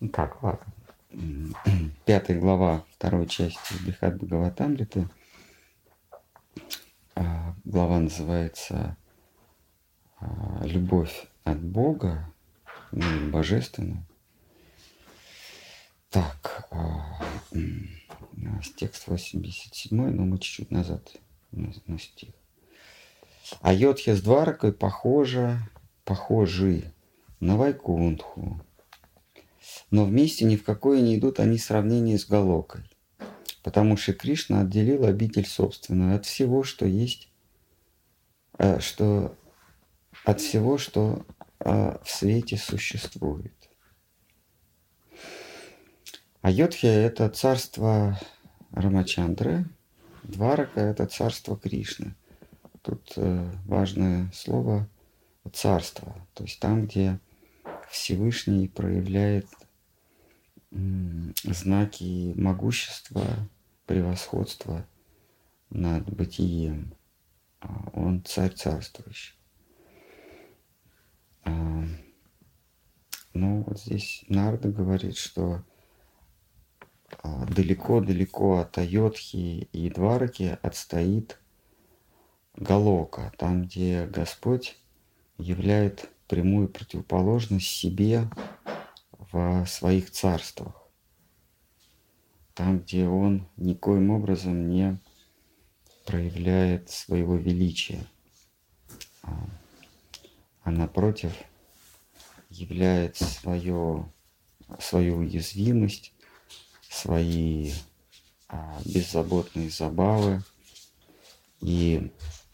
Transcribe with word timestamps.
Ну 0.00 0.08
так, 0.08 0.42
ладно. 0.42 0.72
Пятая 2.06 2.40
глава 2.40 2.84
второй 2.94 3.26
части 3.26 3.74
Бихат 3.84 4.16
Бхагаватамриты. 4.16 5.06
А, 7.14 7.54
глава 7.64 7.98
называется 7.98 8.96
а, 10.18 10.62
«Любовь 10.64 11.26
от 11.44 11.60
Бога», 11.62 12.32
ну, 12.92 13.30
божественная. 13.30 14.02
Так, 16.08 16.66
а, 16.70 17.20
текст 18.76 19.06
87, 19.06 19.94
но 19.94 20.24
мы 20.24 20.38
чуть-чуть 20.38 20.70
назад 20.70 21.14
на, 21.50 21.74
на 21.86 21.98
стих. 21.98 22.30
А 23.60 23.74
Йодхи 23.74 24.14
с 24.14 24.22
Дваракой 24.22 24.72
похожа, 24.72 25.58
похожи 26.04 26.90
на 27.40 27.58
Вайкунтху, 27.58 28.64
но 29.90 30.04
вместе 30.04 30.44
ни 30.44 30.56
в 30.56 30.64
какое 30.64 31.00
не 31.00 31.16
идут 31.16 31.40
они 31.40 31.58
сравнение 31.58 32.18
с 32.18 32.26
Галокой, 32.26 32.82
потому 33.62 33.96
что 33.96 34.12
Кришна 34.12 34.60
отделил 34.62 35.04
обитель 35.04 35.46
собственную 35.46 36.16
от 36.16 36.26
всего, 36.26 36.62
что 36.62 36.86
есть, 36.86 37.30
э, 38.58 38.80
что 38.80 39.36
от 40.24 40.40
всего, 40.40 40.78
что 40.78 41.24
э, 41.60 41.96
в 42.02 42.10
свете 42.10 42.56
существует. 42.56 43.54
Айодхи– 46.42 46.86
это 46.86 47.28
царство 47.28 48.18
Рамачандры, 48.72 49.66
Дварака– 50.22 50.80
это 50.82 51.06
царство 51.06 51.56
Кришны. 51.56 52.14
Тут 52.82 53.12
э, 53.16 53.50
важное 53.66 54.30
слово 54.32 54.88
царство, 55.52 56.14
то 56.34 56.44
есть 56.44 56.60
там, 56.60 56.86
где 56.86 57.18
Всевышний 57.90 58.68
проявляет 58.68 59.46
знаки 60.70 62.32
могущества, 62.36 63.24
превосходства 63.86 64.86
над 65.70 66.08
бытием. 66.12 66.94
А 67.60 67.90
он 67.92 68.24
царь 68.24 68.54
царствующий. 68.54 69.34
А, 71.44 71.84
ну, 73.34 73.62
вот 73.62 73.80
здесь 73.80 74.24
Нарда 74.28 74.70
говорит, 74.70 75.16
что 75.16 75.62
а, 77.22 77.46
далеко-далеко 77.46 78.60
от 78.60 78.78
Айотхи 78.78 79.68
и 79.72 79.90
Двараки 79.90 80.58
отстоит 80.62 81.38
Галока, 82.56 83.32
там, 83.36 83.64
где 83.64 84.06
Господь 84.06 84.78
являет 85.38 86.08
прямую 86.28 86.68
противоположность 86.68 87.66
себе 87.66 88.28
в 89.32 89.66
своих 89.66 90.10
царствах. 90.10 90.74
Там, 92.54 92.80
где 92.80 93.06
он 93.06 93.48
никоим 93.56 94.10
образом 94.10 94.68
не 94.68 94.98
проявляет 96.04 96.90
своего 96.90 97.36
величия, 97.36 98.04
а, 99.22 99.48
а 100.62 100.70
напротив 100.70 101.32
являет 102.50 103.16
свое, 103.16 104.10
свою 104.78 105.18
уязвимость, 105.18 106.12
свои 106.88 107.72
а, 108.48 108.80
беззаботные 108.84 109.70
забавы 109.70 110.42
и 111.60 112.10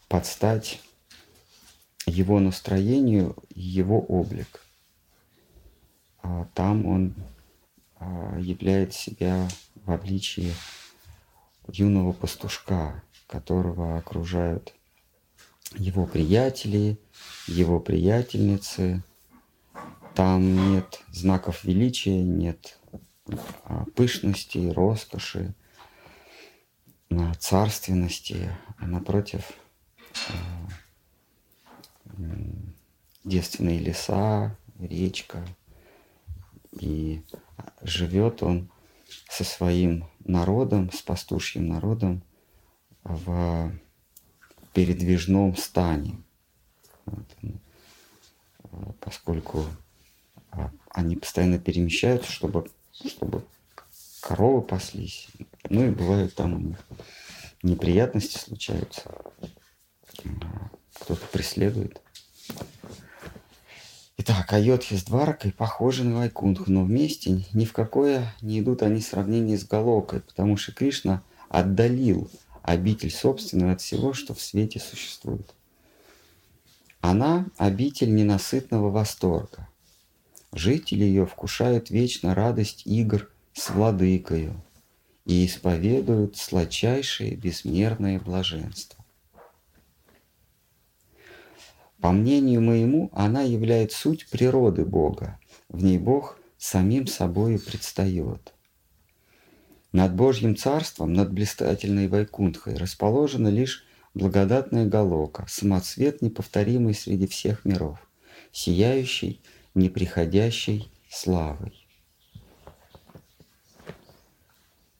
подстать 0.07 0.79
его 2.05 2.39
настроению, 2.39 3.35
его 3.53 3.99
облик. 3.99 4.66
А 6.29 6.45
там 6.53 6.85
он 6.85 7.13
а, 7.99 8.37
являет 8.37 8.93
себя 8.93 9.47
в 9.85 9.91
обличии 9.91 10.53
юного 11.69 12.11
пастушка, 12.11 13.01
которого 13.27 13.97
окружают 13.97 14.73
его 15.75 16.05
приятели, 16.05 16.99
его 17.47 17.79
приятельницы. 17.79 19.03
Там 20.15 20.73
нет 20.73 21.01
знаков 21.11 21.63
величия, 21.63 22.21
нет 22.21 22.77
а, 23.63 23.85
пышности, 23.95 24.69
роскоши, 24.75 25.53
царственности, 27.39 28.51
а 28.79 28.85
напротив 28.85 29.49
девственные 33.23 33.79
леса, 33.79 34.57
речка. 34.77 35.47
И 36.79 37.23
живет 37.81 38.43
он 38.43 38.69
со 39.29 39.43
своим 39.43 40.05
народом, 40.19 40.91
с 40.91 41.01
пастушьим 41.01 41.67
народом 41.67 42.23
в 43.03 43.71
передвижном 44.73 45.55
стане. 45.55 46.21
Вот. 47.05 48.95
Поскольку 48.99 49.65
а, 50.51 50.71
они 50.89 51.15
постоянно 51.15 51.57
перемещаются, 51.57 52.31
чтобы, 52.31 52.69
чтобы 52.91 53.43
коровы 54.21 54.61
паслись. 54.61 55.29
Ну 55.69 55.87
и 55.87 55.89
бывают 55.89 56.35
там 56.35 56.53
у 56.53 56.59
них 56.59 56.77
неприятности 57.63 58.37
случаются. 58.37 59.03
Кто-то 60.93 61.25
преследует. 61.31 62.01
Итак, 64.19 64.51
Айотхи 64.51 64.95
с 64.95 65.03
Дваракой 65.03 65.51
похожи 65.51 66.03
на 66.03 66.17
Вайкунтху, 66.17 66.71
но 66.71 66.83
вместе 66.83 67.45
ни 67.53 67.65
в 67.65 67.73
какое 67.73 68.33
не 68.41 68.59
идут 68.59 68.81
они 68.81 68.99
сравнение 68.99 69.59
с 69.59 69.63
Галокой, 69.63 70.21
потому 70.21 70.57
что 70.57 70.71
Кришна 70.71 71.21
отдалил 71.49 72.27
обитель 72.63 73.11
собственную 73.11 73.73
от 73.73 73.81
всего, 73.81 74.13
что 74.13 74.33
в 74.33 74.41
свете 74.41 74.79
существует. 74.79 75.53
Она– 76.99 77.45
обитель 77.57 78.13
ненасытного 78.15 78.89
восторга. 78.89 79.69
Жители 80.51 81.03
ее 81.03 81.27
вкушают 81.27 81.91
вечно 81.91 82.33
радость 82.33 82.81
игр 82.85 83.29
с 83.53 83.69
владыкою 83.69 84.59
и 85.25 85.45
исповедуют 85.45 86.37
сладчайшее 86.37 87.35
безмерное 87.35 88.19
блаженство. 88.19 89.05
По 92.01 92.11
мнению 92.11 92.61
моему, 92.61 93.09
она 93.13 93.41
являет 93.41 93.91
суть 93.91 94.29
природы 94.29 94.85
Бога. 94.85 95.39
В 95.69 95.83
ней 95.83 95.97
Бог 95.97 96.39
самим 96.57 97.07
собою 97.07 97.59
предстает. 97.59 98.53
Над 99.91 100.15
Божьим 100.15 100.55
царством, 100.55 101.13
над 101.13 101.31
блистательной 101.31 102.07
Вайкунтхой 102.07 102.75
расположена 102.75 103.47
лишь 103.47 103.85
благодатная 104.13 104.85
Галока, 104.85 105.45
самоцвет 105.47 106.21
неповторимый 106.21 106.93
среди 106.93 107.25
всех 107.25 107.65
миров, 107.65 107.99
сияющий 108.51 109.41
неприходящей 109.73 110.91
славой. 111.09 111.87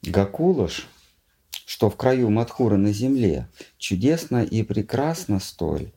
Гакулаш, 0.02 0.88
что 1.66 1.90
в 1.90 1.96
краю 1.96 2.30
Мадхура 2.30 2.76
на 2.76 2.92
земле, 2.92 3.48
чудесно 3.76 4.42
и 4.42 4.62
прекрасно 4.62 5.38
столь, 5.38 5.92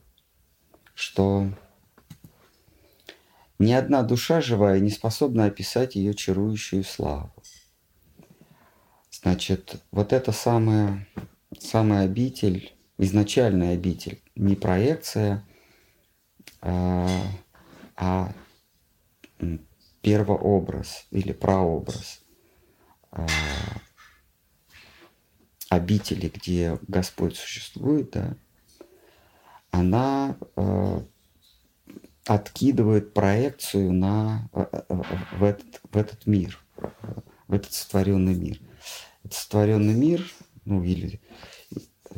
что 1.01 1.51
ни 3.57 3.73
одна 3.73 4.03
душа 4.03 4.39
живая 4.39 4.79
не 4.79 4.91
способна 4.91 5.45
описать 5.45 5.95
ее 5.95 6.13
чарующую 6.13 6.84
славу. 6.84 7.34
Значит, 9.09 9.81
вот 9.90 10.13
эта 10.13 10.31
самая, 10.31 11.07
самая 11.57 12.06
обитель, 12.06 12.75
изначальная 13.00 13.73
обитель, 13.73 14.22
не 14.35 14.56
проекция, 14.56 15.44
а, 16.61 17.09
а 17.95 18.31
первообраз 20.01 21.08
или 21.09 21.31
прообраз 21.31 22.22
а, 23.09 23.25
обители, 25.70 26.31
где 26.31 26.78
Господь 26.87 27.35
существует, 27.37 28.11
да, 28.11 28.37
она 29.72 30.38
э, 30.56 31.02
откидывает 32.26 33.14
проекцию 33.14 33.94
на, 33.94 34.50
э, 34.53 34.66
э, 34.72 35.02
в, 35.38 35.44
этот, 35.44 35.82
в 35.91 35.97
этот 35.97 36.26
мир, 36.28 36.59
в 37.47 37.53
этот 37.53 37.73
сотворенный 37.73 38.35
мир. 38.35 38.59
Этот 39.23 39.34
сотворенный 39.34 39.94
мир, 39.94 40.26
ну 40.66 40.84
или 40.84 41.22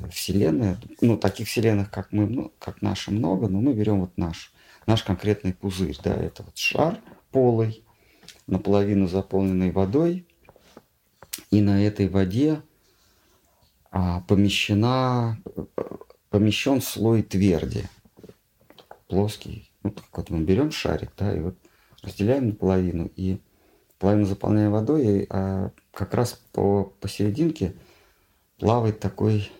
Вселенная, 0.09 0.77
ну 1.01 1.17
таких 1.17 1.47
вселенных, 1.47 1.91
как 1.91 2.11
мы, 2.11 2.27
ну, 2.27 2.51
как 2.59 2.81
наши 2.81 3.11
много, 3.11 3.47
но 3.47 3.61
мы 3.61 3.73
берем 3.73 4.01
вот 4.01 4.17
наш, 4.17 4.51
наш 4.87 5.03
конкретный 5.03 5.53
пузырь, 5.53 5.97
да, 6.03 6.15
это 6.15 6.43
вот 6.43 6.57
шар 6.57 6.99
полый, 7.31 7.85
наполовину 8.47 9.07
заполненный 9.07 9.71
водой, 9.71 10.25
и 11.51 11.61
на 11.61 11.85
этой 11.85 12.07
воде 12.07 12.61
а, 13.91 14.21
помещена 14.21 15.37
помещен 16.33 16.81
слой 16.81 17.21
тверди, 17.21 17.87
плоский. 19.07 19.71
Ну, 19.83 19.91
так 19.91 20.05
вот 20.17 20.31
мы 20.31 20.43
берем 20.43 20.71
шарик, 20.71 21.11
да, 21.15 21.31
и 21.31 21.39
вот 21.39 21.55
разделяем 22.01 22.47
наполовину, 22.47 23.11
и 23.15 23.39
половину 23.99 24.25
заполняю 24.25 24.71
водой, 24.71 25.05
и 25.05 25.27
а, 25.29 25.69
как 25.93 26.15
раз 26.15 26.41
по 26.51 26.85
посерединке 26.85 27.75
плавает 28.57 28.99
такой 28.99 29.51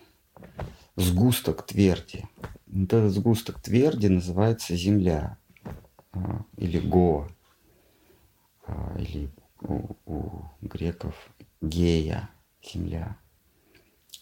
сгусток 0.96 1.64
тверди. 1.64 2.28
Вот 2.66 2.92
этот 2.92 3.12
сгусток 3.12 3.62
тверди 3.62 4.08
называется 4.08 4.74
земля 4.74 5.38
а, 6.10 6.44
или 6.56 6.80
го, 6.80 7.28
а, 8.66 8.96
или 8.98 9.30
у, 9.60 9.94
у 10.06 10.42
греков 10.60 11.14
гея, 11.60 12.30
земля. 12.64 13.16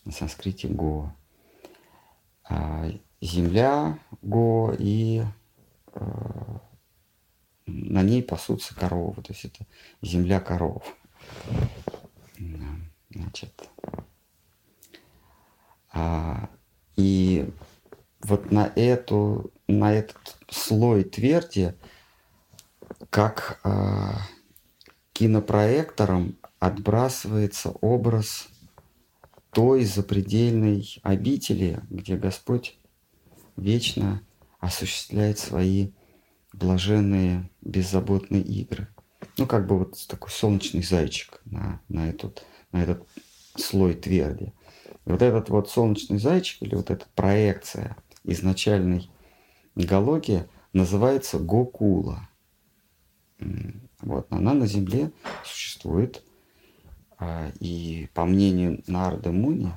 На 0.04 0.12
санскрите 0.12 0.68
го. 0.68 1.14
А, 2.44 2.90
земля 3.20 3.98
го 4.22 4.74
и 4.78 5.22
а, 5.94 6.60
на 7.66 8.02
ней 8.02 8.22
пасутся 8.22 8.74
коровы. 8.74 9.22
То 9.22 9.32
есть 9.32 9.44
это 9.44 9.66
земля 10.02 10.40
коров. 10.40 10.84
Значит, 13.10 13.68
а, 15.92 16.48
и 16.96 17.50
вот 18.20 18.50
на 18.50 18.72
эту, 18.74 19.52
на 19.66 19.92
этот 19.92 20.36
слой 20.48 21.04
тверди, 21.04 21.74
как 23.10 23.60
а, 23.64 24.18
кинопроектором 25.12 26.38
отбрасывается 26.58 27.70
образ 27.80 28.48
той 29.52 29.84
запредельной 29.84 30.98
обители, 31.02 31.80
где 31.90 32.16
Господь 32.16 32.78
вечно 33.56 34.22
осуществляет 34.60 35.38
свои 35.38 35.90
блаженные, 36.52 37.50
беззаботные 37.60 38.42
игры. 38.42 38.88
Ну, 39.36 39.46
как 39.46 39.66
бы 39.66 39.78
вот 39.78 40.06
такой 40.08 40.30
солнечный 40.30 40.82
зайчик 40.82 41.40
на, 41.44 41.80
на, 41.88 42.08
этот, 42.08 42.44
на 42.72 42.82
этот 42.82 43.06
слой 43.56 43.94
тверди. 43.94 44.52
И 45.04 45.10
вот 45.10 45.20
этот 45.20 45.50
вот 45.50 45.68
солнечный 45.68 46.18
зайчик 46.18 46.62
или 46.62 46.74
вот 46.74 46.90
эта 46.90 47.06
проекция 47.14 47.96
изначальной 48.24 49.10
галоги 49.74 50.46
называется 50.72 51.38
Гокула. 51.38 52.28
Вот, 54.00 54.26
она 54.30 54.54
на 54.54 54.66
Земле 54.66 55.12
существует. 55.44 56.22
А, 57.24 57.52
и 57.60 58.08
по 58.14 58.24
мнению 58.24 58.82
Нарды 58.88 59.30
Муни, 59.30 59.72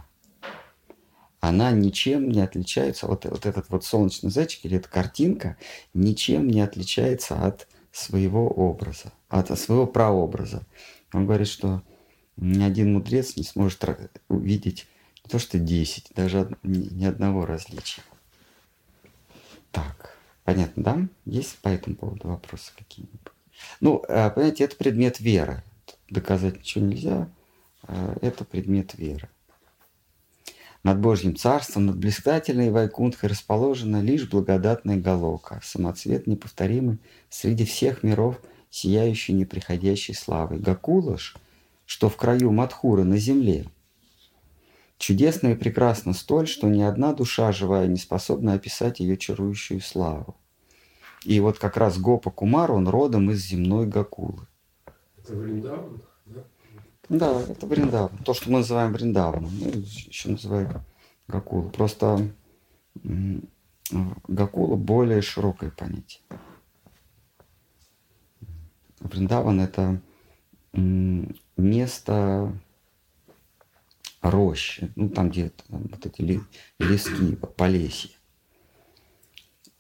она 1.40 1.70
ничем 1.70 2.32
не 2.32 2.42
отличается, 2.42 3.06
вот, 3.06 3.26
вот 3.26 3.46
этот 3.46 3.70
вот 3.70 3.86
солнечный 3.86 4.32
зайчик 4.32 4.66
или 4.66 4.78
эта 4.78 4.90
картинка 4.90 5.56
ничем 5.94 6.48
не 6.48 6.62
отличается 6.62 7.36
от 7.46 7.68
своего 7.92 8.48
образа, 8.48 9.14
от 9.30 9.58
своего 9.60 9.86
прообраза. 9.86 10.66
Он 11.14 11.28
говорит, 11.28 11.48
что 11.48 11.84
ни 12.36 12.64
один 12.64 12.94
мудрец 12.94 13.36
не 13.36 13.44
сможет 13.44 13.86
увидеть 14.28 14.88
не 15.24 15.30
то 15.30 15.38
что 15.38 15.60
10, 15.60 16.14
даже 16.16 16.58
ни 16.64 17.06
одного 17.06 17.46
различия. 17.46 18.02
Так, 19.72 20.18
понятно, 20.44 20.84
да? 20.84 21.08
Есть 21.26 21.60
по 21.60 21.70
этому 21.70 21.96
поводу 21.96 22.28
вопросы 22.28 22.72
какие-нибудь? 22.76 23.22
Ну, 23.82 24.04
а, 24.10 24.32
понимаете, 24.32 24.64
это 24.64 24.76
предмет 24.78 25.20
веры. 25.20 25.64
Доказать 26.10 26.58
ничего 26.58 26.86
нельзя. 26.86 27.30
А, 27.88 28.18
это 28.22 28.46
предмет 28.46 28.96
веры. 28.96 29.30
Над 30.84 31.00
Божьим 31.00 31.36
царством, 31.36 31.88
над 31.88 31.98
блистательной 31.98 32.70
Вайкунтхой 32.70 33.30
расположена 33.30 34.02
лишь 34.02 34.30
благодатная 34.30 34.98
головка, 34.98 35.60
самоцвет 35.64 36.28
неповторимый 36.28 37.00
среди 37.30 37.66
всех 37.66 38.04
миров, 38.04 38.40
сияющий 38.70 39.34
неприходящей 39.34 40.14
славой. 40.14 40.60
Гакулаш, 40.60 41.38
что 41.86 42.10
в 42.10 42.18
краю 42.18 42.52
Мадхуры 42.52 43.04
на 43.04 43.18
земле, 43.18 43.66
чудесно 44.98 45.50
и 45.50 45.56
прекрасно 45.56 46.14
столь, 46.14 46.48
что 46.48 46.68
ни 46.68 46.84
одна 46.84 47.14
душа 47.14 47.52
живая 47.52 47.88
не 47.88 47.98
способна 47.98 48.54
описать 48.54 49.00
ее 49.00 49.18
чарующую 49.18 49.82
славу. 49.82 50.36
И 51.24 51.40
вот 51.40 51.58
как 51.58 51.78
раз 51.78 51.98
Гопа 51.98 52.30
Кумар, 52.30 52.72
он 52.72 52.88
родом 52.88 53.32
из 53.32 53.44
земной 53.44 53.88
Гакулы. 53.88 54.46
Это 55.18 55.36
Вриндаван? 55.36 56.00
Да, 56.28 56.44
это 57.10 57.66
Бриндаван. 57.66 58.18
То, 58.24 58.34
что 58.34 58.50
мы 58.50 58.60
называем 58.60 58.94
Бриндаваном. 58.94 59.52
Ну, 59.60 59.70
еще 59.70 60.30
называют 60.30 60.78
Гакула. 61.28 61.70
Просто 61.70 62.32
Гакула 64.28 64.76
более 64.76 65.22
широкое 65.22 65.72
понятие. 65.72 66.22
Бриндаван 69.00 69.62
это 69.62 70.02
место 71.58 72.52
рощи, 74.22 74.92
ну 74.96 75.10
там 75.10 75.30
где 75.30 75.50
там, 75.50 75.84
вот 75.84 76.06
эти 76.06 76.42
лески, 76.80 77.36
полесья. 77.36 78.10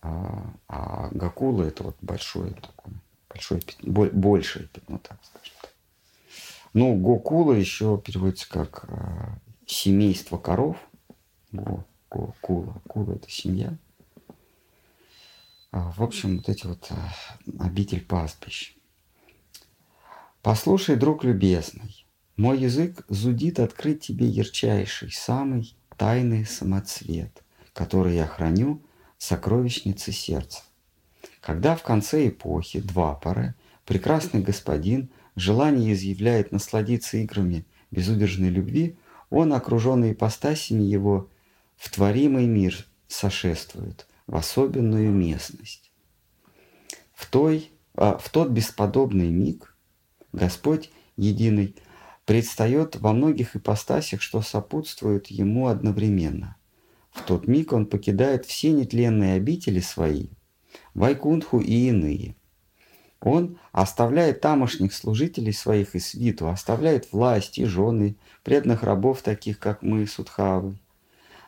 А, 0.02 0.54
а 0.68 1.10
Гакула 1.12 1.64
это 1.64 1.84
вот 1.84 1.98
большое 2.02 2.52
такое, 2.52 2.94
большое 3.28 3.62
большее 3.84 4.68
пятно, 4.68 5.00
так 5.00 5.18
скажем. 5.24 5.54
Ну, 6.76 6.94
Гокула 6.94 7.54
еще 7.54 8.02
переводится 8.06 8.50
как 8.50 8.84
э, 8.90 9.38
семейство 9.66 10.38
коров. 10.38 10.76
Го, 11.54 11.86
го, 12.10 12.36
кула. 12.42 13.16
Это 13.16 13.30
семья. 13.30 13.78
А, 15.72 15.90
в 15.92 16.04
общем, 16.04 16.36
вот 16.36 16.50
эти 16.50 16.68
вот 16.68 16.92
э, 16.92 16.96
обитель 17.60 18.04
пастбищ. 18.04 18.76
Послушай, 20.42 20.98
друг 20.98 21.24
любезный, 21.24 22.06
мой 22.36 22.60
язык 22.60 23.06
зудит 23.08 23.62
открыть 23.62 24.02
тебе 24.02 24.28
ярчайший, 24.28 25.14
самый 25.14 25.78
тайный 25.96 26.46
самоцвет, 26.46 27.42
который 27.72 28.16
я 28.16 28.28
храню 28.28 28.84
в 29.18 29.24
сокровищнице 29.24 30.12
сердца. 30.12 30.62
Когда 31.40 31.78
в 31.78 31.84
конце 31.84 32.28
эпохи 32.28 32.82
два 32.82 33.14
пары 33.14 33.56
прекрасный 33.86 34.42
господин– 34.42 35.10
желание 35.36 35.94
изъявляет 35.94 36.52
насладиться 36.52 37.18
играми 37.18 37.66
безудержной 37.92 38.50
любви, 38.50 38.98
он, 39.30 39.54
окруженный 39.54 40.14
ипостасями 40.14 40.84
его, 40.84 41.30
в 41.76 41.90
творимый 41.90 42.48
мир 42.48 42.86
сошествует, 43.08 44.08
в 44.28 44.36
особенную 44.36 45.12
местность. 45.12 45.92
В, 47.14 47.30
той, 47.30 47.70
а, 47.96 48.18
в 48.18 48.30
тот 48.30 48.50
бесподобный 48.50 49.30
миг 49.30 49.76
Господь 50.32 50.92
единый 51.18 51.76
предстает 52.26 52.96
во 52.98 53.14
многих 53.14 53.56
ипостасях, 53.56 54.22
что 54.22 54.42
сопутствует 54.42 55.28
ему 55.28 55.68
одновременно. 55.68 56.58
В 57.12 57.22
тот 57.24 57.48
миг 57.48 57.72
он 57.72 57.86
покидает 57.86 58.46
все 58.46 58.72
нетленные 58.72 59.36
обители 59.36 59.80
свои, 59.80 60.30
Вайкунтху 60.94 61.60
и 61.60 61.90
иные– 61.90 62.36
он 63.26 63.58
оставляет 63.72 64.42
тамошних 64.42 64.94
служителей 64.94 65.52
своих 65.52 65.96
и 65.96 66.00
свиту, 66.00 66.48
оставляет 66.48 67.12
власть 67.12 67.58
и 67.58 67.66
жены, 67.66 68.18
преданных 68.44 68.84
рабов, 68.84 69.24
таких 69.24 69.58
как 69.58 69.82
мы, 69.82 70.06
Судхавы, 70.06 70.78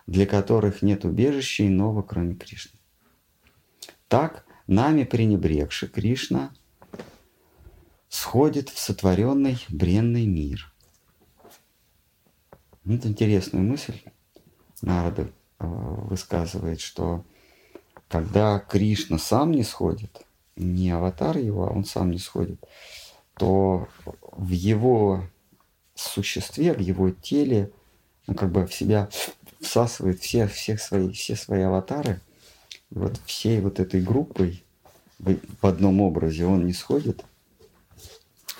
для 0.08 0.26
которых 0.26 0.82
нет 0.82 1.06
убежища 1.06 1.68
иного, 1.68 2.02
кроме 2.02 2.34
Кришны. 2.34 2.80
Так, 4.08 4.44
нами 4.66 5.04
пренебрегши 5.04 5.88
Кришна 5.88 6.52
сходит 8.10 8.70
в 8.70 8.80
сотворенный 8.80 9.64
бренный 9.70 10.26
мир. 10.26 10.74
Вот 12.86 13.06
интересную 13.06 13.64
мысль 13.64 14.00
Нарада 14.82 15.30
э, 15.60 15.68
высказывает, 15.68 16.82
что 16.82 17.24
когда 18.08 18.58
Кришна 18.58 19.20
сам 19.20 19.52
не 19.52 19.62
сходит– 19.62 20.24
не 20.58 20.92
аватар 20.92 21.38
его, 21.38 21.68
а 21.68 21.72
он 21.72 21.86
сам 21.86 22.12
не 22.12 22.20
сходит, 22.20 22.60
то 23.38 23.88
в 24.22 24.50
его 24.50 25.24
существе, 25.96 26.74
в 26.74 26.80
его 26.80 27.12
теле, 27.12 27.72
он 28.28 28.36
как 28.36 28.52
бы 28.52 28.66
в 28.66 28.74
себя 28.74 29.10
всасывает 29.62 30.20
все, 30.20 30.48
всех 30.48 30.82
свои, 30.82 31.12
все 31.12 31.36
свои 31.36 31.62
аватары. 31.62 32.20
Вот 32.90 33.20
всей 33.26 33.60
вот 33.62 33.80
этой 33.80 34.02
группой 34.02 34.64
в 35.20 35.66
одном 35.66 36.02
образе 36.02 36.46
он 36.46 36.66
не 36.66 36.74
сходит, 36.74 37.24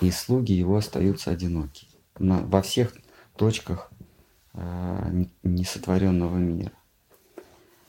и 0.00 0.10
слуги 0.10 0.52
его 0.52 0.76
остаются 0.76 1.30
одиноки 1.30 1.86
на, 2.18 2.38
во 2.40 2.62
всех 2.62 2.94
точках 3.36 3.90
э, 4.54 5.24
несотворенного 5.42 6.36
мира. 6.36 6.72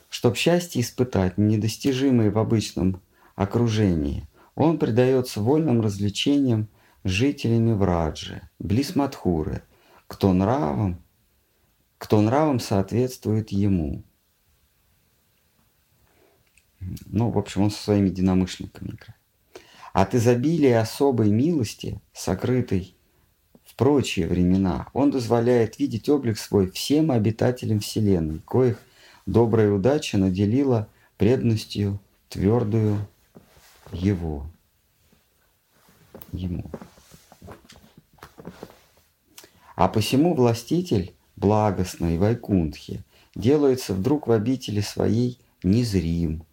Чтоб 0.09 0.35
счастье 0.35 0.81
испытать, 0.81 1.37
недостижимое 1.37 2.31
в 2.31 2.37
обычном 2.37 3.01
окружении. 3.39 4.27
Он 4.55 4.77
предается 4.77 5.39
вольным 5.39 5.79
развлечениям 5.79 6.67
жителями 7.05 7.71
Враджи, 7.71 8.41
близ 8.59 8.97
Мадхуры, 8.97 9.63
кто 10.07 10.33
нравом, 10.33 11.01
кто 11.97 12.19
нравом 12.19 12.59
соответствует 12.59 13.53
ему. 13.53 14.03
Ну, 17.05 17.29
в 17.31 17.37
общем, 17.37 17.61
он 17.61 17.71
со 17.71 17.81
своими 17.81 18.09
единомышленниками 18.09 18.89
играет. 18.89 19.15
От 19.93 20.15
изобилия 20.15 20.81
особой 20.81 21.29
милости, 21.29 22.01
сокрытой 22.11 22.93
в 23.63 23.73
прочие 23.75 24.27
времена, 24.27 24.87
он 24.91 25.11
дозволяет 25.11 25.79
видеть 25.79 26.09
облик 26.09 26.37
свой 26.37 26.69
всем 26.69 27.09
обитателям 27.09 27.79
Вселенной, 27.79 28.39
коих 28.39 28.79
добрая 29.25 29.71
удача 29.71 30.17
наделила 30.17 30.89
преданностью 31.17 32.01
твердую 32.27 33.07
его, 33.91 34.49
ему. 36.31 36.69
А 39.75 39.87
посему 39.87 40.35
властитель 40.35 41.15
благостной 41.35 42.17
Вайкунтхи 42.17 43.03
делается 43.35 43.93
вдруг 43.93 44.27
в 44.27 44.31
обители 44.31 44.81
своей 44.81 45.39
незрим. 45.63 46.43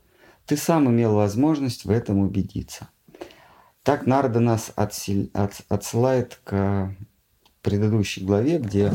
Ты 0.46 0.56
сам 0.56 0.88
имел 0.88 1.14
возможность 1.14 1.84
в 1.84 1.90
этом 1.90 2.18
убедиться. 2.18 2.88
Так 3.82 4.06
Нарда 4.06 4.40
нас 4.40 4.72
отсел... 4.76 5.28
от... 5.32 5.60
отсылает 5.68 6.40
к 6.44 6.94
предыдущей 7.62 8.24
главе, 8.24 8.58
где, 8.58 8.92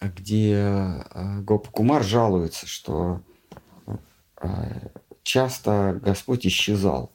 где 0.00 0.52
э, 0.54 1.40
Гопакумар 1.40 2.04
жалуется, 2.04 2.66
что 2.68 3.22
э, 4.40 4.88
часто 5.24 5.98
Господь 6.00 6.46
исчезал. 6.46 7.10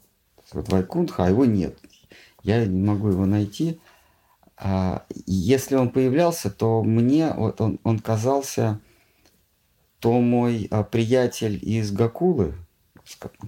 Вот 0.51 0.67
Вайкунтха, 0.69 1.25
а 1.25 1.29
его 1.29 1.45
нет. 1.45 1.79
Я 2.43 2.65
не 2.65 2.81
могу 2.81 3.09
его 3.09 3.25
найти. 3.25 3.79
А, 4.57 5.05
если 5.25 5.75
он 5.75 5.89
появлялся, 5.89 6.49
то 6.49 6.83
мне 6.83 7.31
вот 7.33 7.61
он, 7.61 7.79
он 7.83 7.99
казался 7.99 8.81
то 9.99 10.19
мой 10.19 10.67
а, 10.71 10.83
приятель 10.83 11.59
из 11.61 11.91
Гакулы, 11.91 12.55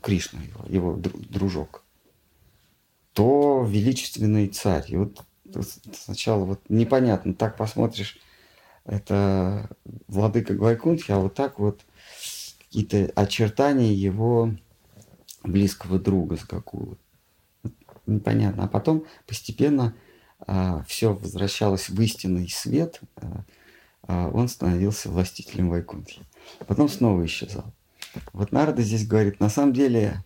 Кришна 0.01 0.41
его, 0.41 0.65
его 0.67 0.95
дружок, 0.95 1.83
то 3.13 3.65
величественный 3.67 4.47
царь. 4.47 4.85
И 4.87 4.97
вот 4.97 5.23
сначала 5.93 6.45
вот 6.45 6.61
непонятно, 6.69 7.33
так 7.33 7.57
посмотришь, 7.57 8.17
это 8.85 9.69
владыка 10.07 10.53
Гвайкунтхи, 10.53 11.11
а 11.11 11.19
вот 11.19 11.35
так 11.35 11.59
вот 11.59 11.81
какие-то 12.71 13.11
очертания 13.15 13.91
его 13.91 14.53
близкого 15.43 15.99
друга 15.99 16.37
с 16.37 16.45
Гакулы. 16.45 16.95
Непонятно. 18.05 18.63
А 18.63 18.67
потом 18.69 19.05
постепенно 19.27 19.93
а, 20.39 20.81
все 20.83 21.13
возвращалось 21.13 21.89
в 21.89 22.01
истинный 22.01 22.47
свет, 22.47 23.01
а, 23.17 23.43
а, 24.03 24.29
он 24.29 24.47
становился 24.47 25.09
властителем 25.09 25.69
Вайкунтхи. 25.69 26.21
Потом 26.65 26.87
снова 26.87 27.25
исчезал. 27.25 27.65
Вот 28.31 28.53
Нарда 28.53 28.81
здесь 28.83 29.05
говорит, 29.05 29.41
на 29.41 29.49
самом 29.49 29.73
деле 29.73 30.23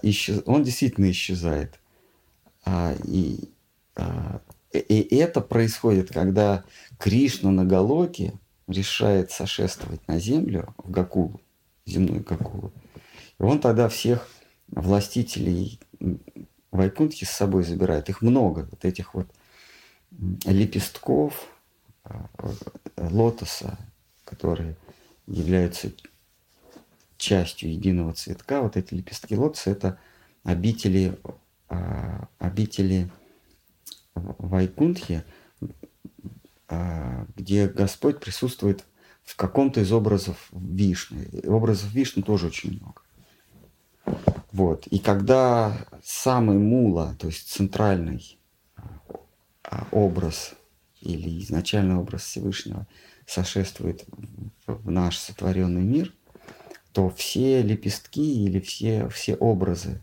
исчез... 0.00 0.42
он 0.46 0.62
действительно 0.62 1.10
исчезает. 1.10 1.78
И, 3.04 3.50
и 4.72 5.16
это 5.16 5.40
происходит, 5.42 6.12
когда 6.12 6.64
Кришна 6.98 7.50
на 7.50 7.64
Галоке 7.64 8.32
решает 8.66 9.30
сошествовать 9.30 10.06
на 10.08 10.18
землю, 10.18 10.74
в 10.78 10.90
Гакулу, 10.90 11.40
земную 11.88 12.22
Гакулу. 12.22 12.72
И 13.38 13.42
он 13.42 13.60
тогда 13.60 13.88
всех 13.88 14.28
властителей 14.68 15.80
Вайкунтхи 16.70 17.24
с 17.24 17.30
собой 17.30 17.64
забирает. 17.64 18.08
Их 18.08 18.22
много, 18.22 18.68
вот 18.70 18.84
этих 18.84 19.14
вот 19.14 19.28
лепестков 20.44 21.48
а, 22.04 22.28
лотоса, 22.96 23.78
которые 24.24 24.76
являются 25.26 25.92
частью 27.16 27.72
единого 27.72 28.12
цветка. 28.12 28.62
Вот 28.62 28.76
эти 28.76 28.94
лепестки 28.94 29.36
лотоса– 29.36 29.70
это 29.72 29.98
обители, 30.44 31.18
а, 31.68 32.28
обители 32.38 33.10
Вайкунтхи, 34.14 35.22
где 37.36 37.68
Господь 37.68 38.20
присутствует 38.20 38.84
в 39.28 39.36
каком-то 39.36 39.80
из 39.80 39.92
образов 39.92 40.48
Вишны. 40.52 41.28
Образов 41.44 41.92
Вишны 41.92 42.22
тоже 42.22 42.46
очень 42.46 42.80
много. 42.80 43.02
Вот. 44.52 44.86
И 44.86 44.98
когда 44.98 45.76
самый 46.02 46.56
мула, 46.56 47.14
то 47.18 47.26
есть 47.26 47.50
центральный 47.50 48.38
а, 49.62 49.86
образ 49.92 50.54
или 51.02 51.40
изначальный 51.40 51.96
образ 51.96 52.22
Всевышнего 52.22 52.86
сошествует 53.26 54.06
в 54.66 54.90
наш 54.90 55.18
сотворенный 55.18 55.82
мир, 55.82 56.14
то 56.92 57.10
все 57.10 57.60
лепестки 57.60 58.46
или 58.46 58.60
все, 58.60 59.10
все 59.10 59.34
образы, 59.36 60.02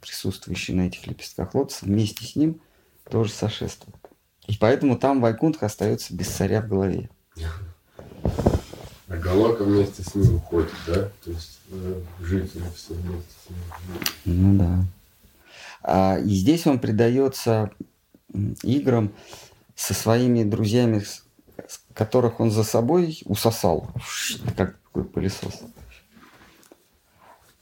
присутствующие 0.00 0.76
на 0.76 0.88
этих 0.88 1.06
лепестках 1.06 1.54
лотоса, 1.54 1.84
вместе 1.84 2.24
с 2.24 2.34
ним 2.34 2.60
тоже 3.08 3.30
сошествуют. 3.30 3.96
И 4.48 4.56
поэтому 4.56 4.98
там 4.98 5.20
Вайкунтх 5.20 5.62
остается 5.62 6.12
без 6.16 6.26
царя 6.26 6.62
в 6.62 6.68
голове. 6.68 7.10
А 9.08 9.16
Галака 9.16 9.62
вместе 9.62 10.02
с 10.02 10.14
ним 10.14 10.36
уходит, 10.36 10.72
да? 10.86 11.10
То 11.24 11.30
есть 11.30 11.60
э, 11.70 12.00
жители 12.20 12.64
все 12.74 12.94
вместе 12.94 13.32
с 13.44 13.50
ним. 13.50 13.98
Ну 14.24 14.58
да. 14.58 14.84
А, 15.82 16.18
и 16.18 16.30
здесь 16.30 16.66
он 16.66 16.80
предается 16.80 17.70
играм 18.62 19.12
со 19.76 19.94
своими 19.94 20.42
друзьями, 20.42 21.04
которых 21.94 22.40
он 22.40 22.50
за 22.50 22.64
собой 22.64 23.20
усосал, 23.24 23.90
как 24.56 24.76
такой 24.96 25.04
пылесос. 25.04 25.62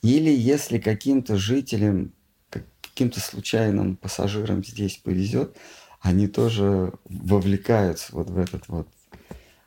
Или 0.02 0.30
если 0.30 0.78
каким-то 0.78 1.36
жителям, 1.36 2.12
каким-то 2.50 3.20
случайным 3.20 3.96
пассажирам 3.96 4.64
здесь 4.64 4.98
повезет, 4.98 5.56
они 6.00 6.28
тоже 6.28 6.92
вовлекаются 7.06 8.08
вот 8.12 8.30
в 8.30 8.38
этот 8.38 8.68
вот 8.68 8.88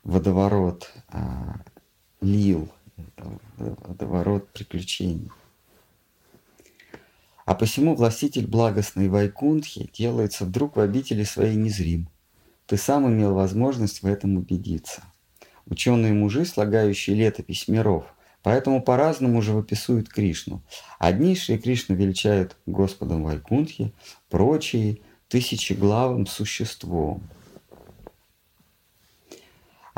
водоворот 0.04 0.90
а, 1.08 1.60
лил, 2.20 2.68
водоворот 3.56 4.48
приключений. 4.50 5.30
А 7.44 7.54
посему 7.54 7.94
властитель 7.94 8.46
благостной 8.46 9.08
Вайкунтхи 9.08 9.90
делается 9.92 10.44
вдруг 10.44 10.76
в 10.76 10.80
обители 10.80 11.24
своей 11.24 11.56
незрим. 11.56 12.08
Ты 12.66 12.76
сам 12.76 13.08
имел 13.08 13.34
возможность 13.34 14.02
в 14.02 14.06
этом 14.06 14.36
убедиться. 14.36 15.02
Ученые 15.66 16.12
мужи, 16.12 16.44
слагающие 16.44 17.16
летопись 17.16 17.68
миров, 17.68 18.04
поэтому 18.42 18.82
по-разному 18.82 19.40
живописуют 19.40 20.08
Кришну. 20.08 20.62
Одни 20.98 21.34
Шри 21.34 21.58
Кришну 21.58 21.94
величают 21.94 22.56
Господом 22.66 23.24
Вайкунтхи, 23.24 23.92
прочие– 24.28 24.98
тысячеглавым 25.28 26.26
существом. 26.26 27.22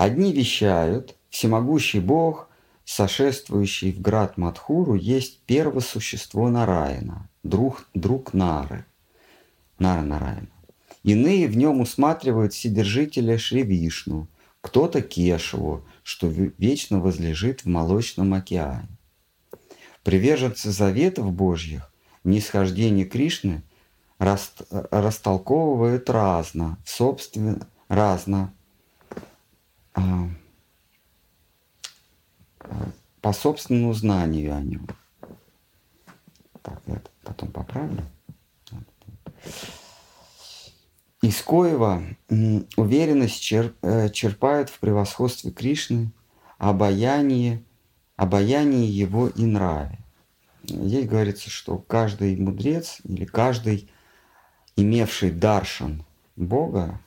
Одни 0.01 0.33
вещают, 0.33 1.15
всемогущий 1.29 2.01
Бог, 2.01 2.49
сошествующий 2.87 3.93
в 3.93 4.01
град 4.01 4.39
Мадхуру, 4.39 4.95
есть 4.95 5.41
первое 5.45 5.83
существо 5.83 6.49
Нараина, 6.49 7.29
друг, 7.43 7.87
друг 7.93 8.33
Нары, 8.33 8.87
Нара 9.79 10.01
Нараяна. 10.01 10.49
Иные 11.03 11.49
в 11.49 11.57
нем 11.59 11.83
усматривают 11.83 12.55
Вседержителя 12.55 13.37
Шри 13.37 13.63
Вишну, 13.63 14.27
кто-то 14.63 15.03
Кешеву, 15.03 15.85
что 16.03 16.29
вечно 16.29 16.99
возлежит 16.99 17.67
в 17.67 17.67
молочном 17.67 18.33
океане. 18.33 18.89
Приверженцы 20.03 20.71
заветов 20.71 21.31
Божьих, 21.31 21.93
нисхождение 22.25 23.05
Кришны 23.05 23.65
раст, 24.17 24.63
растолковывают 24.71 26.09
разно, 26.09 26.79
собственно, 26.87 27.69
разно, 27.89 28.55
по 33.21 33.33
собственному 33.33 33.93
знанию 33.93 34.55
о 34.57 34.61
нем. 34.61 34.87
Так, 36.63 36.81
я 36.87 37.01
потом 37.23 37.51
поправлю. 37.51 38.05
Из 41.23 41.43
коего 41.43 42.03
уверенность 42.77 43.41
черп, 43.41 43.77
э, 43.83 44.09
черпают 44.09 44.71
в 44.71 44.79
превосходстве 44.79 45.51
Кришны, 45.51 46.13
обаяние, 46.57 47.63
обаяние 48.17 48.89
его 48.89 49.29
и 49.29 49.45
нраве. 49.45 49.99
Здесь 50.65 51.07
говорится, 51.07 51.51
что 51.51 51.77
каждый 51.77 52.37
мудрец 52.37 53.01
или 53.05 53.27
каждый, 53.27 53.91
имевший 54.77 55.31
даршан 55.31 56.05
Бога, 56.37 57.01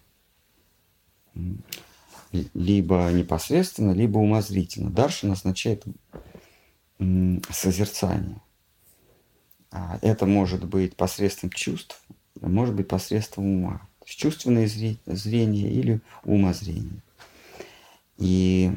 либо 2.53 3.09
непосредственно, 3.11 3.91
либо 3.91 4.17
умозрительно. 4.17 4.89
Даршан 4.89 5.31
означает 5.31 5.83
созерцание. 7.49 8.41
А 9.71 9.97
это 10.01 10.25
может 10.25 10.65
быть 10.65 10.95
посредством 10.95 11.49
чувств, 11.49 12.01
может 12.39 12.75
быть 12.75 12.87
посредством 12.87 13.45
ума. 13.45 13.87
То 13.99 14.05
есть 14.07 14.19
чувственное 14.19 14.67
зрение 14.67 15.71
или 15.71 16.01
умозрение. 16.23 17.01
И 18.17 18.71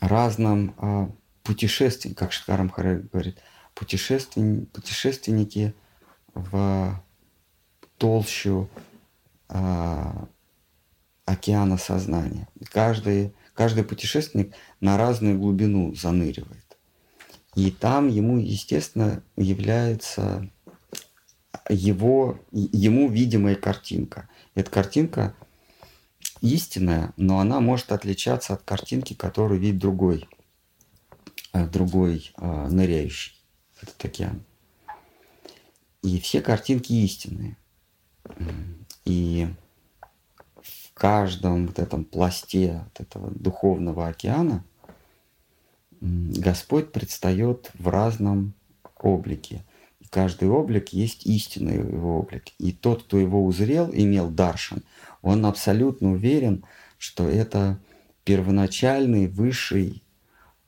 разным 0.00 0.74
а, 0.78 1.10
путешествиям, 1.42 2.14
как 2.14 2.32
Шикарам 2.32 2.70
Харе 2.70 3.04
говорит, 3.12 3.38
путешествен... 3.74 4.66
путешественники 4.66 5.74
в 6.32 7.02
толщу 7.98 8.68
а, 9.48 10.26
океана 11.24 11.78
сознания. 11.78 12.48
Каждый, 12.70 13.34
каждый 13.54 13.84
путешественник 13.84 14.54
на 14.80 14.96
разную 14.96 15.38
глубину 15.38 15.94
заныривает. 15.94 16.64
И 17.54 17.70
там 17.70 18.08
ему, 18.08 18.38
естественно, 18.38 19.22
является 19.36 20.50
его, 21.68 22.40
ему 22.50 23.08
видимая 23.08 23.54
картинка. 23.54 24.28
Эта 24.54 24.70
картинка 24.70 25.34
истинная, 26.40 27.12
но 27.16 27.38
она 27.38 27.60
может 27.60 27.92
отличаться 27.92 28.54
от 28.54 28.62
картинки, 28.62 29.14
которую 29.14 29.60
видит 29.60 29.78
другой, 29.78 30.28
э, 31.52 31.66
другой 31.66 32.32
э, 32.36 32.68
ныряющий 32.68 33.40
в 33.74 33.84
этот 33.84 34.04
океан. 34.04 34.44
И 36.02 36.20
все 36.20 36.42
картинки 36.42 36.92
истинные. 36.92 37.56
И 39.04 39.48
каждом 40.94 41.66
вот 41.66 41.78
этом 41.78 42.04
пласте 42.04 42.84
вот 42.84 43.00
этого 43.00 43.30
духовного 43.30 44.06
океана 44.08 44.64
Господь 46.00 46.92
предстает 46.92 47.70
в 47.78 47.88
разном 47.88 48.54
облике. 48.98 49.64
И 50.00 50.06
каждый 50.06 50.48
облик 50.48 50.90
есть 50.90 51.24
истинный 51.26 51.76
его 51.76 52.18
облик. 52.18 52.44
И 52.58 52.72
тот, 52.72 53.04
кто 53.04 53.18
его 53.18 53.44
узрел, 53.44 53.90
имел 53.92 54.28
даршан, 54.28 54.82
он 55.22 55.46
абсолютно 55.46 56.12
уверен, 56.12 56.64
что 56.98 57.28
это 57.28 57.78
первоначальный, 58.24 59.28
высший 59.28 60.02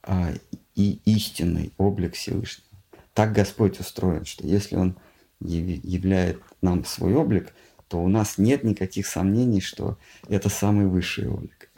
а, 0.01 0.33
и 0.75 1.01
истинный 1.05 1.71
облик 1.77 2.15
Всевышнего. 2.15 2.67
Так 3.13 3.33
Господь 3.33 3.79
устроен, 3.79 4.25
что 4.25 4.45
если 4.45 4.75
Он 4.75 4.97
являет 5.39 6.41
нам 6.61 6.85
свой 6.85 7.13
облик, 7.13 7.53
то 7.87 8.01
у 8.01 8.07
нас 8.07 8.37
нет 8.37 8.63
никаких 8.63 9.07
сомнений, 9.07 9.61
что 9.61 9.97
это 10.27 10.49
самый 10.49 10.87
высший 10.87 11.29
облик. 11.29 11.69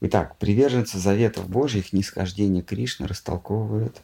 Итак, 0.00 0.36
приверженцы 0.38 0.98
заветов 0.98 1.48
Божьих 1.48 1.92
нисхождение 1.92 2.62
Кришны 2.62 3.06
растолковывают 3.06 4.02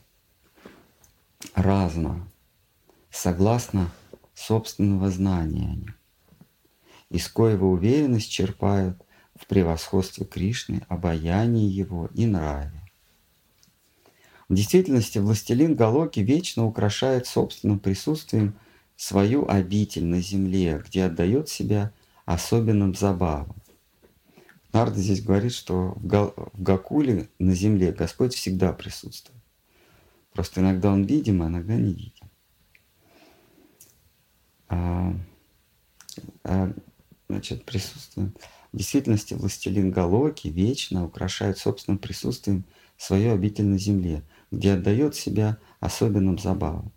разно, 1.54 2.28
согласно 3.10 3.90
собственного 4.34 5.10
знания 5.10 5.68
они, 5.72 5.88
из 7.10 7.26
коего 7.28 7.70
уверенность 7.70 8.30
черпают 8.30 9.02
в 9.34 9.46
превосходстве 9.46 10.24
Кришны, 10.24 10.82
обаянии 10.88 11.68
Его 11.68 12.08
и 12.14 12.26
нраве. 12.26 12.87
В 14.48 14.54
действительности 14.54 15.18
властелин 15.18 15.74
Галоки 15.74 16.20
вечно 16.20 16.64
украшает 16.64 17.26
собственным 17.26 17.78
присутствием 17.78 18.58
свою 18.96 19.46
обитель 19.46 20.06
на 20.06 20.20
земле, 20.20 20.82
где 20.86 21.04
отдает 21.04 21.48
себя 21.48 21.92
особенным 22.24 22.94
забавам. 22.94 23.54
Нарда 24.72 25.00
здесь 25.00 25.22
говорит, 25.22 25.52
что 25.52 25.92
в, 25.96 26.06
Гал, 26.06 26.34
в 26.36 26.62
Гакуле 26.62 27.28
на 27.38 27.54
земле 27.54 27.92
Господь 27.92 28.34
всегда 28.34 28.72
присутствует. 28.72 29.38
Просто 30.32 30.60
иногда 30.60 30.92
он 30.92 31.04
видим, 31.04 31.42
а 31.42 31.48
иногда 31.48 31.74
не 31.74 31.92
видим. 31.92 32.30
А, 34.68 35.14
а, 36.44 36.72
значит, 37.28 37.64
присутствует. 37.64 38.36
В 38.72 38.76
действительности 38.76 39.34
властелин 39.34 39.90
Галоки 39.90 40.48
вечно 40.48 41.04
украшает 41.04 41.58
собственным 41.58 41.98
присутствием 41.98 42.64
свою 42.98 43.32
обитель 43.32 43.64
на 43.64 43.78
земле, 43.78 44.22
где 44.50 44.72
отдает 44.72 45.14
себя 45.14 45.58
особенным 45.80 46.38
забавам. 46.38 46.92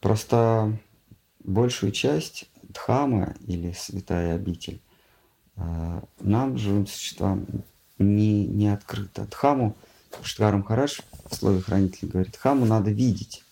Просто 0.00 0.78
большую 1.44 1.92
часть 1.92 2.50
Дхама 2.62 3.34
или 3.46 3.72
святая 3.72 4.36
обитель 4.36 4.80
а, 5.56 6.02
нам, 6.20 6.56
живым 6.56 6.86
существам, 6.86 7.46
не, 7.98 8.46
не 8.46 8.68
открыта. 8.68 9.26
Дхаму, 9.26 9.76
Штгарам 10.22 10.62
Хараш 10.62 11.02
в 11.28 11.34
слове 11.34 11.60
хранителя 11.60 12.08
говорит, 12.08 12.32
Дхаму 12.32 12.64
надо 12.64 12.90
видеть. 12.90 13.44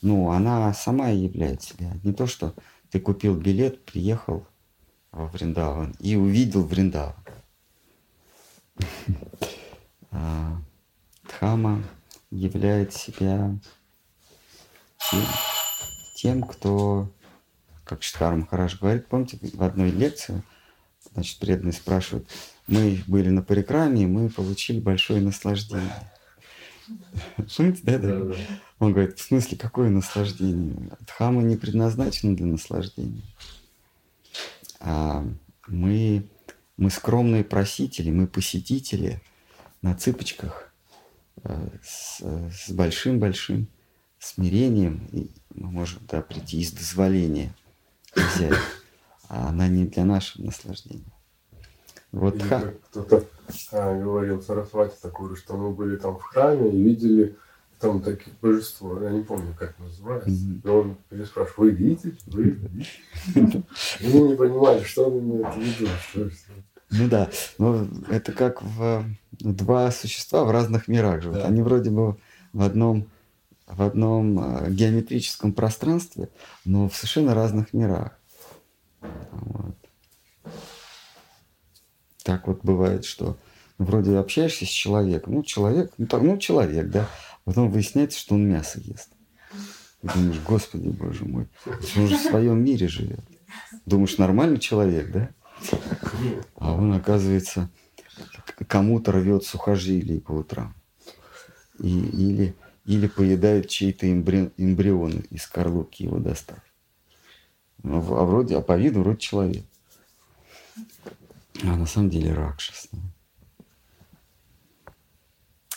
Ну, 0.00 0.30
она 0.30 0.72
сама 0.72 1.10
и 1.10 1.18
является 1.18 1.74
себя. 1.74 1.92
Не 2.04 2.12
то, 2.12 2.26
что 2.26 2.54
ты 2.90 3.00
купил 3.00 3.36
билет, 3.36 3.84
приехал 3.84 4.46
во 5.10 5.26
Вриндаван 5.26 5.94
и 6.00 6.16
увидел 6.16 6.64
Вриндаван. 6.64 7.14
А, 10.18 10.62
Дхама 11.24 11.82
являет 12.30 12.92
себя 12.92 13.58
тем, 16.16 16.42
кто, 16.42 17.08
как 17.84 18.02
Штхар 18.02 18.34
Махараш 18.34 18.80
говорит, 18.80 19.06
помните, 19.06 19.38
в 19.40 19.62
одной 19.62 19.90
лекции, 19.90 20.42
значит, 21.12 21.38
преданные 21.38 21.72
спрашивают, 21.72 22.28
мы 22.66 23.02
были 23.06 23.28
на 23.28 23.42
парикраме, 23.42 24.06
мы 24.06 24.28
получили 24.28 24.80
большое 24.80 25.20
наслаждение. 25.20 26.10
Помните, 27.56 27.80
да, 27.82 27.98
да? 27.98 28.36
Он 28.78 28.92
говорит, 28.92 29.18
в 29.18 29.22
смысле, 29.22 29.58
какое 29.58 29.88
наслаждение? 29.88 30.90
Дхама 31.06 31.42
не 31.42 31.56
предназначена 31.56 32.36
для 32.36 32.46
наслаждения. 32.46 33.22
А 34.80 35.24
мы, 35.66 36.28
мы 36.76 36.90
скромные 36.90 37.44
просители, 37.44 38.10
мы 38.10 38.26
посетители 38.26 39.20
на 39.82 39.94
цыпочках 39.94 40.65
э, 41.44 41.68
с 41.82 42.70
большим-большим 42.70 43.68
смирением. 44.18 45.08
И 45.12 45.30
мы 45.54 45.70
можем 45.70 46.02
да, 46.08 46.22
прийти 46.22 46.60
из 46.60 46.72
дозволения 46.72 47.54
хозяина. 48.12 48.58
А 49.28 49.48
она 49.48 49.68
не 49.68 49.86
для 49.86 50.04
нашего 50.04 50.46
наслаждения. 50.46 51.12
Вот 52.12 52.40
ха... 52.42 52.72
Кто-то 52.90 53.24
а, 53.72 54.00
говорил 54.00 54.40
Сарасвати 54.40 54.96
такую, 55.02 55.36
что 55.36 55.56
мы 55.56 55.72
были 55.72 55.96
там 55.96 56.16
в 56.16 56.22
храме 56.22 56.70
и 56.70 56.82
видели 56.82 57.36
там 57.78 58.00
такие 58.00 58.34
божество, 58.40 59.02
я 59.02 59.10
не 59.10 59.22
помню, 59.22 59.54
как 59.58 59.78
называется. 59.78 60.30
Mm-hmm. 60.30 60.60
И 60.64 60.68
он 60.68 60.96
переспрашивает, 61.10 61.58
вы 61.58 61.70
видите? 61.72 62.16
Вы 62.26 62.42
видите? 62.42 63.62
И 64.00 64.08
мы 64.08 64.28
не 64.28 64.36
понимали, 64.36 64.82
что 64.82 65.08
он 65.08 65.18
имеет 65.18 65.54
в 65.54 65.58
виду. 65.58 65.90
Что, 66.08 66.30
что. 66.30 66.52
Ну 66.90 67.08
да, 67.08 67.30
но 67.58 67.86
это 68.10 68.32
как 68.32 68.62
в 68.62 69.04
два 69.32 69.90
существа 69.90 70.44
в 70.44 70.50
разных 70.50 70.88
мирах 70.88 71.22
живут. 71.22 71.38
Да. 71.38 71.46
Они 71.46 71.62
вроде 71.62 71.90
бы 71.90 72.16
в 72.52 72.62
одном, 72.62 73.08
в 73.66 73.82
одном 73.82 74.38
а, 74.38 74.70
геометрическом 74.70 75.52
пространстве, 75.52 76.28
но 76.64 76.88
в 76.88 76.94
совершенно 76.94 77.34
разных 77.34 77.72
мирах. 77.72 78.18
Вот. 79.00 79.76
Так 82.22 82.46
вот 82.46 82.60
бывает, 82.62 83.04
что 83.04 83.36
вроде 83.78 84.16
общаешься 84.16 84.64
с 84.64 84.68
человеком, 84.68 85.34
ну 85.34 85.42
человек, 85.42 85.92
ну, 85.98 86.06
так, 86.06 86.22
ну 86.22 86.38
человек, 86.38 86.88
да, 86.88 87.08
Потом 87.46 87.70
выясняется, 87.70 88.18
что 88.18 88.34
он 88.34 88.48
мясо 88.48 88.80
ест. 88.80 89.08
И 90.02 90.08
думаешь, 90.08 90.40
господи, 90.44 90.88
боже 90.88 91.24
мой, 91.24 91.46
он 91.96 92.08
же 92.08 92.16
в 92.16 92.20
своем 92.20 92.62
мире 92.62 92.88
живет. 92.88 93.20
Думаешь, 93.86 94.18
нормальный 94.18 94.58
человек, 94.58 95.12
да? 95.12 95.30
А 96.56 96.72
он, 96.72 96.92
оказывается, 96.92 97.70
кому-то 98.66 99.12
рвет 99.12 99.44
сухожилие 99.44 100.20
по 100.20 100.32
утрам. 100.32 100.74
И, 101.78 101.88
или, 101.88 102.54
или 102.84 103.06
поедает 103.06 103.68
чей-то 103.68 104.10
эмбри, 104.10 104.50
эмбрион 104.56 105.24
из 105.30 105.42
скорлупки 105.42 106.04
его 106.04 106.18
достав. 106.18 106.58
Ну, 107.82 107.98
а 107.98 108.24
вроде, 108.24 108.56
а 108.56 108.62
по 108.62 108.76
виду 108.76 109.00
вроде 109.00 109.18
человек. 109.18 109.64
А 111.62 111.76
на 111.76 111.86
самом 111.86 112.10
деле 112.10 112.32
ракшас. 112.32 112.88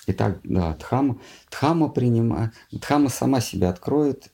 Итак, 0.07 0.39
да, 0.43 0.73
Дхама, 0.75 1.19
Дхама, 1.51 1.87
принимает, 1.87 2.53
Дхама 2.71 3.09
сама 3.09 3.41
себя 3.41 3.69
откроет, 3.69 4.31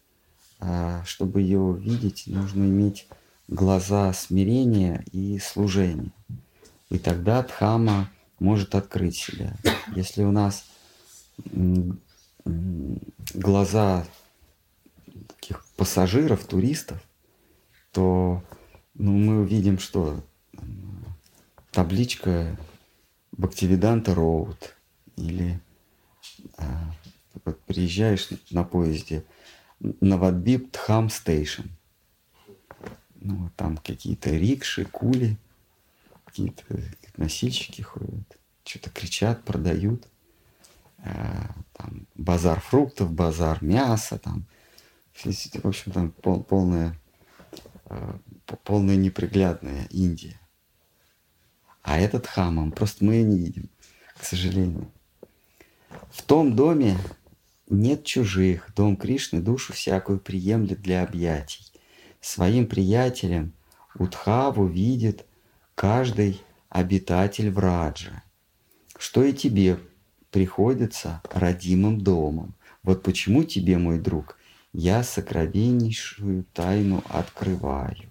а, 0.59 1.03
чтобы 1.03 1.41
ее 1.41 1.59
увидеть, 1.59 2.23
нужно 2.27 2.63
иметь 2.63 3.09
глаза 3.47 4.13
смирения 4.13 5.03
и 5.11 5.39
служения. 5.39 6.11
И 6.89 6.97
тогда 6.97 7.43
Дхама 7.43 8.11
может 8.39 8.75
открыть 8.75 9.17
себя. 9.17 9.55
Если 9.95 10.23
у 10.23 10.31
нас 10.31 10.65
глаза 13.33 14.05
таких 15.27 15.65
пассажиров, 15.75 16.45
туристов, 16.45 17.01
то 17.91 18.43
ну, 18.93 19.11
мы 19.11 19.41
увидим, 19.41 19.79
что 19.79 20.23
табличка 21.71 22.57
Бхактивиданта 23.31 24.15
Роуд 24.15 24.75
или 25.17 25.59
а, 26.57 26.91
вот 27.43 27.59
приезжаешь 27.61 28.29
на 28.51 28.63
поезде 28.63 29.25
Навадбип 29.79 30.71
Тхам 30.71 31.09
Стейшн. 31.09 31.63
Ну, 33.25 33.49
там 33.55 33.77
какие-то 33.77 34.29
рикши, 34.29 34.85
кули. 34.85 35.35
какие-то 36.25 36.63
носильщики 37.17 37.81
ходят, 37.81 38.37
что-то 38.63 38.91
кричат, 38.91 39.43
продают. 39.43 40.07
Э, 40.99 41.47
там, 41.73 42.05
базар 42.13 42.59
фруктов, 42.59 43.11
базар 43.11 43.63
мяса, 43.63 44.19
там, 44.19 44.45
в 45.23 45.65
общем, 45.65 45.91
там 45.91 46.11
пол, 46.11 46.43
полная, 46.43 46.95
э, 47.85 48.13
полная 48.63 48.95
неприглядная 48.95 49.87
Индия. 49.89 50.39
А 51.81 51.97
этот 51.97 52.27
хамам, 52.27 52.71
просто 52.71 53.05
мы 53.05 53.23
не 53.23 53.39
видим, 53.39 53.69
к 54.19 54.23
сожалению. 54.23 54.91
В 56.11 56.21
том 56.21 56.55
доме 56.55 56.95
нет 57.69 58.03
чужих, 58.03 58.71
дом 58.75 58.97
Кришны 58.97 59.41
душу 59.41 59.73
всякую 59.73 60.19
приемлет 60.19 60.81
для 60.81 61.01
объятий. 61.01 61.74
Своим 62.25 62.65
приятелем 62.65 63.53
Удхаву 63.99 64.65
видит 64.65 65.27
каждый 65.75 66.41
обитатель 66.69 67.51
Враджа, 67.51 68.23
что 68.97 69.23
и 69.23 69.31
тебе 69.31 69.79
приходится 70.31 71.21
родимым 71.29 72.01
домом. 72.01 72.55
Вот 72.81 73.03
почему 73.03 73.43
тебе, 73.43 73.77
мой 73.77 73.99
друг, 73.99 74.39
я 74.73 75.03
сокровеннейшую 75.03 76.45
тайну 76.45 77.03
открываю. 77.09 78.09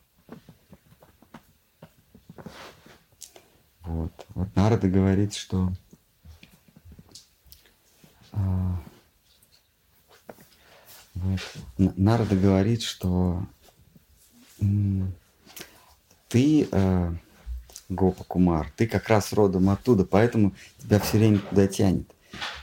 Вот. 3.80 4.26
Вот 4.28 4.54
Нарада 4.54 4.88
говорит, 4.88 5.34
что 5.34 5.72
а, 8.30 8.80
вот, 11.14 11.40
Нарада 11.76 12.36
говорит, 12.36 12.82
что 12.82 13.44
ты, 16.28 16.68
э, 16.70 17.12
Гопа 17.88 18.24
Кумар, 18.24 18.72
ты 18.76 18.86
как 18.86 19.08
раз 19.08 19.32
родом 19.32 19.70
оттуда, 19.70 20.04
поэтому 20.04 20.54
тебя 20.78 20.98
все 20.98 21.18
время 21.18 21.38
туда 21.38 21.66
тянет. 21.66 22.10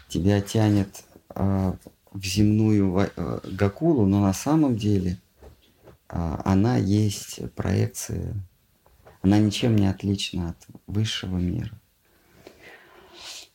Тебя 0.09 0.41
тянет 0.41 1.03
э, 1.35 1.73
в 2.11 2.25
земную 2.25 3.09
э, 3.15 3.39
Гакулу, 3.51 4.05
но 4.05 4.19
на 4.19 4.33
самом 4.33 4.75
деле 4.75 5.19
э, 6.09 6.37
она 6.43 6.77
есть 6.77 7.39
проекция, 7.53 8.35
она 9.21 9.37
ничем 9.37 9.75
не 9.75 9.87
отлична 9.87 10.49
от 10.49 10.57
высшего 10.87 11.37
мира. 11.37 11.71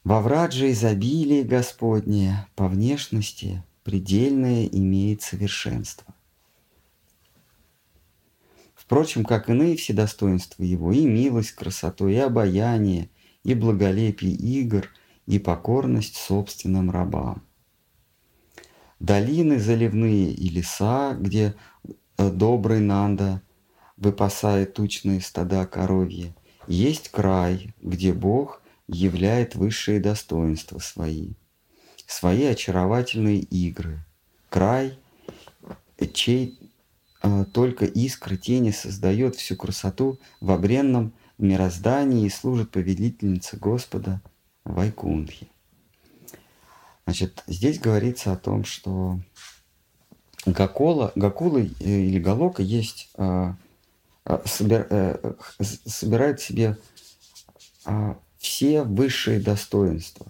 Во 0.05 0.20
врадже 0.20 0.70
изобилие 0.70 1.42
Господнее 1.42 2.46
по 2.55 2.68
внешности 2.68 3.64
предельное 3.83 4.66
имеет 4.66 5.22
совершенство. 5.22 6.14
Впрочем, 8.87 9.25
как 9.25 9.49
иные 9.51 9.77
все 9.77 9.92
достоинства 9.92 10.62
его, 10.62 10.92
и 10.92 11.05
милость, 11.05 11.53
красоту, 11.53 12.07
и 12.07 12.14
обаяние, 12.14 13.11
и 13.42 13.53
благолепие 13.55 14.33
игр, 14.33 14.88
и 15.27 15.40
покорность 15.40 16.14
собственным 16.14 16.92
рабам. 16.92 17.42
Долины 19.01 19.59
заливные 19.59 20.33
и 20.33 20.49
леса, 20.49 21.14
где 21.18 21.57
э, 22.16 22.31
добрый 22.31 22.79
Нанда 22.79 23.42
выпасает 23.96 24.75
тучные 24.75 25.20
стада 25.20 25.66
коровьи, 25.66 26.33
есть 26.68 27.09
край, 27.09 27.75
где 27.83 28.12
Бог 28.12 28.62
являет 28.87 29.57
высшие 29.57 29.99
достоинства 29.99 30.79
свои, 30.79 31.33
свои 32.07 32.44
очаровательные 32.44 33.40
игры, 33.40 34.05
край, 34.49 34.96
чей 36.12 36.65
только 37.53 37.85
искра 37.85 38.37
тени 38.37 38.71
создает 38.71 39.37
всю 39.37 39.57
красоту 39.57 40.19
в 40.41 40.57
бренном 40.59 41.12
мироздании 41.39 42.27
и 42.27 42.31
служит 42.31 42.71
повелительнице 42.71 43.57
Господа 43.57 44.21
Вайкунхи. 44.65 45.49
Значит, 47.05 47.45
здесь 47.47 47.79
говорится 47.79 48.33
о 48.33 48.37
том, 48.37 48.65
что 48.65 49.21
Гакола, 50.45 51.12
Гакула 51.15 51.59
э, 51.59 51.65
или 51.85 52.19
Галока 52.19 52.62
есть, 52.62 53.11
а, 53.17 53.57
а, 54.25 54.43
собир, 54.45 54.87
э, 54.91 55.35
собирает 55.61 56.41
в 56.41 56.45
себе 56.45 56.77
все 58.39 58.83
высшие 58.83 59.39
достоинства. 59.39 60.27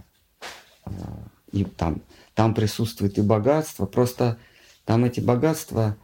И 1.53 1.65
там, 1.65 2.03
там 2.35 2.55
присутствует 2.55 3.17
и 3.19 3.23
богатство, 3.23 3.87
просто 3.87 4.39
там 4.85 5.05
эти 5.07 5.21
богатства 5.21 5.97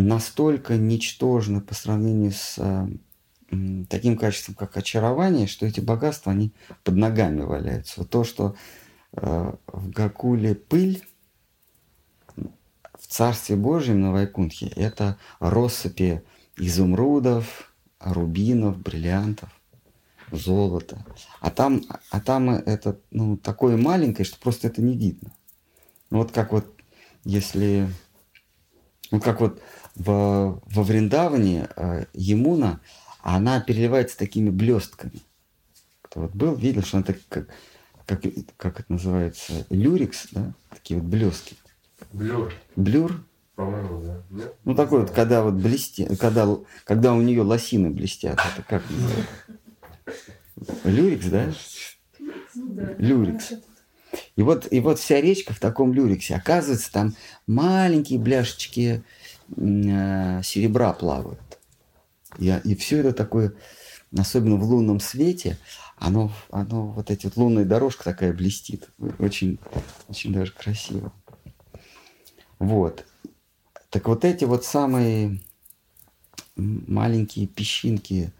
настолько 0.00 0.76
ничтожны 0.76 1.60
по 1.60 1.74
сравнению 1.74 2.32
с 2.32 2.56
э, 2.58 2.88
таким 3.88 4.16
качеством, 4.16 4.54
как 4.54 4.76
очарование, 4.76 5.46
что 5.46 5.66
эти 5.66 5.80
богатства, 5.80 6.32
они 6.32 6.52
под 6.84 6.96
ногами 6.96 7.42
валяются. 7.42 8.00
Вот 8.00 8.10
то, 8.10 8.24
что 8.24 8.54
э, 9.12 9.52
в 9.66 9.90
Гакуле 9.90 10.54
пыль, 10.54 11.02
в 12.36 13.06
Царстве 13.06 13.56
Божьем 13.56 14.00
на 14.00 14.12
Вайкунхе, 14.12 14.68
это 14.68 15.16
россыпи 15.40 16.22
изумрудов, 16.56 17.72
рубинов, 17.98 18.78
бриллиантов, 18.78 19.48
золота. 20.30 21.04
А 21.40 21.50
там, 21.50 21.82
а 22.10 22.20
там 22.20 22.50
это 22.50 23.00
ну, 23.10 23.36
такое 23.36 23.76
маленькое, 23.76 24.24
что 24.24 24.38
просто 24.38 24.68
это 24.68 24.82
не 24.82 24.96
видно. 24.96 25.32
Ну, 26.10 26.18
вот 26.18 26.32
как 26.32 26.52
вот, 26.52 26.66
если... 27.24 27.88
Ну, 29.10 29.20
как 29.20 29.40
вот 29.40 29.60
в, 29.96 30.60
во 30.64 30.82
Вриндаване 30.82 31.68
э, 31.76 32.04
Емуна, 32.14 32.80
она 33.22 33.60
переливается 33.60 34.16
такими 34.16 34.50
блестками. 34.50 35.20
Кто 36.02 36.20
вот 36.20 36.34
был, 36.34 36.54
видел, 36.54 36.82
что 36.82 36.98
она 36.98 37.06
так, 37.06 37.18
как, 37.28 37.48
как, 38.06 38.22
как 38.56 38.80
это 38.80 38.92
называется, 38.92 39.66
люрекс, 39.70 40.28
да, 40.32 40.52
такие 40.70 40.98
вот 40.98 41.08
блестки. 41.08 41.56
Блюр. 42.12 42.52
Блюр. 42.76 43.24
По-моему, 43.54 44.02
да. 44.02 44.22
Нет? 44.30 44.54
Ну 44.64 44.74
такой 44.74 45.00
вот, 45.00 45.10
когда 45.10 45.42
вот 45.42 45.54
блестит, 45.54 46.18
когда, 46.18 46.48
когда 46.84 47.12
у 47.12 47.20
нее 47.20 47.42
лосины 47.42 47.90
блестят, 47.90 48.38
это 48.38 48.62
как 48.66 48.82
называется? 48.88 49.26
Люрекс, 50.84 51.26
да? 51.26 51.52
Люрекс. 52.98 53.52
И 54.36 54.42
вот, 54.42 54.66
и 54.70 54.80
вот 54.80 54.98
вся 54.98 55.20
речка 55.20 55.52
в 55.52 55.60
таком 55.60 55.92
люрексе. 55.92 56.34
Оказывается, 56.34 56.90
там 56.90 57.14
маленькие 57.46 58.18
бляшечки 58.18 59.02
серебра 59.56 60.92
плавают. 60.92 61.40
И, 62.38 62.54
и 62.64 62.74
все 62.76 62.98
это 62.98 63.12
такое, 63.12 63.54
особенно 64.16 64.56
в 64.56 64.64
лунном 64.64 65.00
свете, 65.00 65.58
оно, 65.96 66.32
оно 66.50 66.88
вот 66.88 67.10
эти 67.10 67.26
вот 67.26 67.36
лунная 67.36 67.64
дорожка 67.64 68.04
такая 68.04 68.32
блестит. 68.32 68.88
Очень, 69.18 69.58
очень 70.08 70.32
даже 70.32 70.52
красиво. 70.52 71.12
Вот. 72.58 73.04
Так 73.90 74.06
вот 74.06 74.24
эти 74.24 74.44
вот 74.44 74.64
самые 74.64 75.40
маленькие 76.56 77.46
песчинки 77.46 78.32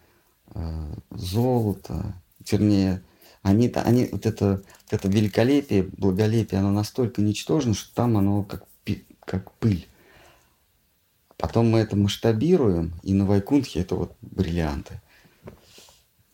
э, 0.55 0.95
золота, 1.11 2.15
вернее, 2.51 3.03
они, 3.43 3.69
они 3.75 4.09
вот, 4.13 4.27
это, 4.27 4.63
вот 4.85 4.93
это 4.93 5.09
великолепие, 5.09 5.83
благолепие, 5.83 6.61
оно 6.61 6.71
настолько 6.71 7.23
ничтожно, 7.23 7.75
что 7.75 7.95
там 7.95 8.17
оно 8.17 8.43
как, 8.45 8.65
как 9.25 9.53
пыль. 9.53 9.87
Потом 11.41 11.71
мы 11.71 11.79
это 11.79 11.97
масштабируем, 11.97 12.93
и 13.03 13.15
на 13.15 13.25
Вайкунтхе 13.25 13.81
это 13.81 13.95
вот 13.95 14.15
бриллианты 14.21 15.01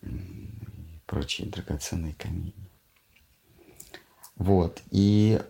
и 0.02 0.98
прочие 1.06 1.48
драгоценные 1.48 2.14
камни. 2.14 2.52
Вот. 4.34 4.82
И 4.90 5.40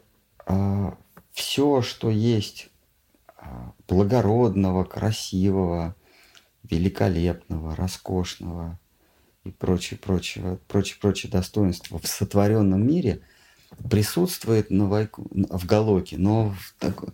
а, 0.44 0.98
все, 1.32 1.80
что 1.80 2.10
есть 2.10 2.68
а, 3.38 3.72
благородного, 3.88 4.84
красивого, 4.84 5.96
великолепного, 6.62 7.74
роскошного 7.74 8.78
и 9.44 9.50
прочее, 9.50 9.98
прочее, 9.98 10.58
прочее, 10.68 10.98
прочее 11.00 11.32
достоинство 11.32 11.98
в 11.98 12.06
сотворенном 12.06 12.86
мире 12.86 13.22
присутствует 13.88 14.70
на 14.70 14.86
Вайку, 14.86 15.26
в 15.30 15.64
Галоке, 15.64 16.18
но 16.18 16.50
в 16.50 16.74
такой 16.78 17.08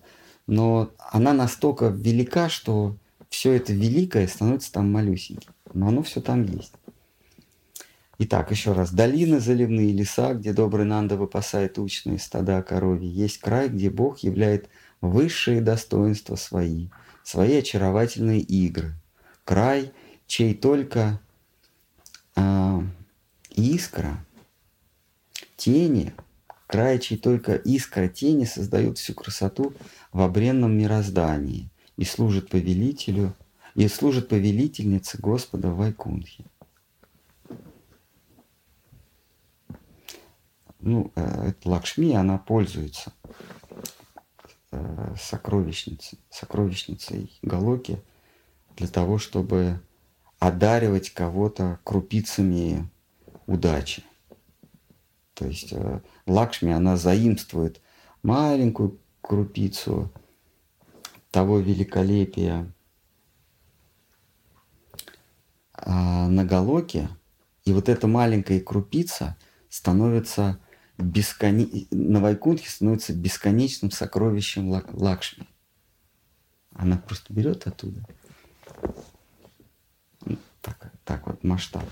но 0.47 0.91
она 0.99 1.33
настолько 1.33 1.87
велика, 1.89 2.49
что 2.49 2.97
все 3.29 3.53
это 3.53 3.73
великое 3.73 4.27
становится 4.27 4.73
там 4.73 4.93
малюсеньким. 4.93 5.53
Но 5.73 5.89
оно 5.89 6.03
все 6.03 6.21
там 6.21 6.45
есть. 6.45 6.73
Итак, 8.19 8.51
еще 8.51 8.73
раз. 8.73 8.93
Долины 8.93 9.41
заливные, 9.41 9.93
леса, 9.93 10.35
где 10.35 10.53
добрый 10.53 10.85
Нанда 10.85 11.17
выпасает 11.17 11.79
учные 11.79 12.19
стада 12.19 12.63
коровьи. 12.63 13.09
Есть 13.09 13.39
край, 13.39 13.69
где 13.69 13.91
Бог 13.91 14.19
являет 14.19 14.69
высшие 15.01 15.61
достоинства 15.61 16.37
свои, 16.37 16.89
свои 17.25 17.57
очаровательные 17.57 18.41
игры. 18.41 18.93
Край, 19.45 19.93
чей 20.27 20.55
только 20.55 21.21
э, 22.37 22.81
искра, 23.51 24.25
тени, 25.57 26.13
край, 26.73 26.99
чьи 26.99 27.19
только 27.19 27.55
искра 27.55 28.09
тени 28.09 28.47
создают 28.47 28.97
всю 28.97 29.13
красоту 29.13 29.75
в 30.11 30.23
обренном 30.23 30.73
мироздании 30.73 31.69
и 31.99 32.05
служит 32.05 32.49
повелителю, 32.49 33.37
и 33.75 33.87
служит 33.89 34.29
повелительнице 34.29 35.19
Господа 35.19 35.71
Вайкунхи. 35.71 36.47
Ну, 40.81 41.13
э, 41.15 41.49
это 41.51 41.69
Лакшми, 41.69 42.15
она 42.15 42.39
пользуется 42.39 43.13
э, 44.71 45.15
сокровищницей, 45.21 46.19
сокровищницей 46.31 47.39
Галоки 47.43 48.01
для 48.77 48.89
того, 48.89 49.19
чтобы 49.19 49.79
одаривать 50.39 51.11
кого-то 51.11 51.81
крупицами 51.85 52.89
удачи. 53.47 54.03
То 55.43 55.49
есть 55.49 55.73
э, 55.73 56.01
Лакшми, 56.27 56.73
она 56.73 56.97
заимствует 56.97 57.81
маленькую 58.23 59.01
крупицу 59.21 60.13
того 61.33 61.59
великолепия 61.59 62.73
а, 65.73 66.29
на 66.29 66.45
Галоке, 66.45 67.09
и 67.65 67.73
вот 67.73 67.89
эта 67.89 68.07
маленькая 68.07 68.61
крупица 68.61 69.37
становится 69.69 70.61
бесконе... 70.97 71.89
на 71.91 72.21
Вайкунтхе 72.21 72.71
становится 72.71 73.13
бесконечным 73.13 73.91
сокровищем 73.91 74.71
Лакшми. 74.71 75.49
Она 76.73 76.99
просто 76.99 77.33
берет 77.33 77.67
оттуда. 77.67 78.07
Так, 80.61 80.93
так 81.05 81.27
вот 81.27 81.43
масштаб. 81.43 81.89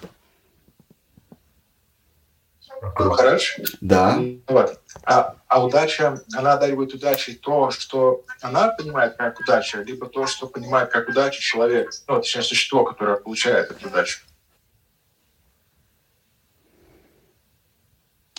Хорошо. 3.08 3.62
Да. 3.80 4.20
Вот. 4.46 4.80
А, 5.04 5.36
а 5.48 5.64
удача, 5.64 6.22
она 6.34 6.54
одаривает 6.54 6.94
удачей 6.94 7.34
то, 7.34 7.70
что 7.70 8.24
она 8.40 8.68
понимает 8.68 9.16
как 9.16 9.40
удача, 9.40 9.82
либо 9.82 10.06
то, 10.06 10.26
что 10.26 10.46
понимает 10.46 10.90
как 10.90 11.08
удача 11.08 11.40
человек, 11.40 11.90
ну, 12.06 12.16
точнее, 12.16 12.42
существо, 12.42 12.84
которое 12.84 13.16
получает 13.16 13.70
эту 13.70 13.88
удачу. 13.88 14.20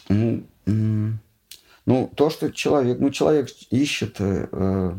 Ну, 0.10 0.46
ну, 1.86 2.12
то, 2.16 2.30
что 2.30 2.52
человек, 2.52 3.00
ну, 3.00 3.10
человек 3.10 3.50
ищет 3.70 4.18
э, 4.20 4.48
э 4.52 4.92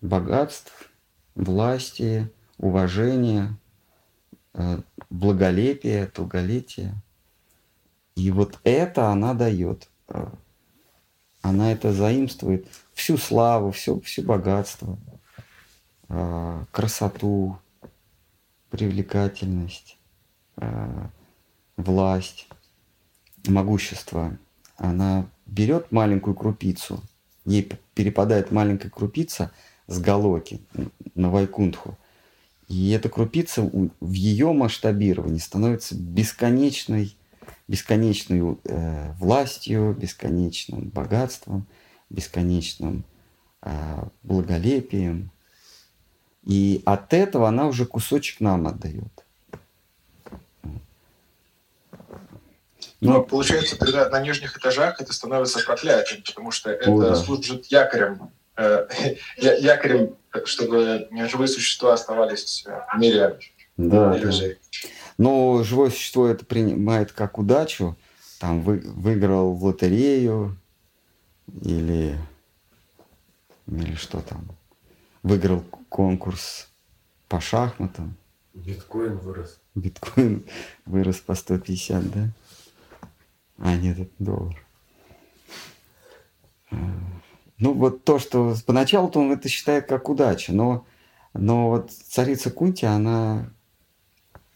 богатств, 0.00 0.90
власти, 1.34 2.30
уважения, 2.58 3.56
э, 4.54 4.78
благолепия, 5.10 6.10
долголетия. 6.14 6.94
И 8.14 8.30
вот 8.30 8.58
это 8.64 9.08
она 9.08 9.34
дает. 9.34 9.88
Э, 10.08 10.28
она 11.40 11.72
это 11.72 11.92
заимствует. 11.92 12.66
Всю 12.94 13.16
славу, 13.16 13.72
все, 13.72 13.98
все 14.00 14.22
богатство, 14.22 14.98
э, 16.08 16.64
красоту, 16.70 17.58
привлекательность, 18.70 19.98
э, 20.56 21.06
власть, 21.76 22.48
могущество. 23.46 24.36
Она 24.76 25.26
берет 25.46 25.90
маленькую 25.90 26.34
крупицу, 26.34 27.02
ей 27.44 27.70
перепадает 27.94 28.50
маленькая 28.52 28.90
крупица 28.90 29.50
с 29.86 29.98
Галоки 29.98 30.60
на 31.14 31.30
Вайкунтху. 31.30 31.98
И 32.68 32.90
эта 32.90 33.08
крупица 33.08 33.62
в 34.00 34.12
ее 34.12 34.52
масштабировании 34.52 35.38
становится 35.38 35.94
бесконечной 35.94 37.16
бесконечной 37.68 38.58
э, 38.64 39.12
властью, 39.18 39.94
бесконечным 39.98 40.88
богатством, 40.88 41.66
бесконечным 42.10 43.04
э, 43.62 43.70
благолепием. 44.22 45.30
И 46.44 46.82
от 46.84 47.14
этого 47.14 47.48
она 47.48 47.66
уже 47.66 47.86
кусочек 47.86 48.40
нам 48.40 48.66
отдает. 48.66 49.24
Но 53.00 53.14
ну, 53.14 53.24
получается, 53.24 53.76
тогда 53.76 54.08
на 54.08 54.20
нижних 54.20 54.56
этажах 54.56 55.00
это 55.00 55.12
становится 55.12 55.58
проклятием, 55.58 56.22
потому 56.22 56.52
что 56.52 56.70
это 56.70 56.88
О, 56.88 57.00
да. 57.00 57.16
служит 57.16 57.66
якорем, 57.66 58.30
э, 58.56 58.86
якорем, 59.36 60.16
чтобы 60.44 61.08
живые 61.28 61.48
существа 61.48 61.94
оставались 61.94 62.64
в 62.64 62.98
мире 62.98 63.38
да, 63.76 64.16
иллюзий. 64.16 64.58
Да. 64.82 64.88
Но 65.18 65.62
живое 65.62 65.90
существо 65.90 66.26
это 66.26 66.44
принимает 66.44 67.12
как 67.12 67.38
удачу. 67.38 67.96
Там 68.38 68.62
вы, 68.62 68.78
выиграл 68.78 69.54
в 69.54 69.64
лотерею 69.64 70.56
или, 71.62 72.18
или 73.66 73.94
что 73.94 74.20
там. 74.20 74.46
Выиграл 75.22 75.62
конкурс 75.88 76.68
по 77.28 77.40
шахматам. 77.40 78.16
Биткоин 78.54 79.16
вырос. 79.18 79.58
Биткоин 79.74 80.44
вырос 80.84 81.16
по 81.18 81.34
150, 81.34 82.10
да? 82.10 82.28
А, 83.58 83.76
нет, 83.76 83.98
это 83.98 84.10
доллар. 84.18 84.66
А, 86.70 86.76
ну, 87.58 87.72
вот 87.74 88.04
то, 88.04 88.18
что 88.18 88.56
поначалу-то 88.66 89.20
он 89.20 89.32
это 89.32 89.48
считает 89.48 89.86
как 89.86 90.08
удача, 90.08 90.52
но, 90.52 90.84
но 91.32 91.68
вот 91.70 91.92
царица 91.92 92.50
Кунти, 92.50 92.84
она 92.84 93.50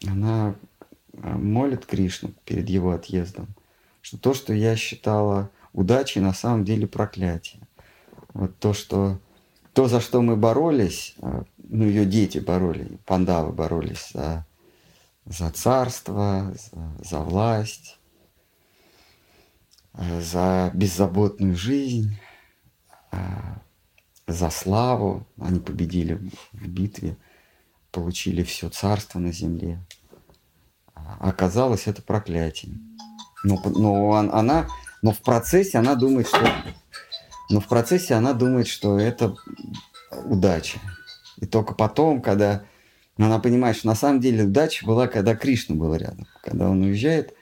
она 0.05 0.55
э, 1.13 1.35
молит 1.35 1.85
Кришну 1.85 2.33
перед 2.45 2.69
его 2.69 2.91
отъездом, 2.91 3.47
что 4.01 4.17
то, 4.17 4.33
что 4.33 4.53
я 4.53 4.75
считала 4.75 5.49
удачей, 5.73 6.21
на 6.21 6.33
самом 6.33 6.65
деле 6.65 6.87
проклятие. 6.87 7.61
Вот 8.33 8.57
то, 8.59 8.73
что 8.73 9.19
то, 9.73 9.87
за 9.87 10.01
что 10.01 10.21
мы 10.21 10.35
боролись, 10.35 11.15
э, 11.21 11.43
ну, 11.57 11.85
ее 11.85 12.05
дети 12.05 12.39
боролись, 12.39 12.87
пандавы 13.05 13.51
боролись 13.51 14.11
за, 14.13 14.45
за 15.25 15.49
царство, 15.51 16.53
за, 16.53 17.03
за 17.03 17.19
власть, 17.19 17.99
э, 19.93 20.21
за 20.21 20.71
беззаботную 20.73 21.55
жизнь, 21.55 22.17
за 24.27 24.49
славу. 24.49 25.25
Они 25.39 25.59
победили 25.59 26.19
в 26.51 26.67
битве– 26.67 27.17
получили 27.91 28.43
все 28.43 28.69
царство 28.69 29.19
на 29.19 29.31
земле. 29.31 29.79
А 30.93 31.29
оказалось 31.29 31.87
это 31.87 32.01
проклятием. 32.01 32.97
Но, 33.43 33.61
но 33.65 34.13
она, 34.13 34.67
но 35.01 35.11
в 35.11 35.19
процессе 35.19 35.77
она 35.77 35.95
думает, 35.95 36.27
что, 36.27 36.41
но 37.49 37.59
в 37.59 37.67
процессе 37.67 38.15
она 38.15 38.33
думает, 38.33 38.67
что 38.67 38.99
это 38.99 39.35
удача. 40.25 40.79
И 41.39 41.45
только 41.45 41.73
потом, 41.73 42.21
когда 42.21 42.63
она 43.17 43.39
понимает, 43.39 43.77
что 43.77 43.87
на 43.87 43.95
самом 43.95 44.19
деле 44.19 44.43
удача 44.43 44.85
была, 44.85 45.07
когда 45.07 45.35
Кришна 45.35 45.75
был 45.75 45.95
рядом. 45.95 46.27
Когда 46.43 46.69
он 46.69 46.81
уезжает, 46.81 47.33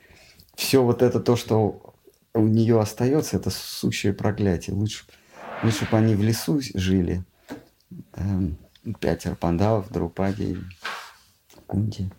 все 0.55 0.84
вот 0.84 1.01
это 1.01 1.19
то, 1.19 1.36
что 1.36 1.95
у 2.34 2.47
нее 2.47 2.79
остается, 2.79 3.38
это 3.38 3.49
сущее 3.49 4.13
проклятие. 4.13 4.75
Лучше, 4.75 5.05
лучше 5.63 5.88
бы 5.89 5.97
они 5.97 6.15
в 6.15 6.21
лесу 6.21 6.60
жили. 6.73 7.23
Эм, 8.13 8.58
пятеро 9.00 9.36
пандавов, 9.36 9.91
Друпади, 9.91 10.58
Кунти. 11.67 12.12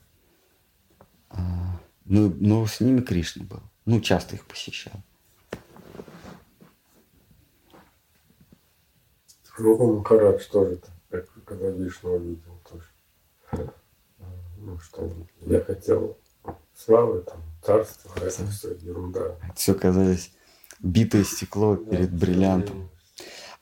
А, 1.30 1.80
ну, 2.04 2.34
ну, 2.38 2.66
с 2.66 2.80
ними 2.80 3.00
Кришна 3.00 3.44
был. 3.44 3.62
Ну, 3.84 4.00
часто 4.00 4.36
их 4.36 4.46
посещал. 4.46 4.94
Ну, 9.58 9.98
Махарадж 9.98 10.44
тоже, 10.50 10.80
как, 11.08 11.32
когда 11.44 11.70
Вишну 11.70 12.16
увидел, 12.16 12.60
тоже. 12.68 13.72
Ну, 14.58 14.78
что 14.80 15.10
я 15.42 15.60
хотел 15.60 16.18
славы, 16.74 17.22
там, 17.22 17.42
царства, 17.62 18.10
а 18.16 18.20
это 18.20 18.46
все 18.46 18.74
ерунда. 18.74 19.36
Все 19.54 19.74
казалось 19.74 20.32
битое 20.80 21.24
стекло 21.24 21.76
перед 21.76 22.12
бриллиантом. 22.12 22.90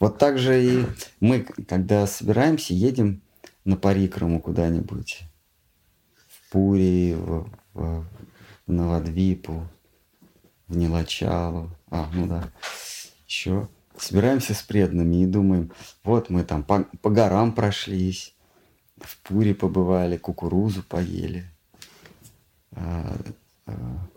Вот 0.01 0.19
так 0.19 0.39
же 0.39 0.63
и 0.63 0.87
мы, 1.21 1.43
когда 1.69 2.07
собираемся, 2.07 2.75
едем 2.75 3.23
на 3.65 3.77
Парикраму 3.77 4.41
куда-нибудь, 4.41 5.23
в 6.27 6.53
Пури, 6.53 7.15
в, 7.15 7.49
в, 7.75 8.07
в 8.67 8.73
Новодвипу, 8.73 9.67
в 10.69 10.77
Нилачалу, 10.77 11.71
а, 11.91 12.09
ну 12.13 12.27
да, 12.27 12.51
еще. 13.27 13.69
Собираемся 13.97 14.55
с 14.55 14.63
преданными 14.63 15.23
и 15.23 15.27
думаем, 15.27 15.71
вот 16.03 16.29
мы 16.29 16.43
там 16.43 16.65
по, 16.65 16.85
по 17.01 17.11
горам 17.11 17.53
прошлись, 17.53 18.35
в 18.97 19.19
Пуре 19.23 19.55
побывали, 19.55 20.17
кукурузу 20.17 20.83
поели. 20.83 21.45
А, 22.73 23.17
а, 23.67 24.09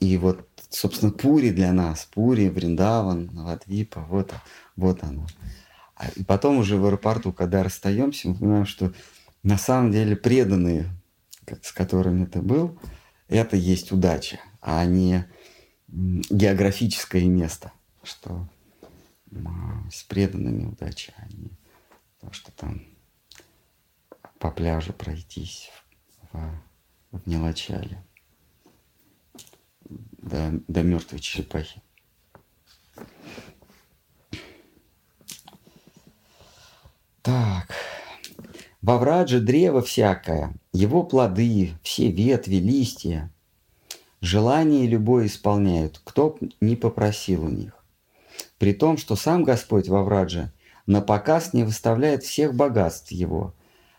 и 0.00 0.16
вот 0.18 0.48
собственно, 0.74 1.12
Пури 1.12 1.50
для 1.50 1.72
нас, 1.72 2.04
Пури, 2.04 2.48
Вриндаван, 2.48 3.30
Латвипа, 3.34 4.00
вот, 4.08 4.32
вот 4.76 5.02
оно. 5.02 5.26
А, 5.96 6.08
и 6.16 6.24
потом 6.24 6.58
уже 6.58 6.76
в 6.76 6.84
аэропорту, 6.84 7.32
когда 7.32 7.62
расстаемся, 7.62 8.28
мы 8.28 8.34
понимаем, 8.34 8.66
что 8.66 8.92
на 9.42 9.56
самом 9.56 9.92
деле 9.92 10.16
преданные, 10.16 10.90
с 11.62 11.72
которыми 11.72 12.24
ты 12.26 12.42
был, 12.42 12.78
это 13.28 13.56
есть 13.56 13.92
удача, 13.92 14.40
а 14.60 14.84
не 14.84 15.26
географическое 15.88 17.24
место, 17.26 17.72
что 18.02 18.48
с 19.92 20.02
преданными 20.04 20.64
удача, 20.64 21.12
а 21.16 21.26
не 21.28 21.50
то, 22.20 22.32
что 22.32 22.52
там 22.52 22.82
по 24.38 24.50
пляжу 24.50 24.92
пройтись 24.92 25.70
в, 26.32 26.60
в 27.12 27.26
Нелачале. 27.26 28.04
До, 30.24 30.60
до 30.68 30.82
мертвой 30.82 31.20
черепахи. 31.20 31.82
Так. 37.22 37.74
Во 38.82 38.98
врадже 38.98 39.40
древо 39.40 39.80
всякое, 39.80 40.54
его 40.72 41.04
плоды, 41.04 41.72
все 41.82 42.10
ветви, 42.10 42.56
листья, 42.56 43.32
желание 44.20 44.86
любое 44.86 45.26
исполняют, 45.26 46.00
кто 46.04 46.30
б 46.30 46.50
не 46.60 46.76
попросил 46.76 47.44
у 47.44 47.48
них. 47.48 47.72
При 48.58 48.74
том, 48.74 48.98
что 48.98 49.16
сам 49.16 49.42
Господь 49.42 49.88
во 49.88 50.02
врадже 50.02 50.52
на 50.86 51.00
показ 51.00 51.54
не 51.54 51.64
выставляет 51.64 52.24
всех 52.24 52.54
богатств 52.54 53.10
его, 53.10 53.54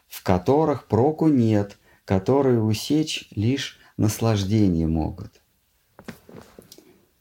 в 0.08 0.22
которых 0.22 0.88
проку 0.88 1.30
нет, 1.30 1.80
которые 2.06 2.62
усечь 2.62 3.28
лишь 3.32 3.80
наслаждение 3.98 4.86
могут. 4.86 5.42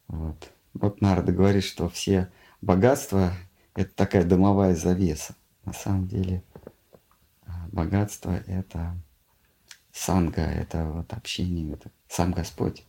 Вот. 0.08 0.50
Вот 0.74 1.00
Нарда 1.00 1.32
говорит, 1.32 1.64
что 1.64 1.88
все 1.88 2.30
богатства– 2.60 3.32
это 3.74 3.94
такая 3.94 4.24
домовая 4.24 4.74
завеса. 4.74 5.34
На 5.64 5.72
самом 5.72 6.08
деле 6.08 6.42
а, 7.46 7.68
богатство– 7.72 8.32
это 8.46 8.96
санга, 9.92 10.42
это 10.42 10.84
вот 10.84 11.12
общение, 11.12 11.74
это 11.74 11.90
сам 12.08 12.32
Господь. 12.32 12.84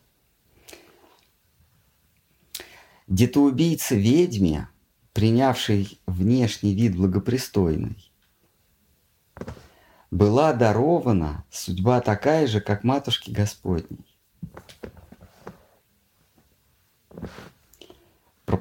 Детоубийца 3.06 3.94
ведьме, 3.94 4.68
принявший 5.12 6.00
внешний 6.06 6.74
вид 6.74 6.96
благопристойный, 6.96 8.10
была 10.10 10.52
дарована 10.52 11.44
судьба 11.50 12.00
такая 12.00 12.46
же, 12.46 12.60
как 12.60 12.82
матушке 12.82 13.32
Господней. 13.32 14.15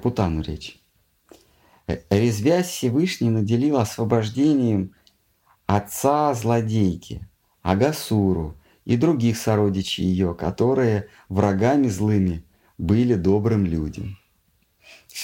Путану 0.06 0.44
речь. 0.44 0.80
Э, 1.88 1.98
Резвясь 2.12 2.68
Всевышний 2.68 3.32
наделил 3.32 3.78
освобождением 3.78 4.94
отца 5.66 6.36
злодейки, 6.36 7.28
Агасуру 7.64 8.56
и 8.86 8.98
других 8.98 9.36
сородичей 9.36 10.06
ее, 10.06 10.36
которые 10.36 11.10
врагами 11.28 11.88
злыми 11.88 12.46
были 12.78 13.16
добрым 13.16 13.66
людям. 13.66 14.20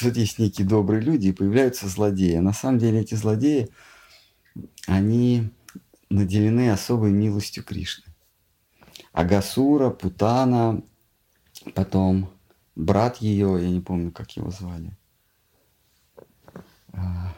Вот 0.02 0.18
есть 0.18 0.40
некие 0.40 0.68
добрые 0.68 1.00
люди, 1.00 1.28
и 1.28 1.32
появляются 1.32 1.88
злодеи. 1.88 2.34
А 2.34 2.42
на 2.42 2.52
самом 2.52 2.80
деле 2.80 3.02
эти 3.02 3.14
злодеи, 3.14 3.70
они 4.88 5.52
наделены 6.10 6.72
особой 6.72 7.12
милостью 7.12 7.64
Кришны. 7.64 8.06
Агасура, 9.14 9.92
Путана, 9.92 10.82
потом 11.76 12.32
брат 12.76 13.18
ее, 13.18 13.58
я 13.62 13.70
не 13.70 13.82
помню, 13.82 14.12
как 14.12 14.32
его 14.32 14.52
звали, 14.52 14.98
а, 16.94 17.34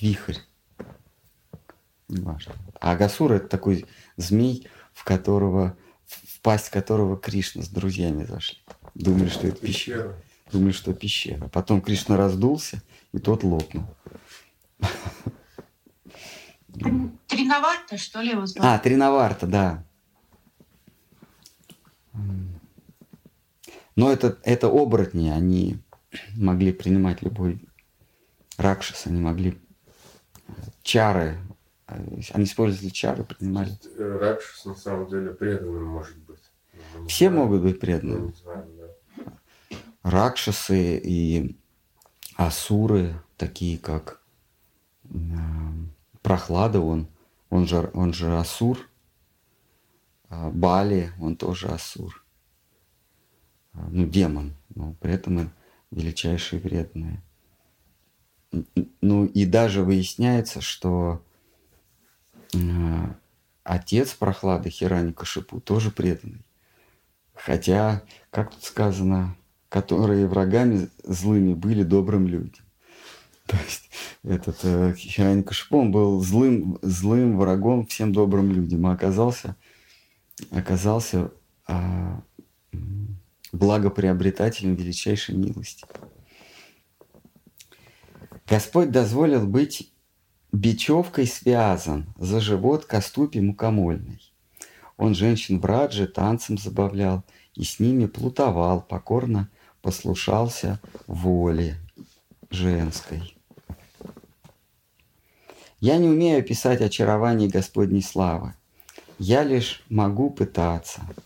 вихрь. 0.00 0.38
Неважно. 2.08 2.54
А 2.80 2.92
Агасура 2.92 3.34
это 3.34 3.48
такой 3.48 3.86
змей, 4.16 4.68
в 4.92 5.04
которого, 5.04 5.76
в 6.06 6.40
пасть 6.40 6.70
которого 6.70 7.16
Кришна 7.16 7.62
с 7.62 7.68
друзьями 7.68 8.24
зашли. 8.24 8.58
Думали, 8.94 9.28
что 9.28 9.48
это 9.48 9.60
пещера. 9.60 10.14
Думали, 10.52 10.72
что 10.72 10.94
пещера. 10.94 11.48
Потом 11.48 11.80
Кришна 11.80 12.16
раздулся, 12.16 12.80
и 13.12 13.18
тот 13.18 13.42
лопнул. 13.42 13.84
Тринаварта, 17.26 17.96
что 17.96 18.20
ли, 18.20 18.30
его 18.30 18.46
звали? 18.46 18.68
А, 18.68 18.78
Тринаварта, 18.78 19.46
да. 19.46 19.84
Но 23.96 24.12
это, 24.12 24.38
это 24.44 24.68
оборотни, 24.68 25.30
они 25.30 25.78
могли 26.36 26.72
принимать 26.72 27.22
любой 27.22 27.66
ракшас, 28.58 29.06
они 29.06 29.20
могли 29.20 29.58
чары, 30.82 31.38
они 31.86 32.44
использовали 32.44 32.90
чары, 32.90 33.24
принимали. 33.24 33.72
Э, 33.96 34.18
ракшас 34.20 34.66
на 34.66 34.74
самом 34.74 35.08
деле 35.08 35.32
преданным 35.32 35.84
может 35.86 36.18
быть. 36.18 36.40
Все 37.08 37.28
знаем. 37.28 37.44
могут 37.44 37.62
быть 37.62 37.80
преданными. 37.80 38.32
Знаем, 38.42 38.66
да. 38.76 39.76
Ракшасы 40.02 40.98
и 41.02 41.56
асуры, 42.36 43.14
такие 43.38 43.78
как 43.78 44.20
э, 45.04 45.16
Прохлада, 46.20 46.80
он, 46.80 47.08
он, 47.48 47.66
же, 47.66 47.90
он 47.94 48.12
же 48.12 48.36
асур. 48.36 48.78
Бали, 50.28 51.12
он 51.20 51.36
тоже 51.36 51.68
асур. 51.68 52.25
А, 53.76 53.88
ну, 53.90 54.06
демон, 54.06 54.54
но 54.74 54.94
при 55.00 55.12
этом 55.12 55.40
и 55.40 55.48
величайшие 55.90 56.60
вредные. 56.60 57.22
Ну 59.00 59.26
и 59.26 59.44
даже 59.44 59.82
выясняется, 59.82 60.60
что 60.60 61.22
э, 62.54 62.58
отец 63.64 64.14
прохлады 64.14 64.70
Хирани 64.70 65.12
Кашипу 65.12 65.60
тоже 65.60 65.90
преданный. 65.90 66.44
Хотя, 67.34 68.02
как 68.30 68.52
тут 68.52 68.64
сказано, 68.64 69.36
которые 69.68 70.26
врагами 70.26 70.88
злыми 71.04 71.52
были 71.52 71.82
добрым 71.82 72.26
людям. 72.26 72.64
То 73.46 73.56
есть 73.66 73.90
этот 74.22 74.58
э, 74.62 74.94
Хирани 74.94 75.42
Кашипу, 75.42 75.78
он 75.78 75.92
был 75.92 76.20
злым, 76.22 76.78
злым 76.80 77.36
врагом 77.36 77.86
всем 77.86 78.12
добрым 78.12 78.50
людям, 78.50 78.86
а 78.86 78.92
оказался, 78.92 79.54
оказался 80.50 81.30
э, 81.68 82.20
благоприобретателем 83.56 84.74
величайшей 84.74 85.34
милости. 85.34 85.84
Господь 88.46 88.90
дозволил 88.90 89.46
быть 89.46 89.92
бечевкой 90.52 91.26
связан 91.26 92.06
за 92.16 92.40
живот 92.40 92.84
коступи 92.84 93.40
мукомольной. 93.40 94.20
Он 94.96 95.14
женщин 95.14 95.60
в 95.60 95.64
радже 95.64 96.06
танцем 96.06 96.56
забавлял 96.56 97.24
и 97.54 97.64
с 97.64 97.80
ними 97.80 98.06
плутовал, 98.06 98.80
покорно 98.80 99.50
послушался 99.82 100.80
воле 101.06 101.76
женской. 102.50 103.36
Я 105.80 105.98
не 105.98 106.08
умею 106.08 106.38
описать 106.38 106.80
очарование 106.80 107.48
Господней 107.48 108.02
славы. 108.02 108.54
Я 109.18 109.42
лишь 109.42 109.84
могу 109.88 110.30
пытаться– 110.30 111.02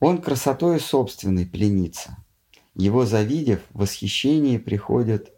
он 0.00 0.20
красотой 0.20 0.80
собственной 0.80 1.46
пленится. 1.46 2.16
Его 2.74 3.06
завидев, 3.06 3.60
в 3.70 3.80
восхищение 3.80 4.58
приходят 4.58 5.32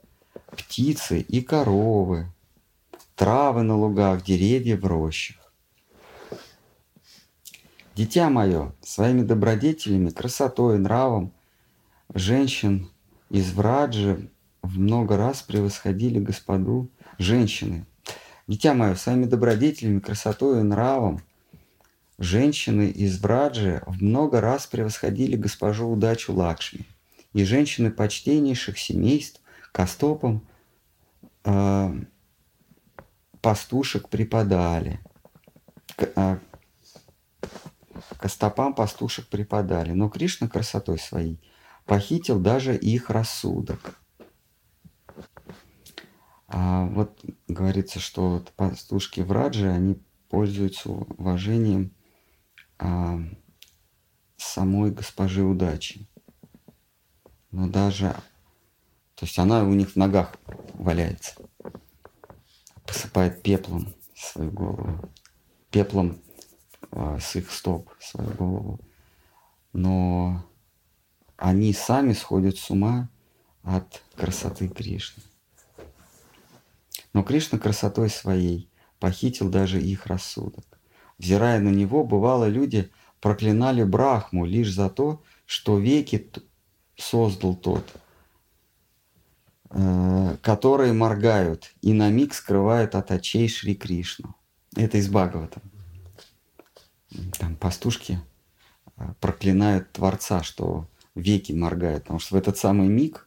птицы 0.50 1.20
и 1.20 1.40
коровы, 1.40 2.32
травы 3.14 3.62
на 3.62 3.76
лугах, 3.76 4.24
деревья 4.24 4.76
в 4.76 4.84
рощах. 4.84 5.52
Дитя 7.94 8.30
мое, 8.30 8.72
своими 8.80 9.22
добродетелями, 9.22 10.10
красотой, 10.10 10.78
нравом 10.78 11.32
женщин 12.14 12.88
из 13.28 13.52
Враджи 13.52 14.30
в 14.62 14.78
много 14.78 15.16
раз 15.16 15.42
превосходили 15.42 16.18
господу 16.20 16.90
женщины. 17.18 17.86
Дитя 18.46 18.74
мое, 18.74 18.94
своими 18.94 19.24
добродетелями, 19.24 19.98
красотой 19.98 20.60
и 20.60 20.62
нравом 20.62 21.20
Женщины 22.18 22.90
из 22.90 23.18
Браджи 23.20 23.80
в 23.86 24.02
много 24.02 24.40
раз 24.40 24.66
превосходили 24.66 25.36
госпожу 25.36 25.88
удачу 25.88 26.32
Лакшми, 26.32 26.84
и 27.32 27.44
женщины 27.44 27.92
почтеннейших 27.92 28.76
семейств 28.76 29.40
костопам 29.70 30.44
э, 31.44 31.92
пастушек 33.40 34.08
преподали. 34.08 34.98
К, 35.94 36.08
э, 36.16 36.38
костопам 38.18 38.74
пастушек 38.74 39.28
преподали, 39.28 39.92
но 39.92 40.08
Кришна 40.08 40.48
красотой 40.48 40.98
своей 40.98 41.40
похитил 41.84 42.40
даже 42.40 42.76
их 42.76 43.10
рассудок. 43.10 43.94
А 46.48 46.86
вот 46.86 47.24
говорится, 47.46 48.00
что 48.00 48.30
вот 48.30 48.52
пастушки 48.56 49.20
в 49.20 49.30
Радже, 49.30 49.70
они 49.70 50.02
пользуются 50.28 50.90
уважением 50.90 51.92
а, 52.78 53.18
самой 54.36 54.90
госпожи 54.90 55.42
удачи. 55.42 56.08
Но 57.50 57.68
даже... 57.68 58.14
То 59.14 59.26
есть 59.26 59.38
она 59.38 59.64
у 59.64 59.74
них 59.74 59.92
в 59.92 59.96
ногах 59.96 60.36
валяется. 60.74 61.34
Посыпает 62.86 63.42
пеплом 63.42 63.92
свою 64.14 64.52
голову. 64.52 65.10
Пеплом 65.70 66.18
а, 66.92 67.18
с 67.18 67.34
их 67.36 67.50
стоп 67.50 67.90
свою 68.00 68.30
голову. 68.30 68.80
Но 69.72 70.44
они 71.36 71.72
сами 71.72 72.12
сходят 72.12 72.56
с 72.58 72.70
ума 72.70 73.10
от 73.62 74.02
красоты 74.14 74.68
Кришны. 74.68 75.22
Но 77.12 77.22
Кришна 77.24 77.58
красотой 77.58 78.08
своей 78.08 78.70
похитил 79.00 79.50
даже 79.50 79.80
их 79.80 80.06
рассудок 80.06 80.77
взирая 81.18 81.60
на 81.60 81.70
него, 81.70 82.04
бывало, 82.04 82.48
люди 82.48 82.90
проклинали 83.20 83.82
Брахму 83.82 84.44
лишь 84.44 84.72
за 84.72 84.88
то, 84.88 85.22
что 85.46 85.78
веки 85.78 86.30
создал 86.96 87.54
тот, 87.56 87.84
э, 89.70 90.36
которые 90.42 90.92
моргают 90.92 91.72
и 91.82 91.92
на 91.92 92.10
миг 92.10 92.34
скрывают 92.34 92.94
от 92.94 93.10
очей 93.10 93.48
Шри 93.48 93.74
Кришну. 93.74 94.34
Это 94.76 94.98
из 94.98 95.08
Бхагавата. 95.08 95.60
Там 97.38 97.56
пастушки 97.56 98.20
э, 98.96 99.14
проклинают 99.20 99.92
Творца, 99.92 100.42
что 100.42 100.86
веки 101.14 101.52
моргают, 101.52 102.04
потому 102.04 102.20
что 102.20 102.34
в 102.34 102.38
этот 102.38 102.58
самый 102.58 102.88
миг 102.88 103.26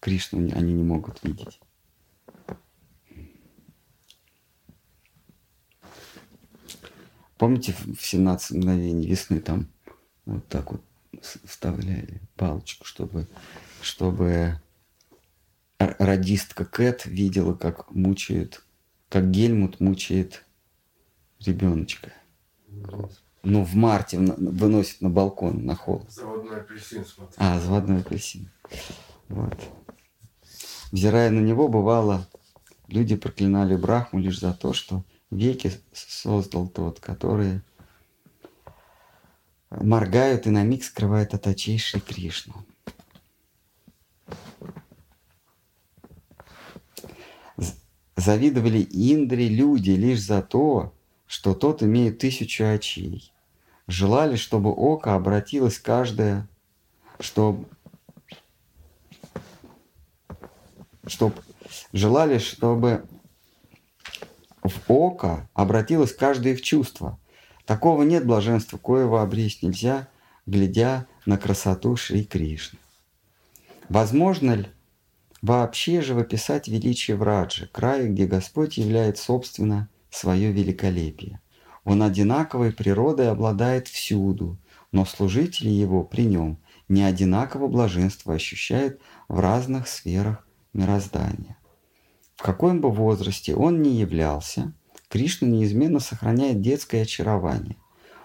Кришну 0.00 0.38
они 0.38 0.72
не 0.72 0.82
могут 0.82 1.22
видеть. 1.22 1.60
Помните, 7.38 7.72
в 7.72 8.04
17 8.04 8.56
мгновений 8.56 9.06
весны 9.06 9.40
там 9.40 9.68
вот 10.26 10.46
так 10.48 10.72
вот 10.72 10.82
вставляли 11.44 12.20
палочку, 12.36 12.84
чтобы, 12.84 13.28
чтобы 13.80 14.60
радистка 15.78 16.64
Кэт 16.64 17.06
видела, 17.06 17.54
как 17.54 17.92
мучает, 17.92 18.64
как 19.08 19.30
Гельмут 19.30 19.80
мучает 19.80 20.44
ребеночка. 21.40 22.12
Ну, 23.44 23.64
в 23.64 23.74
марте 23.74 24.18
выносит 24.18 25.00
на 25.00 25.08
балкон, 25.08 25.64
на 25.64 25.76
холл. 25.76 26.04
Заводной 26.10 26.60
апельсин 26.60 27.06
смотри. 27.06 27.34
А, 27.38 27.60
заводной 27.60 28.00
апельсин. 28.00 28.50
Вот. 29.28 29.56
Взирая 30.90 31.30
на 31.30 31.38
него, 31.38 31.68
бывало, 31.68 32.28
люди 32.88 33.14
проклинали 33.14 33.76
Брахму 33.76 34.18
лишь 34.18 34.40
за 34.40 34.52
то, 34.52 34.72
что 34.72 35.04
веки 35.30 35.72
создал 35.92 36.68
тот, 36.68 37.00
который 37.00 37.62
моргают 39.70 40.46
и 40.46 40.50
на 40.50 40.62
миг 40.62 40.84
скрывает 40.84 41.34
от 41.34 41.46
очей 41.46 41.78
Кришну. 41.78 42.64
Завидовали 48.16 48.80
Индре 48.80 49.48
люди 49.48 49.90
лишь 49.90 50.22
за 50.22 50.42
то, 50.42 50.92
что 51.26 51.54
тот 51.54 51.82
имеет 51.82 52.18
тысячу 52.18 52.64
очей. 52.64 53.32
Желали, 53.86 54.36
чтобы 54.36 54.70
око 54.70 55.14
обратилось 55.14 55.78
каждое, 55.78 56.48
чтобы, 57.20 57.66
чтобы 61.06 61.36
желали, 61.92 62.38
чтобы 62.38 63.06
в 64.68 64.78
око 64.88 65.48
обратилось 65.54 66.12
каждое 66.12 66.54
их 66.54 66.62
чувство. 66.62 67.18
Такого 67.66 68.02
нет 68.02 68.26
блаженства, 68.26 68.78
коего 68.78 69.20
обрести 69.20 69.66
нельзя, 69.66 70.08
глядя 70.46 71.06
на 71.26 71.36
красоту 71.36 71.96
Шри 71.96 72.24
Кришны. 72.24 72.78
Возможно 73.88 74.52
ли 74.52 74.66
вообще 75.42 76.00
же 76.00 76.18
описать 76.18 76.68
величие 76.68 77.16
Враджи, 77.16 77.68
края, 77.70 78.08
где 78.08 78.26
Господь 78.26 78.78
являет 78.78 79.18
собственно 79.18 79.88
свое 80.10 80.50
великолепие? 80.52 81.40
Он 81.84 82.02
одинаковой 82.02 82.72
природой 82.72 83.30
обладает 83.30 83.88
всюду, 83.88 84.58
но 84.92 85.04
служители 85.04 85.68
его 85.68 86.04
при 86.04 86.22
нем 86.22 86.58
не 86.88 87.02
одинаково 87.02 87.68
блаженство 87.68 88.34
ощущают 88.34 89.00
в 89.28 89.40
разных 89.40 89.88
сферах 89.88 90.46
мироздания. 90.72 91.57
В 92.38 92.42
каком 92.44 92.80
бы 92.80 92.92
возрасте 92.92 93.56
он 93.56 93.82
ни 93.82 93.88
являлся, 93.88 94.72
Кришна 95.08 95.48
неизменно 95.48 95.98
сохраняет 95.98 96.60
детское 96.60 97.02
очарование, 97.02 97.76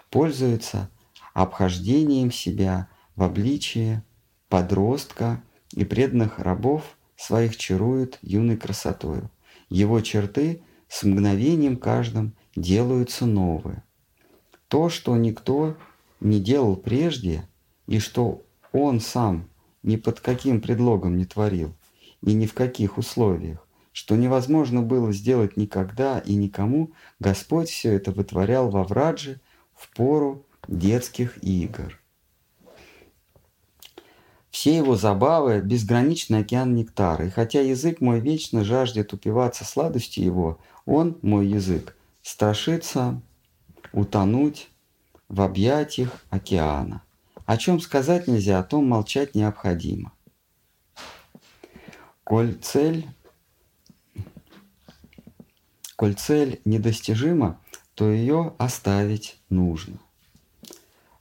пользуется 0.08 0.88
обхождением 1.32 2.30
себя 2.30 2.86
в 3.16 3.24
обличии 3.24 4.02
подростка 4.48 5.42
и 5.72 5.84
преданных 5.84 6.38
рабов 6.38 6.96
своих 7.16 7.56
чарует 7.56 8.20
юной 8.22 8.56
красотою. 8.56 9.32
Его 9.68 10.00
черты 10.00 10.62
с 10.86 11.02
мгновением 11.02 11.76
каждым 11.76 12.36
делаются 12.54 13.26
новые. 13.26 13.82
То, 14.68 14.90
что 14.90 15.16
никто 15.16 15.76
не 16.20 16.38
делал 16.38 16.76
прежде, 16.76 17.48
и 17.88 17.98
что 17.98 18.44
он 18.70 19.00
сам 19.00 19.50
ни 19.82 19.96
под 19.96 20.20
каким 20.20 20.60
предлогом 20.60 21.16
не 21.16 21.24
творил, 21.24 21.74
и 22.24 22.32
ни 22.32 22.46
в 22.46 22.54
каких 22.54 22.96
условиях, 22.96 23.63
что 23.94 24.16
невозможно 24.16 24.82
было 24.82 25.12
сделать 25.12 25.56
никогда 25.56 26.18
и 26.18 26.34
никому, 26.34 26.90
Господь 27.20 27.70
все 27.70 27.92
это 27.92 28.10
вытворял 28.10 28.68
во 28.68 28.82
Врадже 28.82 29.40
в 29.72 29.88
пору 29.94 30.44
детских 30.66 31.38
игр. 31.44 32.00
Все 34.50 34.76
его 34.76 34.96
забавы– 34.96 35.60
безграничный 35.64 36.40
океан 36.40 36.74
нектара, 36.74 37.26
и 37.26 37.30
хотя 37.30 37.60
язык 37.60 38.00
мой 38.00 38.18
вечно 38.18 38.64
жаждет 38.64 39.12
упиваться 39.12 39.64
сладостью 39.64 40.24
его, 40.24 40.58
он, 40.86 41.16
мой 41.22 41.46
язык, 41.46 41.96
страшится 42.20 43.22
утонуть 43.92 44.70
в 45.28 45.40
объятиях 45.40 46.24
океана. 46.30 47.02
О 47.46 47.56
чем 47.56 47.78
сказать 47.78 48.26
нельзя, 48.26 48.58
о 48.58 48.64
том 48.64 48.88
молчать 48.88 49.36
необходимо. 49.36 50.12
Коль 52.24 52.54
цель 52.54 53.06
Коль 55.96 56.14
цель 56.14 56.60
недостижима, 56.64 57.60
то 57.94 58.10
ее 58.10 58.54
оставить 58.58 59.38
нужно. 59.48 59.98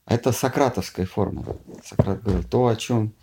Это 0.05 0.32
сократовская 0.32 1.05
формула. 1.05 1.57
Сократ 1.84 2.24
говорил, 2.24 2.43
то, 2.43 2.67
о 2.67 2.76
чем 2.76 3.13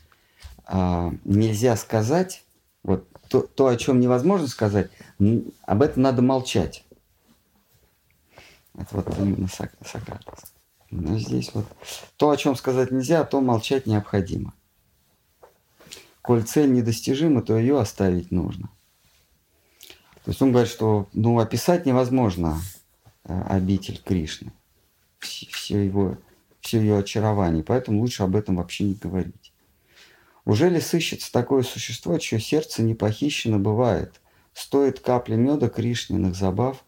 а, 0.64 1.12
нельзя 1.24 1.76
сказать, 1.76 2.44
вот 2.82 3.06
то, 3.28 3.42
то, 3.42 3.66
о 3.66 3.76
чем 3.76 4.00
невозможно 4.00 4.46
сказать, 4.46 4.90
об 5.66 5.82
этом 5.82 6.02
надо 6.02 6.22
молчать. 6.22 6.84
Это 8.74 8.96
вот 8.96 9.18
именно 9.18 9.48
Сократ. 9.48 10.24
Но 10.90 11.18
здесь 11.18 11.52
вот 11.54 11.66
то, 12.16 12.30
о 12.30 12.36
чем 12.36 12.56
сказать 12.56 12.90
нельзя, 12.90 13.24
то 13.24 13.40
молчать 13.40 13.86
необходимо. 13.86 14.54
Коль 16.22 16.42
цель 16.42 16.72
недостижима, 16.72 17.42
то 17.42 17.56
ее 17.56 17.80
оставить 17.80 18.30
нужно. 18.30 18.70
То 20.24 20.30
есть 20.30 20.42
он 20.42 20.52
говорит, 20.52 20.70
что 20.70 21.08
ну, 21.12 21.38
описать 21.38 21.86
невозможно 21.86 22.60
э, 23.24 23.42
обитель 23.48 24.00
Кришны, 24.04 24.52
все 25.18 25.84
его, 25.84 26.18
все 26.60 26.78
ее 26.78 26.98
очарование, 26.98 27.64
поэтому 27.64 28.00
лучше 28.00 28.22
об 28.22 28.36
этом 28.36 28.56
вообще 28.56 28.84
не 28.84 28.94
говорить. 28.94 29.52
Уже 30.44 30.68
ли 30.68 30.80
сыщется 30.80 31.32
такое 31.32 31.62
существо, 31.62 32.18
чье 32.18 32.40
сердце 32.40 32.82
не 32.82 32.94
похищено 32.94 33.58
бывает? 33.58 34.20
Стоит 34.52 35.00
капли 35.00 35.36
меда 35.36 35.68
Кришниных 35.68 36.34
забав 36.34 36.84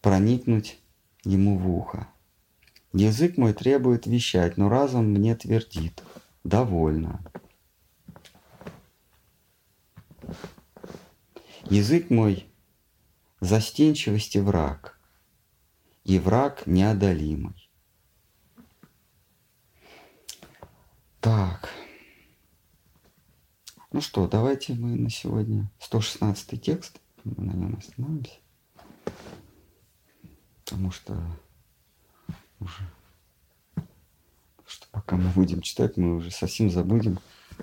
проникнуть 0.00 0.78
ему 1.24 1.58
в 1.58 1.70
ухо. 1.70 2.08
Язык 2.92 3.36
мой 3.36 3.52
требует 3.52 4.06
вещать, 4.06 4.56
но 4.56 4.68
разум 4.68 5.06
мне 5.06 5.34
твердит. 5.34 6.02
Довольно. 6.44 7.20
Язык 11.68 12.10
мой 12.10 12.46
застенчивости 13.40 14.38
враг, 14.38 14.98
и 16.04 16.18
враг 16.18 16.66
неодолимый. 16.66 17.70
Так. 21.20 21.68
Ну 23.92 24.00
что, 24.00 24.28
давайте 24.28 24.74
мы 24.74 24.96
на 24.96 25.10
сегодня 25.10 25.70
116 25.80 26.62
текст, 26.62 27.00
мы 27.24 27.44
на 27.44 27.52
нем 27.52 27.76
остановимся. 27.76 28.34
Потому 30.64 30.90
что 30.90 31.20
уже 32.60 32.88
что 34.66 34.86
пока 34.90 35.16
мы 35.16 35.30
будем 35.30 35.62
читать, 35.62 35.96
мы 35.96 36.16
уже 36.16 36.30
совсем 36.30 36.70
забудем, 36.70 37.18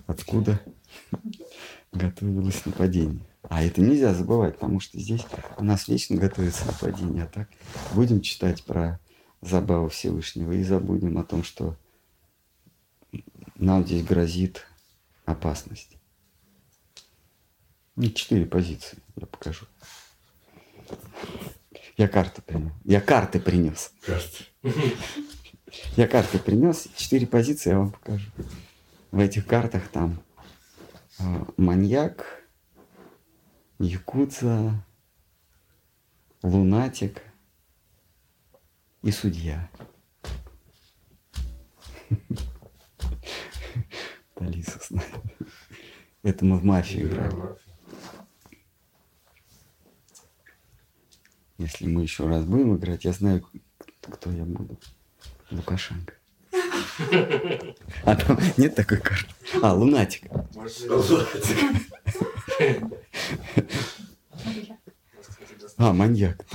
откуда 0.08 0.60
готовилось 1.94 2.66
нападение. 2.66 3.26
А 3.44 3.64
это 3.64 3.82
нельзя 3.82 4.14
забывать, 4.14 4.56
потому 4.56 4.80
что 4.80 5.00
здесь 5.00 5.26
у 5.58 5.64
нас 5.64 5.88
вечно 5.88 6.16
готовится 6.16 6.66
нападение. 6.66 7.24
А 7.24 7.28
так 7.28 7.50
будем 7.94 8.22
читать 8.22 8.64
про 8.64 9.00
забаву 9.41 9.89
Всевышнего 9.89 10.54
и 10.54 10.64
забудем 10.64 11.18
о 11.18 11.24
том, 11.24 11.44
что 11.44 11.78
нам 13.56 13.86
здесь 13.86 14.04
грозит 14.04 14.66
опасность. 15.26 15.98
Ну, 17.96 18.10
четыре 18.10 18.46
позиции 18.46 18.98
я 19.16 19.28
покажу. 19.28 19.66
Я 21.96 22.08
карты 22.08 22.41
принес. 22.41 22.72
Я 22.86 23.02
карты 23.02 23.39
принес. 23.39 23.91
Карты. 24.02 24.46
Я 25.96 26.08
карты 26.08 26.39
принес. 26.39 26.88
Четыре 26.96 27.28
позиции 27.28 27.70
я 27.70 27.80
вам 27.80 27.91
покажу. 27.91 28.32
В 29.12 29.20
этих 29.20 29.46
картах 29.46 29.88
там 29.89 30.20
маньяк, 31.58 32.44
якудза, 33.80 34.86
лунатик 36.42 37.22
и 39.02 39.12
судья. 39.12 39.70
Талиса 44.36 44.80
знает. 44.88 45.22
Это 46.22 46.46
мы 46.46 46.58
в 46.58 46.64
мафию 46.64 47.08
играли. 47.08 47.58
Если 51.58 51.88
мы 51.88 52.02
еще 52.02 52.28
раз 52.28 52.46
будем 52.46 52.76
играть, 52.76 53.06
я 53.06 53.14
знаю, 53.14 53.46
кто 54.02 54.32
я 54.32 54.44
буду. 54.44 54.80
Лукашенко. 55.52 56.14
А 58.04 58.16
там 58.16 58.39
нет 58.58 58.76
такой 58.76 59.00
карты? 59.00 59.28
А, 59.62 59.74
лунатик. 59.74 60.24
А, 65.78 65.91
маньяк. 65.94 66.46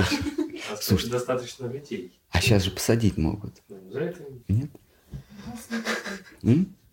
Слушай, 0.81 1.11
достаточно 1.11 1.67
людей. 1.67 2.19
А 2.31 2.41
сейчас 2.41 2.63
же 2.63 2.71
посадить 2.71 3.17
могут. 3.17 3.63
За 3.69 4.01
это 4.01 4.23
Нет? 4.49 4.71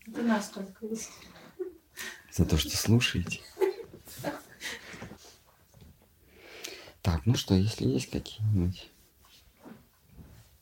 Это 0.07 0.21
нас 0.21 0.49
только 0.49 0.85
есть. 0.85 1.11
За 2.31 2.45
то, 2.45 2.57
что 2.57 2.75
слушаете. 2.75 3.41
Так, 7.01 7.25
ну 7.25 7.35
что, 7.35 7.53
если 7.53 7.85
есть 7.85 8.09
какие-нибудь... 8.09 8.89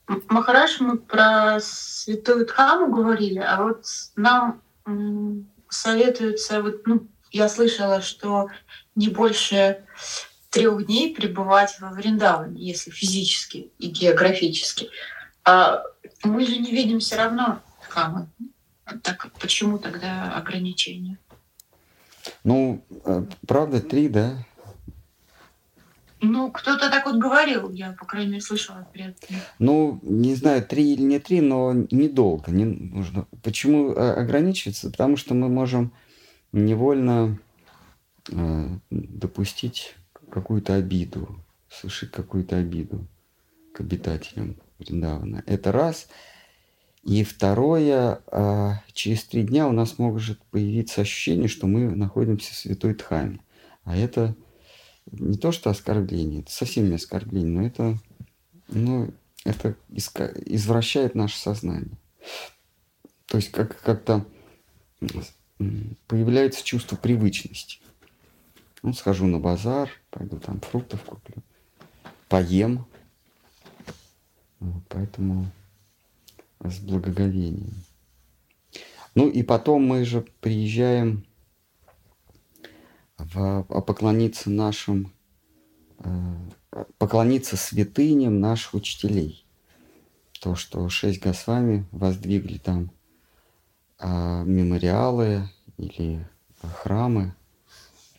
Махараш, 0.07 0.79
мы 0.79 0.97
про 0.97 1.59
святую 1.61 2.45
Дхаму 2.45 2.93
говорили, 2.93 3.39
а 3.39 3.63
вот 3.63 3.85
нам 4.15 4.61
советуется, 5.69 6.61
вот, 6.61 6.85
ну, 6.85 7.07
я 7.31 7.49
слышала, 7.49 8.01
что 8.01 8.49
не 8.95 9.07
больше 9.07 9.85
трех 10.49 10.85
дней 10.85 11.15
пребывать 11.15 11.77
во 11.79 11.89
Вриндаване, 11.89 12.61
если 12.61 12.91
физически 12.91 13.71
и 13.79 13.87
географически. 13.87 14.89
А 15.43 15.83
мы 16.23 16.45
же 16.45 16.57
не 16.57 16.71
видим 16.71 16.99
все 16.99 17.15
равно 17.15 17.61
Дхамы. 17.87 18.27
Так 19.01 19.31
почему 19.39 19.79
тогда 19.79 20.33
ограничения? 20.35 21.17
Ну, 22.43 22.85
э, 23.05 23.23
правда, 23.47 23.81
три, 23.81 24.07
да? 24.09 24.37
Ну, 26.25 26.51
кто-то 26.51 26.89
так 26.89 27.05
вот 27.05 27.17
говорил, 27.17 27.69
я, 27.71 27.91
по 27.99 28.05
крайней 28.05 28.31
мере, 28.31 28.41
слышала 28.41 28.87
перед 28.93 29.17
Ну, 29.59 29.99
не 30.03 30.35
знаю, 30.35 30.63
три 30.63 30.93
или 30.93 31.01
не 31.01 31.19
три, 31.19 31.41
но 31.41 31.73
недолго. 31.91 32.49
Не 32.49 32.63
нужно. 32.63 33.27
Почему 33.43 33.91
э, 33.91 34.13
ограничиваться? 34.13 34.89
Потому 34.89 35.17
что 35.17 35.33
мы 35.33 35.49
можем 35.49 35.91
невольно 36.53 37.37
э, 38.31 38.67
допустить 38.89 39.95
какую-то 40.29 40.75
обиду, 40.75 41.43
совершить 41.69 42.11
какую-то 42.11 42.55
обиду 42.55 43.05
к 43.73 43.81
обитателям 43.81 44.55
Вриндавана. 44.79 45.43
Это 45.45 45.73
раз. 45.73 46.07
И 47.03 47.25
второе, 47.25 48.21
э, 48.31 48.71
через 48.93 49.25
три 49.25 49.43
дня 49.43 49.67
у 49.67 49.73
нас 49.73 49.97
может 49.97 50.39
появиться 50.51 51.01
ощущение, 51.01 51.49
что 51.49 51.67
мы 51.67 51.93
находимся 51.93 52.53
в 52.53 52.55
святой 52.55 52.95
Дхаме. 52.95 53.41
А 53.83 53.97
это 53.97 54.37
не 55.11 55.37
то 55.37 55.51
что 55.51 55.69
оскорбление, 55.69 56.41
это 56.41 56.51
совсем 56.51 56.89
не 56.89 56.95
оскорбление, 56.95 57.51
но 57.51 57.65
это, 57.65 57.99
ну, 58.67 59.13
это 59.43 59.75
извращает 59.89 61.15
наше 61.15 61.37
сознание. 61.37 61.97
То 63.27 63.37
есть 63.37 63.51
как- 63.51 63.81
как-то 63.81 64.25
появляется 66.07 66.63
чувство 66.63 66.95
привычности. 66.95 67.79
Ну, 68.81 68.93
схожу 68.93 69.27
на 69.27 69.39
базар, 69.39 69.89
пойду 70.09 70.39
там 70.39 70.59
фруктов 70.59 71.01
куплю, 71.03 71.41
поем. 72.27 72.85
Вот, 74.59 74.83
поэтому 74.89 75.51
с 76.59 76.79
благоговением. 76.79 77.73
Ну 79.15 79.29
и 79.29 79.43
потом 79.43 79.83
мы 79.83 80.05
же 80.05 80.21
приезжаем 80.41 81.25
поклониться 83.31 84.49
нашим, 84.49 85.11
э, 85.99 86.35
поклониться 86.97 87.57
святыням 87.57 88.39
наших 88.39 88.73
учителей. 88.73 89.45
То, 90.41 90.55
что 90.55 90.89
шесть 90.89 91.21
Госвами 91.21 91.85
воздвигли 91.91 92.57
там 92.57 92.91
э, 93.99 94.43
мемориалы 94.45 95.49
или 95.77 96.27
храмы, 96.61 97.35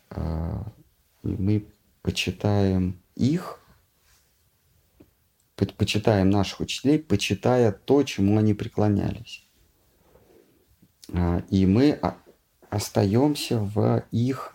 э, 0.09 0.63
и 1.23 1.27
мы 1.27 1.65
почитаем 2.01 2.99
их, 3.15 3.59
по- 5.55 5.65
почитаем 5.65 6.29
наших 6.29 6.59
учителей, 6.61 6.99
почитая 6.99 7.71
то, 7.71 8.03
чему 8.03 8.37
они 8.37 8.53
преклонялись. 8.53 9.47
А, 11.13 11.43
И 11.49 11.65
мы 11.65 11.99
остаемся 12.69 13.59
в 13.59 14.03
их 14.11 14.54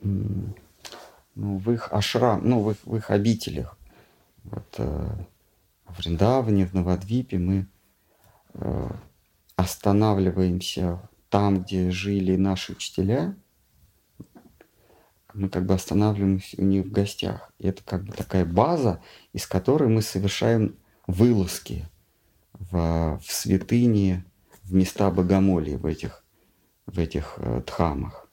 ну, 0.00 1.58
в 1.58 1.70
их 1.70 1.92
ашрам, 1.92 2.40
ну, 2.42 2.62
в 2.62 2.70
их, 2.72 2.76
в 2.84 2.96
их 2.96 3.10
обителях. 3.10 3.76
Вот, 4.44 4.74
э, 4.78 5.08
в 5.86 5.98
Вриндаване, 5.98 6.66
в 6.66 6.74
Новодвипе 6.74 7.38
мы 7.38 7.66
э, 8.54 8.90
останавливаемся 9.56 11.00
там, 11.28 11.62
где 11.62 11.90
жили 11.90 12.36
наши 12.36 12.72
учителя. 12.72 13.34
Мы 15.32 15.48
как 15.48 15.64
бы 15.64 15.74
останавливаемся 15.74 16.60
у 16.60 16.64
них 16.64 16.86
в 16.86 16.90
гостях. 16.90 17.52
И 17.58 17.68
это 17.68 17.82
как 17.84 18.04
бы 18.04 18.12
такая 18.12 18.44
база, 18.44 19.00
из 19.32 19.46
которой 19.46 19.88
мы 19.88 20.02
совершаем 20.02 20.76
вылазки 21.06 21.88
в, 22.52 23.20
в 23.22 23.32
святыни, 23.32 24.24
в 24.62 24.74
места 24.74 25.10
богомолия 25.10 25.78
в 25.78 25.86
этих, 25.86 26.24
в 26.86 26.98
этих 26.98 27.34
э, 27.36 27.62
дхамах. 27.66 28.29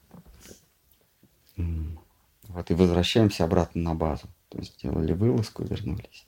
Вот, 2.48 2.70
и 2.70 2.74
возвращаемся 2.74 3.44
обратно 3.44 3.82
на 3.82 3.94
базу. 3.94 4.26
То 4.48 4.58
есть 4.58 4.78
сделали 4.78 5.12
вылазку 5.12 5.64
вернулись. 5.64 6.26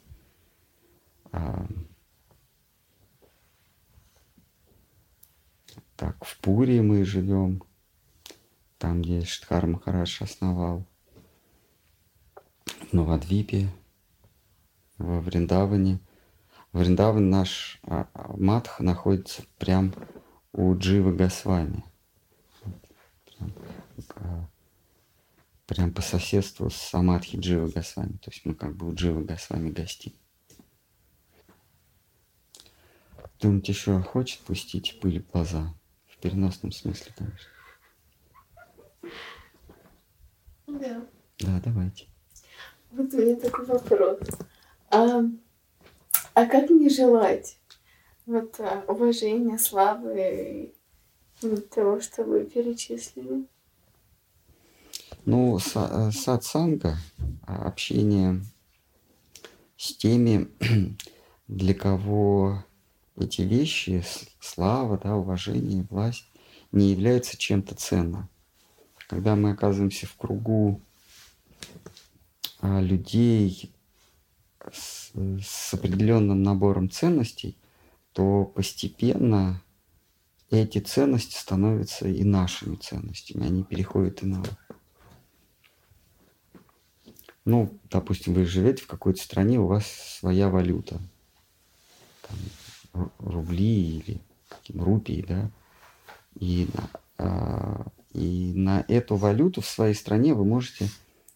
А, 1.33 1.67
Так, 6.01 6.25
в 6.25 6.39
Пуре 6.39 6.81
мы 6.81 7.05
живем, 7.05 7.63
там, 8.79 9.03
где 9.03 9.23
Штхар 9.23 9.67
Махарадж 9.67 10.23
основал. 10.23 10.87
В 12.65 12.95
Новодвипе, 12.95 13.69
во 14.97 15.21
Вриндаване. 15.21 16.01
В 16.73 16.79
Вриндаване 16.79 17.27
наш 17.27 17.81
а, 17.83 18.09
а, 18.15 18.35
матх 18.39 18.81
находится 18.81 19.43
прям 19.59 19.93
у 20.55 20.75
Дживы 20.75 21.15
Госвами. 21.15 21.85
Прям, 23.27 23.53
а, 24.17 24.49
прям 25.71 25.95
по 25.95 26.03
соседству 26.03 26.69
с 26.69 26.75
Самадхи 26.75 27.37
Дживы 27.37 27.69
Госвами. 27.69 28.17
То 28.17 28.33
есть 28.33 28.45
мы 28.45 28.57
как 28.57 28.77
бы 28.77 28.89
у 28.89 28.95
Дживы 28.95 29.23
Госвами 29.23 29.71
гостим. 29.71 30.13
Кто-нибудь 33.37 33.69
еще 33.69 34.03
хочет 34.03 34.41
пустить 34.41 34.99
пыль 35.01 35.23
в 35.23 35.31
глаза? 35.31 35.73
В 36.09 36.19
переносном 36.19 36.73
смысле, 36.73 37.15
конечно. 37.17 37.51
Да. 40.67 41.07
Да, 41.39 41.61
давайте. 41.65 42.09
Вот 42.91 43.15
у 43.15 43.19
меня 43.19 43.37
такой 43.37 43.65
вопрос. 43.67 44.19
А, 44.91 45.23
а 46.35 46.47
как 46.47 46.69
не 46.69 46.91
желать 46.91 47.61
вот 48.27 48.59
а, 48.59 48.85
уважения, 48.89 49.57
славы 49.57 50.75
того, 51.71 52.01
что 52.01 52.25
вы 52.25 52.45
перечислили? 52.45 53.47
Ну, 55.25 55.59
са- 55.59 56.09
э, 56.09 56.13
сатсанга, 56.13 56.97
а, 57.47 57.67
общение 57.67 58.43
с 59.77 59.95
теми, 59.97 60.49
для 61.49 61.75
кого 61.75 62.65
эти 63.17 63.43
вещи, 63.43 64.05
слава, 64.41 64.99
да, 64.99 65.17
уважение, 65.17 65.87
власть, 65.91 66.27
не 66.73 66.91
являются 66.91 67.37
чем-то 67.37 67.75
ценным. 67.75 68.29
Когда 69.09 69.37
мы 69.37 69.51
оказываемся 69.51 70.07
в 70.07 70.15
кругу 70.17 70.81
а, 72.61 72.81
людей 72.81 73.73
с, 74.73 75.13
с 75.43 75.75
определенным 75.75 76.43
набором 76.43 76.91
ценностей, 76.91 77.59
то 78.13 78.45
постепенно 78.45 79.63
эти 80.51 80.79
ценности 80.79 81.37
становятся 81.37 82.09
и 82.09 82.25
нашими 82.25 82.77
ценностями, 82.77 83.47
они 83.47 83.63
переходят 83.63 84.23
и 84.23 84.27
на 84.27 84.43
ну, 87.51 87.81
допустим, 87.91 88.35
вы 88.35 88.45
живете 88.45 88.85
в 88.85 88.87
какой-то 88.87 89.21
стране, 89.21 89.59
у 89.59 89.67
вас 89.67 89.85
своя 89.87 90.49
валюта. 90.49 91.01
Там, 92.23 92.39
ру- 92.93 93.13
рубли 93.19 93.99
или 93.99 94.21
какие 94.49 94.79
рупии, 94.79 95.25
да. 95.27 95.51
И, 96.39 96.69
а, 97.19 97.87
и 98.13 98.53
на 98.55 98.85
эту 98.87 99.17
валюту 99.17 99.63
в 99.63 99.67
своей 99.67 99.95
стране 99.95 100.33
вы 100.33 100.45
можете 100.45 100.89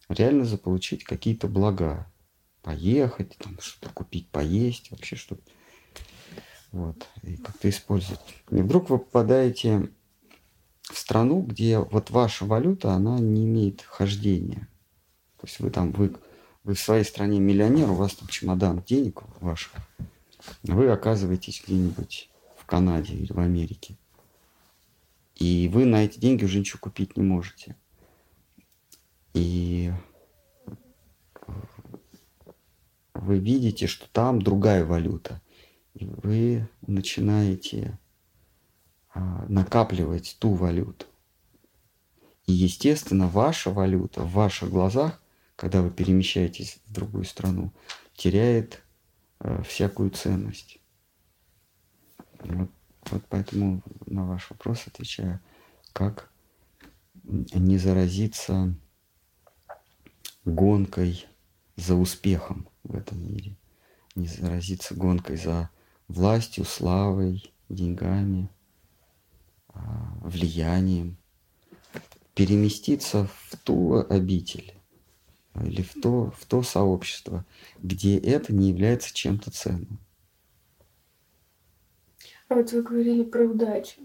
реально 0.07 0.45
заполучить 0.45 1.03
какие-то 1.03 1.47
блага. 1.47 2.09
Поехать, 2.61 3.37
там, 3.37 3.59
что-то 3.59 3.93
купить, 3.93 4.29
поесть, 4.29 4.89
вообще 4.91 5.17
что-то. 5.17 5.43
Вот, 6.71 7.07
и 7.23 7.35
как-то 7.35 7.69
использовать. 7.69 8.21
И 8.49 8.55
вдруг 8.55 8.89
вы 8.89 8.99
попадаете 8.99 9.91
в 10.81 10.97
страну, 10.97 11.41
где 11.41 11.77
вот 11.77 12.09
ваша 12.09 12.45
валюта, 12.45 12.93
она 12.93 13.19
не 13.19 13.45
имеет 13.45 13.81
хождения. 13.81 14.67
То 15.45 15.49
есть 15.49 15.59
вы 15.59 15.69
там, 15.69 15.91
вы, 15.91 16.15
вы 16.63 16.73
в 16.73 16.79
своей 16.79 17.03
стране 17.03 17.39
миллионер, 17.39 17.91
у 17.91 17.93
вас 17.93 18.15
там 18.15 18.27
чемодан 18.27 18.81
денег 18.81 19.21
ваших, 19.39 19.73
вы 20.63 20.89
оказываетесь 20.89 21.61
где-нибудь 21.63 22.31
в 22.57 22.65
Канаде 22.65 23.13
или 23.13 23.31
в 23.31 23.37
Америке. 23.39 23.95
И 25.35 25.69
вы 25.71 25.85
на 25.85 26.03
эти 26.03 26.17
деньги 26.17 26.45
уже 26.45 26.57
ничего 26.57 26.79
купить 26.79 27.15
не 27.15 27.21
можете. 27.21 27.75
И 29.35 29.93
вы 33.13 33.37
видите, 33.37 33.85
что 33.85 34.07
там 34.11 34.41
другая 34.41 34.83
валюта. 34.83 35.43
И 35.93 36.05
вы 36.05 36.67
начинаете 36.87 37.99
а, 39.13 39.45
накапливать 39.47 40.37
ту 40.39 40.55
валюту. 40.55 41.05
И, 42.47 42.51
естественно, 42.51 43.27
ваша 43.27 43.69
валюта 43.69 44.23
в 44.23 44.31
ваших 44.31 44.71
глазах, 44.71 45.21
когда 45.55 45.81
вы 45.81 45.89
перемещаетесь 45.89 46.79
в 46.85 46.93
другую 46.93 47.23
страну, 47.23 47.71
теряет 48.13 48.83
э, 49.39 49.63
всякую 49.63 50.11
ценность. 50.11 50.79
Вот, 52.39 52.69
вот 53.09 53.23
поэтому 53.29 53.81
на 54.05 54.25
ваш 54.25 54.49
вопрос 54.49 54.87
отвечаю, 54.87 55.39
как 55.93 56.29
не 57.23 57.77
заразиться 57.77 58.75
гонкой 60.43 61.25
за 61.75 61.95
успехом 61.95 62.67
в 62.83 62.95
этом 62.95 63.25
мире, 63.25 63.57
не 64.15 64.27
заразиться 64.27 64.93
гонкой 64.93 65.37
за 65.37 65.69
властью, 66.07 66.65
славой, 66.65 67.51
деньгами, 67.67 68.49
а, 69.69 70.13
влиянием, 70.21 71.17
переместиться 72.35 73.27
в 73.27 73.57
ту 73.63 74.05
обитель 74.07 74.75
или 75.63 75.81
в 75.81 75.93
то, 76.01 76.31
в 76.37 76.45
то 76.45 76.63
сообщество, 76.63 77.45
где 77.81 78.17
это 78.17 78.53
не 78.53 78.69
является 78.69 79.13
чем-то 79.13 79.51
ценным. 79.51 79.99
А 82.47 82.55
вот 82.55 82.71
вы 82.71 82.81
говорили 82.83 83.23
про 83.23 83.45
удачу. 83.45 84.01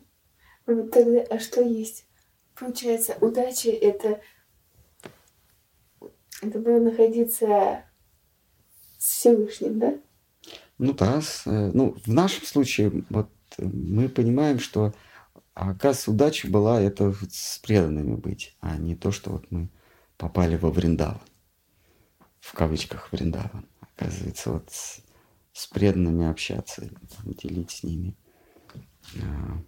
Вот 0.66 0.90
тогда, 0.90 1.22
а 1.30 1.38
что 1.38 1.62
есть? 1.62 2.06
Получается, 2.54 3.16
удача 3.20 3.70
это 3.70 4.20
это 6.42 6.58
было 6.58 6.78
находиться 6.78 7.84
с 8.98 9.12
Всевышним, 9.12 9.78
да? 9.78 9.94
Ну 10.78 10.94
да, 10.94 11.20
с, 11.20 11.46
э, 11.46 11.70
ну 11.74 11.96
в 12.04 12.08
нашем 12.08 12.46
случае 12.46 13.04
вот 13.10 13.28
мы 13.58 14.08
понимаем, 14.08 14.58
что 14.58 14.94
а 15.54 15.70
оказывается, 15.70 16.10
удача 16.10 16.48
была 16.48 16.80
это 16.80 17.14
с 17.30 17.58
преданными 17.58 18.14
быть, 18.14 18.56
а 18.60 18.78
не 18.78 18.94
то, 18.94 19.10
что 19.10 19.30
вот 19.32 19.50
мы 19.50 19.68
попали 20.16 20.56
во 20.56 20.70
Вриндаван. 20.70 21.20
В 22.40 22.52
кавычках 22.52 23.12
Вриндаван. 23.12 23.66
Оказывается, 23.80 24.50
вот 24.52 24.70
с, 24.70 25.02
с 25.52 25.66
преданными 25.66 26.26
общаться, 26.26 26.88
делить 27.24 27.70
с 27.70 27.82
ними 27.82 28.16
а, 29.22 29.62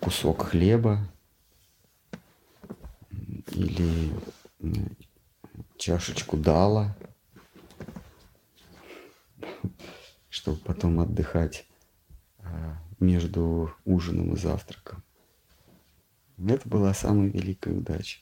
кусок 0.00 0.42
хлеба 0.48 1.10
или 3.52 4.12
чашечку 5.76 6.36
дала, 6.36 6.96
чтобы 10.28 10.58
потом 10.58 11.00
отдыхать 11.00 11.66
а, 12.38 12.76
между 13.00 13.74
ужином 13.84 14.34
и 14.34 14.36
завтраком. 14.36 15.02
Это 16.36 16.68
была 16.68 16.94
самая 16.94 17.28
великая 17.28 17.74
удача. 17.74 18.20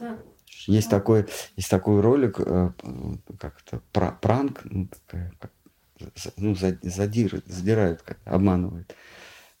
Да. 0.00 0.18
Есть 0.66 0.90
такой, 0.90 1.26
есть 1.56 1.70
такой 1.70 2.00
ролик, 2.00 2.40
э, 2.40 2.72
как 3.38 3.62
это, 3.64 3.80
пранк, 4.20 4.62
ну, 4.64 4.88
такая, 4.88 5.32
как, 5.38 5.52
ну 6.36 6.54
задир, 6.54 7.42
задирают, 7.46 8.02
как, 8.02 8.18
обманывают. 8.24 8.94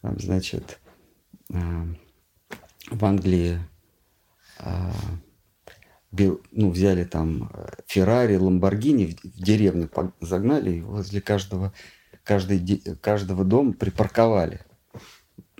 Там, 0.02 0.18
значит, 0.18 0.78
э, 1.52 1.84
в 2.90 3.04
Англии 3.04 3.60
э, 4.58 4.90
ну, 6.50 6.70
взяли 6.70 7.04
там 7.04 7.50
э, 7.52 7.68
Феррари, 7.86 8.36
Ламборгини 8.36 9.16
в 9.22 9.42
деревню 9.42 9.90
загнали 10.20 10.76
и 10.76 10.80
возле 10.80 11.20
каждого, 11.20 11.72
каждой, 12.24 12.78
каждого 13.00 13.44
дома 13.44 13.72
припарковали. 13.74 14.60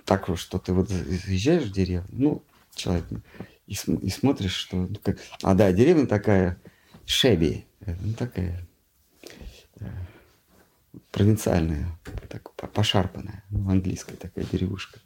Так 0.05 0.27
что 0.35 0.59
ты 0.59 0.73
вот 0.73 0.89
заезжаешь 0.89 1.63
в 1.63 1.71
деревню, 1.71 2.09
ну, 2.11 2.43
человек, 2.75 3.05
и, 3.67 3.73
и 3.73 4.09
смотришь, 4.09 4.53
что... 4.53 4.77
Ну, 4.77 4.95
как, 5.01 5.17
а, 5.43 5.53
да, 5.53 5.71
деревня 5.71 6.07
такая, 6.07 6.61
Шеби, 7.05 7.65
э, 7.81 7.95
ну, 8.01 8.13
такая 8.13 8.67
э, 9.79 9.89
провинциальная, 11.11 11.99
так, 12.29 12.53
пошарпанная, 12.53 13.43
ну, 13.49 13.69
английская 13.69 14.15
такая 14.15 14.45
деревушка. 14.45 14.99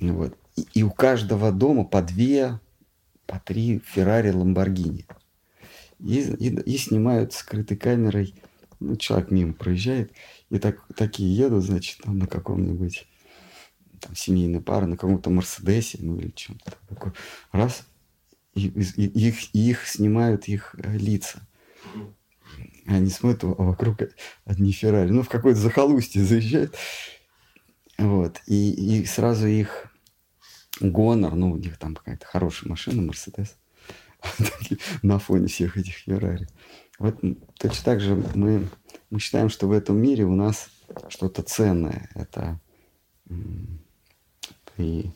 Ну, 0.00 0.14
вот. 0.14 0.38
И, 0.56 0.66
и 0.74 0.82
у 0.82 0.90
каждого 0.90 1.52
дома 1.52 1.84
по 1.84 2.02
две 2.02 2.58
по 3.26 3.38
три 3.40 3.80
Феррари, 3.84 4.30
Ламборгини. 4.30 5.06
И, 6.00 6.20
и, 6.20 6.48
и 6.48 6.76
снимают 6.76 7.32
скрытой 7.32 7.76
камерой. 7.76 8.34
Ну, 8.80 8.96
человек 8.96 9.30
мимо 9.30 9.54
проезжает, 9.54 10.12
и 10.50 10.58
так, 10.58 10.84
такие 10.94 11.34
едут, 11.34 11.64
значит, 11.64 12.02
там 12.02 12.18
на 12.18 12.26
каком-нибудь 12.26 13.06
там, 14.04 14.14
семейной 14.14 14.60
пары, 14.60 14.86
на 14.86 14.96
каком-то 14.96 15.30
Мерседесе, 15.30 15.98
ну 16.00 16.18
или 16.18 16.30
чем-то 16.30 16.72
такое. 16.88 17.14
Раз, 17.52 17.86
и, 18.54 18.68
и, 18.68 19.06
и 19.06 19.28
их, 19.28 19.54
и 19.54 19.70
их 19.70 19.86
снимают 19.86 20.48
их 20.48 20.74
э, 20.78 20.96
лица. 20.96 21.46
Они 22.86 23.08
смотрят, 23.08 23.44
а 23.44 23.62
вокруг 23.62 23.98
одни 24.44 24.72
Феррари. 24.72 25.10
Ну, 25.10 25.22
в 25.22 25.28
какое-то 25.28 25.60
захолустье 25.60 26.22
заезжают. 26.22 26.74
Вот. 27.98 28.40
И, 28.46 29.00
и 29.00 29.06
сразу 29.06 29.46
их 29.46 29.86
Гонор, 30.80 31.34
ну, 31.34 31.52
у 31.52 31.56
них 31.56 31.78
там 31.78 31.94
какая-то 31.94 32.26
хорошая 32.26 32.68
машина, 32.68 33.00
Мерседес, 33.00 33.56
на 35.02 35.18
фоне 35.18 35.46
всех 35.46 35.76
этих 35.76 35.94
Феррари. 35.94 36.48
Вот 36.98 37.20
точно 37.58 37.84
так 37.84 38.00
же 38.00 38.22
мы, 38.34 38.68
мы 39.10 39.18
считаем, 39.18 39.48
что 39.48 39.66
в 39.66 39.72
этом 39.72 39.96
мире 39.96 40.24
у 40.24 40.34
нас 40.34 40.68
что-то 41.08 41.42
ценное. 41.42 42.10
Это 42.14 42.60
и 44.76 45.10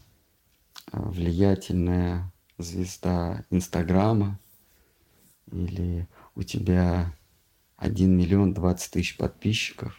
а, 0.93 1.01
влиятельная 1.03 2.33
звезда 2.59 3.45
Инстаграма, 3.51 4.39
или 5.51 6.07
у 6.35 6.43
тебя 6.43 7.15
1 7.77 8.17
миллион 8.17 8.55
20 8.55 8.93
тысяч 8.93 9.17
подписчиков. 9.17 9.97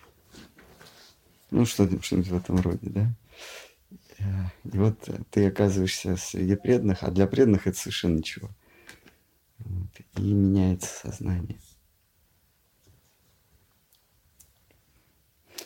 Ну, 1.51 1.65
что-нибудь 1.65 2.05
что 2.05 2.17
в 2.17 2.35
этом 2.35 2.59
роде, 2.59 2.89
да? 2.89 3.13
И 4.19 4.77
вот 4.77 5.09
ты 5.31 5.47
оказываешься 5.47 6.17
среди 6.17 6.55
преданных, 6.55 7.03
а 7.03 7.11
для 7.11 7.25
преданных 7.25 7.67
это 7.67 7.77
совершенно 7.77 8.17
ничего. 8.17 8.49
Вот. 9.59 9.89
И 10.17 10.21
меняется 10.21 10.87
сознание. 10.87 11.57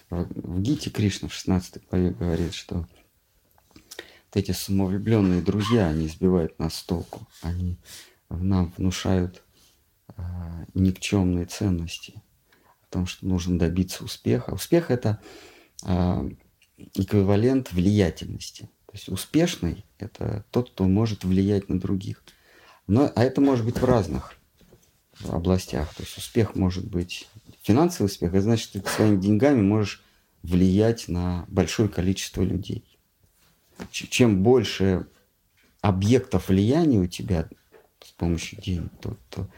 В 0.10 0.62
Гите 0.62 0.91
Кришна 0.91 1.28
в 1.28 1.34
16 1.34 1.88
главе 1.89 2.12
говорит, 2.12 2.54
что 2.54 2.88
эти 4.36 4.51
самовлюбленные 4.51 5.41
друзья, 5.41 5.88
они 5.88 6.07
сбивают 6.07 6.57
нас 6.59 6.75
с 6.75 6.84
толку. 6.84 7.27
Они 7.41 7.77
в 8.29 8.43
нам 8.43 8.73
внушают 8.77 9.43
а, 10.07 10.65
никчемные 10.73 11.45
ценности 11.45 12.21
о 12.81 12.93
том, 12.93 13.05
что 13.05 13.25
нужно 13.25 13.59
добиться 13.59 14.03
успеха. 14.03 14.51
Успех 14.51 14.91
это 14.91 15.21
а, 15.84 16.27
эквивалент 16.95 17.71
влиятельности. 17.71 18.69
То 18.88 18.93
есть 18.93 19.09
успешный– 19.09 19.86
это 19.97 20.45
тот, 20.51 20.71
кто 20.71 20.86
может 20.86 21.23
влиять 21.23 21.69
на 21.69 21.79
других. 21.79 22.23
Но, 22.88 23.11
а 23.15 23.23
это 23.23 23.41
может 23.41 23.65
быть 23.65 23.77
в 23.77 23.86
разных 23.86 24.36
областях. 25.29 25.93
То 25.95 26.03
есть 26.03 26.17
успех 26.17 26.55
может 26.55 26.86
быть 26.86 27.27
финансовый 27.61 28.07
успех, 28.07 28.34
это 28.34 28.41
значит, 28.41 28.69
что 28.69 28.81
ты 28.81 28.89
своими 28.89 29.19
деньгами 29.19 29.61
можешь 29.61 30.03
влиять 30.41 31.07
на 31.07 31.45
большое 31.47 31.88
количество 31.88 32.41
людей. 32.41 32.93
Чем 33.91 34.43
больше 34.43 35.07
объектов 35.82 36.49
влияния 36.49 36.99
у 36.99 37.07
тебя 37.07 37.49
с 38.01 38.11
помощью 38.11 38.61
денег, 38.61 38.91
то, 39.01 39.17
то, 39.30 39.49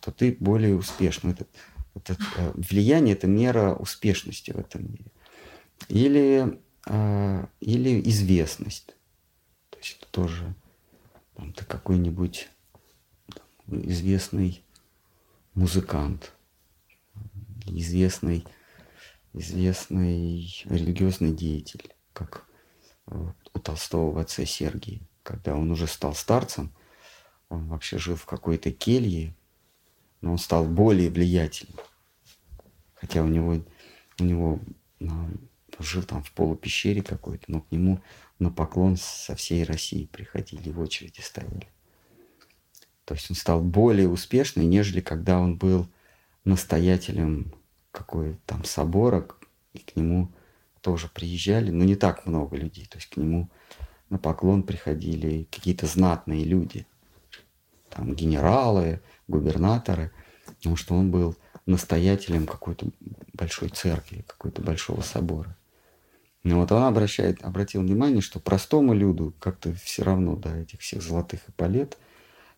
то 0.00 0.10
ты 0.10 0.36
более 0.38 0.76
успешный. 0.76 1.32
Это, 1.32 1.46
это, 1.94 2.16
э, 2.36 2.52
влияние– 2.54 3.14
это 3.14 3.26
мера 3.26 3.74
успешности 3.74 4.50
в 4.52 4.58
этом 4.58 4.82
мире. 4.82 5.06
Или 5.88 6.58
а, 6.86 7.48
или 7.60 8.00
известность. 8.10 8.94
То 9.70 9.78
есть 9.78 9.96
это 9.98 10.10
тоже 10.10 10.54
там, 11.34 11.52
ты 11.52 11.64
какой-нибудь 11.64 12.48
известный 13.66 14.62
музыкант, 15.54 16.32
известный, 17.66 18.44
известный 19.32 20.46
религиозный 20.64 21.32
деятель, 21.32 21.94
как 22.12 22.46
у 23.06 23.58
Толстого 23.58 24.12
в 24.12 24.18
отце 24.18 24.46
Сергии. 24.46 25.02
Когда 25.22 25.54
он 25.54 25.70
уже 25.70 25.86
стал 25.86 26.14
старцем, 26.14 26.72
он 27.48 27.68
вообще 27.68 27.98
жил 27.98 28.16
в 28.16 28.26
какой-то 28.26 28.70
келье, 28.70 29.34
но 30.20 30.32
он 30.32 30.38
стал 30.38 30.64
более 30.64 31.10
влиятельным. 31.10 31.78
Хотя 32.94 33.22
у 33.22 33.28
него, 33.28 33.62
у 34.18 34.24
него 34.24 34.60
ну, 34.98 35.28
жил 35.78 36.02
там 36.02 36.22
в 36.22 36.32
полупещере 36.32 37.02
какой-то, 37.02 37.44
но 37.48 37.60
к 37.60 37.70
нему 37.70 38.00
на 38.38 38.50
поклон 38.50 38.96
со 38.96 39.34
всей 39.36 39.64
России 39.64 40.06
приходили, 40.06 40.70
в 40.70 40.80
очереди 40.80 41.20
ставили. 41.20 41.68
То 43.04 43.14
есть 43.14 43.30
он 43.30 43.36
стал 43.36 43.60
более 43.60 44.08
успешный, 44.08 44.64
нежели 44.64 45.00
когда 45.00 45.38
он 45.38 45.56
был 45.56 45.88
настоятелем 46.44 47.54
какой-то 47.90 48.38
там 48.46 48.64
собора, 48.64 49.28
и 49.72 49.78
к 49.78 49.96
нему 49.96 50.32
тоже 50.84 51.08
приезжали, 51.08 51.70
но 51.70 51.82
не 51.84 51.96
так 51.96 52.26
много 52.26 52.56
людей. 52.56 52.84
То 52.84 52.98
есть 52.98 53.08
к 53.08 53.16
нему 53.16 53.48
на 54.10 54.18
поклон 54.18 54.62
приходили 54.62 55.48
какие-то 55.50 55.86
знатные 55.86 56.44
люди, 56.44 56.86
там 57.88 58.14
генералы, 58.14 59.00
губернаторы, 59.26 60.12
потому 60.44 60.76
что 60.76 60.94
он 60.94 61.10
был 61.10 61.36
настоятелем 61.64 62.46
какой-то 62.46 62.88
большой 63.32 63.70
церкви, 63.70 64.26
какой-то 64.26 64.60
большого 64.60 65.00
собора. 65.00 65.56
Но 66.42 66.60
вот 66.60 66.70
он 66.70 66.82
обращает, 66.82 67.42
обратил 67.42 67.80
внимание, 67.80 68.20
что 68.20 68.38
простому 68.38 68.92
люду 68.92 69.34
как-то 69.40 69.72
все 69.72 70.02
равно 70.02 70.36
до 70.36 70.54
этих 70.54 70.80
всех 70.80 71.00
золотых 71.00 71.48
эполет. 71.48 71.96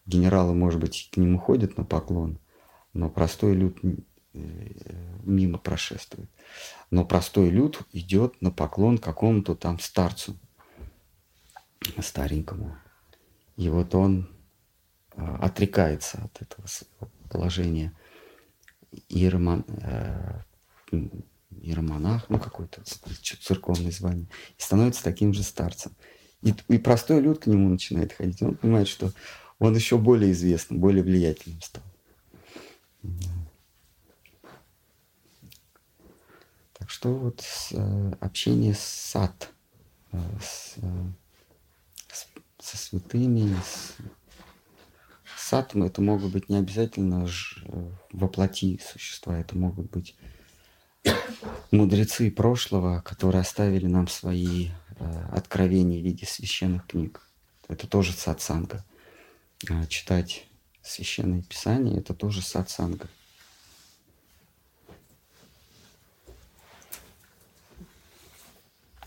Генералы, 0.05 0.53
может 0.53 0.81
быть, 0.81 1.11
к 1.13 1.17
нему 1.17 1.39
ходят 1.39 1.79
на 1.79 1.85
поклон, 1.85 2.41
но 2.93 3.09
простой 3.09 3.55
люд 3.55 3.79
мимо 5.25 5.59
прошествует. 5.59 6.31
Но 6.91 7.05
простой 7.05 7.51
люд 7.51 7.83
идет 7.93 8.41
на 8.41 8.51
поклон 8.51 8.99
какому-то 8.99 9.55
там 9.55 9.79
старцу, 9.79 10.37
старенькому. 12.01 12.77
И 13.57 13.69
вот 13.69 13.95
он 13.95 14.29
э, 15.17 15.37
отрекается 15.41 16.23
от 16.25 16.43
этого 16.43 16.67
положения 17.31 17.93
иеромон, 19.09 19.65
э, 19.69 20.43
иеромонах, 21.51 22.29
ну 22.29 22.39
какой-то 22.39 22.83
церковное 23.41 23.91
звание, 23.91 24.27
и 24.59 24.63
становится 24.63 25.03
таким 25.03 25.33
же 25.33 25.43
старцем. 25.43 25.93
И, 26.43 26.55
и 26.69 26.79
простой 26.79 27.21
люд 27.21 27.41
к 27.41 27.47
нему 27.47 27.69
начинает 27.69 28.13
ходить. 28.13 28.43
Он 28.43 28.55
понимает, 28.57 28.89
что 28.89 29.11
он 29.59 29.75
еще 29.75 29.99
более 29.99 30.33
известным, 30.33 30.81
более 30.81 31.03
влиятельным 31.03 31.61
стал. 31.63 31.83
Что 36.97 37.13
вот 37.13 37.45
э, 37.73 38.13
общение 38.21 38.73
с 38.73 38.81
сад, 38.81 39.51
э, 40.13 40.19
с, 40.41 40.77
э, 40.79 41.05
с, 42.11 42.27
со 42.59 42.79
святыми, 42.79 43.55
с, 43.63 43.97
сад, 45.37 45.77
это 45.77 46.01
могут 46.01 46.33
быть 46.33 46.49
не 46.49 46.57
обязательно 46.57 47.27
ж, 47.27 47.63
воплоти 48.13 48.81
существа, 48.83 49.39
это 49.39 49.59
могут 49.59 49.91
быть 49.91 50.17
мудрецы 51.71 52.31
прошлого, 52.31 53.03
которые 53.03 53.43
оставили 53.43 53.87
нам 53.87 54.09
свои 54.09 54.71
э, 54.99 55.29
откровения 55.33 56.01
в 56.01 56.03
виде 56.03 56.25
священных 56.25 56.87
книг. 56.87 57.21
Это 57.69 57.87
тоже 57.87 58.15
сатсанга. 58.15 58.87
А 59.69 59.85
читать 59.85 60.47
священное 60.81 61.43
писание– 61.43 61.99
это 61.99 62.15
тоже 62.15 62.41
сатсанга. 62.41 63.07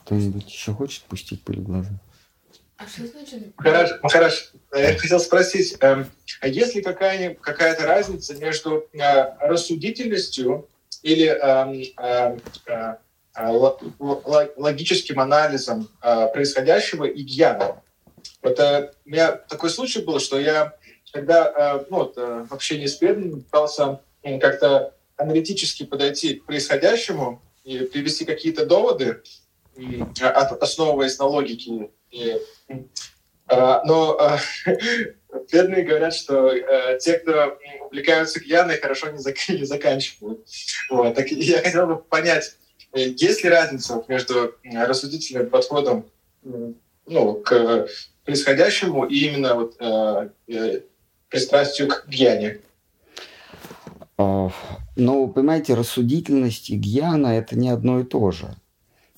Кто-нибудь 0.10 0.52
еще 0.52 0.74
хочет 0.74 1.04
пустить 1.04 1.44
пыль 1.44 1.60
в 1.60 1.66
глаза? 1.66 1.92
А 2.78 2.88
что 2.88 3.06
значит? 3.06 3.54
Хорошо, 3.58 4.00
хорошо. 4.02 4.46
Я 4.74 4.98
хотел 4.98 5.20
спросить, 5.20 5.78
э, 5.80 6.04
а 6.42 6.48
есть 6.48 6.74
ли 6.74 6.82
какая-то 6.82 7.40
какая 7.40 7.80
разница 7.80 8.34
между 8.34 8.90
э, 8.92 9.38
рассудительностью 9.40 10.68
или 11.04 11.28
э, 11.28 11.92
э, 12.02 12.38
э, 12.66 12.96
логическим 14.58 15.20
анализом 15.20 15.88
э, 16.02 16.28
происходящего 16.34 17.04
и 17.04 17.22
гьяном. 17.22 17.80
Вот 18.42 18.60
э, 18.60 18.92
у 19.06 19.10
меня 19.10 19.34
такой 19.34 19.70
случай 19.70 20.02
был, 20.02 20.20
что 20.20 20.40
я 20.40 20.74
когда 21.14 21.54
э, 21.56 21.86
ну, 21.92 21.98
вот, 21.98 22.18
э, 22.18 22.48
в 22.50 22.52
общении 22.52 22.88
с 22.88 22.96
преданным 22.96 23.44
пытался 23.44 24.02
э, 24.24 24.40
как-то 24.40 24.96
аналитически 25.18 25.86
подойти 25.86 26.36
к 26.36 26.46
происходящему 26.46 27.44
и 27.64 27.82
привести 27.82 28.26
какие-то 28.26 28.66
доводы, 28.66 29.06
э, 29.06 29.22
основываясь 30.62 31.18
на 31.20 31.26
логике. 31.26 31.90
Э, 32.12 33.82
но 33.84 34.18
э, 34.66 34.74
бедные 35.52 35.84
говорят, 35.84 36.14
что 36.14 36.50
э, 36.50 37.00
те, 37.00 37.20
кто 37.20 37.58
увлекаются 37.86 38.40
гьяной, 38.40 38.80
хорошо 38.80 39.10
не, 39.10 39.18
зак- 39.18 39.58
не 39.58 39.66
заканчивают. 39.66 40.48
Вот. 40.90 41.16
Так 41.16 41.28
я 41.30 41.62
хотел 41.62 41.88
бы 41.88 41.98
понять, 41.98 42.56
есть 42.94 43.44
ли 43.44 43.50
разница 43.50 44.04
между 44.08 44.56
рассудительным 44.64 45.50
подходом 45.50 46.10
ну, 47.06 47.36
к 47.36 47.88
происходящему 48.26 49.06
и 49.06 49.28
именно 49.28 49.56
вот, 49.56 49.78
пристрастию 51.30 51.88
к 51.88 52.06
гьяне? 52.08 52.60
А, 54.18 54.50
ну, 54.96 55.28
понимаете, 55.30 55.76
рассудительность 55.76 56.70
и 56.70 56.76
гьяна– 56.76 57.28
это 57.38 57.58
не 57.58 57.70
одно 57.70 58.02
и 58.02 58.04
то 58.04 58.32
же. 58.32 58.56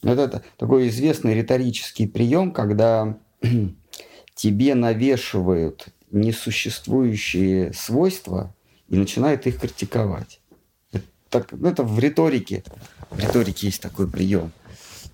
Это 0.03 0.43
такой 0.57 0.89
известный 0.89 1.35
риторический 1.35 2.07
прием, 2.07 2.51
когда 2.51 3.17
тебе 4.35 4.75
навешивают 4.75 5.87
несуществующие 6.09 7.73
свойства 7.73 8.53
и 8.87 8.97
начинают 8.97 9.45
их 9.47 9.59
критиковать. 9.59 10.41
Это, 10.91 11.05
так, 11.29 11.51
ну, 11.51 11.69
это 11.69 11.83
в 11.83 11.97
риторике. 11.99 12.63
В 13.09 13.19
риторике 13.19 13.67
есть 13.67 13.81
такой 13.81 14.09
прием. 14.09 14.51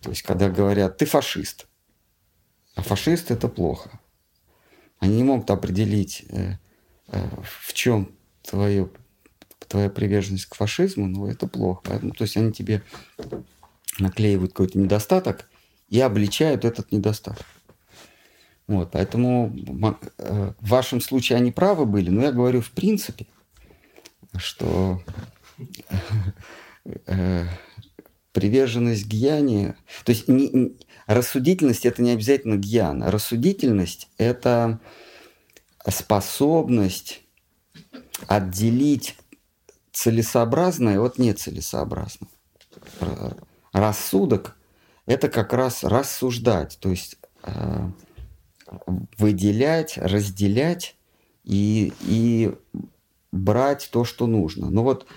То 0.01 0.09
есть, 0.09 0.21
когда 0.21 0.49
говорят, 0.49 0.97
ты 0.97 1.05
фашист, 1.05 1.67
а 2.75 2.81
фашист 2.81 3.31
это 3.31 3.47
плохо. 3.47 3.99
Они 4.99 5.17
не 5.17 5.23
могут 5.23 5.49
определить, 5.51 6.25
э, 6.29 6.53
э, 7.07 7.29
в 7.43 7.73
чем 7.73 8.11
твое, 8.43 8.89
твоя 9.67 9.89
приверженность 9.89 10.45
к 10.45 10.55
фашизму, 10.55 11.07
но 11.07 11.29
это 11.29 11.47
плохо. 11.47 11.81
Поэтому, 11.83 12.13
то 12.13 12.23
есть 12.23 12.37
они 12.37 12.51
тебе 12.51 12.83
наклеивают 13.99 14.51
какой-то 14.51 14.77
недостаток 14.79 15.49
и 15.89 15.99
обличают 15.99 16.65
этот 16.65 16.91
недостаток. 16.91 17.45
Вот, 18.67 18.91
поэтому 18.91 19.55
э, 20.17 20.53
в 20.59 20.67
вашем 20.67 20.99
случае 20.99 21.37
они 21.37 21.51
правы 21.51 21.85
были, 21.85 22.09
но 22.09 22.23
я 22.23 22.33
говорю 22.33 22.59
в 22.61 22.71
принципе, 22.71 23.25
что 24.35 25.01
э, 27.05 27.45
приверженность 28.33 29.07
гьяне, 29.07 29.77
то 30.03 30.11
есть 30.11 30.27
не, 30.27 30.75
рассудительность 31.05 31.85
это 31.85 32.01
не 32.01 32.11
обязательно 32.11 32.57
гьяна, 32.57 33.09
рассудительность 33.09 34.09
это 34.17 34.81
способность 35.89 37.21
отделить 38.27 39.15
целесообразное 39.93 40.99
от 40.99 41.17
нецелесообразного. 41.17 42.31
Рассудок 43.71 44.55
это 45.05 45.29
как 45.29 45.53
раз 45.53 45.83
рассуждать, 45.83 46.77
то 46.79 46.89
есть 46.89 47.17
э, 47.43 47.89
выделять, 49.17 49.97
разделять 49.97 50.95
и, 51.43 51.93
и 52.01 52.53
брать 53.31 53.89
то, 53.91 54.03
что 54.03 54.27
нужно. 54.27 54.69
Ну 54.69 54.83
вот 54.83 55.07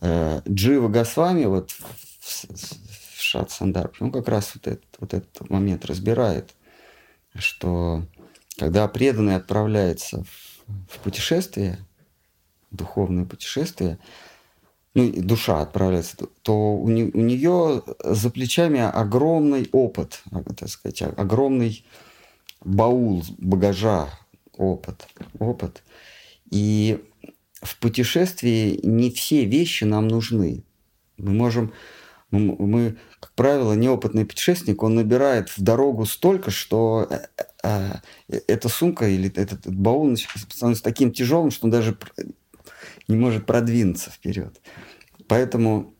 э, 0.00 0.40
Джива 0.48 0.88
Госвами 0.88 1.44
вот 1.44 1.70
в, 1.70 2.44
в 2.50 3.20
Шат 3.20 3.50
Сандарбхе, 3.50 4.04
он 4.04 4.12
как 4.12 4.28
раз 4.28 4.52
вот 4.54 4.66
этот, 4.66 4.96
вот 4.98 5.12
этот 5.12 5.50
момент 5.50 5.84
разбирает, 5.84 6.54
что 7.34 8.02
когда 8.58 8.88
преданный 8.88 9.36
отправляется 9.36 10.24
в, 10.24 10.94
в 10.94 10.98
путешествие, 11.00 11.78
духовное 12.70 13.26
путешествие, 13.26 13.98
ну, 14.94 15.12
душа 15.12 15.60
отправляется, 15.60 16.16
то 16.42 16.76
у, 16.76 16.88
не, 16.88 17.04
у 17.04 17.20
нее 17.20 17.82
за 18.04 18.30
плечами 18.30 18.80
огромный 18.80 19.68
опыт, 19.72 20.22
так 20.56 20.68
сказать, 20.68 21.02
огромный 21.02 21.84
баул 22.64 23.24
багажа, 23.38 24.08
опыт, 24.56 25.08
опыт. 25.38 25.82
И 26.50 27.02
в 27.60 27.78
путешествии 27.78 28.78
не 28.84 29.10
все 29.10 29.44
вещи 29.44 29.84
нам 29.84 30.06
нужны. 30.06 30.62
Мы 31.16 31.32
можем, 31.32 31.72
мы, 32.30 32.54
мы 32.58 32.96
как 33.18 33.32
правило, 33.32 33.72
неопытный 33.72 34.26
путешественник, 34.26 34.82
он 34.82 34.94
набирает 34.94 35.48
в 35.48 35.62
дорогу 35.62 36.04
столько, 36.04 36.50
что 36.50 37.08
э, 37.10 37.20
э, 37.62 37.94
э, 38.28 38.40
эта 38.46 38.68
сумка 38.68 39.08
или 39.08 39.28
этот, 39.28 39.60
этот 39.60 39.74
баул 39.74 40.14
становится 40.16 40.84
таким 40.84 41.10
тяжелым, 41.10 41.50
что 41.50 41.66
он 41.66 41.70
даже 41.70 41.96
не 43.08 43.16
может 43.16 43.46
продвинуться 43.46 44.10
вперед. 44.10 44.60
Поэтому 45.28 45.94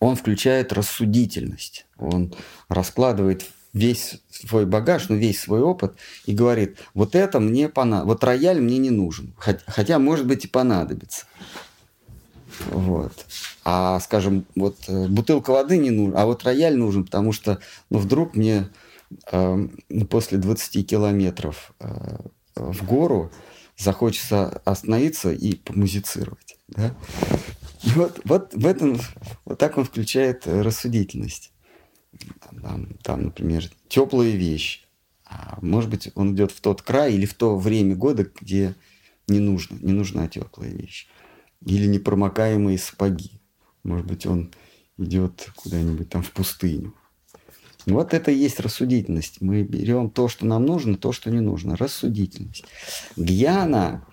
он 0.00 0.16
включает 0.16 0.72
рассудительность. 0.72 1.86
Он 1.98 2.34
раскладывает 2.68 3.44
весь 3.72 4.20
свой 4.30 4.66
багаж, 4.66 5.08
ну, 5.08 5.16
весь 5.16 5.40
свой 5.40 5.60
опыт 5.60 5.94
и 6.26 6.34
говорит, 6.34 6.78
вот 6.94 7.14
это 7.14 7.40
мне 7.40 7.68
понадобится, 7.68 8.08
вот 8.08 8.24
рояль 8.24 8.60
мне 8.60 8.78
не 8.78 8.90
нужен, 8.90 9.34
хотя, 9.38 9.98
может 9.98 10.26
быть, 10.26 10.44
и 10.44 10.48
понадобится. 10.48 11.24
Вот. 12.70 13.12
А, 13.64 13.98
скажем, 14.00 14.44
вот 14.54 14.76
э, 14.88 15.06
бутылка 15.08 15.52
воды 15.52 15.78
не 15.78 15.90
нужна, 15.90 16.20
а 16.20 16.26
вот 16.26 16.44
рояль 16.44 16.76
нужен, 16.76 17.04
потому 17.04 17.32
что, 17.32 17.60
ну, 17.88 17.98
вдруг 17.98 18.36
мне 18.36 18.68
э, 19.30 19.68
после 20.10 20.38
20 20.38 20.86
километров 20.86 21.72
э, 21.80 22.18
в 22.54 22.84
гору 22.84 23.30
захочется 23.76 24.48
остановиться 24.64 25.32
и 25.32 25.54
помузицировать. 25.54 26.56
Да? 26.68 26.94
И 27.82 27.90
вот, 27.90 28.20
вот 28.24 28.54
в 28.54 28.66
этом, 28.66 28.98
вот 29.44 29.58
так 29.58 29.78
он 29.78 29.84
включает 29.84 30.46
рассудительность. 30.46 31.52
Там, 32.62 32.96
там, 33.02 33.24
например, 33.24 33.64
теплые 33.88 34.36
вещи. 34.36 34.80
А 35.24 35.58
может 35.62 35.90
быть, 35.90 36.10
он 36.14 36.34
идет 36.34 36.52
в 36.52 36.60
тот 36.60 36.82
край 36.82 37.14
или 37.14 37.26
в 37.26 37.34
то 37.34 37.56
время 37.58 37.96
года, 37.96 38.30
где 38.40 38.74
не 39.26 39.38
нужно, 39.38 39.78
не 39.80 39.92
нужна 39.92 40.28
теплая 40.28 40.70
вещь. 40.70 41.08
Или 41.64 41.86
непромокаемые 41.86 42.78
сапоги. 42.78 43.40
Может 43.82 44.06
быть, 44.06 44.26
он 44.26 44.52
идет 44.98 45.50
куда-нибудь 45.56 46.08
там 46.08 46.22
в 46.22 46.30
пустыню. 46.32 46.94
Вот 47.86 48.14
это 48.14 48.30
и 48.30 48.36
есть 48.36 48.60
рассудительность. 48.60 49.40
Мы 49.40 49.62
берем 49.62 50.10
то, 50.10 50.28
что 50.28 50.46
нам 50.46 50.64
нужно, 50.66 50.96
то, 50.96 51.12
что 51.12 51.30
не 51.30 51.40
нужно. 51.40 51.76
Рассудительность. 51.76 52.64
Гьяна 53.16 54.06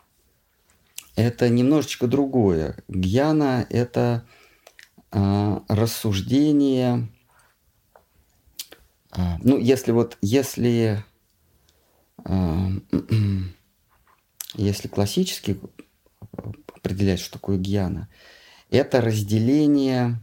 –это 1.15 1.49
немножечко 1.49 2.07
другое. 2.07 2.77
Гьяна– 2.87 3.65
это 3.69 4.25
э, 5.11 5.59
рассуждение 5.67 7.09
а, 9.11 9.37
ну, 9.41 9.57
если 9.57 9.91
вот, 9.91 10.17
если, 10.21 11.03
а, 12.23 12.69
если 14.53 14.87
классически 14.87 15.59
определять, 16.75 17.19
что 17.19 17.33
такое 17.33 17.57
гьяна, 17.57 18.07
это 18.69 19.01
разделение 19.01 20.03
а, 20.05 20.19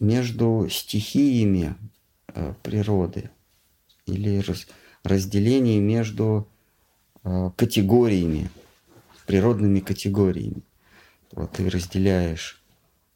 между 0.00 0.68
стихиями 0.70 1.74
природы 2.62 3.30
или 4.06 4.42
разделение 5.02 5.80
между 5.80 6.48
категориями, 7.56 8.50
природными 9.26 9.80
категориями. 9.80 10.62
Вот 11.32 11.52
ты 11.52 11.68
разделяешь 11.68 12.62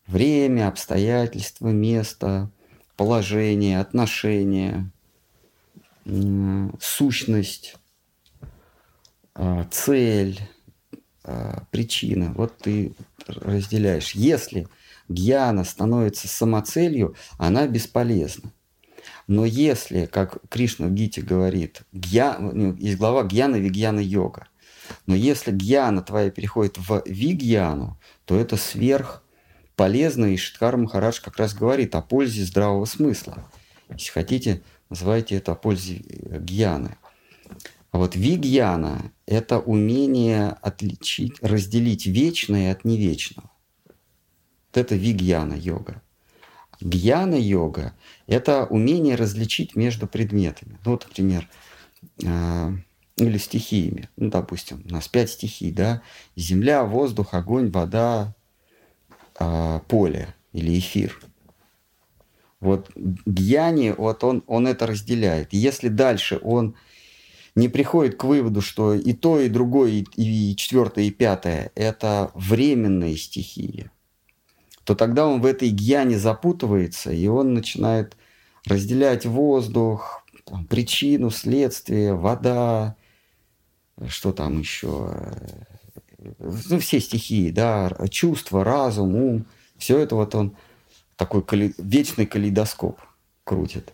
время, 0.07 0.69
обстоятельства, 0.69 1.69
место, 1.69 2.51
положение, 2.97 3.79
отношение, 3.79 4.91
сущность, 6.81 7.77
а, 9.35 9.65
цель, 9.71 10.41
а, 11.23 11.63
причина. 11.71 12.33
Вот 12.35 12.59
ты 12.59 12.93
разделяешь. 13.27 14.13
Если 14.13 14.67
гьяна 15.11 15.65
становится 15.65 16.29
самоцелью, 16.29 17.15
она 17.37 17.67
бесполезна. 17.67 18.53
Но 19.27 19.45
если, 19.45 20.07
как 20.07 20.39
Кришна 20.49 20.87
в 20.87 20.93
Гите 20.93 21.21
говорит, 21.21 21.83
гья, 21.93 22.39
ну, 22.39 22.75
есть 22.77 22.97
глава 22.97 23.25
гьяна, 23.25 23.57
вигьяна, 23.57 24.01
йога. 24.01 24.49
Но 25.07 25.15
если 25.15 25.53
гьяна 25.53 26.03
твоя 26.03 26.31
переходит 26.31 26.79
в 26.79 27.03
вигьяну, 27.07 27.99
то 28.25 28.37
это 28.37 28.57
сверх 28.57 29.23
полезно, 29.77 30.27
и 30.27 30.37
Шиткар 30.37 30.77
Махарадж 30.77 31.21
как 31.23 31.37
раз 31.37 31.55
говорит 31.55 31.95
о 31.95 32.03
пользе 32.03 32.45
здравого 32.45 32.85
смысла. 32.87 33.51
Если 33.89 34.11
хотите, 34.11 34.63
называйте 34.89 35.37
это 35.37 35.53
о 35.53 35.55
пользе 35.55 36.03
э, 36.09 36.39
гьяны. 36.41 36.97
А 37.91 37.99
вот 37.99 38.15
вигьяна– 38.15 39.13
это 39.27 39.59
умение 39.59 40.57
отличить, 40.61 41.41
разделить 41.41 42.07
вечное 42.07 42.73
от 42.73 42.85
невечного. 42.85 43.51
Вот 44.73 44.81
это 44.81 44.95
вигьяна 44.95 45.55
йога. 45.55 46.03
Гьяна 46.81 47.35
йога– 47.35 47.93
это 48.27 48.65
умение 48.65 49.17
различить 49.17 49.77
между 49.77 50.07
предметами. 50.07 50.79
Ну, 50.85 50.93
вот, 50.93 51.07
например, 51.07 51.49
э, 52.23 52.73
или 53.17 53.39
стихиями. 53.39 54.09
Ну, 54.17 54.31
допустим, 54.31 54.83
у 54.89 54.93
нас 54.93 55.09
пять 55.09 55.31
стихий, 55.31 55.73
да? 55.73 56.03
Земля, 56.37 56.85
воздух, 56.85 57.35
огонь, 57.35 57.71
вода, 57.71 58.35
э, 59.39 59.81
поле 59.89 60.35
или 60.53 60.79
эфир. 60.79 61.21
Вот 62.61 62.91
Гьяни, 62.95 63.95
вот 63.97 64.25
он, 64.25 64.43
он 64.47 64.67
это 64.67 64.87
разделяет. 64.87 65.53
Если 65.53 65.89
дальше 65.89 66.39
он 66.43 66.77
не 67.55 67.69
приходит 67.69 68.17
к 68.17 68.25
выводу, 68.25 68.61
что 68.61 68.95
и 68.95 69.13
то, 69.13 69.41
и 69.41 69.49
другое, 69.49 69.91
и, 69.91 70.05
и 70.17 70.57
четвертое, 70.57 71.05
и 71.05 71.11
пятое– 71.11 71.73
это 71.75 72.31
временные 72.35 73.17
стихии, 73.17 73.91
то 74.91 74.97
тогда 74.97 75.29
он 75.29 75.41
в 75.41 75.47
этой 75.47 75.69
гьяне 75.69 76.19
запутывается, 76.19 77.13
и 77.13 77.29
он 77.29 77.55
начинает 77.55 78.17
разделять 78.67 79.25
воздух, 79.25 80.27
там, 80.45 80.65
причину, 80.65 81.31
следствие, 81.31 82.13
вода, 82.17 82.97
что 84.09 84.33
там 84.33 84.59
еще, 84.59 85.15
ну, 86.41 86.81
все 86.81 86.99
стихии, 86.99 87.53
да, 87.53 87.97
чувства, 88.11 88.65
разум, 88.65 89.15
ум, 89.15 89.47
все 89.79 89.97
это 89.97 90.17
вот 90.17 90.35
он 90.35 90.57
такой 91.15 91.45
кали... 91.45 91.73
вечный 91.79 92.27
калейдоскоп 92.27 92.99
крутит. 93.45 93.93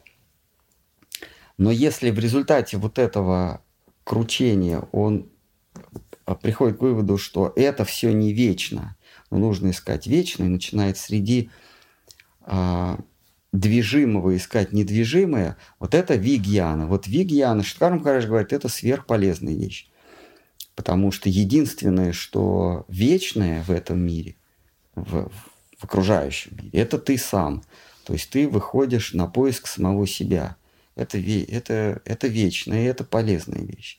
Но 1.58 1.70
если 1.70 2.10
в 2.10 2.18
результате 2.18 2.78
вот 2.78 2.98
этого 2.98 3.60
кручения 4.02 4.88
он 4.92 5.28
а, 6.24 6.34
приходит 6.34 6.78
к 6.78 6.80
выводу, 6.80 7.18
что 7.18 7.52
это 7.54 7.84
все 7.84 8.14
не 8.14 8.32
вечно, 8.32 8.96
но 9.30 9.38
нужно 9.38 9.70
искать 9.70 10.06
вечно, 10.06 10.44
и 10.44 10.48
начинает 10.48 10.98
среди 10.98 11.50
а, 12.42 12.98
движимого 13.52 14.36
искать 14.36 14.72
недвижимое, 14.72 15.56
вот 15.78 15.94
это 15.94 16.14
вигьяна. 16.14 16.86
Вот 16.86 17.06
вигьяна, 17.06 17.62
Шиткарм 17.62 18.02
Хараш 18.02 18.26
говорит, 18.26 18.52
это 18.52 18.68
сверхполезная 18.68 19.54
вещь. 19.54 19.88
Потому 20.74 21.10
что 21.10 21.28
единственное, 21.28 22.12
что 22.12 22.84
вечное 22.88 23.62
в 23.62 23.70
этом 23.70 23.98
мире, 23.98 24.36
в, 24.94 25.30
в 25.78 25.84
окружающем 25.84 26.56
мире, 26.60 26.78
это 26.78 26.98
ты 26.98 27.16
сам. 27.16 27.62
То 28.04 28.12
есть 28.12 28.30
ты 28.30 28.46
выходишь 28.46 29.14
на 29.14 29.26
поиск 29.26 29.66
самого 29.66 30.06
себя. 30.06 30.56
Это, 30.94 31.18
это, 31.18 32.00
это 32.04 32.28
вечная 32.28 32.88
это 32.88 33.04
полезная 33.04 33.62
вещь. 33.62 33.98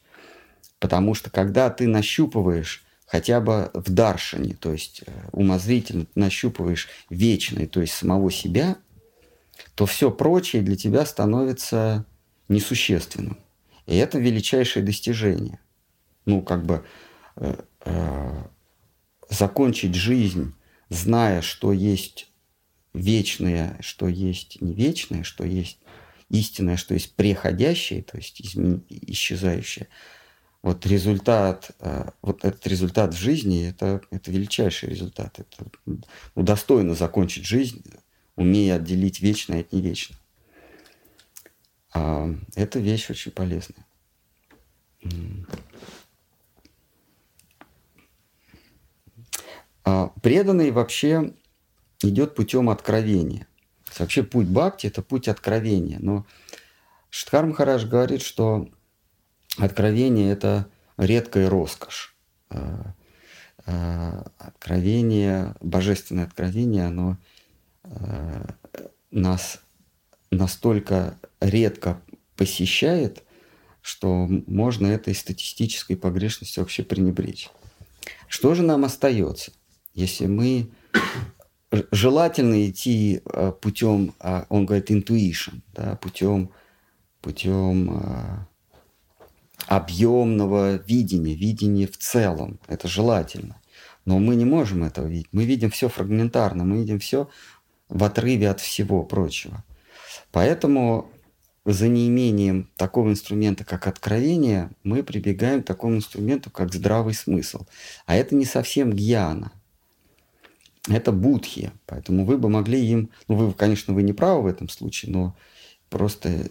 Потому 0.80 1.14
что 1.16 1.30
когда 1.30 1.70
ты 1.70 1.88
нащупываешь 1.88 2.86
хотя 3.08 3.42
бы 3.42 3.72
в 3.74 3.90
даршине, 3.90 4.54
то 4.54 4.72
есть 4.72 5.02
э, 5.08 5.12
умозрительно 5.32 6.06
нащупываешь 6.14 6.88
вечное, 7.10 7.66
то 7.66 7.82
есть 7.82 7.94
самого 7.94 8.30
себя, 8.32 8.78
то 9.74 9.88
все 9.88 10.12
прочее 10.12 10.62
для 10.62 10.76
тебя 10.76 11.06
становится 11.06 12.06
несущественным. 12.48 13.40
И 13.88 13.96
это 13.96 14.20
величайшее 14.20 14.86
достижение 14.86 15.60
ну, 16.28 16.42
как 16.42 16.66
бы 16.66 16.86
э, 17.38 17.56
э, 17.86 18.44
закончить 19.30 19.96
жизнь, 19.96 20.54
зная, 20.90 21.42
что 21.42 21.72
есть 21.72 22.30
вечное, 22.94 23.78
что 23.80 24.08
есть 24.08 24.62
не 24.62 24.74
вечное, 24.74 25.24
что 25.24 25.46
есть 25.46 25.80
истинное, 26.30 26.76
что 26.76 26.94
есть 26.94 27.16
преходящее, 27.16 28.04
то 28.04 28.18
есть 28.18 28.42
исчезающее. 28.42 29.88
Вот 30.64 30.86
результат, 30.86 31.72
э, 31.80 32.10
вот 32.22 32.44
этот 32.44 32.66
результат 32.68 33.14
в 33.14 33.18
жизни, 33.18 33.70
это, 33.70 34.02
это 34.12 34.32
величайший 34.32 34.90
результат. 34.90 35.40
Это 35.40 35.66
ну, 35.86 36.44
достойно 36.44 36.96
закончить 36.96 37.46
жизнь, 37.46 37.84
умея 38.36 38.76
отделить 38.76 39.22
вечное 39.22 39.62
от 39.62 39.72
невечного. 39.72 40.20
А, 41.94 42.30
это 42.56 42.80
вещь 42.80 43.10
очень 43.10 43.32
полезная. 43.32 43.86
А 49.84 50.08
преданный 50.22 50.72
вообще 50.72 51.34
идет 52.02 52.36
путем 52.36 52.70
откровения. 52.70 53.48
Вообще 53.98 54.24
путь 54.24 54.48
бхакти– 54.48 54.88
это 54.88 55.02
путь 55.02 55.28
откровения. 55.28 55.98
Но 56.00 56.26
Штхар 57.10 57.46
Махарадж 57.46 57.86
говорит, 57.86 58.22
что 58.22 58.70
откровение– 59.58 60.32
это 60.34 60.68
редкая 60.98 61.50
роскошь. 61.50 62.16
А, 62.50 62.94
а, 63.66 64.32
откровение, 64.38 65.56
божественное 65.62 66.26
откровение, 66.26 66.86
оно 66.88 67.18
нас 69.12 69.62
настолько 70.30 71.18
редко 71.40 72.02
посещает, 72.36 73.24
что 73.82 74.28
можно 74.46 74.88
этой 74.88 75.16
статистической 75.16 75.96
погрешностью 75.96 76.64
вообще 76.64 76.84
пренебречь. 76.84 77.50
Что 78.28 78.54
же 78.54 78.64
нам 78.64 78.84
остается? 78.84 79.54
если 79.98 80.28
мы 80.28 80.70
желательно 81.92 82.70
идти 82.70 83.22
путем, 83.62 84.14
он 84.48 84.66
говорит, 84.68 84.92
intuition, 84.92 85.62
да, 85.74 85.96
путем, 85.96 86.52
путем 87.20 88.48
объемного 89.68 90.78
видения, 90.78 91.36
видения 91.36 91.88
в 91.88 91.98
целом. 91.98 92.60
Это 92.68 92.88
желательно. 92.88 93.62
Но 94.06 94.20
мы 94.20 94.36
не 94.36 94.46
можем 94.46 94.84
этого 94.84 95.06
видеть. 95.06 95.28
Мы 95.32 95.46
видим 95.46 95.70
все 95.70 95.90
фрагментарно, 95.90 96.64
мы 96.64 96.78
видим 96.78 97.00
все 97.00 97.30
в 97.90 98.04
отрыве 98.04 98.50
от 98.50 98.62
всего 98.62 99.04
прочего. 99.04 99.64
Поэтому 100.32 101.12
за 101.66 101.90
неимением 101.90 102.70
такого 102.78 103.10
инструмента, 103.10 103.66
как 103.66 103.88
откровение, 103.88 104.72
мы 104.84 105.04
прибегаем 105.04 105.62
к 105.62 105.66
такому 105.66 105.98
инструменту, 105.98 106.50
как 106.50 106.74
здравый 106.74 107.14
смысл. 107.14 107.66
А 108.06 108.16
это 108.16 108.36
не 108.36 108.46
совсем 108.46 108.94
гьяна. 108.94 109.52
Это 110.88 111.12
будхи. 111.12 111.72
Поэтому 111.86 112.24
вы 112.24 112.38
бы 112.38 112.48
могли 112.48 112.80
им... 112.86 113.10
Ну, 113.28 113.36
вы, 113.36 113.54
конечно, 113.54 113.94
вы 113.94 114.04
не 114.04 114.14
правы 114.14 114.44
в 114.44 114.48
этом 114.48 114.70
случае, 114.70 115.12
но 115.12 115.36
просто 115.90 116.50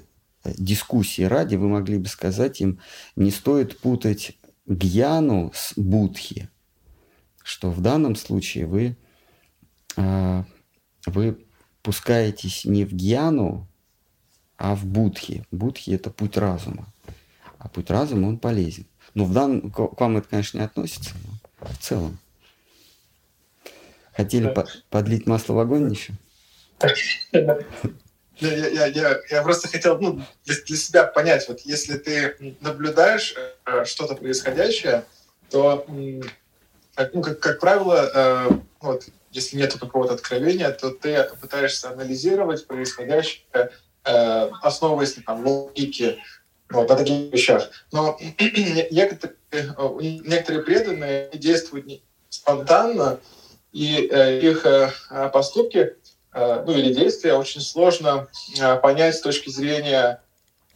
дискуссии 0.57 1.23
ради 1.23 1.57
вы 1.57 1.69
могли 1.69 1.99
бы 1.99 2.09
сказать 2.09 2.61
им, 2.61 2.81
не 3.15 3.31
стоит 3.31 3.79
путать 3.79 4.37
гьяну 4.67 5.53
с 5.55 5.73
будхи. 5.77 6.49
Что 7.43 7.71
в 7.71 7.81
данном 7.81 8.17
случае 8.17 8.67
вы, 8.67 8.97
а, 9.97 10.45
вы 11.07 11.47
пускаетесь 11.83 12.65
не 12.65 12.85
в 12.85 12.93
гьяну, 12.93 13.69
а 14.57 14.75
в 14.75 14.85
будхи. 14.85 15.45
Будхи– 15.51 15.91
это 15.93 16.11
путь 16.11 16.37
разума. 16.37 16.87
А 17.59 17.69
путь 17.69 17.91
разума, 17.91 18.27
он 18.29 18.39
полезен. 18.39 18.87
Но 19.15 19.25
в 19.25 19.33
данном, 19.33 19.71
к 19.71 20.01
вам 20.01 20.17
это, 20.17 20.29
конечно, 20.29 20.59
не 20.59 20.65
относится, 20.65 21.11
но 21.25 21.67
в 21.69 21.79
целом. 21.79 22.19
Хотели 24.13 24.49
по 24.49 24.67
подлить 24.91 25.27
масло 25.27 25.55
в 25.55 25.59
огонь 25.59 25.91
еще? 25.91 26.15
Я, 28.39 28.55
я, 28.69 28.87
я, 28.87 29.21
я 29.31 29.43
просто 29.43 29.69
хотел 29.69 29.99
ну, 29.99 30.23
для, 30.45 30.55
для 30.67 30.77
себя 30.77 31.05
понять, 31.05 31.49
вот 31.49 31.61
если 31.61 31.97
ты 31.97 32.57
наблюдаешь 32.61 33.35
э, 33.65 33.85
что-то 33.85 34.15
происходящее, 34.15 35.05
то, 35.51 35.87
ну, 35.89 37.23
как, 37.23 37.41
как 37.41 37.61
правило, 37.61 38.11
э, 38.15 38.49
вот, 38.81 39.05
если 39.31 39.57
нет 39.57 39.75
какого-то 39.79 40.15
откровения, 40.15 40.71
то 40.71 40.91
ты 40.91 41.29
пытаешься 41.41 41.91
анализировать 41.91 42.67
происходящее 42.67 43.71
Э, 44.07 44.51
основываясь 44.63 45.17
на 45.27 45.35
логике, 45.35 46.19
вот, 46.71 46.89
на 46.89 46.95
таких 46.95 47.33
вещах. 47.33 47.69
Но 47.91 48.17
некоторые, 48.91 49.35
некоторые 50.25 50.63
преданные 50.63 51.29
действуют 51.35 52.03
спонтанно, 52.29 53.19
и 53.73 54.05
их 54.43 54.65
поступки 55.33 55.97
ну, 56.37 56.73
или 56.73 56.93
действия 56.93 57.35
очень 57.35 57.63
сложно 57.63 58.29
понять 58.83 59.17
с 59.17 59.23
точки 59.23 59.49
зрения 59.49 60.21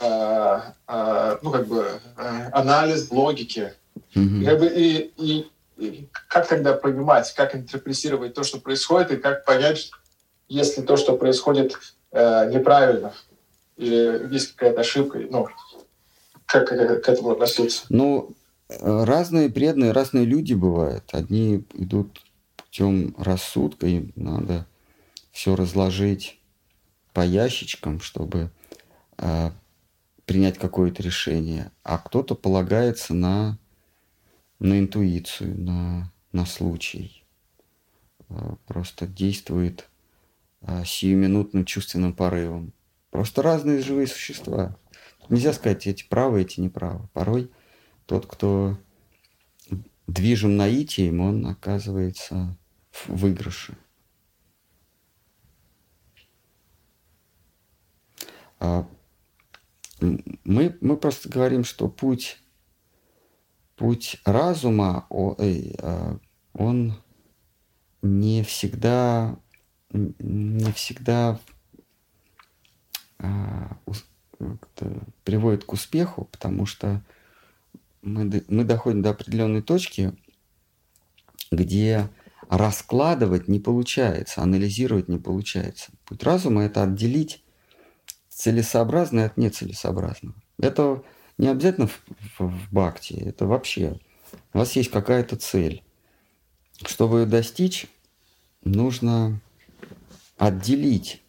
ну, 0.01 1.51
как 1.53 1.67
бы, 1.67 2.01
анализ 2.53 3.11
логики. 3.11 3.75
Mm-hmm. 4.15 4.41
И, 4.41 4.45
как 4.47 4.59
бы, 4.59 4.67
и, 4.67 5.13
и, 5.19 5.51
и 5.77 6.09
как 6.29 6.49
тогда 6.49 6.73
понимать, 6.73 7.31
как 7.35 7.55
интерпретировать 7.55 8.33
то, 8.33 8.43
что 8.43 8.59
происходит, 8.59 9.11
и 9.11 9.17
как 9.17 9.45
понять, 9.45 9.91
если 10.49 10.81
то, 10.81 10.97
что 10.97 11.17
происходит 11.17 11.77
э, 12.13 12.51
неправильно 12.51 13.13
или 13.81 14.33
есть 14.33 14.55
какая-то 14.55 14.81
ошибка, 14.83 15.19
ну, 15.19 15.49
как, 16.45 16.69
как 16.69 17.05
к 17.05 17.09
этому 17.09 17.31
относиться? 17.31 17.85
Ну, 17.89 18.31
разные 18.69 19.49
преданные, 19.49 19.93
разные 19.93 20.25
люди 20.25 20.53
бывают. 20.53 21.05
Одни 21.13 21.65
идут 21.75 22.21
путем 22.57 23.15
рассудка, 23.19 23.87
им 23.87 24.13
надо 24.17 24.67
все 25.31 25.57
разложить 25.57 26.41
по 27.13 27.25
ящичкам, 27.25 28.01
чтобы 28.01 28.51
э, 29.19 29.51
принять 30.25 30.59
какое-то 30.59 31.03
решение, 31.03 31.73
а 31.83 31.99
кто-то 31.99 32.35
полагается 32.35 33.15
на, 33.15 33.59
на 34.59 34.79
интуицию, 34.79 35.61
на, 35.61 36.13
на 36.33 36.47
случай. 36.47 37.25
Э, 38.29 38.55
просто 38.67 39.07
действует 39.07 39.89
э, 40.63 40.85
сиюминутным 40.85 41.65
чувственным 41.65 42.13
порывом. 42.13 42.73
Просто 43.11 43.43
разные 43.43 43.83
живые 43.83 44.07
существа. 44.07 44.77
Нельзя 45.29 45.53
сказать, 45.53 45.87
эти 45.87 46.05
правы, 46.05 46.43
эти 46.43 46.61
неправы. 46.61 47.09
Порой 47.13 47.51
тот, 48.07 48.27
кто 48.27 48.79
движим 50.07 50.57
наитием, 50.57 51.21
он 51.21 51.47
оказывается 51.47 52.57
в 52.91 53.17
выигрыше. 53.17 53.77
Мы, 60.01 60.77
мы 60.81 60.97
просто 60.97 61.29
говорим, 61.29 61.65
что 61.65 61.89
путь, 61.89 62.39
путь 63.77 64.21
разума, 64.25 65.07
а, 65.11 66.19
он 66.53 66.95
не 68.03 68.43
всегда, 68.43 69.37
не 69.93 70.73
всегда 70.73 71.39
а, 73.19 73.77
приводит 75.25 75.65
к 75.65 75.73
успеху, 75.73 76.29
потому 76.31 76.67
что 76.67 77.03
мы, 78.03 78.43
мы 78.49 78.65
доходим 78.65 79.03
до 79.03 79.11
определенной 79.11 79.63
точки, 79.63 80.15
где 81.51 82.09
раскладывать 82.49 83.49
не 83.49 83.61
получается, 83.61 84.43
анализировать 84.43 85.09
не 85.09 85.19
получается. 85.19 85.93
Путь 86.05 86.23
разума– 86.23 86.63
это 86.65 86.83
отделить 86.83 87.45
целесообразное 88.41 89.27
от 89.27 89.37
нецелесообразного. 89.37 90.35
Это 90.59 91.03
не 91.37 91.49
обязательно 91.49 91.89
в, 91.89 92.03
в, 92.39 92.49
в 92.49 92.73
бхакти, 92.73 93.13
это 93.15 93.47
вообще. 93.47 93.99
У 94.55 94.59
вас 94.59 94.75
есть 94.77 94.91
какая-то 94.91 95.37
цель. 95.37 95.83
Чтобы 96.87 97.21
ее 97.21 97.27
достичь, 97.27 97.87
нужно 98.65 99.41
отделить 100.39 101.23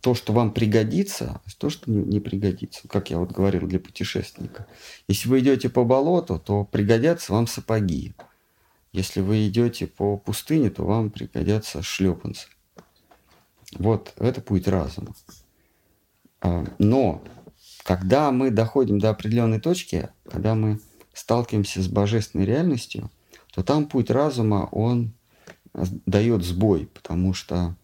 то, 0.00 0.14
что 0.14 0.32
вам 0.32 0.52
пригодится, 0.52 1.40
а 1.44 1.50
то, 1.58 1.70
что 1.70 1.90
не 1.90 2.20
пригодится. 2.20 2.86
Как 2.86 3.10
я 3.10 3.18
вот 3.18 3.32
говорил 3.32 3.66
для 3.66 3.80
путешественника. 3.80 4.66
Если 5.08 5.28
вы 5.28 5.40
идете 5.40 5.68
по 5.68 5.84
болоту, 5.84 6.38
то 6.38 6.64
пригодятся 6.64 7.32
вам 7.32 7.48
сапоги. 7.48 8.14
Если 8.92 9.20
вы 9.20 9.48
идете 9.48 9.88
по 9.88 10.16
пустыне, 10.16 10.70
то 10.70 10.84
вам 10.84 11.10
пригодятся 11.10 11.82
шлепанцы. 11.82 12.46
Вот 13.72 14.14
это 14.16 14.40
путь 14.40 14.68
разума. 14.68 15.14
А, 16.40 16.64
но 16.78 17.22
когда 17.84 18.30
мы 18.30 18.50
доходим 18.50 18.98
до 18.98 19.10
определенной 19.10 19.60
точки, 19.60 20.08
когда 20.30 20.54
мы 20.54 20.80
сталкиваемся 21.12 21.82
с 21.82 21.88
божественной 21.88 22.44
реальностью, 22.44 23.10
то 23.52 23.62
там 23.62 23.86
путь 23.86 24.10
разума, 24.10 24.68
он 24.70 25.12
дает 25.72 26.44
сбой, 26.44 26.88
потому 26.92 27.34
что 27.34 27.76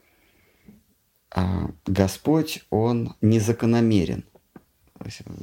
а 1.35 1.69
Господь, 1.85 2.65
Он 2.71 3.17
незакономерен, 3.21 4.25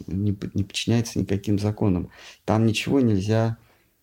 не, 0.07 0.38
не 0.53 0.64
подчиняется 0.64 1.20
никаким 1.20 1.59
законам. 1.59 2.09
Там 2.45 2.66
ничего 2.66 3.01
нельзя, 3.01 3.57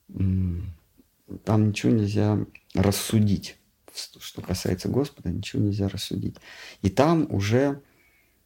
там 0.09 1.69
ничего 1.69 1.93
нельзя 1.93 2.39
рассудить. 2.75 3.57
Что 4.21 4.43
касается 4.43 4.89
Господа, 4.89 5.31
ничего 5.31 5.63
нельзя 5.63 5.89
рассудить. 5.89 6.37
И 6.83 6.91
там 6.91 7.27
уже 7.31 7.81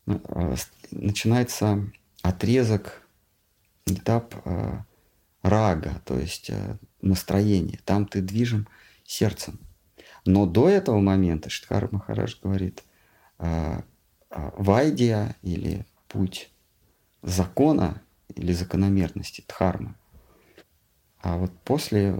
начинается 0.07 1.91
отрезок, 2.23 3.03
этап 3.87 4.35
а, 4.45 4.85
рага, 5.43 6.01
то 6.05 6.19
есть 6.19 6.51
а, 6.51 6.79
настроение. 7.01 7.81
Там 7.85 8.07
ты 8.07 8.21
движим 8.21 8.69
сердцем. 9.05 9.59
Но 10.25 10.47
до 10.47 10.69
этого 10.69 11.01
момента 11.01 11.51
Штхар 11.51 11.89
Махарадж 11.91 12.37
говорит– 12.43 12.85
вайдия 14.57 15.37
или 15.43 15.87
путь 16.09 16.51
закона 17.23 18.03
или 18.29 18.53
закономерности, 18.53 19.45
дхармы. 19.47 19.95
А 21.21 21.37
вот 21.37 21.53
после 21.65 22.17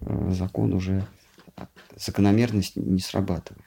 э, 0.00 0.30
закон 0.30 0.72
уже 0.72 1.06
закономерность 1.96 2.76
не 2.76 2.98
срабатывает 2.98 3.64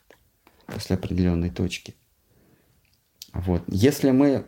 после 0.66 0.96
определенной 0.96 1.50
точки. 1.50 1.96
Вот. 3.38 3.64
Если 3.68 4.12
мы 4.12 4.46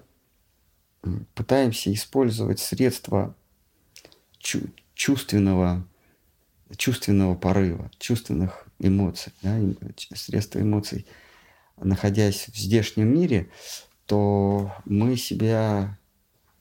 пытаемся 1.34 1.94
использовать 1.94 2.60
средства 2.60 3.36
чувственного, 4.40 5.88
чувственного 6.76 7.36
порыва, 7.36 7.90
чувственных 8.00 8.68
эмоций, 8.80 9.34
да, 9.42 9.60
средства 10.16 10.60
эмоций– 10.60 11.08
находясь 11.84 12.48
в 12.48 12.58
здешнем 12.58 13.14
мире, 13.14 13.50
то 14.06 14.72
мы 14.86 15.16
себя 15.18 15.98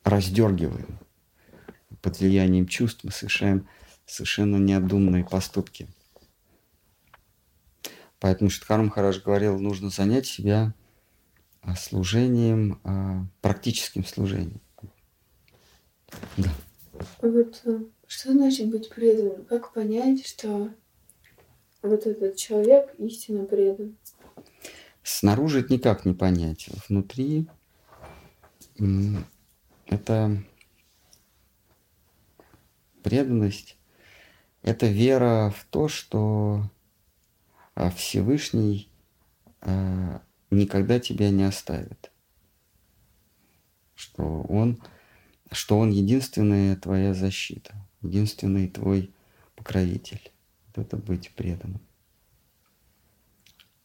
раздергиваем. 0.05 0.99
Под 2.03 2.19
влиянием 2.21 2.67
чувств 2.67 3.05
мы 3.05 3.11
совершаем 3.11 3.69
совершенно 4.07 4.57
необдуманные 4.57 5.25
поступки. 5.25 5.89
Поэтому 8.21 8.51
Штхарм 8.51 8.91
Хараш 8.91 9.23
говорил, 9.23 9.59
нужно 9.59 9.91
занять 9.91 10.27
себя 10.27 10.75
служением, 11.77 12.81
а, 12.85 13.27
практическим 13.41 14.05
служением. 14.05 14.61
Да. 16.37 16.51
Вот 17.21 17.61
э, 17.65 17.81
что 18.07 18.33
значит 18.33 18.71
быть 18.71 18.89
преданным? 18.89 19.45
Как 19.45 19.73
понять, 19.73 20.27
что 20.27 20.71
вот 21.83 22.07
этот 22.07 22.37
человек 22.37 22.95
истинно 22.99 23.45
предан? 23.45 23.97
Снаружи 25.03 25.61
это 25.61 25.73
никак 25.73 26.05
не 26.05 26.15
понять. 26.15 26.69
Внутри 26.89 27.49
это 29.87 30.43
преданность, 33.03 33.77
это 34.63 34.87
вера 34.87 35.53
в 35.57 35.65
то, 35.71 35.89
что 35.89 36.63
а, 37.75 37.91
Всевышний 37.91 38.91
а, 39.61 40.23
никогда 40.51 40.99
тебя 41.01 41.31
не 41.31 41.45
оставит. 41.45 42.11
Что 43.95 44.43
он, 44.49 44.81
что 45.51 45.79
он 45.79 45.91
единственная 45.91 46.77
твоя 46.77 47.15
защита, 47.15 47.75
единственный 48.03 48.69
твой 48.69 49.13
покровитель. 49.57 50.33
Вот 50.69 50.87
это 50.87 50.97
быть 50.97 51.31
преданным. 51.35 51.81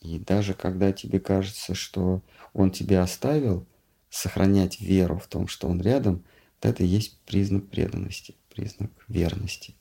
И 0.01 0.19
даже 0.19 0.53
когда 0.53 0.91
тебе 0.91 1.19
кажется, 1.19 1.73
что 1.73 2.21
он 2.53 2.71
тебя 2.71 3.01
оставил, 3.01 3.65
сохранять 4.09 4.79
веру 4.79 5.17
в 5.17 5.27
том, 5.27 5.47
что 5.47 5.67
он 5.67 5.81
рядом, 5.81 6.23
вот 6.61 6.69
это 6.69 6.83
и 6.83 6.87
есть 6.87 7.19
признак 7.21 7.67
преданности, 7.69 8.35
признак 8.53 8.91
верности. 9.07 9.75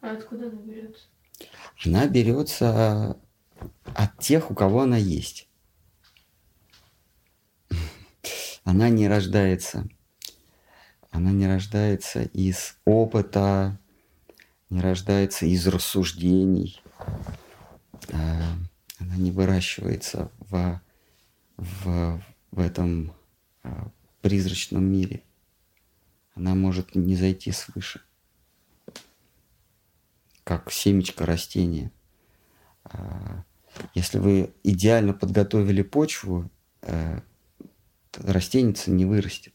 А 0.00 0.12
откуда 0.12 0.48
она 0.48 0.60
берется? 0.62 1.04
Она 1.84 2.06
берется 2.06 3.18
от 3.94 4.18
тех, 4.18 4.50
у 4.50 4.54
кого 4.54 4.82
она 4.82 4.96
есть. 4.96 5.48
Она 8.64 8.88
не 8.88 9.08
рождается. 9.08 9.88
Она 11.10 11.30
не 11.30 11.46
рождается 11.46 12.22
из 12.22 12.76
опыта, 12.84 13.78
не 14.70 14.80
рождается 14.80 15.46
из 15.46 15.66
рассуждений. 15.66 16.82
А, 18.12 18.54
она 18.98 19.16
не 19.16 19.30
выращивается 19.30 20.30
в, 20.38 20.80
в, 21.56 22.22
в 22.50 22.58
этом 22.58 23.12
а, 23.62 23.90
призрачном 24.22 24.84
мире. 24.84 25.22
Она 26.34 26.54
может 26.54 26.94
не 26.94 27.14
зайти 27.14 27.52
свыше, 27.52 28.00
как 30.44 30.72
семечко 30.72 31.26
растения. 31.26 31.90
Если 33.94 34.18
вы 34.18 34.52
идеально 34.62 35.12
подготовили 35.12 35.82
почву, 35.82 36.50
э, 36.82 37.20
растение 38.14 38.74
не 38.86 39.04
вырастет, 39.04 39.54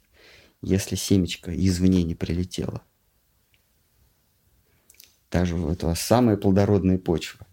если 0.62 0.96
семечко 0.96 1.56
извне 1.56 2.04
не 2.04 2.16
прилетело. 2.16 2.82
Даже 5.32 5.56
вот 5.56 5.84
у 5.84 5.88
вас 5.88 6.00
самая 6.00 6.38
плодородная 6.38 6.98
почва. 6.98 7.46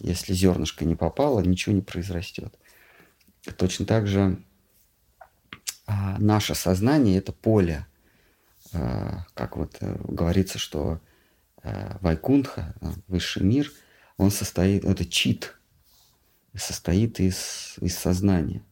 Если 0.00 0.32
зернышко 0.32 0.84
не 0.84 0.94
попало, 0.94 1.40
ничего 1.40 1.74
не 1.74 1.82
произрастет. 1.82 2.56
Точно 3.56 3.84
так 3.84 4.06
же 4.06 4.42
а, 5.86 6.18
наше 6.18 6.54
сознание– 6.54 7.18
это 7.18 7.32
поле. 7.32 7.86
А, 8.72 9.24
как 9.34 9.56
вот 9.56 9.76
а, 9.80 9.98
говорится, 10.08 10.58
что 10.58 11.00
а, 11.62 11.98
Вайкунха, 12.00 12.74
высший 13.06 13.42
мир, 13.42 13.70
он 14.16 14.30
состоит, 14.30 14.84
это 14.84 15.04
чит, 15.04 15.58
состоит 16.56 17.20
из, 17.20 17.76
из 17.80 17.96
сознания. 17.96 18.62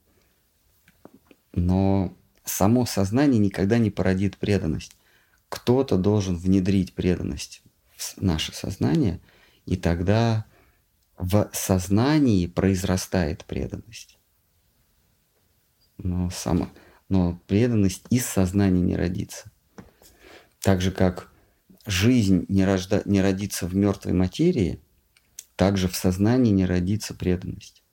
Но 1.53 2.17
само 2.45 2.87
сознание 2.87 3.39
никогда 3.39 3.79
не 3.79 3.91
породит 3.91 4.37
преданность. 4.37 4.97
Кто-то 5.49 5.99
должен 5.99 6.37
внедрить 6.37 6.95
преданность 6.95 7.63
в 7.97 8.23
наше 8.23 8.55
сознание, 8.55 9.21
и 9.67 9.77
тогда 9.77 10.47
в 11.19 11.51
сознании 11.53 12.47
произрастает 12.47 13.45
преданность. 13.45 14.19
Но, 15.99 16.31
сама, 16.31 16.71
но 17.09 17.39
преданность 17.47 18.05
из 18.11 18.25
сознания 18.25 18.81
не 18.81 18.97
родится. 18.97 19.51
Так 20.61 20.81
же, 20.81 20.91
как 20.91 21.31
жизнь 21.85 22.47
не, 22.49 22.65
рожда, 22.65 23.03
не 23.05 23.21
родится 23.21 23.67
в 23.67 23.75
мертвой 23.75 24.15
материи– 24.15 24.81
также 25.63 25.87
в 25.87 25.95
сознании 25.95 26.51
не 26.51 26.67
родится 26.67 27.15
преданность. 27.15 27.85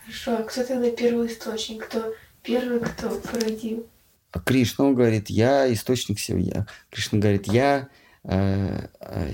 Хорошо, 0.00 0.38
а 0.38 0.42
кто 0.42 0.64
тогда 0.64 0.90
первый 0.90 1.26
источник? 1.26 1.84
Кто 1.84 2.14
первый, 2.42 2.80
кто 2.80 3.10
породил? 3.10 3.86
А 4.30 4.40
Кришна, 4.40 4.86
он 4.86 4.94
говорит, 4.94 5.28
я 5.28 5.70
источник 5.70 6.16
всего. 6.16 6.38
Я. 6.38 6.66
Кришна 6.88 7.18
говорит, 7.18 7.46
я 7.46 7.90
э, 8.24 8.88
э, 9.00 9.32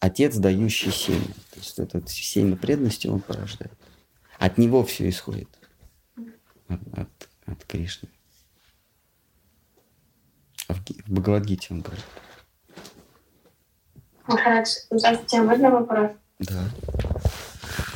отец, 0.00 0.36
дающий 0.36 0.90
семя. 0.90 1.24
То 1.52 1.60
есть 1.60 1.78
это 1.78 2.06
семя 2.06 2.56
преданности 2.56 3.06
он 3.06 3.20
порождает. 3.20 3.72
От 4.38 4.58
него 4.58 4.84
все 4.84 5.08
исходит. 5.08 5.48
От, 6.68 6.80
от, 6.92 7.08
от 7.46 7.64
Кришны. 7.64 8.10
А 10.68 10.74
в, 10.74 10.80
в 10.80 11.10
Бхагавадгите 11.10 11.68
он 11.70 11.80
говорит. 11.80 12.04
Махарадж, 14.26 14.68
здравствуйте, 14.90 15.40
можно 15.40 15.70
вопрос? 15.70 16.10
Да. 16.38 16.64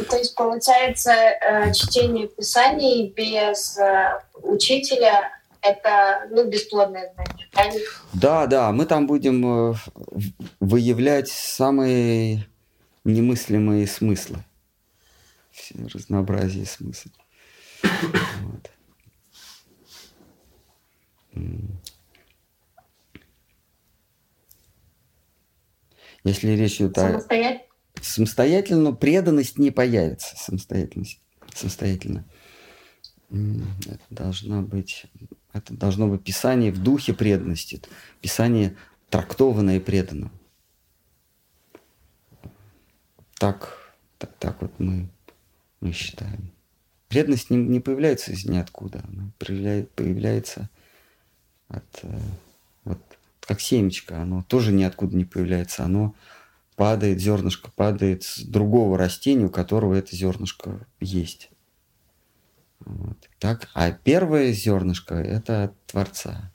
То 0.09 0.16
есть, 0.16 0.34
получается, 0.34 1.12
э, 1.12 1.72
чтение 1.72 2.28
Писаний 2.28 3.12
без 3.12 3.78
э, 3.78 4.18
учителя– 4.43 5.30
это 5.62 6.26
ну, 6.30 6.49
бесплодное 6.49 7.12
знание, 7.14 7.49
правильно? 7.53 7.80
Да, 8.14 8.47
да, 8.47 8.72
мы 8.72 8.86
там 8.86 9.07
будем 9.07 9.72
э, 9.72 9.74
выявлять 10.59 11.28
самые 11.28 12.47
немыслимые 13.05 13.86
смыслы. 13.86 14.38
Все 15.51 15.74
разнообразие 15.93 16.64
смыслов. 16.64 17.14
Вот. 17.83 18.71
Если 26.25 26.50
речь 26.50 26.76
идет 26.76 26.99
о... 26.99 27.00
Самостоятельно? 27.03 27.70
Самостоятельно 28.03 28.93
преданность 28.93 29.59
не 29.59 29.71
появится 29.71 30.37
самостоятельность, 30.37 31.21
самостоятельно. 31.55 32.25
Это 33.31 34.03
должно 34.11 34.63
быть, 34.63 35.07
это 35.53 35.75
должно 35.75 36.09
быть 36.09 36.25
писание 36.25 36.72
в 36.72 36.83
духе 36.83 37.14
преданности, 37.14 37.81
писание 38.21 38.77
трактованное 39.09 39.81
преданным. 39.81 40.33
Так, 43.39 43.95
так, 44.18 44.35
так 44.39 44.61
вот 44.63 44.72
мы, 44.79 45.09
мы 45.81 45.93
считаем. 45.93 46.51
Преданность 47.09 47.51
не, 47.51 47.57
не 47.57 47.81
появляется 47.81 48.33
из 48.33 48.45
ниоткуда, 48.45 49.03
она 49.09 49.31
появляется 49.39 50.68
от, 51.68 51.85
э, 52.03 52.18
вот, 52.85 52.99
как 53.41 53.61
семечко, 53.61 54.21
оно 54.21 54.45
тоже 54.45 54.72
ниоткуда 54.72 55.17
не 55.17 55.25
появляется, 55.25 55.85
оно 55.85 56.14
падает, 56.80 57.20
зернышко 57.20 57.70
падает 57.70 58.22
с 58.22 58.40
другого 58.40 58.96
растения, 58.96 59.44
у 59.44 59.50
которого 59.50 59.92
это 59.92 60.16
зернышко 60.16 60.86
есть. 60.98 61.50
Вот. 62.78 63.18
Так, 63.38 63.68
а 63.74 63.92
первое 63.92 64.52
зернышко– 64.52 65.14
это 65.16 65.64
от 65.64 65.84
Творца. 65.84 66.50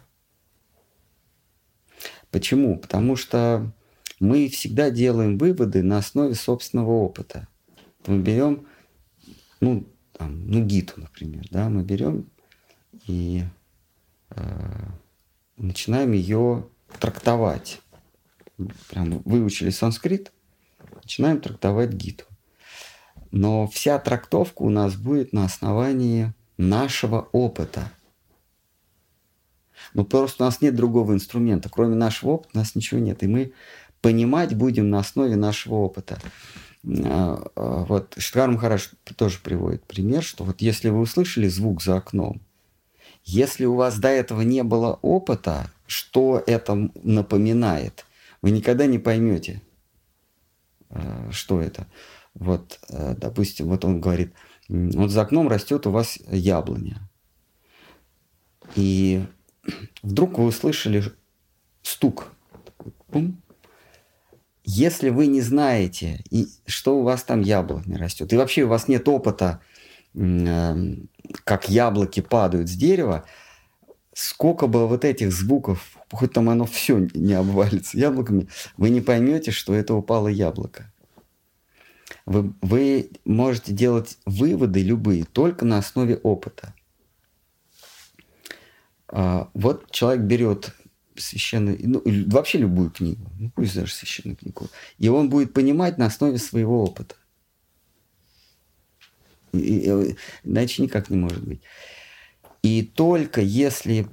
Почему? 2.31 2.80
Потому 2.80 3.15
что 3.15 3.72
мы 4.19 4.49
всегда 4.49 4.89
делаем 4.89 5.38
выводы 5.38 5.84
на 5.84 5.99
основе 5.99 6.34
собственного 6.34 6.89
опыта. 6.89 7.47
Мы 8.07 8.18
берем, 8.18 8.65
ну, 9.60 9.88
там, 10.11 10.47
ну, 10.47 10.65
гиту, 10.65 11.02
например, 11.02 11.45
да, 11.52 11.69
мы 11.69 11.84
берем 11.84 12.27
и 13.06 13.43
э, 14.31 14.88
начинаем 15.56 16.14
ее 16.14 16.68
трактовать 16.99 17.80
прям 18.90 19.22
выучили 19.26 19.69
санскрит, 19.69 20.32
начинаем 20.95 21.40
трактовать 21.40 21.94
гиту. 21.94 22.26
Но 23.32 23.68
вся 23.68 23.99
трактовка 23.99 24.61
у 24.61 24.69
нас 24.69 24.95
будет 24.95 25.34
на 25.34 25.45
основании 25.45 26.34
нашего 26.57 27.27
опыта. 27.32 27.91
Ну, 29.94 30.06
просто 30.06 30.44
у 30.44 30.45
нас 30.45 30.61
нет 30.61 30.76
другого 30.76 31.14
инструмента. 31.14 31.69
Кроме 31.69 31.95
нашего 31.95 32.32
опыта 32.32 32.52
у 32.53 32.57
нас 32.60 32.76
ничего 32.76 32.99
нет. 32.99 33.23
И 33.23 33.27
мы 33.27 33.53
понимать 34.02 34.56
будем 34.56 34.90
на 34.90 34.99
основе 34.99 35.36
нашего 35.36 35.76
опыта. 35.76 36.19
А, 36.88 37.48
а, 37.56 37.86
вот 37.86 38.14
Штхар 38.18 38.49
Махараш 38.49 38.91
тоже 39.15 39.40
приводит 39.44 39.84
пример, 39.84 40.23
что 40.23 40.44
вот 40.44 40.61
если 40.61 40.90
вы 40.90 40.99
услышали 40.99 41.48
звук 41.48 41.82
за 41.82 41.98
окном, 41.98 42.41
если 43.23 43.65
у 43.65 43.76
вас 43.76 43.98
до 43.98 44.10
этого 44.10 44.41
не 44.41 44.64
было 44.64 44.99
опыта, 45.02 45.72
что 45.88 46.41
это 46.45 46.90
напоминает– 47.03 48.05
вы 48.46 48.52
никогда 48.52 48.86
не 48.86 49.00
поймете, 49.00 49.60
э, 50.92 51.32
что 51.32 51.60
это. 51.60 51.88
Вот, 52.36 52.80
э, 52.90 53.16
допустим, 53.18 53.70
вот 53.70 53.84
он 53.84 54.00
говорит, 54.00 54.36
вот 54.68 55.10
за 55.10 55.24
окном 55.24 55.48
растет 55.48 55.88
у 55.88 55.90
вас 55.90 56.20
яблоня. 56.30 57.10
И 58.76 59.26
вдруг 60.04 60.38
вы 60.38 60.46
услышали 60.46 61.06
стук. 61.82 62.34
Пум. 63.08 63.42
Если 64.64 65.10
вы 65.10 65.26
не 65.26 65.42
знаете, 65.42 66.24
и 66.30 66.48
что 66.68 67.00
у 67.00 67.02
вас 67.02 67.24
там 67.24 67.42
яблоня 67.42 67.98
растет, 67.98 68.32
и 68.32 68.38
вообще 68.38 68.66
у 68.66 68.68
вас 68.68 68.88
нет 68.88 69.08
опыта, 69.10 69.60
эм, 70.14 71.10
как 71.46 71.68
яблоки 71.68 72.20
падают 72.20 72.70
с 72.70 72.74
дерева, 72.74 73.26
сколько 74.14 74.68
бы 74.68 74.88
вот 74.88 75.04
этих 75.04 75.32
звуков, 75.34 75.95
хоть 76.11 76.34
там 76.34 76.49
оно 76.49 76.65
все 76.65 77.07
не 77.14 77.34
обвалится 77.34 77.98
яблоками, 77.98 78.48
вы 78.77 78.90
не 78.90 79.02
поймете, 79.02 79.52
что 79.52 79.73
это 79.73 79.94
упало 79.94 80.27
яблоко. 80.27 80.91
Вы, 82.26 82.53
вы 82.61 83.11
можете 83.23 83.73
делать 83.73 84.18
выводы 84.26 84.82
любые 84.82 85.26
только 85.26 85.65
на 85.65 85.77
основе 85.77 86.18
опыта. 86.18 86.73
А, 89.07 89.49
вот 89.53 89.91
человек 89.91 90.23
берет 90.23 90.73
священную, 91.15 91.77
ну, 91.82 92.02
вообще 92.27 92.57
любую 92.57 92.91
книгу, 92.91 93.32
ну, 93.40 93.52
пусть 93.56 93.76
даже 93.76 93.94
священную 93.94 94.36
книгу, 94.36 94.68
и 94.98 95.07
он 95.07 95.30
будет 95.30 95.53
понимать 95.53 95.98
на 95.98 96.07
основе 96.07 96.38
своего 96.38 96.84
опыта. 96.84 97.15
И, 99.53 100.15
иначе 100.44 100.84
никак 100.84 101.10
не 101.10 101.18
может 101.18 101.44
быть. 101.44 101.61
И 102.61 102.82
только 102.84 103.41
если 103.41 104.07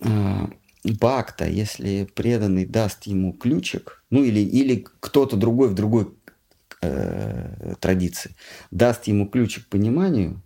э, 0.00 0.46
Бакта, 0.92 1.48
если 1.48 2.04
преданный 2.14 2.66
даст 2.66 3.04
ему 3.04 3.32
ключик, 3.32 4.02
ну 4.10 4.22
или, 4.22 4.40
или 4.40 4.86
кто-то 5.00 5.36
другой 5.36 5.68
в 5.68 5.74
другой 5.74 6.14
э, 6.80 7.74
традиции, 7.80 8.34
даст 8.70 9.06
ему 9.06 9.28
ключик 9.28 9.66
к 9.66 9.68
пониманию, 9.68 10.40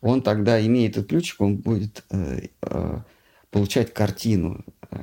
он 0.00 0.22
тогда, 0.22 0.64
имея 0.64 0.90
этот 0.90 1.08
ключик, 1.08 1.40
он 1.40 1.56
будет 1.56 2.04
э, 2.10 2.48
э, 2.62 2.98
получать 3.50 3.94
картину 3.94 4.64
э, 4.90 4.98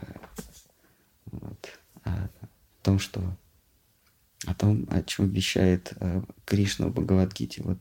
вот, 1.31 1.79
о 2.03 2.29
том, 2.83 2.99
что 2.99 3.21
о 4.45 4.53
том, 4.53 4.87
о 4.89 5.01
чем 5.03 5.29
вещает 5.29 5.93
э, 5.99 6.21
Кришна 6.45 6.87
в 6.87 6.93
Бхагавадгите. 6.93 7.61
Вот 7.63 7.77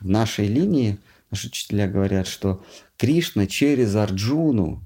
в 0.00 0.08
нашей 0.08 0.46
линии 0.46 0.98
наши 1.30 1.48
учителя 1.48 1.88
говорят, 1.88 2.26
что 2.26 2.64
Кришна 2.96 3.46
через 3.46 3.94
Арджуну 3.94 4.82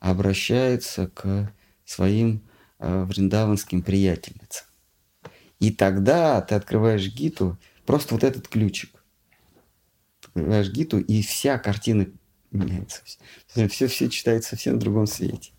обращается 0.00 1.06
к 1.08 1.52
своим 1.84 2.42
э, 2.78 3.04
вриндаванским 3.04 3.82
приятельницам. 3.82 4.66
И 5.60 5.70
тогда 5.70 6.40
ты 6.40 6.54
открываешь 6.54 7.06
гиту, 7.06 7.58
просто 7.86 8.14
вот 8.14 8.24
этот 8.24 8.48
ключик. 8.48 9.04
Открываешь 10.24 10.70
гиту, 10.70 10.98
и 10.98 11.22
вся 11.22 11.58
картина 11.58 12.06
меняется. 12.50 13.02
Все, 13.46 13.86
все 13.86 14.08
читается 14.08 14.50
совсем 14.50 14.76
в 14.76 14.78
другом 14.78 15.06
свете. 15.06 15.52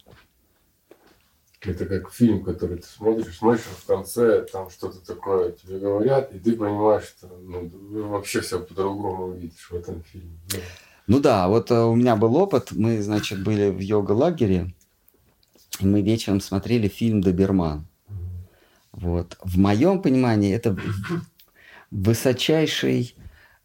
Это 1.61 1.85
как 1.85 2.11
фильм, 2.11 2.43
который 2.43 2.77
ты 2.77 2.88
смотришь, 2.88 3.38
смотришь, 3.38 3.61
в 3.61 3.85
конце 3.85 4.41
там 4.51 4.72
что-то 4.72 4.99
такое 5.05 5.51
тебе 5.51 5.77
говорят, 5.77 6.34
и 6.34 6.39
ты 6.39 6.53
понимаешь, 6.53 7.03
что 7.03 7.27
ну, 7.27 7.69
вообще 8.09 8.41
все 8.41 8.59
по-другому 8.59 9.34
видишь 9.34 9.69
в 9.69 9.76
этом 9.76 10.01
фильме. 10.03 10.39
Да. 10.49 10.57
Ну 11.11 11.19
да, 11.19 11.49
вот 11.49 11.71
э, 11.71 11.75
у 11.77 11.93
меня 11.93 12.15
был 12.15 12.38
опыт. 12.38 12.71
Мы, 12.71 13.01
значит, 13.01 13.43
были 13.43 13.69
в 13.69 13.79
йога-лагере, 13.79 14.73
и 15.81 15.85
мы 15.85 16.01
вечером 16.01 16.39
смотрели 16.39 16.88
фильм 16.88 17.19
«Доберман». 17.19 17.85
Вот. 18.93 19.38
В 19.43 19.57
моем 19.57 20.01
понимании 20.01 20.55
это 20.55 20.77
высочайший, 21.91 23.13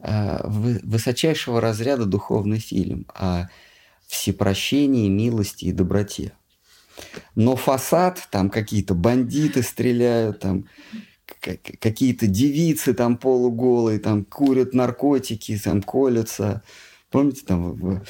э, 0.01 0.41
высочайшего 0.43 1.61
разряда 1.61 2.05
духовный 2.05 2.59
фильм 2.59 3.07
о 3.15 3.47
всепрощении, 4.09 5.09
милости 5.09 5.67
и 5.67 5.73
доброте. 5.73 6.33
Но 7.37 7.55
фасад, 7.55 8.27
там 8.33 8.51
какие-то 8.51 8.97
бандиты 8.97 9.63
стреляют, 9.63 10.41
там 10.41 10.67
какие-то 11.27 12.27
девицы 12.27 12.93
там 12.93 13.17
полуголые, 13.17 14.01
там 14.01 14.25
курят 14.25 14.75
наркотики, 14.75 15.57
там 15.63 15.81
колются. 15.81 16.65
Помните 17.17 17.47
там 17.47 17.73
вот, 17.77 18.03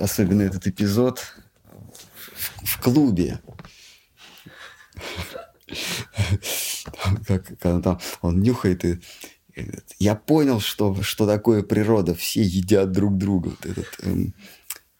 особенно 0.00 0.42
этот 0.42 0.68
эпизод 0.68 1.20
в, 2.62 2.80
клубе? 2.80 3.40
Как, 7.26 7.58
когда 7.58 7.80
там 7.80 8.00
он 8.22 8.40
нюхает 8.40 8.84
и 8.84 9.00
я 9.98 10.14
понял, 10.14 10.60
что, 10.60 11.02
что 11.02 11.26
такое 11.26 11.64
природа. 11.64 12.14
Все 12.14 12.42
едят 12.42 12.92
друг 12.92 13.16
друга. 13.16 13.48
Вот 13.48 13.66
этот, 13.66 13.88
эм, 14.02 14.32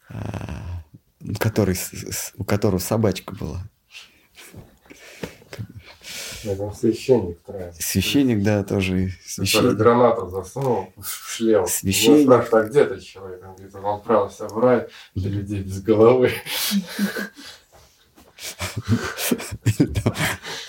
а, 0.09 0.83
который, 1.39 1.77
у 2.35 2.43
которого 2.43 2.79
собачка 2.79 3.33
была. 3.33 3.69
Это 6.43 6.71
священник 6.71 7.39
нравится. 7.47 7.81
Священник, 7.81 8.43
да, 8.43 8.63
тоже. 8.63 9.11
Священник. 9.25 9.63
Который 9.63 9.77
гранату 9.77 10.29
засунул 10.29 10.93
в 10.95 11.05
шлем. 11.05 11.65
Священник. 11.67 12.25
Спрашивают, 12.25 12.53
а 12.53 12.69
где 12.69 12.79
этот 12.81 13.03
человек? 13.03 13.43
Он 13.43 13.55
говорит, 13.55 13.75
он 13.75 13.85
отправился 13.85 14.47
в 14.47 14.57
рай 14.59 14.87
для 15.15 15.29
людей 15.29 15.61
без 15.61 15.81
головы. 15.81 16.31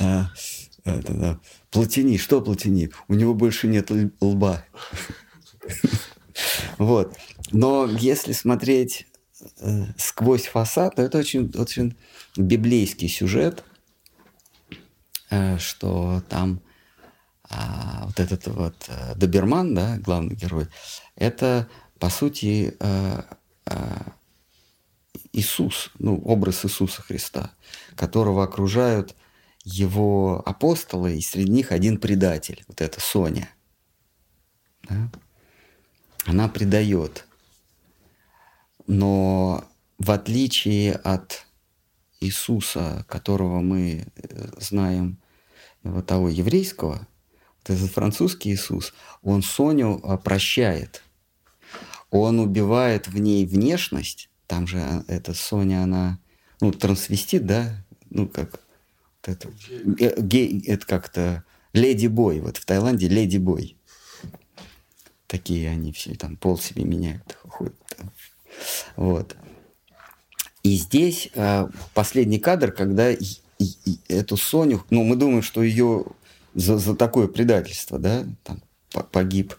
А. 0.01 0.31
Платини, 1.71 2.17
что 2.17 2.41
Платини? 2.41 2.91
У 3.09 3.15
него 3.15 3.35
больше 3.35 3.67
нет 3.67 3.91
лба. 4.21 4.65
Вот. 6.79 7.17
Но 7.51 7.87
если 7.87 8.33
смотреть 8.33 9.09
э, 9.61 9.87
сквозь 9.97 10.47
фасад, 10.47 10.95
то 10.95 11.03
это 11.03 11.19
очень, 11.19 11.53
очень 11.57 11.97
библейский 12.37 13.09
сюжет, 13.09 13.65
что 15.59 16.23
там 16.29 16.61
а, 17.51 18.05
вот 18.05 18.21
этот 18.21 18.47
вот 18.49 18.75
а, 18.89 19.15
Доберман, 19.15 19.75
да, 19.75 19.97
главный 19.99 20.35
герой, 20.35 20.69
это, 21.17 21.69
по 21.99 22.11
сути, 22.11 22.77
а, 22.81 23.25
а, 23.65 24.13
Иисус, 25.33 25.91
ну, 25.99 26.21
образ 26.25 26.65
Иисуса 26.65 27.03
Христа, 27.03 27.53
которого 27.97 28.45
окружают 28.45 29.15
его 29.65 30.43
апостолы, 30.45 31.17
и 31.17 31.21
среди 31.21 31.51
них 31.51 31.73
один 31.73 31.99
предатель, 31.99 32.65
вот 32.69 32.81
это 32.81 33.01
Соня. 33.01 33.49
Да? 34.89 35.11
Она 36.25 36.49
предает. 36.49 37.27
Но 38.87 39.65
в 39.99 40.11
отличие 40.11 40.95
от 40.95 41.47
Иисуса, 42.21 43.05
которого 43.09 43.61
мы 43.61 44.07
э, 44.17 44.49
знаем, 44.59 45.19
вот 45.83 46.07
того 46.07 46.29
еврейского, 46.29 47.07
вот 47.59 47.77
этот 47.77 47.91
французский 47.91 48.53
Иисус, 48.53 48.93
он 49.23 49.43
Соню 49.43 50.01
а, 50.03 50.17
прощает. 50.17 51.03
Он 52.11 52.41
убивает 52.41 53.09
в 53.09 53.19
ней 53.19 53.47
внешность, 53.47 54.31
там 54.47 54.67
же 54.67 54.79
а, 54.79 55.05
эта 55.09 55.35
Соня, 55.35 55.83
она, 55.83 56.19
ну, 56.61 56.73
трансвестит, 56.73 57.47
да, 57.47 57.85
ну, 58.11 58.27
как 58.29 58.53
вот 58.53 59.29
это, 59.29 59.49
э, 59.99 60.21
гей, 60.21 60.63
это 60.67 60.87
как-то 60.87 61.45
леди 61.73 62.07
бой, 62.07 62.41
вот 62.41 62.57
в 62.57 62.65
Таиланде 62.65 63.09
леди 63.09 63.39
бой. 63.39 63.77
Такие 65.27 65.69
они 65.69 65.93
все 65.93 66.15
там 66.15 66.39
пол 66.39 66.59
себе 66.59 66.85
меняют, 66.85 67.39
ходят. 67.47 67.75
Вот. 68.97 69.37
И 70.69 70.77
здесь 70.77 71.31
э, 71.35 71.67
последний 71.95 72.39
кадр, 72.39 72.73
когда 72.73 73.11
и, 73.11 73.25
и, 73.59 73.73
и 73.87 73.99
эту 74.09 74.37
Соню, 74.37 74.85
ну, 74.91 75.03
мы 75.03 75.17
думаем, 75.17 75.41
что 75.41 75.63
ее 75.63 76.05
за, 76.55 76.77
за 76.77 76.95
такое 76.95 77.27
предательство, 77.27 77.99
да, 77.99 78.27
там 78.45 78.63
погиб, 79.11 79.55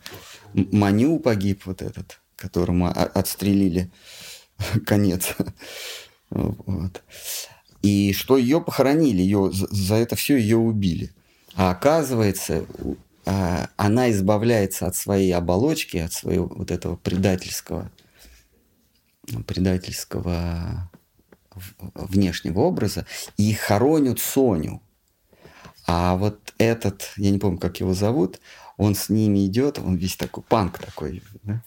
Маню 0.53 1.17
погиб 1.17 1.65
вот 1.65 1.81
этот, 1.81 2.21
которому 2.35 2.93
отстрелили 2.95 3.89
конец. 4.85 5.35
Вот. 6.29 7.01
И 7.81 8.13
что 8.13 8.37
ее 8.37 8.61
похоронили, 8.61 9.23
ее, 9.23 9.49
за 9.51 9.95
это 9.95 10.15
все 10.15 10.37
ее 10.37 10.57
убили. 10.57 11.11
А 11.55 11.71
оказывается, 11.71 12.67
а, 13.25 13.67
она 13.77 14.11
избавляется 14.11 14.85
от 14.85 14.95
своей 14.95 15.31
оболочки, 15.31 15.97
от 15.97 16.13
своего 16.13 16.45
вот 16.45 16.69
этого 16.69 16.97
предательского, 16.97 17.89
предательского 19.47 20.88
внешнего 21.93 22.59
образа 22.61 23.05
и 23.37 23.53
хоронят 23.53 24.19
Соню. 24.19 24.81
А 25.87 26.15
вот 26.15 26.53
этот, 26.57 27.11
я 27.17 27.31
не 27.31 27.39
помню, 27.39 27.57
как 27.57 27.79
его 27.79 27.93
зовут, 27.93 28.39
он 28.77 28.95
с 28.95 29.09
ними 29.09 29.45
идет, 29.45 29.79
он 29.79 29.95
весь 29.95 30.15
такой 30.15 30.43
панк 30.43 30.79
такой, 30.79 31.23
да? 31.43 31.63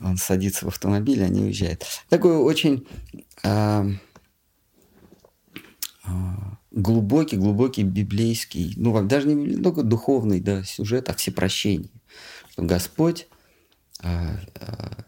он 0.00 0.16
садится 0.16 0.64
в 0.64 0.68
автомобиль, 0.68 1.22
они 1.22 1.42
уезжают. 1.42 1.84
Такой 2.08 2.36
очень, 2.36 2.86
э, 3.44 3.90
э, 6.04 6.08
глубокий-глубокий 6.70 7.82
библейский, 7.82 8.74
ну, 8.76 9.00
даже 9.02 9.28
не 9.28 9.62
только 9.62 9.82
духовный 9.82 10.40
да, 10.40 10.62
сюжет, 10.64 11.08
а 11.08 11.14
всепрощение. 11.14 11.90
Что 12.50 12.62
Господь 12.62 13.28
а, 14.02 14.36
а, 14.60 15.04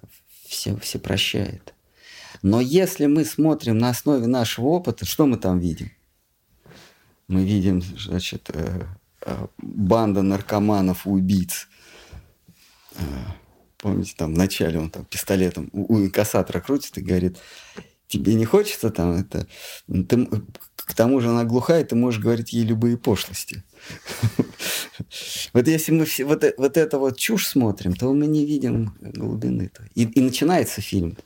все, 0.46 0.76
все 0.76 0.98
прощает. 0.98 1.74
Но 2.42 2.60
если 2.60 3.06
мы 3.06 3.24
смотрим 3.24 3.78
на 3.78 3.90
основе 3.90 4.26
нашего 4.26 4.66
опыта, 4.66 5.04
что 5.04 5.26
мы 5.26 5.36
там 5.36 5.58
видим? 5.58 5.90
Мы 7.28 7.44
видим, 7.44 7.82
значит, 7.82 8.50
э, 8.52 8.82
э, 9.22 9.46
банда 9.58 10.22
наркоманов, 10.22 11.06
убийц. 11.06 11.68
Э, 12.96 13.02
помните, 13.78 14.14
там 14.16 14.34
вначале 14.34 14.78
он 14.78 14.90
там 14.90 15.04
пистолетом 15.04 15.68
у, 15.72 15.94
у 15.94 16.00
инкассатора 16.00 16.60
крутит 16.60 16.98
и 16.98 17.02
говорит, 17.02 17.38
тебе 18.08 18.34
не 18.34 18.44
хочется 18.44 18.90
там 18.90 19.12
это... 19.12 19.46
Ты, 19.86 20.28
к 20.76 20.94
тому 20.94 21.20
же 21.20 21.28
она 21.28 21.44
глухая, 21.44 21.84
ты 21.84 21.94
можешь 21.94 22.20
говорить 22.20 22.52
ей 22.52 22.64
любые 22.64 22.96
пошлости. 22.96 23.62
Вот 25.54 25.66
если 25.66 25.92
мы 25.92 26.04
все, 26.04 26.24
вот, 26.24 26.44
вот 26.58 26.76
это 26.76 26.98
вот 26.98 27.16
чушь 27.18 27.46
смотрим, 27.46 27.94
то 27.94 28.12
мы 28.12 28.26
не 28.26 28.44
видим 28.44 28.94
глубины-то. 29.00 29.88
И, 29.94 30.04
и 30.04 30.20
начинается 30.20 30.82
фильм 30.82 31.16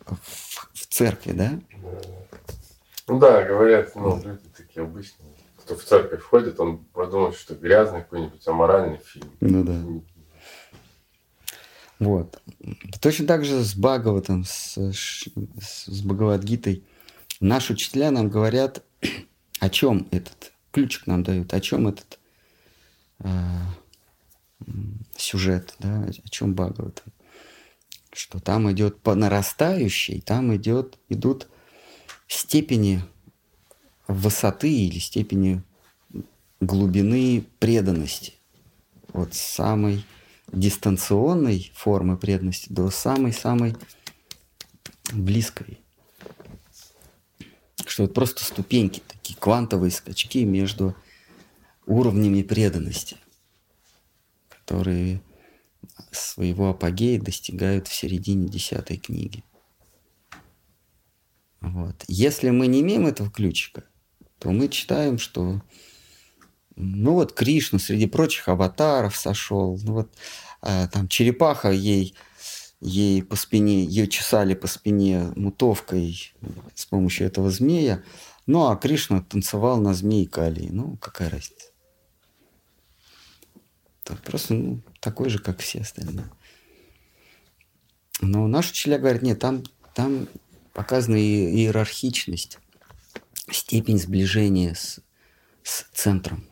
в, 0.75 0.87
церкви, 0.87 1.33
да? 1.33 1.61
Ну 3.07 3.19
да, 3.19 3.43
говорят, 3.45 3.95
ну, 3.95 4.21
люди 4.23 4.49
такие 4.57 4.83
обычные. 4.83 5.29
Кто 5.59 5.77
в 5.77 5.85
церковь 5.85 6.21
входит, 6.21 6.61
он 6.61 6.79
подумает, 6.79 7.37
что 7.37 7.55
грязный 7.55 8.03
какой-нибудь 8.03 8.47
аморальный 8.47 8.99
фильм. 8.99 9.31
Ну 9.41 9.65
да. 9.65 9.81
Вот. 12.01 12.43
Точно 13.01 13.27
так 13.27 13.45
же 13.45 13.63
с 13.63 13.75
Бхагаватом, 13.75 14.45
с, 14.45 14.77
с 14.77 16.03
Бхагавадгитой. 16.03 16.85
Наши 17.41 17.73
учителя 17.73 18.11
нам 18.11 18.29
говорят, 18.29 18.83
о 19.61 19.71
чем 19.71 20.07
этот 20.11 20.53
ключик 20.71 21.07
нам 21.07 21.23
дают, 21.23 21.55
о 21.55 21.61
чем 21.61 21.89
этот 21.89 22.19
э, 23.21 23.29
сюжет, 25.17 25.75
да, 25.79 26.05
о 26.05 26.29
чем 26.29 26.55
Бхагаватам. 26.55 27.13
Что 28.15 28.39
там 28.39 28.71
идет 28.71 29.01
по 29.01 29.17
нарастающей, 29.17 30.21
там 30.21 30.55
идет, 30.55 31.01
идут 31.09 31.49
степени 32.29 33.03
высоты 34.07 34.73
или 34.73 35.01
степени 35.01 35.65
глубины 36.61 37.45
преданности. 37.59 38.35
От 39.13 39.35
самой 39.35 40.07
дистанционной 40.53 41.73
формы 41.75 42.17
преданности 42.17 42.73
до 42.73 42.89
самой-самой 42.91 43.75
близкой. 45.13 45.81
Что 47.85 48.05
это 48.05 48.15
просто 48.15 48.45
ступеньки, 48.45 49.03
такие 49.09 49.37
квантовые 49.37 49.91
скачки 49.91 50.45
между 50.45 50.95
уровнями 51.85 52.43
преданности, 52.43 53.17
которые 54.49 55.21
своего 56.11 56.71
апогея 56.71 57.21
достигают 57.21 57.89
в 57.89 57.95
середине 57.95 58.49
десятой 58.49 58.97
книги. 58.97 59.45
Вот. 61.61 62.05
Если 62.09 62.51
мы 62.51 62.67
не 62.67 62.81
имеем 62.81 63.07
этого 63.07 63.31
ключика, 63.31 63.85
то 64.39 64.51
мы 64.51 64.69
читаем, 64.69 65.19
что 65.19 65.63
ну 66.77 67.15
вот 67.15 67.33
Кришна 67.33 67.79
среди 67.79 68.07
прочих 68.07 68.49
аватаров 68.49 69.17
сошел, 69.17 69.79
ну 69.83 69.93
вот 69.95 70.13
а, 70.61 70.89
там 70.89 71.09
черепаха 71.09 71.71
ей, 71.71 72.15
ей 72.81 73.23
по 73.23 73.37
спине, 73.37 73.85
ее 73.85 74.09
чесали 74.09 74.55
по 74.55 74.67
спине 74.67 75.33
мутовкой 75.37 76.35
с 76.75 76.85
помощью 76.87 77.27
этого 77.27 77.51
змея, 77.51 78.03
ну 78.47 78.67
а 78.69 78.77
Кришна 78.77 79.23
танцевал 79.23 79.81
на 79.81 79.95
змеи 79.95 80.25
Кали, 80.25 80.69
ну 80.71 80.97
какая 80.97 81.31
разница. 81.31 81.69
То 84.03 84.17
просто 84.17 84.55
ну, 84.55 84.81
такой 85.05 85.29
же, 85.29 85.39
как 85.39 85.61
все 85.61 85.83
остальные. 85.83 86.31
Но 88.23 88.49
наш 88.49 88.71
учителя 88.71 88.99
говорят, 88.99 89.21
нет, 89.21 89.39
там, 89.39 89.63
там 89.95 90.29
показана 90.73 91.17
иерархичность, 91.17 92.59
степень 93.51 93.99
сближения 93.99 94.73
с, 94.73 95.01
с 95.63 95.83
центром. 95.93 96.49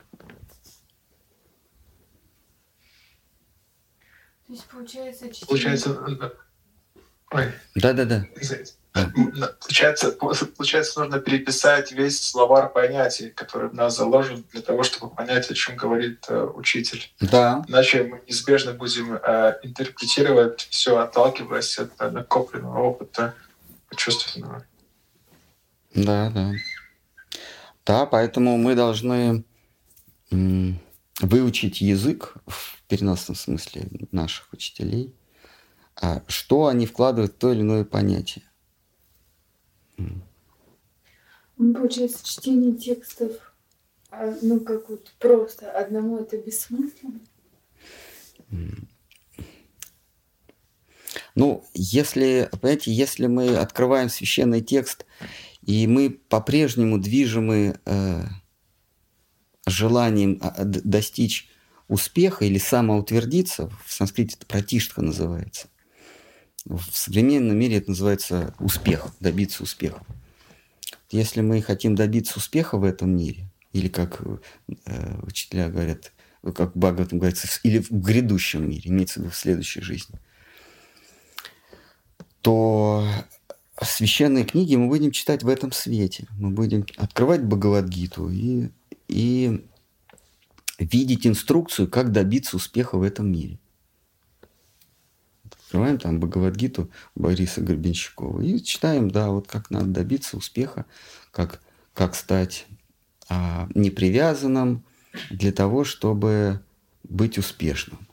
То 4.46 4.52
есть 4.52 4.66
получается. 4.66 5.30
Получается... 5.46 6.04
Ой. 7.30 7.52
Да-да-да. 7.74 8.26
Получается, 8.92 10.12
получается, 10.12 11.00
нужно 11.00 11.18
переписать 11.18 11.92
весь 11.92 12.22
словарь 12.22 12.68
понятий, 12.68 13.30
который 13.30 13.70
в 13.70 13.74
нас 13.74 13.96
заложен, 13.96 14.44
для 14.52 14.60
того, 14.60 14.82
чтобы 14.82 15.14
понять, 15.14 15.50
о 15.50 15.54
чем 15.54 15.76
говорит 15.76 16.26
э, 16.28 16.44
учитель. 16.54 17.10
Да. 17.20 17.64
Иначе 17.68 18.02
мы 18.04 18.20
неизбежно 18.26 18.74
будем 18.74 19.14
э, 19.14 19.58
интерпретировать 19.62 20.68
все, 20.70 20.98
отталкиваясь 20.98 21.78
от 21.78 21.92
э, 21.98 22.10
накопленного 22.10 22.80
опыта 22.80 23.34
чувственного. 23.96 24.66
Да, 25.94 26.30
да. 26.30 26.52
Да, 27.86 28.06
поэтому 28.06 28.58
мы 28.58 28.74
должны 28.74 29.44
выучить 31.20 31.80
язык 31.80 32.34
в 32.46 32.82
переносном 32.88 33.36
смысле 33.36 33.88
наших 34.12 34.52
учителей, 34.52 35.14
а 36.00 36.22
что 36.26 36.66
они 36.66 36.86
вкладывают 36.86 37.34
в 37.34 37.38
то 37.38 37.52
или 37.52 37.60
иное 37.60 37.84
понятие. 37.84 38.44
Ну, 39.96 41.74
получается, 41.74 42.26
чтение 42.26 42.72
текстов, 42.72 43.54
а, 44.10 44.36
ну, 44.42 44.60
как 44.60 44.88
вот 44.88 45.12
просто 45.18 45.70
одному 45.70 46.18
это 46.18 46.36
бессмысленно. 46.36 47.20
Ну, 51.34 51.64
если, 51.72 52.48
понимаете, 52.60 52.92
если 52.92 53.26
мы 53.26 53.56
открываем 53.56 54.08
священный 54.08 54.60
текст, 54.60 55.06
и 55.62 55.86
мы 55.86 56.10
по-прежнему 56.10 56.98
движимы 56.98 57.78
э, 57.84 58.22
желанием 59.66 60.38
а, 60.42 60.64
достичь 60.64 61.48
успеха 61.88 62.44
или 62.44 62.58
самоутвердиться, 62.58 63.70
в 63.84 63.92
санскрите 63.92 64.36
это 64.36 64.46
пратиштха 64.46 65.02
называется, 65.02 65.68
в 66.64 66.96
современном 66.96 67.58
мире 67.58 67.78
это 67.78 67.90
называется 67.90 68.54
успех, 68.58 69.08
добиться 69.20 69.62
успеха. 69.62 70.04
Если 71.10 71.40
мы 71.40 71.60
хотим 71.60 71.94
добиться 71.94 72.38
успеха 72.38 72.78
в 72.78 72.84
этом 72.84 73.16
мире, 73.16 73.46
или 73.72 73.88
как 73.88 74.22
э, 74.86 75.20
учителя 75.22 75.68
говорят, 75.68 76.12
как 76.54 76.76
Бхагаватам 76.76 77.18
говорится, 77.18 77.48
или 77.62 77.78
в 77.78 77.90
грядущем 77.90 78.68
мире, 78.68 78.90
имеется 78.90 79.20
в 79.20 79.22
виду 79.24 79.30
в 79.30 79.36
следующей 79.36 79.80
жизни, 79.80 80.18
то 82.40 83.06
священные 83.80 84.44
книги 84.44 84.76
мы 84.76 84.88
будем 84.88 85.10
читать 85.10 85.42
в 85.42 85.48
этом 85.48 85.72
свете. 85.72 86.26
Мы 86.38 86.50
будем 86.50 86.86
открывать 86.96 87.42
Бхагавадгиту 87.42 88.30
и, 88.30 88.68
и 89.08 89.64
видеть 90.78 91.26
инструкцию, 91.26 91.88
как 91.88 92.12
добиться 92.12 92.56
успеха 92.56 92.96
в 92.96 93.02
этом 93.02 93.30
мире. 93.30 93.58
Открываем 95.72 95.96
там 95.96 96.20
Бхагавадгиту 96.20 96.90
Бориса 97.14 97.62
Горбенщикова 97.62 98.42
и 98.42 98.62
читаем, 98.62 99.10
да, 99.10 99.30
вот 99.30 99.48
как 99.48 99.70
надо 99.70 99.86
добиться 99.86 100.36
успеха, 100.36 100.84
как, 101.30 101.62
как 101.94 102.14
стать 102.14 102.66
а, 103.30 103.66
непривязанным 103.74 104.84
для 105.30 105.50
того, 105.50 105.84
чтобы 105.84 106.60
быть 107.04 107.38
успешным. 107.38 108.06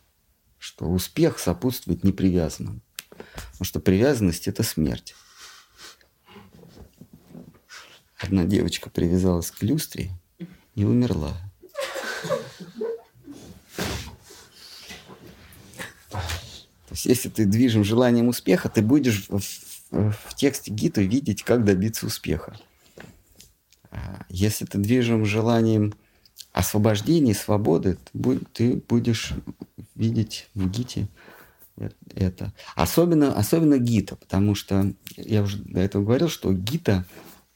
Что 0.58 0.86
успех 0.86 1.38
сопутствует 1.38 2.06
непривязанным. 2.06 2.82
Потому 3.10 3.66
что 3.66 3.82
привязанность– 3.82 4.48
это 4.48 4.64
смерть. 4.64 5.14
Одна 8.18 8.46
девочка 8.46 8.90
привязалась 8.90 9.52
к 9.52 9.62
люстре 9.64 10.12
и 10.76 10.86
умерла. 10.86 11.49
То 16.90 16.94
есть, 16.94 17.06
если 17.06 17.30
ты 17.30 17.46
движим 17.46 17.84
желанием 17.84 18.30
успеха, 18.30 18.68
ты 18.68 18.82
будешь 18.82 19.28
в, 19.30 19.40
в, 19.40 20.12
в 20.12 20.34
тексте 20.36 20.72
Гита 20.72 21.02
видеть, 21.02 21.44
как 21.44 21.64
добиться 21.64 22.08
успеха. 22.08 22.58
А 23.92 24.26
если 24.28 24.66
ты 24.66 24.80
движим 24.80 25.24
желанием 25.24 25.94
освобождения, 26.52 27.36
свободы, 27.36 28.00
ты 28.54 28.82
будешь 28.90 29.34
видеть 29.94 30.50
в 30.56 30.68
Гите 30.68 31.08
это. 32.16 32.54
Особенно, 32.76 33.36
особенно 33.38 33.78
Гита, 33.78 34.16
потому 34.16 34.56
что 34.56 34.92
я 35.16 35.44
уже 35.44 35.58
до 35.58 35.82
этого 35.82 36.04
говорил, 36.04 36.28
что 36.28 36.52
Гита 36.52 37.06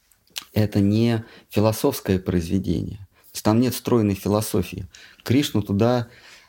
–это 0.52 0.78
не 0.78 1.24
философское 1.50 2.20
произведение. 2.20 2.98
То 2.98 3.30
есть 3.34 3.44
там 3.44 3.60
нет 3.60 3.74
стройной 3.74 4.14
философии. 4.14 4.86
Кришну 5.24 5.60
туда 5.60 6.06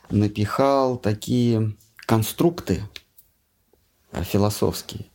напихал 0.08 0.98
такие 0.98 1.74
конструкты 2.06 2.82
а, 4.12 4.22
философские. 4.22 5.06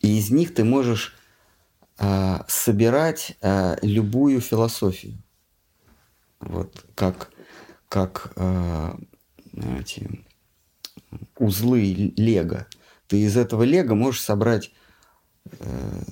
И 0.00 0.18
из 0.18 0.30
них 0.30 0.54
ты 0.54 0.64
можешь 0.64 1.14
а, 1.98 2.44
собирать 2.48 3.36
а, 3.42 3.76
любую 3.82 4.40
философию. 4.40 5.22
вот 6.40 6.84
как, 6.96 7.30
как 7.88 8.32
э, 8.36 8.94
эти 9.78 10.24
узлы 11.38 12.12
лего. 12.16 12.66
Ты 13.06 13.20
из 13.20 13.36
этого 13.36 13.62
лего 13.62 13.94
можешь 13.94 14.22
собрать 14.22 14.72
э, 15.44 16.02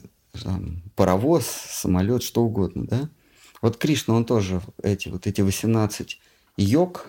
там, 0.42 0.82
паровоз, 0.94 1.46
самолет, 1.46 2.22
что 2.22 2.44
угодно, 2.44 2.86
да? 2.86 3.10
Вот 3.62 3.76
Кришна, 3.76 4.14
он 4.14 4.24
тоже 4.24 4.60
эти 4.82 5.08
вот 5.08 5.26
эти 5.26 5.40
18 5.40 6.20
йог 6.56 7.06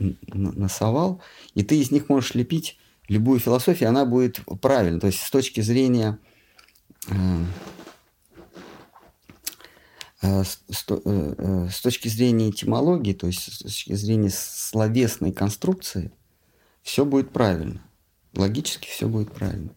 насовал, 0.00 1.22
и 1.54 1.62
ты 1.62 1.78
из 1.78 1.90
них 1.90 2.08
можешь 2.08 2.34
лепить 2.34 2.78
любую 3.08 3.40
философию, 3.40 3.88
она 3.88 4.04
будет 4.04 4.40
правильной. 4.60 5.00
То 5.00 5.06
есть 5.08 5.20
с 5.20 5.30
точки 5.30 5.60
зрения 5.60 6.18
э, 7.08 7.44
э, 10.22 10.42
э, 10.42 11.68
с 11.70 11.80
точки 11.80 12.08
зрения 12.08 12.50
этимологии, 12.50 13.12
то 13.12 13.26
есть 13.26 13.52
с 13.52 13.58
точки 13.58 13.92
зрения 13.94 14.30
словесной 14.30 15.32
конструкции, 15.32 16.12
все 16.82 17.04
будет 17.04 17.32
правильно. 17.32 17.82
Логически 18.34 18.88
все 18.88 19.08
будет 19.08 19.32
правильно. 19.32 19.74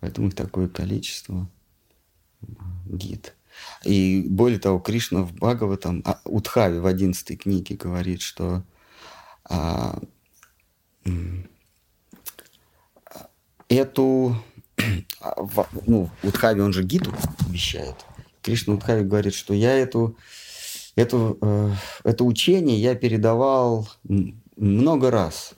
Поэтому 0.00 0.28
их 0.28 0.34
такое 0.34 0.68
количество. 0.68 1.48
Гид. 2.86 3.34
И 3.84 4.24
более 4.28 4.58
того, 4.58 4.78
Кришна 4.78 5.22
в 5.22 5.32
Бхагаватам, 5.34 6.02
а, 6.04 6.20
Удхаве 6.24 6.80
в 6.80 6.86
11 6.86 7.40
книге 7.40 7.76
говорит, 7.76 8.20
что 8.20 8.64
а, 9.44 9.98
эту, 13.68 14.36
ну, 15.86 16.10
Удхаве 16.22 16.62
он 16.62 16.72
же 16.72 16.82
гиду 16.82 17.12
вещает. 17.48 17.96
Кришна 18.42 18.74
Удхаве 18.74 19.04
говорит, 19.04 19.34
что 19.34 19.54
я 19.54 19.74
эту, 19.74 20.16
эту, 20.96 21.38
э, 21.40 21.72
это 22.04 22.24
учение 22.24 22.80
я 22.80 22.94
передавал 22.94 23.88
много 24.56 25.10
раз. 25.10 25.54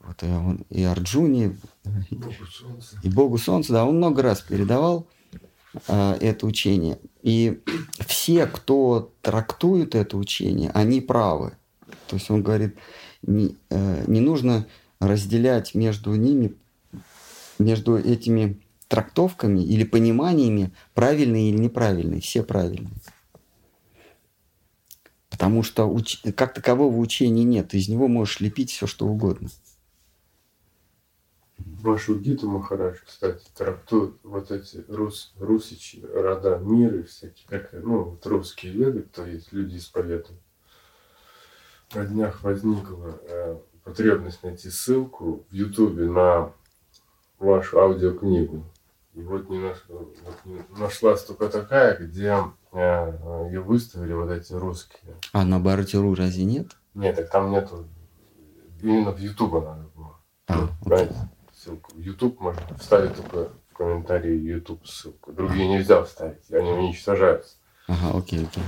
Вот 0.00 0.22
и, 0.22 0.26
он, 0.26 0.64
и 0.70 0.82
Арджуне, 0.82 1.56
Богу 2.10 2.34
и 3.02 3.08
Богу 3.08 3.38
Солнца, 3.38 3.72
да, 3.72 3.84
он 3.84 3.96
много 3.96 4.22
раз 4.22 4.40
передавал 4.40 5.06
э, 5.88 6.16
это 6.20 6.46
учение. 6.46 6.98
И 7.22 7.60
все, 8.06 8.46
кто 8.46 9.12
трактует 9.22 9.94
это 9.94 10.16
учение, 10.16 10.70
они 10.70 11.00
правы. 11.00 11.52
То 12.06 12.16
есть 12.16 12.30
он 12.30 12.42
говорит, 12.42 12.76
не, 13.22 13.56
э, 13.70 14.04
не 14.06 14.20
нужно 14.20 14.66
разделять 15.00 15.74
между 15.74 16.14
ними, 16.14 16.54
между 17.58 17.96
этими 17.96 18.60
трактовками 18.88 19.60
или 19.60 19.84
пониманиями, 19.84 20.72
правильные 20.94 21.50
или 21.50 21.58
неправильные. 21.58 22.20
Все 22.20 22.42
правильные. 22.42 22.92
Потому 25.30 25.62
что 25.62 25.86
уч... 25.86 26.20
как 26.36 26.52
такового 26.52 26.96
учения 26.96 27.44
нет. 27.44 27.72
из 27.72 27.88
него 27.88 28.08
можешь 28.08 28.40
лепить 28.40 28.70
все, 28.72 28.86
что 28.86 29.06
угодно. 29.06 29.48
Вашу 31.82 32.18
Гиту 32.18 32.48
Махарадж, 32.48 32.98
кстати, 33.06 33.46
трактует 33.56 34.14
вот 34.22 34.50
эти 34.50 34.84
рус, 34.88 35.32
русичи, 35.38 36.04
рода 36.14 36.58
мира 36.58 37.02
всякие, 37.04 37.46
как, 37.48 37.72
ну, 37.72 38.04
вот 38.04 38.26
русские 38.26 38.72
веды, 38.72 39.02
то 39.02 39.24
есть 39.24 39.52
люди 39.52 39.76
исповедуют. 39.76 40.40
На 41.94 42.04
днях 42.06 42.42
возникла 42.42 43.18
э, 43.22 43.58
потребность 43.82 44.42
найти 44.42 44.70
ссылку 44.70 45.44
в 45.50 45.54
Ютубе 45.54 46.04
на 46.04 46.52
вашу 47.38 47.80
аудиокнигу. 47.80 48.64
И 49.14 49.22
вот, 49.22 49.48
не 49.50 49.58
наш, 49.58 49.84
вот 49.88 50.16
не 50.44 50.62
нашлась 50.78 51.24
только 51.24 51.48
такая, 51.48 51.96
где 51.96 52.36
э, 52.72 53.46
ее 53.50 53.60
выставили 53.60 54.12
вот 54.12 54.30
эти 54.30 54.52
русские. 54.52 55.16
А 55.32 55.44
на 55.44 55.58
Бартеру 55.58 56.14
разве 56.14 56.44
нет? 56.44 56.76
Нет, 56.94 57.16
так 57.16 57.30
там 57.30 57.50
нету. 57.50 57.86
Именно 58.82 59.10
в 59.12 59.18
Ютубе 59.18 59.60
надо 59.60 59.88
было. 59.96 60.16
А, 60.46 60.68
Понимаете? 60.82 61.14
Ссылку. 61.60 61.92
YouTube 61.96 62.40
можно 62.40 62.62
вставить 62.78 63.14
только 63.16 63.50
в 63.70 63.76
комментарии 63.76 64.34
YouTube 64.34 64.86
ссылку. 64.86 65.32
Другие 65.32 65.68
нельзя 65.68 66.02
вставить, 66.04 66.50
они 66.50 66.70
уничтожаются. 66.70 67.56
Ага, 67.86 68.18
окей, 68.18 68.44
окей. 68.44 68.62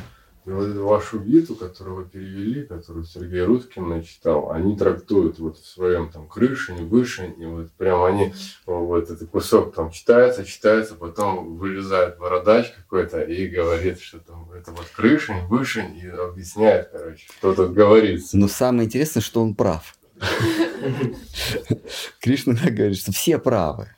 И 0.45 0.51
вот 0.51 0.65
эту 0.65 0.85
вашу 0.85 1.21
биту, 1.21 1.55
которую 1.55 1.99
вы 1.99 2.05
перевели, 2.05 2.65
которую 2.65 3.05
Сергей 3.05 3.45
Русским 3.45 3.89
начитал, 3.89 4.51
они 4.51 4.77
трактуют 4.77 5.39
вот 5.39 5.57
в 5.57 5.65
своем 5.65 6.11
там 6.11 6.27
крышине, 6.27 6.83
вышине, 6.83 7.47
вот 7.47 7.71
прям 7.73 8.03
они, 8.03 8.35
вот 8.67 9.09
этот 9.09 9.31
кусок 9.31 9.73
там 9.73 9.93
читается, 9.93 10.45
читается, 10.45 10.97
потом 10.97 11.59
вылезает 11.59 12.19
бородач 12.19 12.73
какой-то 12.73 13.23
и 13.23 13.47
говорит, 13.47 14.01
что 14.01 14.19
там 14.19 14.51
это 14.51 14.73
вот 14.73 14.87
крышень, 14.97 15.47
вышень, 15.47 15.97
и 15.97 16.09
объясняет, 16.09 16.89
короче, 16.91 17.25
что 17.39 17.55
тут 17.55 17.73
говорится. 17.73 18.37
Но 18.37 18.49
самое 18.49 18.87
интересное, 18.87 19.23
что 19.23 19.43
он 19.43 19.55
прав. 19.55 19.95
Кришна 22.21 22.55
говорит, 22.55 22.99
что 22.99 23.13
все 23.13 23.39
правы. 23.39 23.89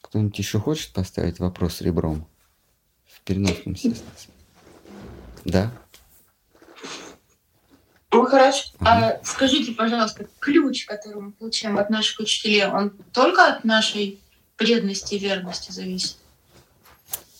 Кто-нибудь 0.00 0.38
еще 0.38 0.58
хочет 0.58 0.92
поставить 0.92 1.38
вопрос 1.38 1.80
ребром? 1.80 2.26
В 3.06 3.20
переносном 3.22 3.76
смысле. 3.76 4.04
Да? 5.44 5.72
Махарадж, 8.30 8.70
ага. 8.78 9.20
а 9.20 9.24
скажите, 9.24 9.72
пожалуйста, 9.72 10.26
ключ, 10.38 10.86
который 10.86 11.20
мы 11.20 11.32
получаем 11.32 11.78
от 11.78 11.90
наших 11.90 12.20
учителей, 12.20 12.64
он 12.66 12.90
только 13.12 13.46
от 13.46 13.64
нашей 13.64 14.20
преданности 14.56 15.14
и 15.14 15.18
верности 15.18 15.72
зависит? 15.72 16.16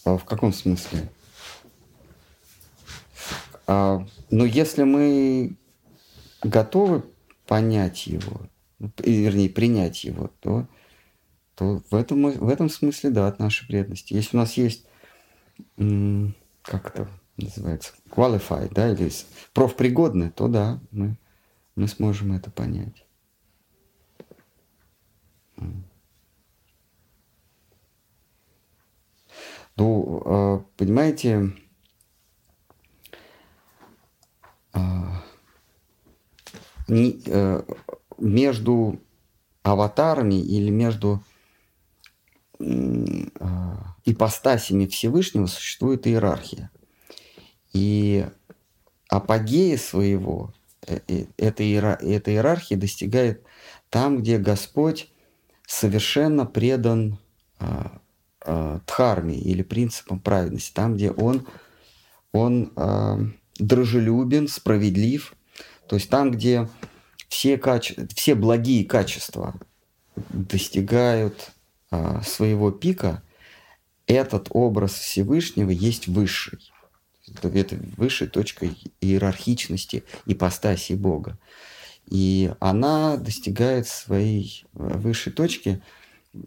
А 0.05 0.17
в 0.17 0.25
каком 0.25 0.53
смысле? 0.53 1.09
А, 3.69 4.05
ну, 4.31 4.45
если 4.45 4.85
мы 4.85 5.57
готовы 6.43 7.05
понять 7.47 8.07
его, 8.07 8.43
вернее, 8.79 9.51
принять 9.51 10.05
его, 10.05 10.31
то, 10.41 10.67
то 11.57 11.83
в, 11.91 11.95
этом, 11.95 12.31
в 12.31 12.49
этом 12.49 12.69
смысле, 12.69 13.11
да, 13.11 13.27
от 13.27 13.39
нашей 13.39 13.67
преданности. 13.67 14.15
Если 14.15 14.37
у 14.37 14.41
нас 14.41 14.55
есть, 14.55 14.87
как 15.77 16.87
это 16.95 17.09
называется, 17.37 17.93
qualified, 18.09 18.73
да, 18.73 18.93
или 18.93 19.11
профпригодны, 19.53 20.31
то 20.31 20.49
да, 20.49 20.81
мы, 20.91 21.17
мы 21.75 21.89
сможем 21.89 22.33
это 22.33 22.51
понять. 22.51 23.05
Ну, 29.77 30.23
а, 30.25 30.65
понимаете, 30.77 31.37
а, 31.37 31.51
Э, 33.13 33.17
между 38.19 39.01
аватарами 39.63 40.41
или 40.41 40.71
между 40.71 41.23
э, 42.59 42.65
ипостасями 44.05 44.87
Всевышнего 44.87 45.47
существует 45.47 46.07
иерархия. 46.07 46.71
И 47.73 48.27
апогея 49.09 49.77
своего 49.79 50.53
э, 50.87 51.01
эта, 51.37 51.63
эта 51.63 52.31
иерархия 52.31 52.77
достигает 52.77 53.45
там, 53.89 54.19
где 54.19 54.39
Господь 54.39 55.11
совершенно 55.67 56.47
предан 56.47 57.19
дхарме 58.87 59.37
или 59.39 59.63
принципам 59.63 60.19
праведности, 60.19 60.73
там, 60.73 60.95
где 60.95 61.11
Он, 61.11 61.47
он 62.33 62.73
дружелюбен, 63.61 64.49
справедлив– 64.49 65.35
то 65.91 65.97
есть 65.97 66.09
там, 66.09 66.31
где 66.31 66.69
все, 67.29 67.59
каче... 67.59 68.07
все 68.15 68.37
благие 68.37 68.85
качества 68.85 69.57
достигают 70.15 71.51
а, 71.91 72.23
своего 72.23 72.71
пика, 72.71 73.25
этот 74.07 74.47
образ 74.51 74.93
Всевышнего 74.93 75.71
есть 75.71 76.07
высший. 76.07 76.61
Это 77.27 77.77
высшей 77.97 78.29
точкой 78.29 78.79
иерархичности 79.01 80.05
ипостаси 80.27 80.93
Бога. 80.93 81.37
И 82.07 82.53
она 82.61 83.17
достигает 83.17 83.89
своей 83.89 84.65
э, 84.75 84.97
высшей 84.97 85.33
точки. 85.33 85.83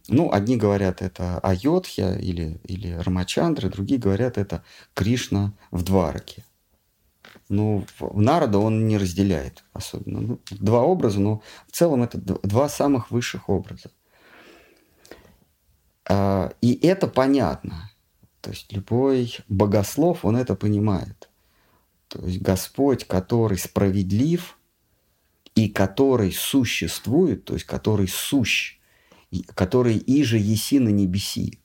Ну, 0.08 0.32
одни 0.32 0.56
говорят, 0.56 1.02
это 1.02 1.40
Айодхья 1.40 2.16
или, 2.16 2.62
или 2.64 2.94
Рамачандра, 2.94 3.68
другие 3.68 4.00
говорят, 4.00 4.38
это 4.38 4.64
Кришна 4.94 5.52
в 5.70 5.84
Двараке. 5.84 6.46
Ну, 7.54 7.86
Народа 8.00 8.58
он 8.58 8.88
не 8.88 8.98
разделяет 8.98 9.64
особенно. 9.74 10.22
Ну, 10.22 10.40
два 10.50 10.82
образа, 10.82 11.20
но 11.20 11.44
в 11.68 11.72
целом 11.72 12.02
это 12.02 12.18
два 12.18 12.68
самых 12.68 13.12
высших 13.12 13.48
образа. 13.48 13.92
А, 16.10 16.52
и 16.62 16.74
это 16.86 17.08
понятно. 17.08 17.92
То 18.42 18.50
есть 18.50 18.74
любой 18.74 19.38
богослов, 19.48 20.26
он 20.26 20.36
это 20.36 20.56
понимает. 20.56 21.30
То 22.08 22.26
есть 22.26 22.42
Господь, 22.42 23.06
который 23.06 23.58
справедлив 23.58 24.58
и 25.56 25.70
который 25.70 26.32
существует, 26.32 27.46
то 27.46 27.54
есть 27.54 27.66
который 27.66 28.08
сущ, 28.08 28.80
который 29.54 29.98
иже 29.98 30.38
еси 30.38 30.80
на 30.80 30.90
небеси, 30.90 31.60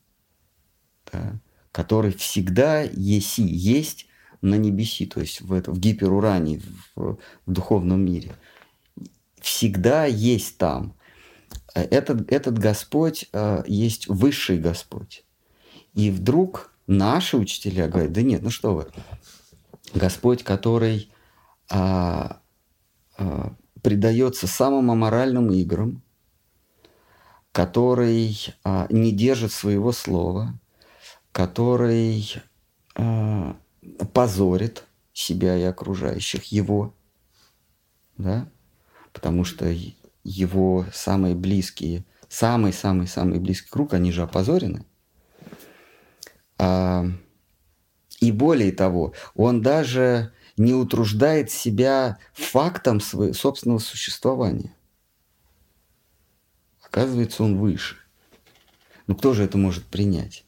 да, 1.11 1.41
который 1.73 2.13
всегда 2.13 2.83
еси, 2.83 3.43
есть 3.43 4.08
на 4.41 4.57
небеси, 4.57 5.07
то 5.07 5.21
есть 5.21 5.41
в, 5.41 5.53
это, 5.53 5.73
в 5.73 5.79
гиперуране, 5.79 6.61
в, 6.95 7.19
в 7.47 7.53
духовном 7.53 8.05
мире. 8.05 8.33
Всегда 9.41 10.05
есть 10.05 10.59
там. 10.59 10.95
Этот, 11.75 12.31
этот 12.33 12.59
Господь 12.59 13.27
э, 13.33 13.63
есть 13.67 14.09
высший 14.09 14.59
Господь. 14.59 15.25
И 15.95 16.11
вдруг 16.11 16.73
наши 16.87 17.37
учителя 17.37 17.89
говорят, 17.89 18.13
да 18.13 18.23
нет, 18.23 18.43
ну 18.43 18.51
что 18.51 18.75
вы, 18.75 18.87
Господь, 19.95 20.43
который 20.43 21.11
а, 21.71 22.41
а, 23.17 23.55
предается 23.83 24.47
самым 24.47 24.91
аморальным 24.91 25.51
играм, 25.51 26.03
который 27.53 28.37
а, 28.65 28.87
не 28.91 29.13
держит 29.13 29.53
своего 29.53 29.93
слова, 29.93 30.59
который 31.33 32.35
а, 32.95 33.57
позорит 34.13 34.85
себя 35.13 35.57
и 35.57 35.63
окружающих 35.63 36.45
его, 36.45 36.95
да, 38.17 38.49
потому 39.13 39.45
что 39.45 39.75
его 40.25 40.87
самые 40.93 41.35
близкие, 41.35 42.05
самый-самый-самый 42.29 43.41
близкий 43.41 43.71
круг, 43.71 43.95
они 43.95 44.13
же 44.13 44.23
опозорены. 44.23 44.85
А, 46.59 47.07
и 48.21 48.33
более 48.33 48.73
того, 48.73 49.15
он 49.35 49.63
даже 49.63 50.33
не 50.57 50.75
утруждает 50.75 51.51
себя 51.51 52.19
фактом 52.33 53.01
своего 53.01 53.33
собственного 53.33 53.79
существования. 53.79 54.75
Оказывается, 56.83 57.45
он 57.45 57.59
выше. 57.59 57.97
Ну 59.07 59.15
кто 59.15 59.35
же 59.35 59.45
это 59.45 59.57
может 59.57 59.85
принять? 59.85 60.45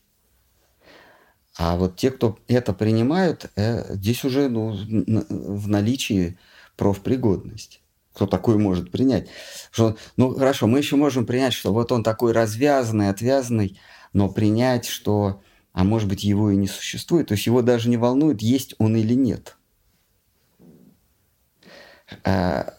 А 1.62 1.76
вот 1.76 1.96
те, 1.96 2.10
кто 2.10 2.38
это 2.48 2.72
принимают, 2.72 3.50
э, 3.54 3.94
здесь 3.94 4.24
уже 4.24 4.48
ну, 4.48 4.72
в 5.28 5.68
наличии 5.68 6.38
профпригодность. 6.78 7.82
Кто 8.14 8.26
такой 8.26 8.56
может 8.56 8.90
принять? 8.90 9.28
Что, 9.70 9.98
ну 10.16 10.34
хорошо, 10.34 10.66
мы 10.66 10.78
еще 10.78 10.96
можем 10.96 11.26
принять, 11.26 11.52
что 11.52 11.74
вот 11.74 11.92
он 11.92 12.02
такой 12.02 12.32
развязанный, 12.32 13.10
отвязанный, 13.10 13.78
но 14.14 14.30
принять, 14.30 14.86
что, 14.86 15.42
а 15.74 15.84
может 15.84 16.08
быть, 16.08 16.24
его 16.24 16.50
и 16.50 16.56
не 16.56 16.66
существует, 16.66 17.28
то 17.28 17.32
есть 17.32 17.44
его 17.44 17.60
даже 17.60 17.90
не 17.90 17.98
волнует, 17.98 18.40
есть 18.40 18.74
он 18.78 18.96
или 18.96 19.12
нет– 19.12 19.58
а, 22.24 22.74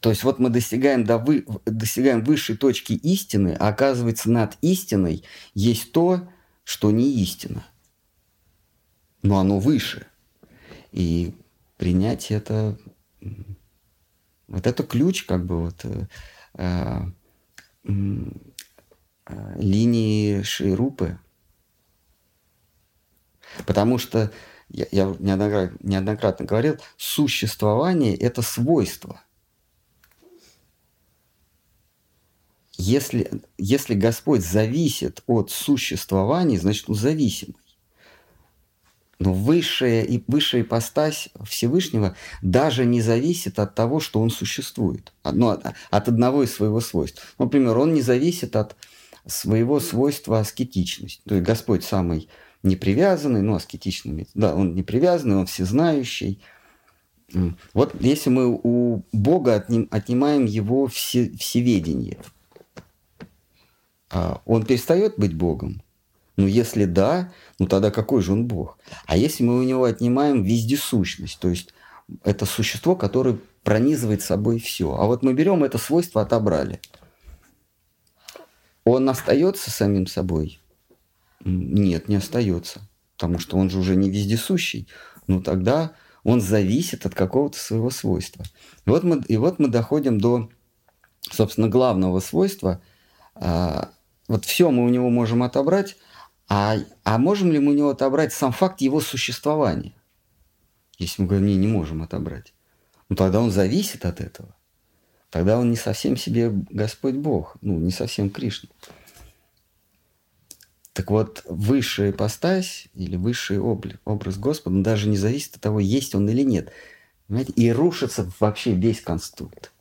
то 0.00 0.10
есть 0.10 0.22
вот 0.22 0.38
мы 0.38 0.50
достигаем, 0.50 1.04
до 1.04 1.18
вы, 1.18 1.44
достигаем 1.64 2.22
высшей 2.22 2.56
точки 2.56 2.92
истины, 2.92 3.56
а 3.58 3.68
оказывается 3.68 4.30
над 4.30 4.56
истиной 4.60 5.24
есть 5.54 5.92
то, 5.92 6.28
что 6.66 6.90
не 6.90 7.22
истина. 7.22 7.64
Но 9.22 9.38
оно 9.38 9.60
выше. 9.60 10.08
И 10.90 11.32
принять 11.76 12.32
это, 12.32 12.76
вот 14.48 14.66
это 14.66 14.82
ключ 14.82 15.24
как 15.26 15.46
бы 15.46 15.62
вот 15.62 15.84
э, 15.84 16.06
э, 16.54 17.02
э, 17.84 19.54
линии 19.60 20.42
Шейрупы. 20.42 21.20
Потому 23.64 23.98
что 23.98 24.32
я, 24.68 24.88
я 24.90 25.14
неоднократно, 25.20 25.78
неоднократно 25.80 26.46
говорил, 26.46 26.78
существование– 26.96 28.16
это 28.16 28.42
свойство. 28.42 29.22
Если, 32.78 33.30
если 33.58 33.94
Господь 33.94 34.44
зависит 34.44 35.22
от 35.26 35.50
существования, 35.50 36.58
значит, 36.58 36.88
он 36.88 36.94
зависимый. 36.94 37.56
Но 39.18 39.32
высшая, 39.32 40.02
и 40.02 40.22
высшая 40.26 40.60
ипостась 40.60 41.30
Всевышнего 41.42 42.14
даже 42.42 42.84
не 42.84 43.00
зависит 43.00 43.58
от 43.58 43.74
того, 43.74 43.98
что 43.98 44.20
он 44.20 44.28
существует. 44.28 45.12
Ну, 45.24 45.48
от, 45.48 45.64
от 45.90 46.08
одного 46.08 46.42
из 46.42 46.54
своего 46.54 46.80
свойства. 46.80 47.22
Например, 47.38 47.78
он 47.78 47.94
не 47.94 48.02
зависит 48.02 48.56
от 48.56 48.76
своего 49.26 49.80
свойства 49.80 50.40
аскетичности. 50.40 51.22
То 51.26 51.36
есть 51.36 51.46
Господь 51.46 51.82
самый 51.82 52.28
не 52.62 52.76
привязанный, 52.76 53.42
ну, 53.42 53.54
аскетичный, 53.54 54.28
да, 54.34 54.54
он 54.54 54.74
не 54.74 54.82
привязанный, 54.82 55.36
он 55.36 55.46
всезнающий. 55.46 56.42
Вот 57.72 57.94
если 58.00 58.30
мы 58.30 58.60
у 58.62 59.02
Бога 59.12 59.54
отним, 59.54 59.88
отнимаем 59.90 60.44
его 60.44 60.86
все, 60.86 61.30
всеведение, 61.36 62.18
он 64.10 64.64
перестает 64.64 65.18
быть 65.18 65.34
Богом? 65.34 65.82
Ну, 66.36 66.46
если 66.46 66.84
да, 66.84 67.32
ну 67.58 67.66
тогда 67.66 67.90
какой 67.90 68.22
же 68.22 68.32
он 68.32 68.46
Бог? 68.46 68.78
А 69.06 69.16
если 69.16 69.42
мы 69.42 69.58
у 69.58 69.62
него 69.62 69.84
отнимаем 69.84 70.42
вездесущность, 70.42 71.38
то 71.38 71.48
есть 71.48 71.72
это 72.24 72.44
существо, 72.44 72.94
которое 72.94 73.38
пронизывает 73.64 74.22
собой 74.22 74.60
все. 74.60 74.94
А 74.94 75.06
вот 75.06 75.22
мы 75.22 75.32
берем 75.32 75.64
это 75.64 75.78
свойство, 75.78 76.22
отобрали. 76.22 76.80
Он 78.84 79.08
остается 79.08 79.70
самим 79.70 80.06
собой? 80.06 80.60
Нет, 81.44 82.08
не 82.08 82.16
остается. 82.16 82.88
Потому 83.16 83.38
что 83.38 83.56
он 83.56 83.70
же 83.70 83.78
уже 83.78 83.96
не 83.96 84.10
вездесущий. 84.10 84.86
Ну 85.26 85.40
тогда 85.40 85.92
он 86.22 86.40
зависит 86.40 87.06
от 87.06 87.14
какого-то 87.14 87.58
своего 87.58 87.90
свойства. 87.90 88.44
И 88.84 88.90
вот 88.90 89.02
мы, 89.02 89.22
и 89.26 89.36
вот 89.36 89.58
мы 89.58 89.68
доходим 89.68 90.20
до, 90.20 90.50
собственно, 91.22 91.68
главного 91.68 92.20
свойства. 92.20 92.80
Вот 94.28 94.44
все 94.44 94.70
мы 94.70 94.84
у 94.84 94.88
него 94.88 95.10
можем 95.10 95.42
отобрать, 95.42 95.96
а, 96.48 96.76
а 97.04 97.18
можем 97.18 97.52
ли 97.52 97.58
мы 97.58 97.72
у 97.72 97.74
него 97.74 97.90
отобрать 97.90 98.32
сам 98.32 98.52
факт 98.52 98.80
его 98.80 99.00
существования? 99.00 99.94
Если 100.98 101.22
мы 101.22 101.28
говорим, 101.28 101.46
не, 101.46 101.56
не 101.56 101.66
можем 101.66 102.02
отобрать. 102.02 102.54
Ну 103.08 103.16
тогда 103.16 103.40
он 103.40 103.50
зависит 103.50 104.04
от 104.04 104.20
этого. 104.20 104.54
Тогда 105.30 105.58
он 105.58 105.70
не 105.70 105.76
совсем 105.76 106.16
себе 106.16 106.50
Господь 106.50 107.14
Бог, 107.14 107.56
ну 107.60 107.78
не 107.78 107.90
совсем 107.90 108.30
Кришна. 108.30 108.70
Так 110.92 111.10
вот, 111.10 111.42
высшая 111.44 112.10
ипостась 112.10 112.88
или 112.94 113.16
высший 113.16 113.58
образ 113.60 114.38
Господа, 114.38 114.82
даже 114.82 115.08
не 115.08 115.18
зависит 115.18 115.56
от 115.56 115.60
того, 115.60 115.78
есть 115.78 116.14
он 116.14 116.28
или 116.28 116.42
нет. 116.42 116.72
Понимаете? 117.26 117.52
И 117.52 117.70
рушится 117.70 118.30
вообще 118.40 118.72
весь 118.72 119.02
конструкт. 119.02 119.72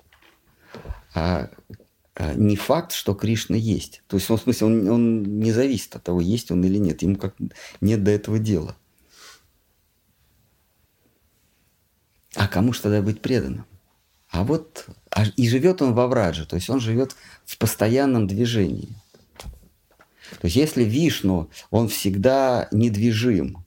А 1.13 1.49
не 2.17 2.55
факт, 2.55 2.93
что 2.93 3.13
Кришна 3.13 3.57
есть. 3.57 4.01
То 4.07 4.17
есть, 4.17 4.29
в 4.29 4.37
смысле, 4.37 4.67
он, 4.67 4.89
он 4.89 5.39
не 5.39 5.51
зависит 5.51 5.95
от 5.95 6.03
того, 6.03 6.21
есть 6.21 6.51
он 6.51 6.63
или 6.63 6.77
нет. 6.77 7.01
Ему 7.01 7.17
как 7.17 7.35
нет 7.81 8.03
до 8.03 8.11
этого 8.11 8.39
дела. 8.39 8.75
А 12.35 12.47
кому 12.47 12.73
же 12.73 12.81
тогда 12.81 13.01
быть 13.01 13.21
преданным? 13.21 13.65
А 14.29 14.43
вот 14.43 14.87
а, 15.11 15.25
и 15.37 15.47
живет 15.47 15.81
он 15.81 15.93
во 15.93 16.07
врадже, 16.07 16.45
то 16.45 16.55
есть 16.55 16.69
он 16.69 16.79
живет 16.79 17.15
в 17.45 17.57
постоянном 17.57 18.27
движении– 18.27 18.89
то 20.29 20.45
есть 20.45 20.55
если 20.55 20.83
Вишну, 20.83 21.49
он 21.69 21.87
всегда 21.87 22.67
недвижим, 22.71 23.63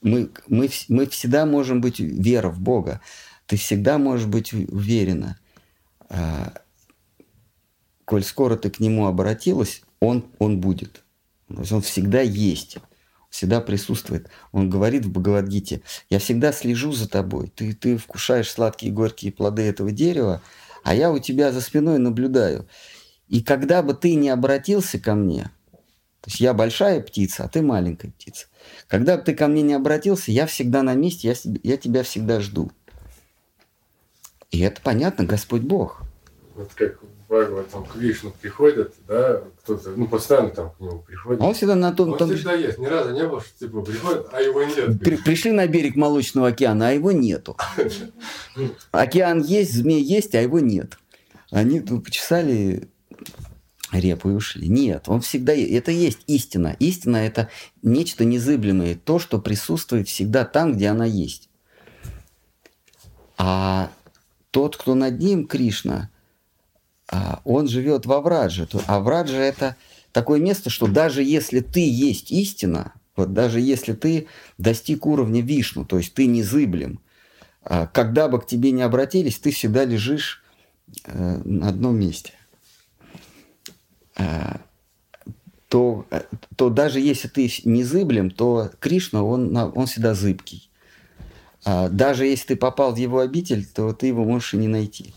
мы, 0.00 0.30
мы, 0.48 0.68
мы 0.88 1.06
всегда 1.06 1.46
можем 1.46 1.80
быть 1.80 2.00
вера 2.00 2.48
в 2.48 2.60
Бога, 2.60 3.00
ты 3.46 3.56
всегда 3.56 3.98
можешь 3.98 4.26
быть 4.26 4.52
уверена, 4.52 5.38
а, 6.08 6.54
коль 8.12 8.24
скоро 8.24 8.56
ты 8.56 8.68
к 8.68 8.78
Нему 8.78 9.06
обратилась, 9.06 9.80
Он, 9.98 10.26
он 10.38 10.60
будет. 10.60 11.02
То 11.48 11.60
есть 11.60 11.72
Он 11.72 11.80
всегда 11.80 12.20
есть, 12.20 12.76
всегда 13.30 13.62
присутствует. 13.62 14.28
Он 14.52 14.68
говорит 14.68 15.06
в 15.06 15.10
Бхагавадгите, 15.12 15.80
я 16.10 16.18
всегда 16.18 16.52
слежу 16.52 16.92
за 16.92 17.08
тобой, 17.08 17.50
ты, 17.56 17.72
ты 17.72 17.96
вкушаешь 17.96 18.50
сладкие 18.50 18.92
и 18.92 18.94
горькие 18.94 19.32
плоды 19.32 19.62
этого 19.62 19.92
дерева, 19.92 20.42
а 20.84 20.94
я 20.94 21.10
у 21.10 21.20
тебя 21.20 21.52
за 21.52 21.62
спиной 21.62 21.98
наблюдаю. 21.98 22.68
И 23.28 23.40
когда 23.40 23.82
бы 23.82 23.94
ты 23.94 24.14
не 24.14 24.28
обратился 24.28 24.98
ко 24.98 25.14
мне, 25.14 25.44
то 26.20 26.28
есть 26.28 26.38
я 26.38 26.52
большая 26.52 27.00
птица, 27.00 27.44
а 27.44 27.48
ты 27.48 27.62
маленькая 27.62 28.10
птица. 28.10 28.48
Когда 28.88 29.16
бы 29.16 29.22
ты 29.22 29.34
ко 29.34 29.48
мне 29.48 29.62
не 29.62 29.72
обратился, 29.72 30.32
я 30.32 30.44
всегда 30.44 30.82
на 30.82 30.92
месте, 30.92 31.28
я, 31.28 31.50
я 31.62 31.78
тебя 31.78 32.02
всегда 32.02 32.40
жду. 32.40 32.70
И 34.50 34.60
это 34.60 34.82
понятно, 34.82 35.24
Господь 35.24 35.62
Бог. 35.62 36.02
Вот 36.54 36.70
как 36.74 37.00
в 37.32 37.64
там 37.64 37.84
к 37.84 37.96
Вишну 37.96 38.32
приходят, 38.40 38.94
да, 39.08 39.42
кто-то, 39.62 39.90
ну, 39.96 40.06
постоянно 40.06 40.50
там 40.50 40.70
к 40.70 40.80
нему 40.80 40.98
приходит. 41.00 41.40
Он 41.40 41.54
всегда 41.54 41.74
на 41.74 41.92
том... 41.92 42.12
Он 42.12 42.18
том... 42.18 42.34
всегда 42.34 42.52
есть, 42.52 42.78
ни 42.78 42.86
разу 42.86 43.12
не 43.12 43.26
было, 43.26 43.40
что 43.40 43.58
типа 43.58 43.80
приходит, 43.80 44.26
а 44.32 44.40
его 44.40 44.62
нет. 44.62 45.00
При, 45.00 45.16
пришли 45.16 45.50
на 45.50 45.66
берег 45.66 45.96
Молочного 45.96 46.48
океана, 46.48 46.88
а 46.88 46.92
его 46.92 47.12
нету. 47.12 47.56
Океан 48.90 49.42
есть, 49.42 49.72
змей 49.72 50.02
есть, 50.02 50.34
а 50.34 50.40
его 50.42 50.60
нет. 50.60 50.98
Они 51.50 51.80
тут 51.80 52.04
почесали 52.04 52.88
репу 53.92 54.30
и 54.30 54.34
ушли. 54.34 54.68
Нет, 54.68 55.04
он 55.08 55.20
всегда... 55.20 55.54
Это 55.54 55.90
и 55.90 55.96
есть 55.96 56.20
истина. 56.26 56.76
Истина– 56.78 57.16
это 57.18 57.50
нечто 57.82 58.24
незыблемое, 58.24 58.98
то, 59.02 59.18
что 59.18 59.38
присутствует 59.38 60.08
всегда 60.08 60.44
там, 60.44 60.74
где 60.74 60.88
она 60.88 61.04
есть. 61.04 61.48
А 63.38 63.90
тот, 64.50 64.76
кто 64.76 64.94
над 64.94 65.18
ним, 65.18 65.46
Кришна, 65.46 65.94
а, 65.94 66.11
он 67.44 67.68
живет 67.68 68.06
во 68.06 68.20
Врадже. 68.20 68.68
А 68.86 69.00
Враджа 69.00 69.36
это 69.36 69.76
такое 70.12 70.40
место, 70.40 70.70
что 70.70 70.86
даже 70.86 71.22
если 71.22 71.60
ты 71.60 71.86
есть 71.86 72.30
истина, 72.30 72.94
вот 73.16 73.32
даже 73.32 73.60
если 73.60 73.92
ты 73.92 74.26
достиг 74.58 75.06
уровня 75.06 75.42
Вишну, 75.42 75.84
то 75.84 75.98
есть 75.98 76.14
ты 76.14 76.26
незыблем, 76.26 77.00
а, 77.62 77.86
когда 77.86 78.28
бы 78.28 78.40
к 78.40 78.46
тебе 78.46 78.70
не 78.70 78.82
обратились, 78.82 79.38
ты 79.38 79.50
всегда 79.50 79.84
лежишь 79.84 80.42
э, 81.04 81.42
на 81.44 81.68
одном 81.68 81.98
месте. 81.98 82.32
А, 84.16 84.60
то, 85.68 86.06
то 86.56 86.68
даже 86.70 87.00
если 87.00 87.28
ты 87.28 87.50
незыблем, 87.64 88.30
то 88.30 88.70
Кришна, 88.78 89.22
он, 89.22 89.56
он 89.56 89.86
всегда 89.86 90.14
зыбкий. 90.14 90.70
Даже 91.64 92.26
если 92.26 92.48
ты 92.48 92.56
попал 92.56 92.92
в 92.92 92.98
его 92.98 93.20
обитель, 93.20 93.64
то 93.64 93.94
ты 93.94 94.08
его 94.08 94.24
можешь 94.24 94.52
и 94.52 94.58
не 94.58 94.68
найти. 94.68 95.14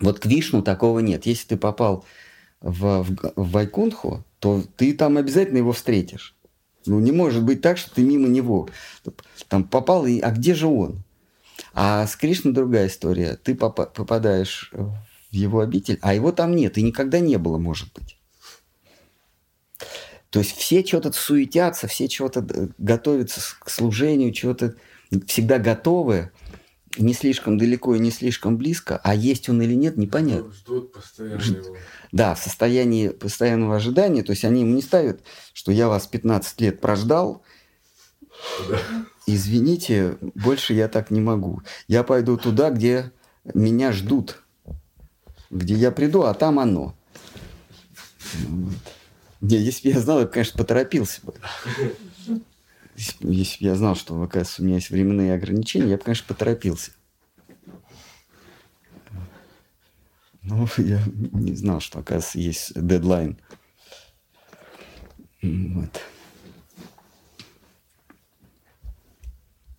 Вот 0.00 0.18
к 0.18 0.26
Вишну 0.26 0.62
такого 0.62 1.00
нет. 1.00 1.26
Если 1.26 1.48
ты 1.48 1.56
попал 1.56 2.04
в, 2.60 3.02
в, 3.02 3.32
в 3.36 3.50
Вайкунху, 3.50 4.24
то 4.38 4.64
ты 4.76 4.94
там 4.94 5.18
обязательно 5.18 5.58
его 5.58 5.72
встретишь. 5.72 6.34
Ну, 6.86 6.98
не 6.98 7.12
может 7.12 7.44
быть 7.44 7.60
так, 7.60 7.76
что 7.76 7.94
ты 7.94 8.02
мимо 8.02 8.26
него 8.26 8.68
там 9.48 9.64
попал, 9.64 10.06
и, 10.06 10.18
а 10.20 10.30
где 10.30 10.54
же 10.54 10.66
он? 10.66 11.02
А 11.74 12.06
с 12.06 12.16
Кришной 12.16 12.54
другая 12.54 12.86
история. 12.86 13.36
Ты 13.36 13.54
поп- 13.54 13.92
попадаешь 13.92 14.72
в 14.72 14.94
его 15.30 15.60
обитель, 15.60 15.98
а 16.00 16.14
его 16.14 16.32
там 16.32 16.56
нет, 16.56 16.78
и 16.78 16.82
никогда 16.82 17.20
не 17.20 17.36
было, 17.36 17.58
может 17.58 17.92
быть. 17.92 18.16
То 20.30 20.38
есть 20.38 20.56
все 20.56 20.84
что-то 20.84 21.12
суетятся, 21.12 21.86
все 21.86 22.08
чего-то 22.08 22.46
готовятся 22.78 23.40
к 23.60 23.68
служению, 23.68 24.32
чего-то 24.32 24.74
всегда 25.26 25.58
готовы, 25.58 26.30
не 26.98 27.14
слишком 27.14 27.56
далеко 27.56 27.94
и 27.94 28.00
не 28.00 28.10
слишком 28.10 28.56
близко, 28.56 29.00
а 29.04 29.14
есть 29.14 29.48
он 29.48 29.62
или 29.62 29.74
нет, 29.74 29.96
непонятно. 29.96 30.52
Ждут 30.52 30.92
постоянно 30.92 31.40
его. 31.40 31.76
Да, 32.12 32.34
в 32.34 32.40
состоянии 32.40 33.08
постоянного 33.08 33.76
ожидания, 33.76 34.22
то 34.22 34.32
есть 34.32 34.44
они 34.44 34.62
ему 34.62 34.74
не 34.74 34.82
ставят, 34.82 35.22
что 35.52 35.70
я 35.70 35.88
вас 35.88 36.06
15 36.06 36.60
лет 36.60 36.80
прождал, 36.80 37.42
да. 38.68 38.78
извините, 39.26 40.18
больше 40.34 40.74
я 40.74 40.88
так 40.88 41.10
не 41.10 41.20
могу. 41.20 41.62
Я 41.86 42.02
пойду 42.02 42.36
туда, 42.36 42.70
где 42.70 43.12
меня 43.54 43.92
ждут, 43.92 44.42
где 45.50 45.74
я 45.74 45.92
приду, 45.92 46.22
а 46.22 46.34
там 46.34 46.58
оно. 46.58 46.94
Не, 49.40 49.56
если 49.56 49.88
бы 49.88 49.94
я 49.94 50.00
знал, 50.00 50.18
я 50.20 50.26
бы, 50.26 50.32
конечно, 50.32 50.58
поторопился 50.58 51.20
бы. 51.22 51.34
Если 52.96 53.24
бы 53.24 53.32
я 53.32 53.74
знал, 53.74 53.94
что, 53.96 54.20
оказывается, 54.22 54.62
у 54.62 54.64
меня 54.64 54.76
есть 54.76 54.90
временные 54.90 55.34
ограничения, 55.34 55.90
я 55.90 55.96
бы, 55.96 56.02
конечно, 56.02 56.26
поторопился. 56.26 56.92
Ну, 60.42 60.66
я 60.78 61.02
не 61.32 61.54
знал, 61.54 61.80
что, 61.80 61.98
оказывается, 61.98 62.38
есть 62.38 62.72
дедлайн. 62.74 63.38
Вот. 65.42 66.00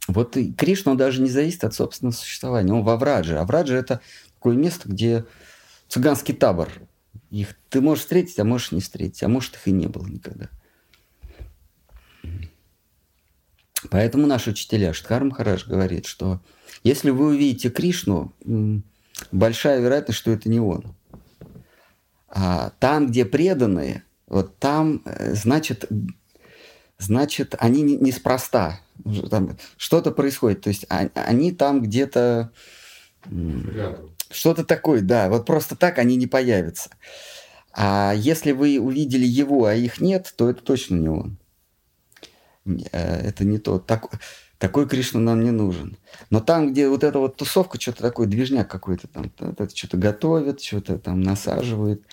Вот 0.08 0.36
и 0.38 0.52
Кришна, 0.54 0.92
он 0.92 0.98
даже 0.98 1.22
не 1.22 1.30
зависит 1.30 1.64
от 1.64 1.74
собственного 1.74 2.14
существования. 2.14 2.74
Он 2.74 2.84
во 2.84 2.98
Врадже. 2.98 3.38
А 3.38 3.46
Враджа– 3.46 3.76
это 3.78 4.02
такое 4.36 4.56
место, 4.56 4.90
где 4.90 5.26
цыганский 5.88 6.34
табор. 6.34 6.70
Их 7.30 7.56
ты 7.70 7.80
можешь 7.80 8.04
встретить, 8.04 8.40
а 8.40 8.44
можешь 8.44 8.72
не 8.72 8.82
встретить. 8.82 9.24
А 9.24 9.30
может, 9.30 9.56
их 9.56 9.68
и 9.68 9.72
не 9.72 9.88
было 9.88 10.06
никогда. 10.06 10.50
Поэтому 13.90 14.28
наши 14.28 14.52
учителя, 14.52 14.94
Штхар 14.94 15.24
Махарадж 15.24 15.66
говорит, 15.68 16.06
что 16.06 16.40
если 16.84 17.10
вы 17.10 17.28
увидите 17.28 17.70
Кришну, 17.70 18.34
большая 19.32 19.80
вероятность, 19.80 20.20
что 20.20 20.32
это 20.32 20.50
не 20.50 20.60
он. 20.60 20.96
А 22.30 22.72
там, 22.80 23.08
где 23.08 23.26
преданные, 23.26 24.04
вот 24.28 24.58
там, 24.58 25.02
э, 25.06 25.34
значит, 25.34 25.86
значит, 26.98 27.56
они 27.60 27.82
неспроста. 27.82 28.80
Там 29.30 29.58
что-то 29.78 30.12
происходит. 30.12 30.62
То 30.62 30.70
есть 30.70 30.86
они 30.90 31.52
там 31.52 31.82
где-то... 31.82 32.52
Что-то 34.30 34.64
такое, 34.64 35.02
да. 35.02 35.30
Вот 35.30 35.46
просто 35.46 35.76
так 35.76 35.98
они 36.00 36.16
не 36.16 36.28
появятся. 36.28 36.90
А 37.74 38.14
если 38.16 38.54
вы 38.54 38.80
увидели 38.80 39.26
его, 39.26 39.66
а 39.66 39.74
их 39.74 40.00
нет, 40.00 40.34
то 40.38 40.50
это 40.50 40.64
точно 40.64 40.96
не 40.96 41.10
он. 41.10 41.38
Э, 42.66 43.28
это 43.28 43.44
не 43.44 43.58
то. 43.58 43.80
Так, 43.80 44.20
такой 44.58 44.88
Кришна 44.88 45.20
нам 45.20 45.44
не 45.44 45.52
нужен. 45.52 45.98
Но 46.30 46.40
там, 46.40 46.72
где 46.72 46.88
вот 46.88 47.04
эта 47.04 47.20
вот 47.20 47.38
тусовка, 47.38 47.80
что-то 47.80 48.02
такое, 48.02 48.28
движняк 48.28 48.70
какой-то 48.70 49.08
там, 49.08 49.32
что-то 49.74 49.98
готовят, 49.98 50.62
что-то 50.62 50.98
там 51.00 51.22
насаживают, 51.22 52.04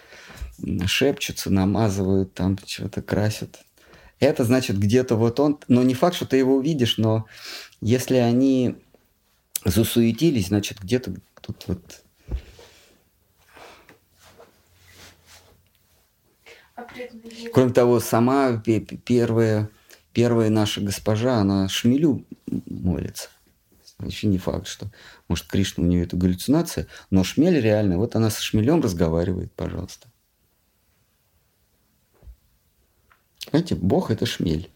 шепчутся, 0.86 1.50
намазывают, 1.50 2.34
там 2.34 2.56
что-то 2.64 3.02
красят. 3.02 3.60
Это 4.20 4.44
значит 4.44 4.78
где-то 4.78 5.16
вот 5.16 5.38
он, 5.38 5.60
но 5.68 5.82
не 5.82 5.94
факт, 5.94 6.16
что 6.16 6.26
ты 6.26 6.38
его 6.38 6.56
увидишь, 6.56 6.98
но 6.98 7.26
если 7.80 8.16
они 8.16 8.76
засуетились, 9.64 10.48
значит 10.48 10.80
где-то 10.80 11.14
тут 11.40 11.64
вот 11.66 12.02
Кроме 17.52 17.72
того, 17.72 18.00
сама 18.00 18.62
первая 19.04 19.68
первая 20.18 20.50
наша 20.50 20.80
госпожа, 20.80 21.36
она 21.36 21.68
шмелю 21.68 22.26
молится. 22.66 23.28
Еще 24.02 24.26
не 24.26 24.38
факт, 24.38 24.66
что, 24.66 24.90
может, 25.28 25.46
Кришна 25.46 25.84
у 25.84 25.86
нее 25.86 26.02
это 26.02 26.16
галлюцинация, 26.16 26.88
но 27.10 27.22
шмель 27.22 27.60
реально, 27.60 27.98
вот 27.98 28.16
она 28.16 28.28
со 28.28 28.42
шмелем 28.42 28.80
разговаривает, 28.80 29.52
пожалуйста. 29.52 30.08
Знаете, 33.48 33.76
Бог– 33.76 34.10
это 34.12 34.26
шмель. 34.26 34.72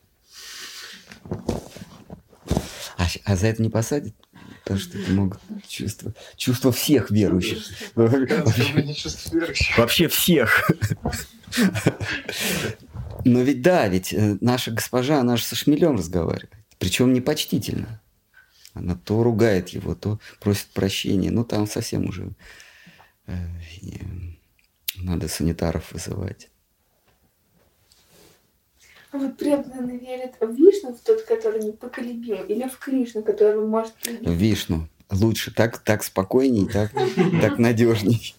А, 2.97 3.09
а 3.24 3.35
за 3.35 3.48
это 3.48 3.62
не 3.62 3.69
посадят? 3.69 4.14
Потому 4.62 4.78
что 4.78 4.97
это 4.97 5.10
могут 5.10 5.40
чувства, 5.66 6.14
чувства 6.36 6.70
всех 6.70 7.10
верующих. 7.10 7.64
Вообще 9.77 10.06
всех. 10.06 10.70
Но 13.24 13.40
ведь 13.43 13.62
да, 13.62 13.89
ведь 13.89 14.12
э, 14.12 14.36
наша 14.40 14.70
госпожа, 14.70 15.20
она 15.20 15.36
же 15.36 15.44
со 15.44 15.57
шмелем 15.57 15.97
разговаривает. 15.97 16.53
Причем 16.78 17.12
непочтительно. 17.12 18.01
Она 18.74 18.94
то 18.94 19.23
ругает 19.23 19.69
его, 19.70 19.94
то 19.94 20.19
просит 20.40 20.66
прощения. 20.69 21.31
Ну, 21.31 21.44
там 21.44 21.66
совсем 21.66 22.09
уже 22.09 22.31
э, 23.27 23.35
надо 24.97 25.28
санитаров 25.28 25.93
вызывать. 25.93 26.49
А 29.12 29.19
вот 29.19 29.36
преданные 29.36 29.99
верят 29.99 30.36
в 30.40 30.55
Вишну, 30.55 30.94
в 30.94 31.01
тот, 31.01 31.23
который 31.24 31.62
непоколебим, 31.62 32.47
или 32.47 32.66
в 32.66 32.78
Кришну, 32.78 33.23
который 33.23 33.61
может... 33.61 33.93
В 34.05 34.32
Вишну. 34.32 34.89
Лучше. 35.11 35.53
Так, 35.53 35.78
так 35.78 36.03
спокойней, 36.03 36.66
так, 36.66 36.90
так 37.43 37.59
надежней. 37.59 38.35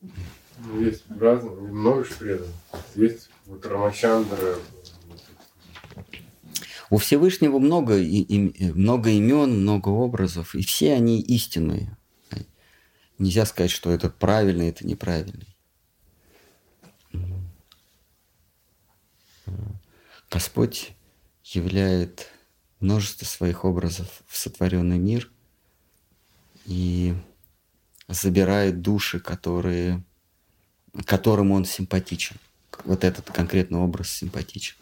Ну, 0.64 0.80
есть 0.80 1.04
разные, 1.18 1.52
много 1.52 2.04
же 2.04 2.14
преданных. 2.14 2.54
Есть 2.94 3.30
вот 3.46 3.64
Рамачандра. 3.64 4.56
У 6.90 6.98
Всевышнего 6.98 7.58
много, 7.58 7.98
и, 7.98 8.20
и, 8.22 8.72
много 8.72 9.10
имен, 9.10 9.60
много 9.60 9.88
образов, 9.88 10.54
и 10.54 10.62
все 10.62 10.94
они 10.94 11.20
истинные. 11.20 11.96
Нельзя 13.18 13.44
сказать, 13.46 13.70
что 13.70 13.90
это 13.90 14.08
правильный, 14.10 14.70
это 14.70 14.86
неправильный. 14.86 15.56
Господь 20.30 20.92
являет 21.44 22.28
множество 22.80 23.24
своих 23.24 23.64
образов 23.64 24.22
в 24.26 24.36
сотворенный 24.36 24.98
мир 24.98 25.30
и 26.64 27.14
забирает 28.08 28.80
души, 28.80 29.20
которые 29.20 30.04
которым 31.04 31.52
он 31.52 31.64
симпатичен. 31.64 32.36
Вот 32.84 33.04
этот 33.04 33.30
конкретный 33.30 33.78
образ 33.78 34.10
симпатичен. 34.10 34.76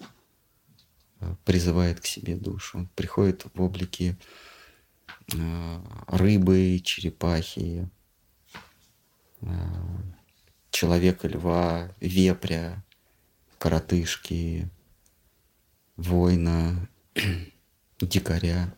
Э, 1.20 1.34
призывает 1.44 2.00
к 2.00 2.06
себе 2.06 2.36
душу. 2.36 2.78
Он 2.78 2.86
приходит 2.94 3.44
в 3.54 3.60
облике 3.60 4.16
э, 5.34 5.80
рыбы, 6.06 6.80
черепахи, 6.84 7.88
э, 9.40 9.46
человека, 10.70 11.26
льва, 11.28 11.94
вепря, 12.00 12.84
коротышки, 13.58 14.70
воина, 15.96 16.88
дикаря, 18.00 18.74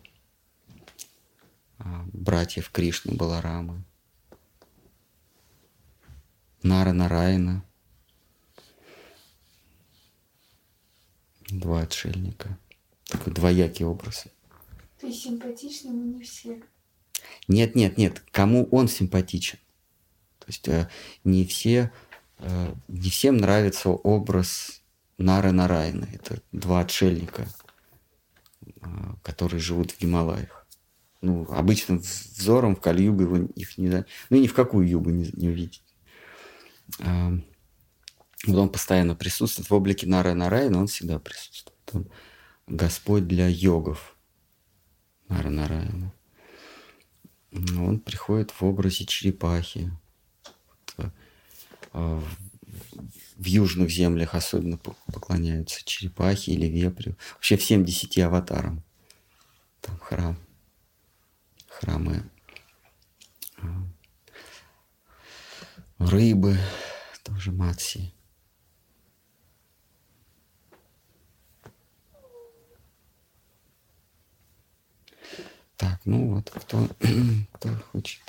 братьев 1.78 2.70
Кришны, 2.70 3.14
Баларамы. 3.14 3.84
Нара 6.62 6.92
Нарайна. 6.92 7.64
Два 11.48 11.80
отшельника. 11.82 12.58
Такой 13.04 13.32
двоякий 13.32 13.84
образ. 13.84 14.26
То 15.00 15.06
есть 15.06 15.22
симпатичны, 15.22 15.90
но 15.90 16.04
не 16.04 16.22
все. 16.22 16.62
Нет, 17.48 17.74
нет, 17.74 17.96
нет. 17.96 18.22
Кому 18.30 18.68
он 18.70 18.88
симпатичен? 18.88 19.58
То 20.38 20.46
есть 20.48 20.68
э, 20.68 20.88
не 21.24 21.44
все, 21.44 21.90
э, 22.38 22.74
не 22.88 23.10
всем 23.10 23.38
нравится 23.38 23.88
образ 23.88 24.82
Нары 25.18 25.52
Нарайна. 25.52 26.08
Это 26.12 26.42
два 26.52 26.80
отшельника, 26.80 27.48
э, 28.62 28.86
которые 29.22 29.60
живут 29.60 29.92
в 29.92 30.00
Гималаях. 30.00 30.66
Ну, 31.22 31.46
обычным 31.50 31.98
взором 31.98 32.76
в 32.76 32.80
Кали-югу 32.80 33.52
их 33.54 33.76
не... 33.78 34.04
Ну, 34.30 34.36
ни 34.36 34.46
в 34.46 34.54
какую 34.54 34.88
югу 34.88 35.10
не, 35.10 35.30
не 35.32 35.48
увидеть. 35.48 35.82
Он 36.98 38.68
постоянно 38.70 39.14
присутствует 39.14 39.68
в 39.68 39.74
облике 39.74 40.06
Нары 40.06 40.34
Нарайна, 40.34 40.78
он 40.78 40.86
всегда 40.86 41.18
присутствует. 41.18 41.78
Он 41.92 42.10
Господь 42.66 43.26
для 43.26 43.48
йогов 43.48 44.16
Нара 45.28 45.50
Нарайна. 45.50 46.14
Он 47.52 47.98
приходит 47.98 48.52
в 48.52 48.62
образе 48.62 49.04
черепахи. 49.04 49.90
А, 51.92 52.22
в 53.36 53.44
южных 53.44 53.90
землях 53.90 54.34
особенно 54.34 54.78
поклоняются 54.78 55.84
черепахи 55.84 56.50
или 56.50 56.66
вепрю. 56.66 57.16
Вообще 57.34 57.56
всем 57.56 57.84
десяти 57.84 58.20
аватарам. 58.20 58.84
Там 59.80 59.98
храм. 59.98 60.38
Храмы 61.68 62.30
рыбы, 66.00 66.56
тоже 67.22 67.52
матси. 67.52 68.12
Так, 75.76 76.00
ну 76.04 76.34
вот, 76.34 76.50
кто, 76.50 76.88
кто 77.52 77.74
хочет. 77.92 78.20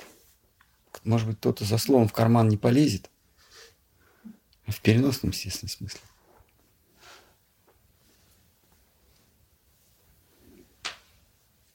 Может 1.04 1.26
быть, 1.26 1.38
кто-то 1.38 1.64
за 1.64 1.78
словом 1.78 2.08
в 2.08 2.12
карман 2.12 2.48
не 2.48 2.56
полезет. 2.56 3.10
В 4.66 4.80
переносном, 4.80 5.32
естественно, 5.32 5.68
смысле. 5.68 6.00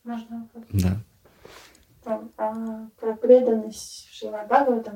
Можно? 0.04 0.50
Да. 0.70 1.04
А, 2.08 2.88
про 3.00 3.16
преданность 3.16 4.08
в 4.08 4.14
Шримад 4.14 4.48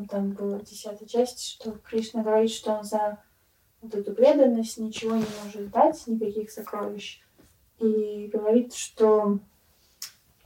там, 0.10 0.32
была 0.32 0.60
десятая 0.60 1.06
часть, 1.06 1.46
что 1.46 1.72
Кришна 1.72 2.24
говорит, 2.24 2.52
что 2.52 2.72
он 2.72 2.84
за 2.86 3.18
вот 3.82 3.94
эту 3.94 4.14
преданность 4.14 4.78
ничего 4.78 5.18
не 5.18 5.26
может 5.44 5.72
дать, 5.72 6.08
никаких 6.08 6.50
сокровищ. 6.52 7.22
И 7.80 8.30
говорит, 8.32 8.74
что 8.74 9.40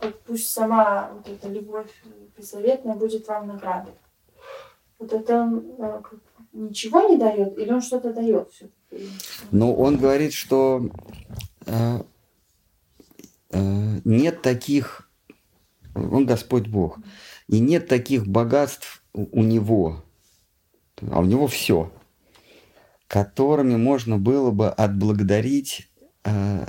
вот 0.02 0.20
пусть 0.22 0.50
сама 0.50 1.12
вот 1.14 1.30
эта 1.30 1.50
любовь 1.50 1.92
беззаветная 2.36 2.96
будет 2.96 3.28
вам 3.28 3.48
наградой. 3.48 3.94
Вот 4.98 5.14
это 5.14 5.42
он 5.42 5.76
э, 5.78 6.02
ничего 6.54 7.02
не 7.02 7.18
дает 7.18 7.58
или 7.60 7.72
он 7.72 7.82
что-то 7.82 8.12
дает 8.12 8.50
все-таки? 8.52 9.08
Ну, 9.52 9.76
он 9.76 9.98
говорит, 9.98 10.34
что 10.34 10.90
э, 11.68 12.00
э, 13.52 13.60
нет 14.04 14.42
таких, 14.42 15.05
он 15.96 16.26
Господь 16.26 16.68
Бог, 16.68 17.00
и 17.48 17.60
нет 17.60 17.88
таких 17.88 18.28
богатств 18.28 19.04
у, 19.14 19.44
него, 19.44 20.04
а 21.02 21.20
у 21.20 21.26
него 21.26 21.48
все, 21.48 21.92
которыми 23.08 23.76
можно 23.76 24.18
было 24.18 24.52
бы 24.52 24.70
отблагодарить 24.70 25.90
э, 26.24 26.66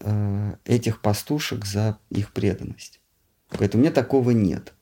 Э, 0.00 0.54
этих 0.64 1.00
пастушек 1.00 1.64
за 1.64 1.98
их 2.10 2.32
преданность. 2.32 3.00
Поэтому 3.50 3.82
у 3.82 3.84
меня 3.84 3.94
такого 3.94 4.30
нет. 4.30 4.72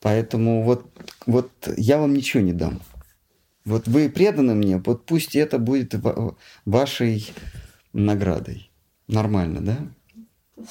Поэтому 0.00 0.62
вот, 0.62 0.86
вот 1.26 1.50
я 1.76 1.98
вам 1.98 2.14
ничего 2.14 2.42
не 2.42 2.52
дам. 2.52 2.80
Вот 3.64 3.88
вы 3.88 4.08
преданы 4.08 4.54
мне, 4.54 4.78
вот 4.78 5.04
пусть 5.06 5.34
это 5.34 5.58
будет 5.58 5.94
вашей 6.64 7.32
наградой. 7.92 8.70
Нормально, 9.08 9.60
да? 9.60 10.64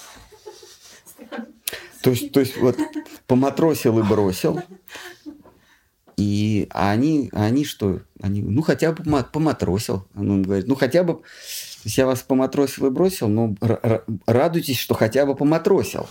То 2.06 2.12
есть, 2.12 2.32
то 2.32 2.40
есть 2.40 2.56
вот 2.58 2.78
поматросил 3.26 3.98
и 3.98 4.04
бросил. 4.04 4.62
И 6.18 6.68
они, 6.70 7.32
они 7.34 7.66
что? 7.66 8.04
Они, 8.22 8.44
ну, 8.44 8.62
хотя 8.62 8.92
бы 8.92 9.04
поматросил. 9.24 10.08
Он 10.16 10.44
говорит, 10.44 10.68
ну, 10.68 10.76
хотя 10.76 11.04
бы 11.04 11.16
то 11.16 11.22
есть 11.86 11.98
я 11.98 12.06
вас 12.06 12.22
поматросил 12.22 12.86
и 12.86 12.90
бросил, 12.92 13.28
но 13.28 13.56
радуйтесь, 14.28 14.78
что 14.78 14.94
хотя 14.94 15.26
бы 15.26 15.36
поматросил. 15.36 16.08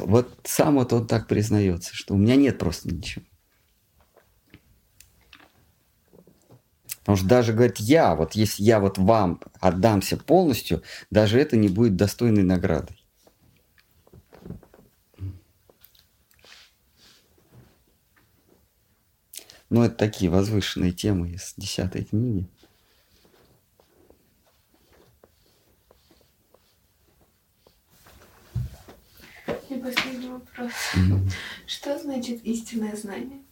Вот 0.00 0.40
сам 0.42 0.74
вот 0.74 0.92
он 0.92 1.06
так 1.06 1.28
признается, 1.28 1.94
что 1.94 2.14
у 2.14 2.16
меня 2.16 2.34
нет 2.34 2.58
просто 2.58 2.92
ничего. 2.92 3.24
Потому 7.02 7.16
что 7.16 7.26
даже, 7.26 7.52
говорит, 7.52 7.78
я, 7.78 8.14
вот 8.14 8.34
если 8.34 8.62
я 8.62 8.78
вот 8.78 8.96
вам 8.96 9.40
отдамся 9.60 10.16
полностью, 10.16 10.82
даже 11.10 11.40
это 11.40 11.56
не 11.56 11.68
будет 11.68 11.96
достойной 11.96 12.44
наградой. 12.44 12.96
Ну, 19.68 19.82
это 19.82 19.96
такие 19.96 20.30
возвышенные 20.30 20.92
темы 20.92 21.30
из 21.30 21.54
десятой 21.56 22.04
книги. 22.04 22.46
И 29.70 29.74
последний 29.74 30.28
вопрос. 30.28 30.70
Mm-hmm. 30.94 31.32
Что 31.66 31.98
значит 31.98 32.44
истинное 32.44 32.94
знание? 32.94 33.42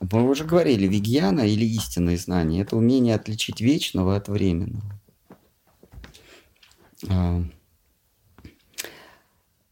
Мы 0.00 0.28
уже 0.28 0.44
говорили, 0.44 0.86
вигьяна 0.86 1.40
или 1.40 1.64
истинное 1.64 2.16
знание– 2.16 2.62
это 2.62 2.76
умение 2.76 3.14
отличить 3.14 3.60
вечного 3.60 4.16
от 4.16 4.28
временного. 4.28 5.00
А, 7.08 7.42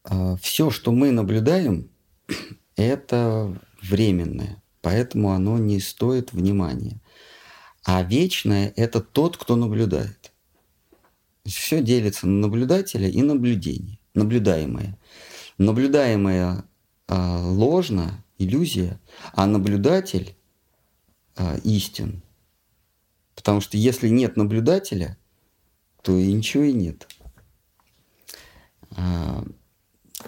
а, 0.05 0.37
все, 0.37 0.71
что 0.71 0.93
мы 0.93 1.11
наблюдаем, 1.11 1.89
это 2.77 3.59
временное 3.83 4.63
поэтому 4.89 5.33
оно 5.33 5.59
не 5.59 5.81
стоит 5.81 6.33
внимания. 6.33 7.01
А 7.85 8.03
вечное– 8.03 8.73
это 8.77 9.01
тот, 9.01 9.37
кто 9.37 9.55
наблюдает. 9.55 10.33
Все 11.45 11.83
делится 11.83 12.27
на 12.27 12.47
наблюдателя 12.47 13.09
и 13.09 13.21
наблюдение, 13.21 13.99
наблюдаемое. 14.15 14.99
Наблюдаемое 15.59 16.65
э, 17.09 17.15
ложно, 17.15 18.25
иллюзия, 18.39 19.01
а 19.33 19.47
наблюдатель 19.47 20.37
э, 21.37 21.59
истин. 21.65 22.23
Потому 23.35 23.61
что 23.61 23.77
если 23.77 24.09
нет 24.09 24.37
наблюдателя, 24.37 25.17
то 26.03 26.17
и 26.17 26.33
ничего 26.33 26.65
и 26.65 26.73
нет. 26.73 27.07
А, 28.91 29.45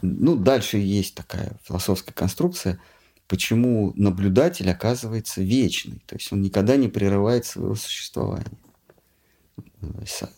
ну, 0.02 0.36
дальше 0.36 0.76
есть 0.78 1.14
такая 1.14 1.58
философская 1.64 2.14
конструкция– 2.14 2.80
почему 3.30 3.92
наблюдатель 3.94 4.68
оказывается 4.68 5.40
вечный, 5.40 6.02
то 6.06 6.16
есть 6.16 6.32
он 6.32 6.42
никогда 6.42 6.74
не 6.76 6.88
прерывает 6.88 7.46
своего 7.46 7.76
существования. 7.76 8.58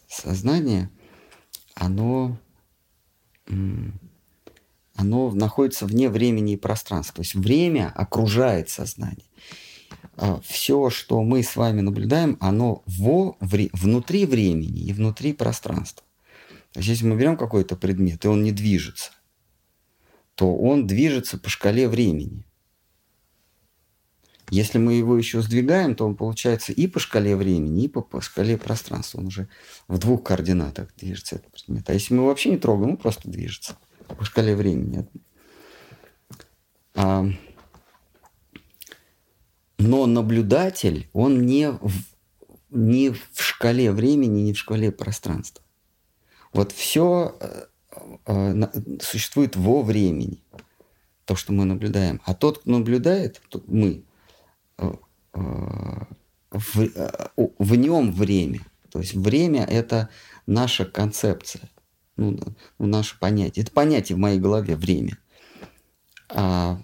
Сознание, 0.07 0.91
оно, 1.75 2.39
оно 4.95 5.31
находится 5.33 5.87
вне 5.87 6.09
времени 6.09 6.55
и 6.55 6.57
пространства, 6.57 7.17
то 7.17 7.23
есть 7.23 7.35
время 7.35 7.93
окружает 7.95 8.69
сознание. 8.69 9.27
А 10.17 10.41
Все, 10.45 10.91
что 10.91 11.23
мы 11.23 11.43
с 11.43 11.57
вами 11.57 11.81
наблюдаем, 11.81 12.37
оно 12.41 12.83
во, 12.87 13.37
вре, 13.41 13.71
внутри 13.73 14.27
времени 14.27 14.81
и 14.83 14.93
внутри 14.93 15.33
пространства. 15.33 16.05
То 16.73 16.81
есть 16.81 16.89
если 16.89 17.07
мы 17.07 17.17
берем 17.17 17.37
какой-то 17.37 17.77
предмет, 17.77 18.25
и 18.25 18.29
он 18.29 18.43
не 18.43 18.53
движется, 18.53 19.13
то 20.35 20.55
он 20.55 20.87
движется 20.87 21.39
по 21.39 21.49
шкале 21.49 21.89
времени. 21.89 22.45
Если 24.51 24.77
мы 24.77 24.95
его 24.95 25.17
еще 25.17 25.41
сдвигаем, 25.41 25.95
то 25.95 26.07
он 26.07 26.15
получается 26.15 26.73
и 26.73 26.87
по 26.87 26.99
шкале 26.99 27.37
времени, 27.37 27.85
и 27.85 27.89
по, 27.89 28.03
по 28.03 28.21
шкале 28.21 28.59
пространства. 28.59 29.19
Он 29.19 29.29
уже 29.29 29.49
в 29.89 29.97
двух 29.97 30.25
координатах 30.25 30.89
движется 30.95 31.37
этот 31.37 31.51
предмет. 31.53 31.89
А 31.89 31.95
если 31.95 32.13
мы 32.13 32.21
его 32.21 32.29
вообще 32.29 32.51
не 32.51 32.59
трогаем, 32.59 32.91
он 32.91 32.97
просто 32.99 33.31
движется 33.31 33.79
по 34.17 34.25
шкале 34.25 34.57
времени. 34.57 35.07
А, 36.95 37.25
но 39.79 40.07
наблюдатель, 40.07 41.09
он 41.13 41.47
не 41.47 41.71
в, 41.71 41.93
не 42.71 43.11
в 43.11 43.43
шкале 43.43 43.93
времени, 43.93 44.43
не 44.43 44.53
в 44.53 44.59
шкале 44.59 44.93
пространства. 44.93 45.65
Вот 46.53 46.73
все 46.73 47.37
э, 47.41 47.65
э, 48.27 48.99
существует 49.01 49.57
во 49.57 49.83
времени, 49.83 50.43
то, 51.25 51.35
что 51.35 51.53
мы 51.53 51.65
наблюдаем. 51.65 52.21
А 52.25 52.35
тот, 52.35 52.59
кто 52.59 52.71
наблюдает, 52.71 53.41
мы, 53.67 54.05
в, 56.53 57.53
в 57.59 57.75
нем 57.75 58.13
время. 58.13 58.61
То 58.91 58.99
есть 58.99 59.15
время– 59.15 59.65
это 59.71 60.11
наша 60.47 60.85
концепция, 60.85 61.71
ну, 62.31 62.39
ну, 62.79 62.87
наше 62.87 63.19
понятие. 63.19 63.65
Это 63.65 63.73
понятие 63.73 64.17
в 64.17 64.21
моей 64.21 64.39
голове 64.39 64.77
время. 64.77 65.19
А 66.29 66.81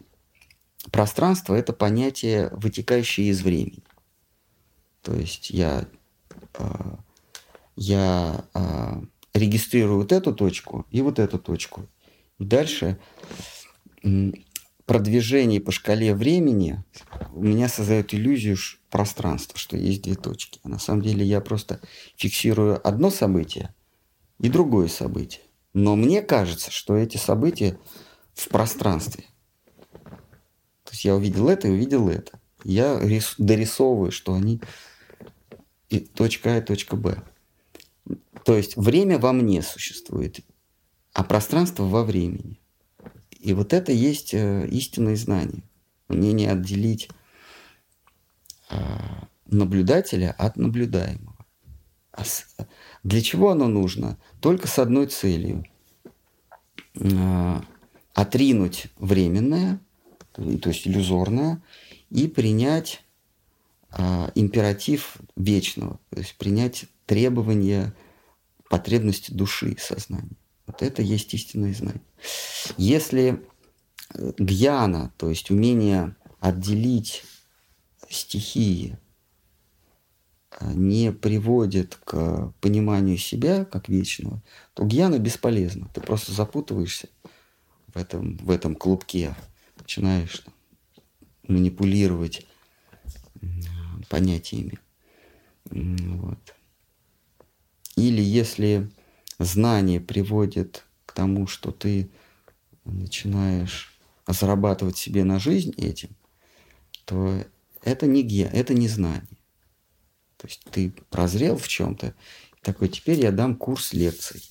пространство 0.90 1.55
это 1.55 1.73
понятие, 1.73 2.51
вытекающее 2.52 3.28
из 3.28 3.43
времени. 3.43 3.82
То 5.02 5.15
есть 5.15 5.51
я, 5.51 5.86
а, 6.55 6.98
я 7.77 8.44
а, 8.55 9.02
регистрирую 9.35 9.98
вот 9.98 10.12
эту 10.12 10.35
точку 10.35 10.86
и 10.90 11.01
вот 11.01 11.19
эту 11.19 11.39
точку. 11.39 11.86
И 12.39 12.44
дальше 12.44 12.98
продвижение 14.86 15.60
по 15.60 15.70
шкале 15.70 16.15
времени 16.15 16.82
у 17.35 17.43
меня 17.43 17.69
создает 17.69 18.15
иллюзию 18.15 18.56
пространства, 18.90 19.59
что 19.59 19.77
есть 19.77 20.02
две 20.02 20.15
точки. 20.15 20.60
А 20.62 20.69
на 20.69 20.78
самом 20.78 21.02
деле 21.02 21.24
я 21.24 21.40
просто 21.40 21.81
фиксирую 22.16 22.86
одно 22.86 23.10
событие 23.10 23.74
и 24.40 24.48
другое 24.48 24.89
событие. 24.89 25.43
Но 25.74 25.97
мне 25.97 26.23
кажется, 26.23 26.70
что 26.70 26.97
эти 26.97 27.16
события 27.16 27.78
в 28.35 28.48
пространстве. 28.48 29.24
То 30.02 30.93
есть 30.93 31.05
я 31.05 31.15
увидел 31.15 31.48
это 31.48 31.69
и 31.69 31.73
увидел 31.73 32.09
это. 32.09 32.40
Я 32.65 32.98
рис, 32.98 33.35
дорисовываю, 33.39 34.10
что 34.10 34.35
они 34.35 34.60
и 35.89 36.01
точка 36.01 36.55
А 36.55 36.59
и 36.59 36.60
точка 36.60 36.97
Б. 36.97 37.23
То 38.44 38.56
есть 38.56 38.77
время 38.77 39.19
во 39.19 39.32
мне 39.32 39.62
существует, 39.62 40.40
а 41.12 41.24
пространство 41.24 41.85
во 41.85 42.05
времени. 42.05 42.60
И 43.39 43.52
вот 43.52 43.73
это 43.73 43.93
есть 43.93 44.35
э, 44.35 44.66
истинное 44.69 45.16
знание. 45.16 45.62
Умение 46.09 46.51
отделить 46.51 47.09
э, 48.70 48.77
наблюдателя 49.47 50.35
от 50.39 50.56
наблюдаемого. 50.56 51.47
А 52.12 52.24
для 53.02 53.22
чего 53.22 53.50
оно 53.50 53.68
нужно? 53.68 54.18
Только 54.40 54.68
с 54.68 54.78
одной 54.78 55.06
целью. 55.06 55.64
Э, 56.94 57.60
отринуть 58.14 58.86
временное, 58.98 59.80
то 60.32 60.42
есть 60.42 60.86
иллюзорное, 60.86 61.62
и 62.10 62.26
принять 62.28 63.02
императив 64.34 65.16
вечного, 65.34 65.98
то 66.10 66.18
есть 66.18 66.36
принять 66.36 66.84
требования, 67.06 67.94
потребности 68.68 69.32
души 69.32 69.70
и 69.72 69.78
сознания. 69.78 70.36
Вот 70.66 70.82
это 70.82 71.00
есть 71.02 71.32
истинное 71.32 71.72
знание. 71.72 72.02
Если 72.76 73.42
э, 74.14 74.32
гьяна, 74.38 75.12
то 75.16 75.30
есть 75.30 75.50
умение 75.50 76.14
отделить 76.40 77.24
стихии, 78.10 78.98
не 80.60 81.12
приводит 81.12 81.97
к 82.05 82.52
пониманию 82.60 83.16
себя 83.18 83.64
как 83.64 83.89
вечного, 83.89 84.43
то 84.74 84.85
гьяна 84.85 85.18
бесполезна. 85.18 85.89
Ты 85.94 86.01
просто 86.01 86.32
запутываешься 86.32 87.09
в 87.89 87.97
этом, 87.97 88.36
в 88.39 88.51
этом 88.51 88.74
клубке, 88.74 89.35
начинаешь 89.76 90.44
манипулировать 91.47 92.47
понятиями. 94.09 94.78
Вот. 95.70 96.55
Или 97.97 98.22
если 98.22 98.90
знание 99.39 100.01
приводит 100.01 100.85
к 101.06 101.12
тому, 101.12 101.47
что 101.47 101.72
ты 101.72 102.10
начинаешь 102.85 103.98
зарабатывать 104.26 104.97
себе 104.97 105.24
на 105.24 105.39
жизнь 105.39 105.72
этим, 105.76 106.10
то 107.05 107.44
это 107.82 108.06
не 108.06 108.22
ге, 108.22 108.51
это 108.52 108.74
не 108.74 108.89
знание. 108.89 109.38
То 110.39 110.47
есть 110.47 110.62
ты 110.70 110.93
прозрел 111.10 111.59
в 111.59 111.69
чем-то, 111.69 112.15
такой, 112.62 112.89
теперь 112.89 113.20
я 113.20 113.32
дам 113.32 113.56
курс 113.56 113.93
лекций. 113.93 114.43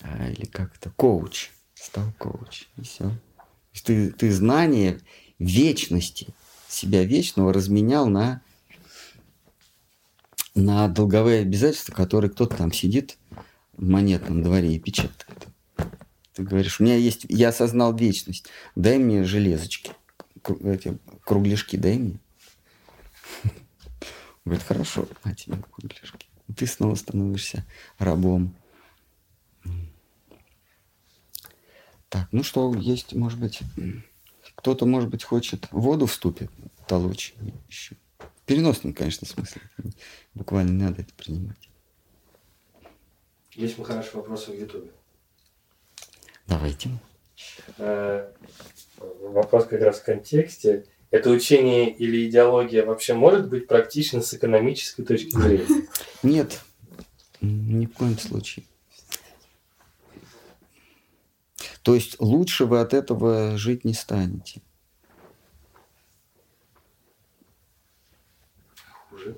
А, 0.00 0.30
или 0.30 0.46
как-то 0.46 0.90
коуч, 0.90 1.50
стал 1.74 2.12
коуч, 2.18 2.64
и 2.76 2.82
все. 2.82 3.12
Ты, 3.84 4.10
ты 4.10 4.32
знание 4.32 5.00
вечности, 5.38 6.28
себя 6.68 7.04
вечного 7.04 7.52
разменял 7.52 8.06
на, 8.06 8.42
на 10.54 10.88
долговые 10.88 11.42
обязательства, 11.42 11.92
которые 11.92 12.30
кто-то 12.30 12.56
там 12.56 12.72
сидит 12.72 13.18
в 13.76 13.86
монетном 13.86 14.42
дворе 14.42 14.74
и 14.74 14.78
печатает. 14.78 15.46
Ты 16.34 16.42
говоришь, 16.42 16.80
у 16.80 16.84
меня 16.84 16.96
есть, 16.96 17.26
я 17.28 17.48
осознал 17.50 17.94
вечность, 17.94 18.46
дай 18.74 18.98
мне 18.98 19.24
железочки, 19.24 19.92
эти 20.64 20.98
кругляшки 21.24 21.76
дай 21.76 21.98
мне. 21.98 22.20
Говорит, 24.50 24.66
хорошо, 24.66 25.06
на 25.22 25.32
тебе 25.32 25.58
кругляшки. 25.70 26.26
Ты 26.56 26.66
снова 26.66 26.96
становишься 26.96 27.64
рабом. 27.98 28.52
Так, 32.08 32.26
ну 32.32 32.42
что, 32.42 32.74
есть, 32.74 33.14
может 33.14 33.38
быть, 33.38 33.60
кто-то, 34.56 34.86
может 34.86 35.08
быть, 35.08 35.22
хочет 35.22 35.68
воду 35.70 36.06
вступит 36.06 36.50
толочь 36.88 37.32
еще. 37.68 37.94
В 38.18 38.44
переносном, 38.44 38.92
конечно, 38.92 39.24
смысле. 39.24 39.62
Буквально 40.34 40.70
не 40.72 40.82
надо 40.82 41.02
это 41.02 41.14
принимать. 41.14 41.70
Есть 43.52 43.80
хорошие 43.80 44.16
вопросы 44.16 44.50
в 44.50 44.58
Ютубе. 44.58 44.90
Давайте. 46.48 46.90
Э, 47.78 48.32
вопрос 48.96 49.66
как 49.66 49.80
раз 49.80 50.00
в 50.00 50.04
контексте. 50.04 50.86
Это 51.10 51.30
учение 51.30 51.92
или 51.92 52.28
идеология 52.28 52.84
вообще 52.84 53.14
может 53.14 53.48
быть 53.48 53.66
практично 53.66 54.22
с 54.22 54.32
экономической 54.32 55.02
точки 55.02 55.36
зрения? 55.36 55.88
Нет, 56.22 56.60
ни 57.40 57.86
в 57.86 57.92
коем 57.92 58.16
случае. 58.16 58.64
То 61.82 61.94
есть 61.94 62.16
лучше 62.20 62.66
вы 62.66 62.80
от 62.80 62.94
этого 62.94 63.56
жить 63.56 63.84
не 63.84 63.94
станете. 63.94 64.60
Хуже? 69.08 69.36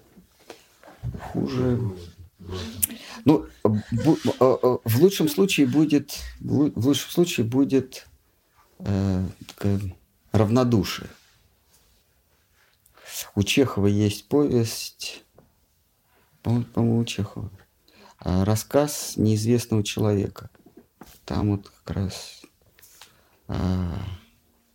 Хуже. 1.32 1.80
Ну, 3.24 3.46
а, 3.62 3.78
а, 4.40 4.78
в 4.84 5.00
лучшем 5.00 5.28
случае 5.28 5.66
будет, 5.66 6.18
в 6.40 6.86
лучшем 6.86 7.10
случае 7.10 7.46
будет 7.46 8.06
э, 8.80 9.24
равнодушие. 10.32 11.08
У 13.34 13.42
Чехова 13.42 13.86
есть 13.86 14.28
повесть, 14.28 15.24
по-моему, 16.42 16.98
у 16.98 17.04
Чехова, 17.04 17.50
а, 18.18 18.44
рассказ 18.44 19.14
неизвестного 19.16 19.82
человека. 19.84 20.50
Там 21.24 21.56
вот 21.56 21.68
как 21.68 21.96
раз 21.96 22.42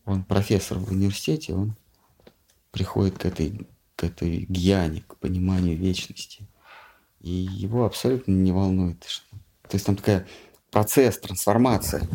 он 0.05 0.23
профессор 0.23 0.77
в 0.77 0.91
университете, 0.91 1.53
он 1.53 1.75
приходит 2.71 3.17
к 3.17 3.25
этой, 3.25 3.67
к 3.95 4.03
этой 4.03 4.45
гьяне, 4.47 5.03
к 5.07 5.17
пониманию 5.17 5.77
вечности– 5.77 6.47
и 7.21 7.31
его 7.31 7.85
абсолютно 7.85 8.31
не 8.31 8.51
волнует. 8.51 9.03
Что... 9.05 9.35
То 9.63 9.75
есть 9.75 9.85
там 9.85 9.95
такая 9.95 10.27
процесс, 10.71 11.19
трансформация. 11.19 12.07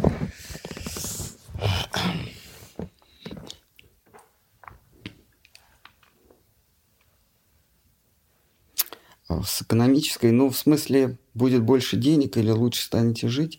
С 9.45 9.63
экономической, 9.63 10.31
ну, 10.33 10.51
в 10.51 10.57
смысле, 10.57 11.19
будет 11.35 11.63
больше 11.63 11.97
денег 11.97 12.37
или 12.37 12.51
лучше 12.51 12.83
станете 12.83 13.29
жить, 13.29 13.59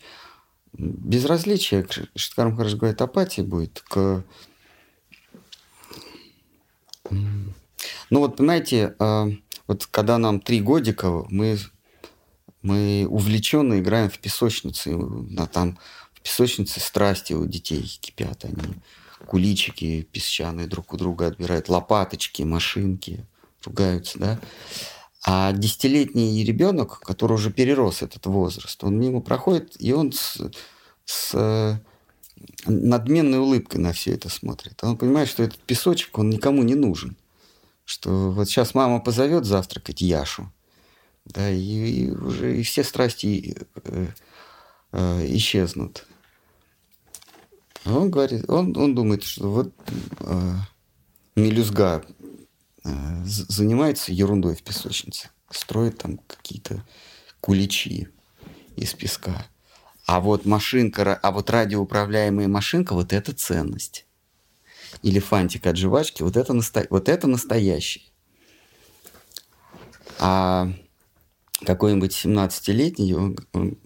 безразличие, 0.74 1.88
Штукарм 2.16 2.56
хорошо 2.56 2.78
говорит, 2.78 3.02
апатия 3.02 3.44
будет 3.44 3.82
к... 3.82 4.24
Ну 7.10 8.20
вот, 8.20 8.38
понимаете, 8.38 8.96
а, 9.00 9.28
вот 9.68 9.86
когда 9.88 10.18
нам 10.18 10.40
три 10.40 10.62
годика, 10.62 11.26
мы, 11.30 11.58
мы 12.62 13.08
увлеченно 13.10 13.80
играем 13.80 14.10
в 14.10 14.20
песочницы. 14.20 14.98
А 15.38 15.48
там 15.48 15.78
в 16.14 16.22
песочнице 16.22 16.80
страсти 16.80 17.34
у 17.34 17.46
детей 17.46 17.82
кипят. 18.02 18.46
Они 18.46 18.76
куличики 19.26 20.08
песчаные 20.12 20.68
друг 20.68 20.94
у 20.94 20.98
друга 20.98 21.28
отбирают, 21.28 21.70
лопаточки, 21.70 22.44
машинки, 22.44 23.26
ругаются, 23.66 24.20
да. 24.20 24.40
А 25.26 25.54
десятилетний 25.54 26.44
ребенок, 26.44 27.00
который 27.00 27.34
уже 27.34 27.52
перерос 27.52 28.02
этот 28.02 28.26
возраст, 28.26 28.84
он 28.84 29.00
мимо 29.00 29.22
проходит, 29.22 29.76
и 29.80 29.94
он 29.94 30.12
с, 30.12 30.38
с 31.06 31.32
э, 31.34 31.76
надменной 32.66 33.40
улыбкой 33.40 33.78
на 33.78 33.94
все 33.94 34.14
это 34.14 34.30
смотрит. 34.30 34.84
Он 34.84 34.98
понимает, 34.98 35.30
что 35.30 35.44
этот 35.44 35.60
песочек, 35.60 36.18
он 36.18 36.30
никому 36.30 36.64
не 36.64 36.76
нужен 36.76 37.16
что 37.86 38.32
вот 38.32 38.48
сейчас 38.48 38.74
мама 38.74 39.00
позовет 39.00 39.46
завтракать 39.46 40.02
Яшу, 40.02 40.52
да, 41.26 41.50
и, 41.50 41.60
и 41.60 42.12
уже 42.12 42.60
и 42.60 42.64
все 42.64 42.84
страсти 42.84 43.58
э, 43.84 44.08
э, 44.92 45.36
исчезнут. 45.36 46.06
Он 47.86 48.10
говорит, 48.10 48.50
он, 48.50 48.76
он 48.78 48.96
думает, 48.96 49.24
что 49.24 49.52
вот 49.52 49.74
э, 50.20 50.54
мелюзга 51.36 52.04
занимается 52.84 54.12
ерундой 54.12 54.56
в 54.56 54.64
песочнице, 54.64 55.30
строит 55.50 56.00
там 56.00 56.18
какие-то 56.28 56.84
куличи 57.40 58.10
из 58.76 58.94
песка. 58.94 59.46
А 60.06 60.20
вот 60.20 60.46
машинка, 60.46 61.16
а 61.16 61.32
вот 61.32 61.50
радиоуправляемая 61.50 62.48
машинка, 62.48 62.94
вот 62.94 63.14
это 63.14 63.34
ценность. 63.34 64.06
Или 65.02 65.20
фантик 65.20 65.66
от 65.66 65.78
жвачки, 65.78 66.24
вот 66.24 66.36
это, 66.36 66.54
насто... 66.54 66.86
вот 66.90 67.08
это 67.08 67.28
настоящее. 67.28 68.04
А 70.20 70.72
какой-нибудь 71.66 72.12
17-летний, 72.12 73.14
он, 73.14 73.38
он 73.54 73.78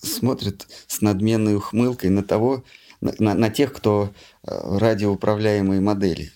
смотрит 0.00 0.66
с 0.86 1.00
надменной 1.00 1.56
ухмылкой 1.56 2.10
на 2.10 2.22
того, 2.22 2.64
на, 3.00 3.14
на, 3.18 3.34
на 3.34 3.50
тех, 3.50 3.72
кто 3.72 4.12
э, 4.42 4.78
радиоуправляемые 4.78 5.80
модели. 5.80 6.32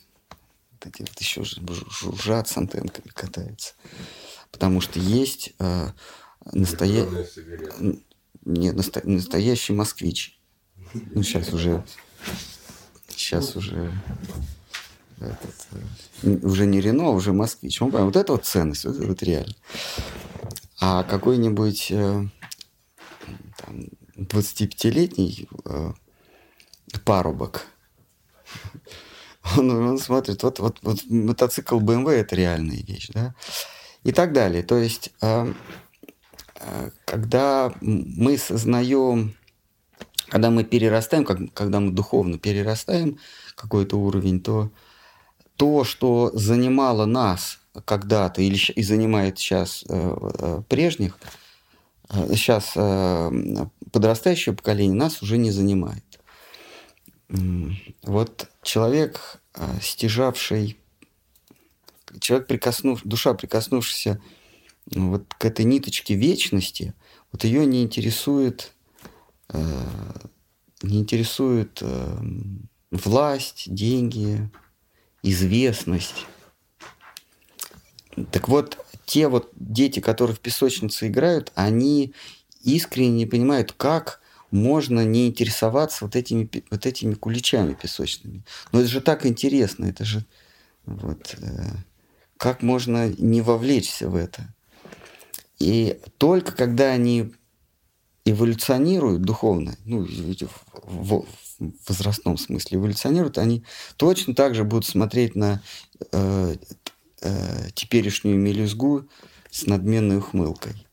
Вот 0.87 1.01
эти 1.01 1.11
вот 1.11 1.21
еще 1.21 1.43
жужжат 1.45 2.49
с 2.49 2.57
антенками 2.57 3.09
катаются. 3.09 3.75
Потому 4.53 4.81
что 4.81 5.01
есть 5.01 5.53
э, 5.59 5.91
настоя... 6.53 7.07
не, 8.45 8.71
насто... 8.71 9.01
настоящий 9.05 9.73
москвич. 9.73 10.39
Ну, 10.95 11.23
сейчас 11.23 11.53
уже... 11.53 11.85
Сейчас 13.09 13.57
уже... 13.57 13.93
Этот, 15.19 15.69
э, 16.23 16.37
уже 16.43 16.67
не 16.67 16.81
Рено, 16.81 17.09
а 17.09 17.11
уже 17.11 17.33
москвич. 17.33 17.81
Вот 17.81 18.17
это 18.17 18.33
вот 18.33 18.45
ценность, 18.45 18.85
вот, 18.85 18.97
вот 18.97 19.23
реально. 19.23 19.55
А 20.79 21.03
какой-нибудь 21.03 21.89
э, 21.91 22.29
25-летний 24.17 25.49
э, 25.65 25.93
парубок, 27.05 27.67
он, 29.57 29.71
он 29.71 29.99
смотрит, 29.99 30.43
вот, 30.43 30.59
вот, 30.59 30.79
вот 30.83 30.99
мотоцикл 31.09 31.81
BMW 31.81 32.13
это 32.13 32.37
реальная 32.37 32.83
вещь, 32.83 33.09
да, 33.13 33.35
и 34.03 34.13
так 34.13 34.33
далее. 34.33 34.63
То 34.63 34.77
есть, 34.77 35.11
э, 35.21 35.53
э, 36.61 36.91
когда 37.05 37.73
мы 37.81 38.39
сознаем, 38.39 39.35
когда 40.29 40.51
мы 40.51 40.65
перерастаем, 40.65 41.25
как, 41.25 41.39
когда 41.53 41.81
мы 41.81 41.93
духовно 41.93 42.39
перерастаем 42.39 43.19
какой-то 43.55 43.99
уровень, 43.99 44.41
то 44.41 44.71
то, 45.57 45.85
что 45.85 46.31
занимало 46.35 47.07
нас 47.07 47.59
когда-то 47.85 48.43
или 48.43 48.59
и 48.73 48.83
занимает 48.83 49.39
сейчас 49.39 49.85
э, 49.89 50.63
прежних, 50.69 51.19
сейчас 52.09 52.73
подрастающее 53.91 54.55
поколение 54.55 54.97
нас 54.97 55.23
уже 55.23 55.39
не 55.39 55.51
занимает. 55.51 56.05
Вот 57.29 58.49
человек, 58.67 59.41
стяжавший, 59.81 60.77
человек, 62.21 62.47
прикоснув, 62.49 63.01
душа, 63.05 63.33
прикоснувшаяся 63.33 64.21
ну, 64.91 65.11
вот 65.11 65.33
к 65.35 65.45
этой 65.45 65.65
ниточке 65.65 66.15
вечности, 66.15 66.95
вот 67.33 67.45
ее 67.45 67.65
не 67.65 67.83
интересует, 67.83 68.73
не 69.53 70.99
интересует 70.99 71.83
власть, 72.91 73.73
деньги, 73.73 74.51
известность. 75.23 76.27
Так 78.33 78.49
вот, 78.49 78.79
те 79.05 79.29
вот 79.29 79.51
дети, 79.55 80.01
которые 80.01 80.37
в 80.37 80.41
песочнице 80.41 81.09
играют, 81.09 81.53
они 81.55 82.15
искренне 82.63 83.11
не 83.11 83.27
понимают, 83.27 83.73
как 83.73 84.21
можно 84.51 85.05
не 85.05 85.29
интересоваться 85.29 86.05
вот 86.05 86.17
этими, 86.17 86.49
вот 86.71 86.87
этими 86.87 87.15
куличами 87.15 87.75
песочными. 87.75 88.45
Но 88.73 88.81
это 88.81 88.89
же 88.89 89.01
так 89.01 89.27
интересно, 89.27 89.87
это 89.87 90.05
же 90.05 90.25
вот, 90.85 91.37
э, 91.41 91.71
как 92.37 92.63
можно 92.63 93.09
не 93.09 93.41
вовлечься 93.41 94.09
в 94.09 94.15
это. 94.15 94.55
И 95.59 95.99
только 96.19 96.53
когда 96.53 96.91
они 96.91 97.33
эволюционируют 98.25 99.23
духовно, 99.23 99.77
ну, 99.85 100.07
в, 100.83 101.25
возрастном 101.89 102.37
смысле 102.37 102.79
эволюционируют, 102.79 103.39
они 103.39 103.65
точно 103.97 104.35
так 104.35 104.55
же 104.55 104.65
будут 104.65 104.85
смотреть 104.85 105.35
на 105.35 105.63
э, 106.13 106.57
э, 107.23 107.71
теперешнюю 107.75 108.39
мелюзгу 108.39 109.09
с 109.51 109.67
надменной 109.67 110.19
ухмылкой. 110.19 110.87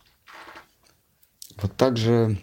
Вот 1.62 1.76
так 1.76 1.98
же 1.98 2.38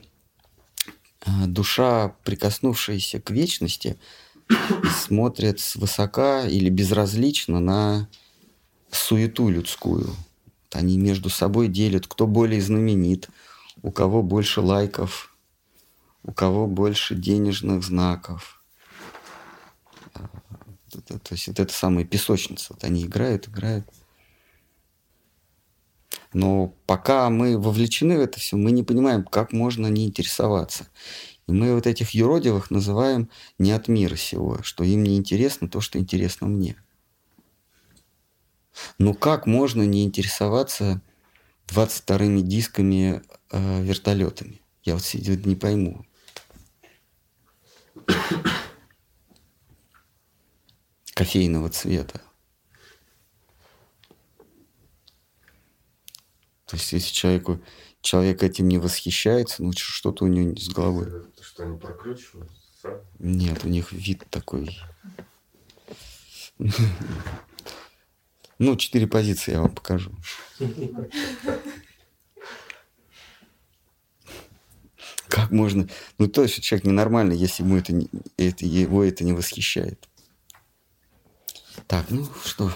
душа, 1.26 2.14
прикоснувшаяся 2.24 3.20
к 3.20 3.30
вечности, 3.30 3.98
смотрит 5.06 5.60
свысока 5.60 6.46
или 6.46 6.68
безразлично 6.70 7.60
на 7.60 8.08
суету 8.90 9.48
людскую. 9.48 10.14
Они 10.72 10.98
между 10.98 11.30
собой 11.30 11.68
делят, 11.68 12.06
кто 12.06 12.26
более 12.26 12.60
знаменит, 12.60 13.28
у 13.82 13.90
кого 13.90 14.22
больше 14.22 14.60
лайков, 14.60 15.36
у 16.22 16.32
кого 16.32 16.66
больше 16.66 17.14
денежных 17.14 17.82
знаков– 17.82 18.56
это, 20.94 21.18
то 21.18 21.34
есть 21.34 21.48
вот 21.48 21.60
это 21.60 21.72
самая 21.72 22.04
песочница. 22.04 22.68
Вот 22.70 22.84
они 22.84 23.04
играют, 23.04 23.48
играют. 23.48 23.86
Но 26.32 26.74
пока 26.86 27.28
мы 27.28 27.58
вовлечены 27.58 28.18
в 28.18 28.20
это 28.20 28.38
все, 28.38 28.56
мы 28.56 28.70
не 28.70 28.82
понимаем, 28.82 29.24
как 29.24 29.52
можно 29.52 29.88
не 29.88 30.06
интересоваться. 30.06 30.86
И 31.48 31.52
мы 31.52 31.74
вот 31.74 31.86
этих 31.86 32.10
юродивых 32.10 32.70
называем 32.70 33.28
не 33.58 33.72
от 33.72 33.88
мира 33.88 34.16
сего, 34.16 34.62
что 34.62 34.84
им 34.84 35.02
не 35.02 35.16
интересно 35.16 35.68
то, 35.68 35.80
что 35.80 35.98
интересно 35.98 36.46
мне. 36.46 36.76
Но 38.98 39.14
как 39.14 39.46
можно 39.46 39.82
не 39.82 40.04
интересоваться 40.04 41.02
22-ми 41.66 42.42
дисками 42.42 43.22
э, 43.50 43.82
вертолетами? 43.82 44.60
Я 44.84 44.94
вот 44.94 45.04
не 45.14 45.56
пойму 45.56 46.06
кофейного 51.14 51.68
цвета. 51.68 52.22
То 56.70 56.76
есть, 56.76 56.92
если 56.92 57.12
человеку, 57.12 57.60
человек 58.00 58.44
этим 58.44 58.68
не 58.68 58.78
восхищается, 58.78 59.64
ну 59.64 59.72
что-то 59.72 60.24
у 60.24 60.28
него 60.28 60.54
с 60.56 60.68
головой. 60.68 61.08
Это 61.08 61.42
что, 61.42 61.64
они 61.64 61.76
прокручиваются? 61.76 63.02
Нет, 63.18 63.64
у 63.64 63.68
них 63.68 63.90
вид 63.90 64.24
такой. 64.30 64.78
Ну, 68.58 68.76
четыре 68.76 69.08
позиции 69.08 69.50
я 69.50 69.62
вам 69.62 69.74
покажу. 69.74 70.12
Как 75.26 75.50
можно... 75.50 75.88
Ну, 76.18 76.28
то 76.28 76.42
есть 76.42 76.62
человек 76.62 76.86
ненормальный, 76.86 77.36
если 77.36 77.64
ему 77.64 77.78
это, 77.78 77.92
не, 77.92 78.08
это, 78.36 78.64
его 78.64 79.02
это 79.02 79.24
не 79.24 79.32
восхищает. 79.32 80.08
Так, 81.88 82.10
ну 82.10 82.28
что? 82.44 82.72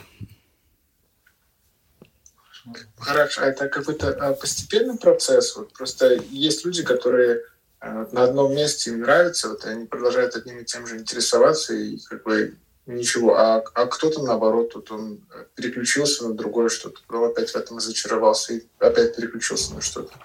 Хорошо, 2.98 3.42
а 3.42 3.46
это 3.46 3.68
какой-то 3.68 4.10
а, 4.10 4.34
постепенный 4.34 4.96
процесс. 4.96 5.56
Вот 5.56 5.72
просто 5.72 6.14
есть 6.30 6.64
люди, 6.64 6.82
которые 6.82 7.42
а, 7.80 8.08
на 8.12 8.24
одном 8.24 8.54
месте 8.54 8.90
им 8.90 9.00
нравится, 9.00 9.50
вот 9.50 9.64
они 9.64 9.86
продолжают 9.86 10.36
одним 10.36 10.60
и 10.60 10.64
тем 10.64 10.86
же 10.86 10.98
интересоваться 10.98 11.74
и 11.74 11.98
как 11.98 12.22
бы 12.22 12.54
ничего. 12.86 13.36
А, 13.36 13.64
а 13.74 13.86
кто-то 13.86 14.22
наоборот, 14.22 14.74
вот 14.74 14.90
он 14.90 15.20
переключился 15.54 16.28
на 16.28 16.34
другое 16.34 16.68
что-то, 16.68 17.00
потом 17.06 17.24
опять 17.24 17.50
в 17.50 17.56
этом 17.56 17.80
зачаровался 17.80 18.54
и 18.54 18.62
опять 18.78 19.16
переключился 19.16 19.74
на 19.74 19.80
что-то. 19.80 20.12
То 20.12 20.18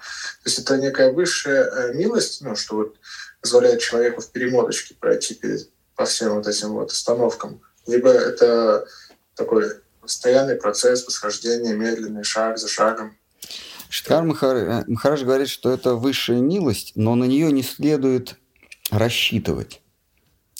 есть 0.46 0.58
это 0.58 0.76
некая 0.76 1.12
высшая 1.12 1.64
э, 1.64 1.94
милость, 1.94 2.42
ну, 2.42 2.56
что 2.56 2.76
вот 2.76 2.96
позволяет 3.40 3.80
человеку 3.80 4.20
в 4.20 4.30
перемоточке 4.30 4.94
пройти 4.94 5.34
перед, 5.34 5.68
по 5.94 6.04
всем 6.04 6.34
вот 6.34 6.46
этим 6.46 6.70
вот 6.72 6.92
остановкам 6.92 7.62
либо 7.86 8.10
это 8.10 8.86
такой 9.34 9.64
постоянный 10.10 10.56
процесс 10.56 11.06
восхождения, 11.06 11.72
медленный 11.72 12.24
шаг 12.24 12.58
за 12.58 12.66
шагом. 12.66 13.16
Шткар 13.88 14.24
Махар... 14.24 14.84
Махараш 14.88 15.22
говорит, 15.22 15.48
что 15.48 15.70
это 15.70 15.94
высшая 15.94 16.40
милость, 16.40 16.92
но 16.96 17.14
на 17.14 17.24
нее 17.24 17.52
не 17.52 17.62
следует 17.62 18.36
рассчитывать. 18.90 19.80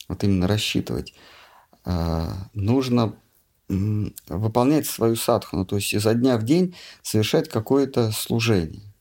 Вот 0.07 0.23
именно 0.23 0.47
рассчитывать. 0.47 1.15
А, 1.85 2.49
нужно 2.55 3.17
выполнять 3.69 4.87
свою 4.87 5.17
садхану, 5.17 5.65
то 5.65 5.77
есть 5.77 5.93
изо 5.95 6.15
дня 6.15 6.37
в 6.37 6.45
день 6.45 6.77
совершать 7.03 7.49
какое-то 7.49 8.13
служение. 8.13 8.93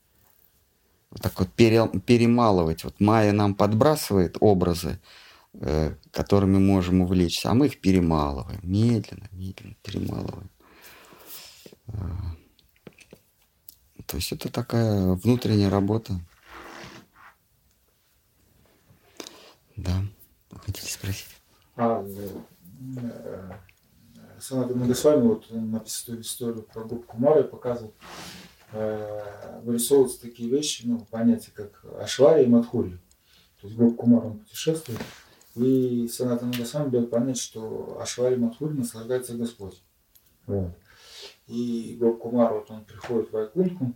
Вот 1.12 1.22
так 1.22 1.40
вот 1.40 1.50
перемалывать. 1.50 2.84
Вот 2.84 3.00
Майя 3.00 3.34
нам 3.34 3.54
подбрасывает 3.54 4.38
образы, 4.40 5.00
Э, 5.00 5.29
которыми 6.12 6.58
можем 6.58 7.02
увлечься, 7.02 7.50
а 7.50 7.54
мы 7.54 7.68
их 7.68 7.82
перемалываем, 7.82 8.60
медленно, 8.64 9.28
медленно 9.32 9.76
перемалываем. 9.82 10.50
Э, 11.88 11.92
то 14.06 14.18
есть 14.18 14.32
это 14.32 14.52
такая 14.52 15.14
внутренняя 15.14 15.70
работа. 15.70 16.20
Да, 19.76 20.04
хотите 20.66 20.92
спросить? 20.92 21.28
А, 21.76 22.06
да. 22.80 23.62
Саната 24.40 24.74
Магосвами 24.74 25.22
вот 25.22 25.48
написал 25.52 26.16
историю 26.22 26.64
про 26.64 26.84
губку 26.84 27.18
Мары, 27.18 27.44
показывал, 27.44 27.94
э, 28.72 29.62
вырисовываются 29.64 30.22
такие 30.22 30.50
вещи, 30.50 30.84
ну, 30.86 31.00
понятия, 31.06 31.52
как 31.54 31.84
Ашвари 32.00 32.44
и 32.44 32.48
Мадхури. 32.48 33.00
То 33.60 33.68
есть 33.68 33.78
Гоп 33.78 33.98
Кумар, 33.98 34.26
он 34.26 34.40
путешествует, 34.40 35.00
и 35.60 36.08
Санатана 36.08 36.54
Госвами 36.58 36.90
дает 36.90 37.10
понять, 37.10 37.38
что 37.38 38.00
Ашвари 38.02 38.36
Мадхури 38.36 38.74
наслаждается 38.74 39.36
Господь. 39.36 39.82
Вот. 40.48 40.72
И 41.48 41.98
Гоп 42.00 42.20
Кумар, 42.20 42.54
вот 42.54 42.72
он 42.72 42.86
приходит 42.86 43.32
в 43.32 43.38
Айкунху 43.38 43.94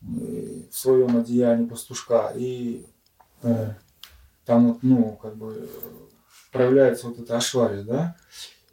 в 0.00 0.72
своем 0.72 1.16
одеянии 1.16 1.66
пастушка, 1.66 2.32
и 2.34 2.86
э, 3.42 3.72
там 4.44 4.68
вот, 4.68 4.82
ну, 4.82 5.18
как 5.20 5.36
бы 5.36 5.68
проявляется 6.52 7.08
вот 7.08 7.18
это 7.18 7.36
Ашвари, 7.36 7.82
да, 7.82 8.16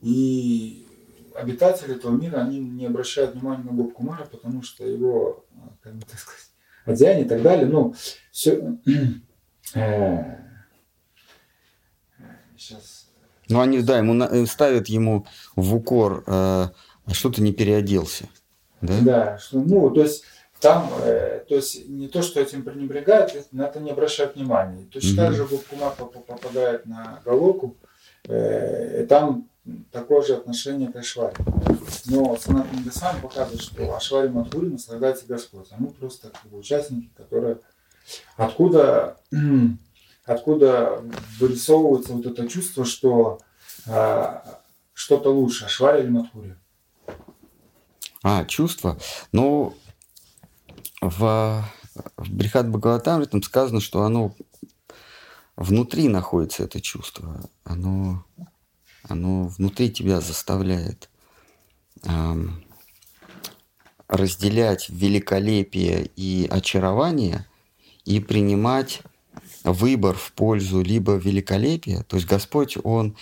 и 0.02 0.88
обитатели 1.34 1.95
этого 1.95 2.16
мира, 2.16 2.38
они 2.38 2.60
не 2.60 2.86
обращают 2.86 3.34
внимания 3.34 3.64
на 3.64 3.72
Гоп 3.72 3.94
Кумара, 3.94 4.26
потому 4.26 4.62
что 4.62 4.86
его, 4.86 5.45
как 5.82 5.95
бы 5.95 6.06
так 6.06 6.20
сказать, 6.20 6.52
одеяние 6.86 7.26
и 7.26 7.30
так 7.30 7.41
далее, 7.41 7.66
ну, 7.66 7.95
все, 8.32 8.78
э, 9.74 10.44
сейчас. 12.64 13.07
Ну, 13.49 13.60
они, 13.60 13.81
да, 13.81 13.98
ему 13.98 14.22
э, 14.23 14.45
ставят 14.45 14.88
ему 14.88 15.26
в 15.56 15.76
укор, 15.76 16.23
э, 16.26 16.31
а 16.31 17.14
что 17.14 17.30
ты 17.30 17.41
не 17.41 17.52
переоделся. 17.52 18.30
Да, 18.81 18.99
да 19.02 19.38
что, 19.38 19.60
ну, 19.60 19.90
то 19.90 20.02
есть 20.02 20.23
там, 20.60 20.90
э, 21.02 21.44
то 21.48 21.56
есть 21.56 21.90
не 21.90 22.07
то, 22.07 22.22
что 22.22 22.40
этим 22.40 22.64
пренебрегают, 22.64 23.34
на 23.52 23.64
это 23.64 23.80
не 23.80 23.91
обращают 23.91 24.35
внимания. 24.35 24.85
Точно 24.91 25.10
угу. 25.10 25.18
так 25.18 25.34
же 25.34 25.45
Губкумар 25.45 25.94
попадает 25.94 26.85
на 26.85 27.19
Галоку, 27.26 27.76
э, 28.30 29.06
там 29.10 29.49
такое 29.91 30.22
же 30.22 30.35
отношение 30.35 30.91
к 30.91 30.95
Ашваре. 30.95 31.35
Но 32.06 32.38
Санат 32.38 32.72
Мидасан 32.73 33.22
показывает, 33.22 33.61
что 33.61 33.95
Ашвари 33.95 34.30
Мадхури 34.30 34.68
наслаждается 34.69 35.26
Господь. 35.27 35.68
А 35.72 35.76
мы 35.77 35.88
просто 35.88 36.30
как 36.30 36.49
бы, 36.52 36.60
участники, 36.60 37.10
которые... 37.15 37.57
Откуда 38.35 39.18
откуда 40.26 41.04
вырисовывается 41.40 42.14
вот 42.14 42.26
это 42.26 42.48
чувство, 42.48 42.86
что 42.86 43.40
э, 43.86 44.40
что-то 44.94 45.30
лучше, 45.34 45.68
Шваря 45.68 46.00
или 46.00 46.10
Матхури? 46.10 46.56
А, 48.24 48.45
чувство? 48.45 48.98
Ну, 49.32 49.76
в, 51.02 51.66
в 52.18 52.32
Брихат 52.32 52.70
Бхагаватам 52.70 53.26
там 53.26 53.44
сказано, 53.44 53.82
что 53.82 54.04
оно 54.04 54.34
внутри 55.56 56.08
находится, 56.08 56.64
это 56.64 56.80
чувство. 56.80 57.50
Оно, 57.66 58.26
оно 59.04 59.48
внутри 59.48 59.91
тебя 59.91 60.22
заставляет 60.22 61.10
эм, 62.04 62.64
разделять 64.08 64.90
великолепие 64.90 66.10
и 66.16 66.48
очарование 66.50 67.45
и 68.06 68.20
принимать 68.20 69.02
выбор 69.64 70.15
в 70.15 70.31
пользу 70.34 70.81
либо 70.81 71.14
великолепия, 71.14 72.03
то 72.03 72.18
есть 72.18 72.27
Господь, 72.27 72.77
Он 72.84 73.15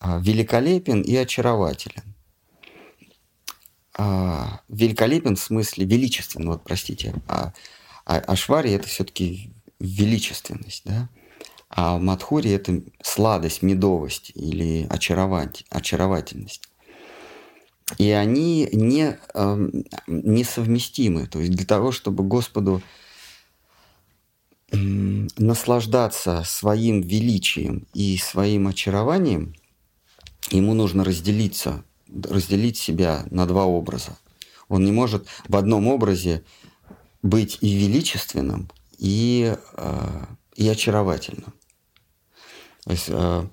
а, 0.00 0.18
великолепен 0.18 1.02
и 1.02 1.14
очарователен. 1.16 2.14
А, 3.96 4.60
великолепен 4.68 5.36
в 5.36 5.40
смысле 5.40 5.84
величествен, 5.84 6.48
вот 6.48 6.62
простите, 6.62 7.14
а, 7.26 7.52
а, 8.04 8.18
а 8.18 8.36
Швари 8.36 8.70
это 8.72 8.86
все-таки 8.88 9.52
величественность, 9.80 10.82
да? 10.84 11.08
А 11.70 11.98
Мадхури 11.98 12.50
это 12.50 12.82
сладость, 13.02 13.62
медовость 13.62 14.32
или 14.34 14.86
очаровать, 14.88 15.64
очаровательность. 15.68 16.62
И 17.98 18.10
они 18.10 18.68
не, 18.72 19.18
э, 19.34 19.68
несовместимы. 20.06 21.26
То 21.26 21.40
есть 21.40 21.52
для 21.52 21.66
того, 21.66 21.92
чтобы 21.92 22.24
Господу 22.24 22.82
наслаждаться 24.70 26.42
своим 26.44 27.00
величием 27.00 27.86
и 27.94 28.16
своим 28.18 28.68
очарованием, 28.68 29.54
ему 30.50 30.74
нужно 30.74 31.04
разделиться, 31.04 31.84
разделить 32.08 32.76
себя 32.76 33.24
на 33.30 33.46
два 33.46 33.64
образа. 33.64 34.18
Он 34.68 34.84
не 34.84 34.92
может 34.92 35.26
в 35.48 35.56
одном 35.56 35.86
образе 35.86 36.44
быть 37.22 37.58
и 37.60 37.74
величественным, 37.74 38.70
и, 38.98 39.56
э, 39.76 40.24
и 40.54 40.68
очаровательным. 40.68 41.54
То 42.84 42.90
есть 42.90 43.06
э, 43.08 43.46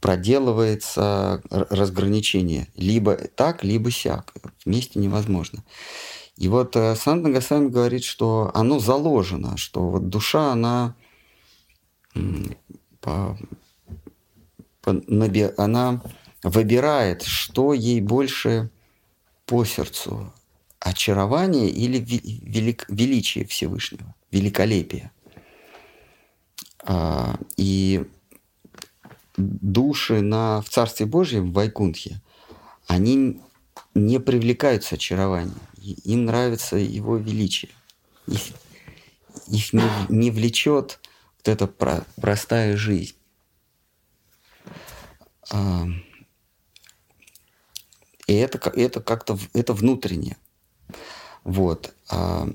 проделывается 0.00 1.42
разграничение. 1.50 2.68
Либо 2.74 3.16
так, 3.16 3.62
либо 3.64 3.90
сяк. 3.90 4.34
Вместе 4.64 4.98
невозможно. 4.98 5.62
И 6.40 6.48
вот 6.48 6.74
э, 6.74 6.96
Сант 6.96 7.22
Нагасами 7.22 7.68
говорит, 7.68 8.02
что 8.02 8.50
оно 8.54 8.78
заложено, 8.78 9.58
что 9.58 9.90
вот 9.90 10.08
душа, 10.08 10.52
она, 10.52 10.96
по, 13.02 13.38
по, 14.80 14.92
наби, 15.06 15.50
она 15.58 16.02
выбирает, 16.42 17.24
что 17.24 17.74
ей 17.74 18.00
больше 18.00 18.70
по 19.44 19.66
сердцу. 19.66 20.32
Очарование 20.78 21.68
или 21.68 21.98
велик, 21.98 22.86
величие 22.88 23.44
Всевышнего, 23.44 24.14
великолепие. 24.30 25.10
А, 26.82 27.38
и 27.58 28.02
души 29.36 30.22
на, 30.22 30.62
в 30.62 30.70
Царстве 30.70 31.04
Божьем, 31.04 31.50
в 31.50 31.52
Вайкунтхе, 31.52 32.22
они 32.86 33.42
не 33.94 34.18
привлекаются 34.20 34.94
очарованием 34.94 35.60
им 35.80 36.26
нравится 36.26 36.76
его 36.76 37.16
величие. 37.16 37.70
Их, 38.26 38.40
их 39.48 39.72
не, 39.72 39.82
не 40.08 40.30
влечет 40.30 41.00
вот 41.38 41.48
эта 41.48 41.66
про, 41.66 42.04
простая 42.16 42.76
жизнь. 42.76 43.14
А, 45.52 45.86
и 48.26 48.34
это, 48.34 48.58
это 48.70 49.00
как-то 49.00 49.38
это 49.54 49.72
внутреннее. 49.72 50.36
Вот. 51.44 51.94
А, 52.08 52.48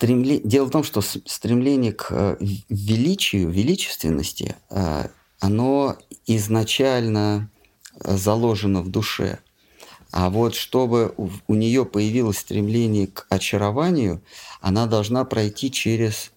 стремле... 0.00 0.38
Дело 0.38 0.66
в 0.66 0.70
том, 0.70 0.82
что 0.82 1.02
стремление 1.02 1.92
к 1.92 2.06
э, 2.10 2.36
величию, 2.70 3.50
величественности, 3.50 4.56
а, 4.70 5.10
оно 5.40 5.98
изначально 6.26 7.50
заложено 8.04 8.82
в 8.82 8.90
душе. 8.90 9.38
А 10.10 10.28
вот 10.28 10.54
чтобы 10.54 11.14
у 11.46 11.54
нее 11.54 11.84
появилось 11.84 12.38
стремление 12.38 13.06
к 13.06 13.26
очарованию, 13.28 14.20
она 14.60 14.86
должна 14.86 15.24
пройти 15.24 15.70
через 15.70 16.32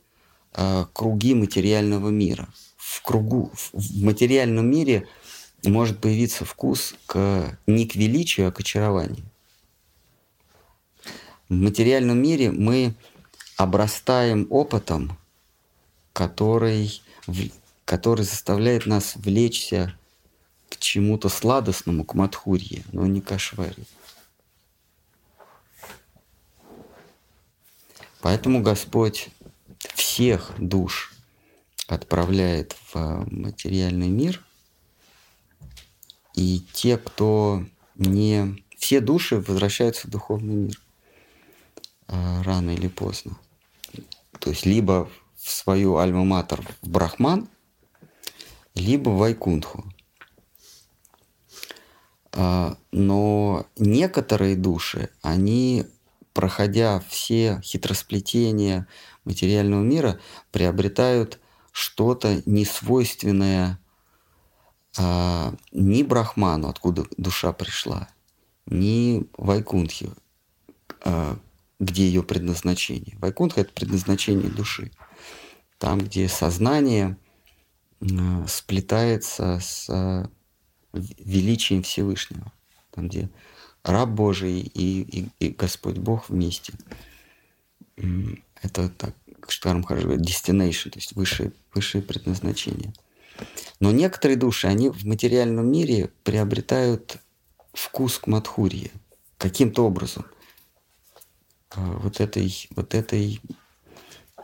э, 0.53 0.85
круги 0.93 1.33
материального 1.33 2.09
мира. 2.09 2.47
В 2.77 3.01
кругу, 3.01 3.51
в 3.73 4.03
материальном 4.03 4.69
мире 4.69 5.07
может 5.63 5.99
появиться 5.99 6.45
вкус 6.45 6.93
к, 7.07 7.57
не 7.65 7.87
к 7.87 7.95
величию, 7.95 8.47
а 8.47 8.51
к 8.51 8.59
очарованию. 8.59 9.23
В 11.49 11.53
материальном 11.53 12.21
мире 12.21 12.51
мы 12.51 12.93
обрастаем 13.57 14.47
опытом, 14.49 15.17
который, 16.11 17.01
который 17.85 18.25
заставляет 18.25 18.85
нас 18.85 19.15
влечься 19.15 19.95
к 20.73 20.77
чему-то 20.79 21.29
сладостному, 21.29 22.03
к 22.03 22.15
Мадхурье, 22.15 22.83
но 22.91 23.05
не 23.05 23.21
к 23.21 23.31
Ашваре. 23.31 23.83
Поэтому 28.21 28.63
Господь 28.63 29.29
всех 29.93 30.51
душ 30.57 31.13
отправляет 31.87 32.75
в 32.91 33.27
материальный 33.29 34.07
мир, 34.07 34.43
и 36.33 36.61
те, 36.73 36.97
кто 36.97 37.63
не... 37.95 38.63
Все 38.79 38.99
души 38.99 39.37
возвращаются 39.37 40.07
в 40.07 40.09
духовный 40.09 40.55
мир 40.55 40.81
а, 42.07 42.41
рано 42.43 42.71
или 42.71 42.87
поздно. 42.87 43.37
То 44.39 44.49
есть 44.49 44.65
либо 44.65 45.09
в 45.37 45.51
свою 45.51 45.97
альма-матер 45.97 46.67
в 46.81 46.89
Брахман, 46.89 47.47
либо 48.73 49.09
в 49.09 49.17
Вайкунтху. 49.19 49.85
А, 52.35 52.77
но 52.91 53.67
некоторые 53.77 54.55
души, 54.55 55.09
они, 55.21 55.85
проходя 56.33 57.01
все 57.07 57.61
хитросплетения 57.63 58.87
материального 59.23 59.83
мира, 59.83 60.19
приобретают 60.51 61.39
что-то 61.71 62.41
несвойственное 62.45 63.79
а, 64.97 65.53
ни 65.71 66.03
Брахману, 66.03 66.69
откуда 66.69 67.05
душа 67.17 67.53
пришла, 67.53 68.09
ни 68.65 69.29
Вайкунтхе, 69.37 70.09
а, 71.01 71.37
где 71.79 72.07
ее 72.07 72.23
предназначение. 72.23 73.15
Вайкунтха– 73.19 73.61
это 73.61 73.73
предназначение 73.73 74.49
души. 74.49 74.91
Там, 75.77 75.99
где 75.99 76.27
сознание 76.29 77.17
сплетается 78.47 79.59
с 79.61 80.29
величием 80.93 81.83
Всевышнего, 81.83 82.51
там, 82.91 83.07
где 83.07 83.29
раб 83.83 84.09
Божий 84.09 84.59
и, 84.59 85.01
и, 85.01 85.27
и 85.39 85.49
Господь 85.49 85.97
Бог 85.97 86.29
вместе. 86.29 86.73
Это 88.61 88.89
так, 88.89 89.15
Штарм 89.47 89.81
Махарадж 89.81 90.03
говорит, 90.03 90.25
destination, 90.25 90.89
то 90.91 90.99
есть 90.99 91.13
высшее, 91.13 91.51
высшее 91.73 92.03
предназначение. 92.03 92.93
Но 93.79 93.91
некоторые 93.91 94.37
души, 94.37 94.67
они 94.67 94.89
в 94.89 95.05
материальном 95.05 95.69
мире 95.69 96.11
приобретают 96.23 97.17
вкус 97.73 98.19
к 98.19 98.27
Мадхурье 98.27 98.91
каким-то 99.37 99.85
образом. 99.85 100.25
А, 101.71 101.81
вот 101.97 102.21
этой, 102.21 102.69
вот 102.75 102.93
этой 102.93 103.41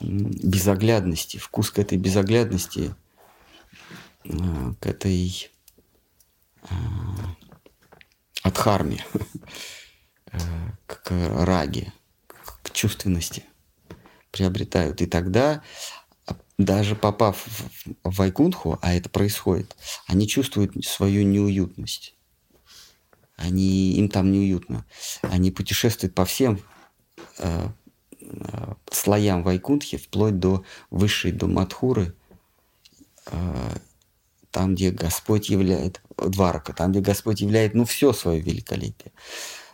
безоглядности, 0.02 1.38
вкус 1.38 1.70
к 1.72 1.80
этой 1.80 1.98
безоглядности, 1.98 2.96
а, 4.26 4.74
к 4.80 4.86
этой 4.88 5.50
а, 6.64 7.36
адхарме, 8.44 9.06
к 10.86 11.12
раге, 11.12 11.94
к 12.64 12.72
чувственности 12.72 13.44
приобретают. 14.32 15.02
И 15.02 15.06
тогда, 15.06 15.62
даже 16.58 16.96
попав 16.96 17.46
в 18.04 18.18
Вайкунху, 18.18 18.78
а 18.82 18.94
это 18.94 19.10
происходит, 19.10 19.76
они 20.08 20.28
чувствуют 20.28 20.74
свою 20.86 21.24
неуютность. 21.24 22.16
Они, 23.36 23.94
им 23.94 24.10
там 24.10 24.32
неуютно. 24.32 24.86
Они 25.22 25.50
путешествуют 25.50 26.14
по 26.14 26.26
всем 26.26 26.60
э, 27.38 27.70
э, 28.20 28.74
слоям 28.92 29.44
Вайкунтхи, 29.44 29.98
вплоть 29.98 30.40
до 30.40 30.66
высшей, 30.90 31.32
до 31.32 31.48
Мадхуры, 31.48 32.14
э, 33.28 33.78
там, 34.52 34.76
где 34.76 34.92
Господь 34.92 35.50
являет, 35.50 36.02
Дварака, 36.18 36.74
там, 36.74 36.92
где 36.92 37.02
Господь 37.02 37.42
являет, 37.42 37.74
ну, 37.74 37.86
все 37.86 38.14
свое 38.14 38.42
великолепие. 38.42 39.12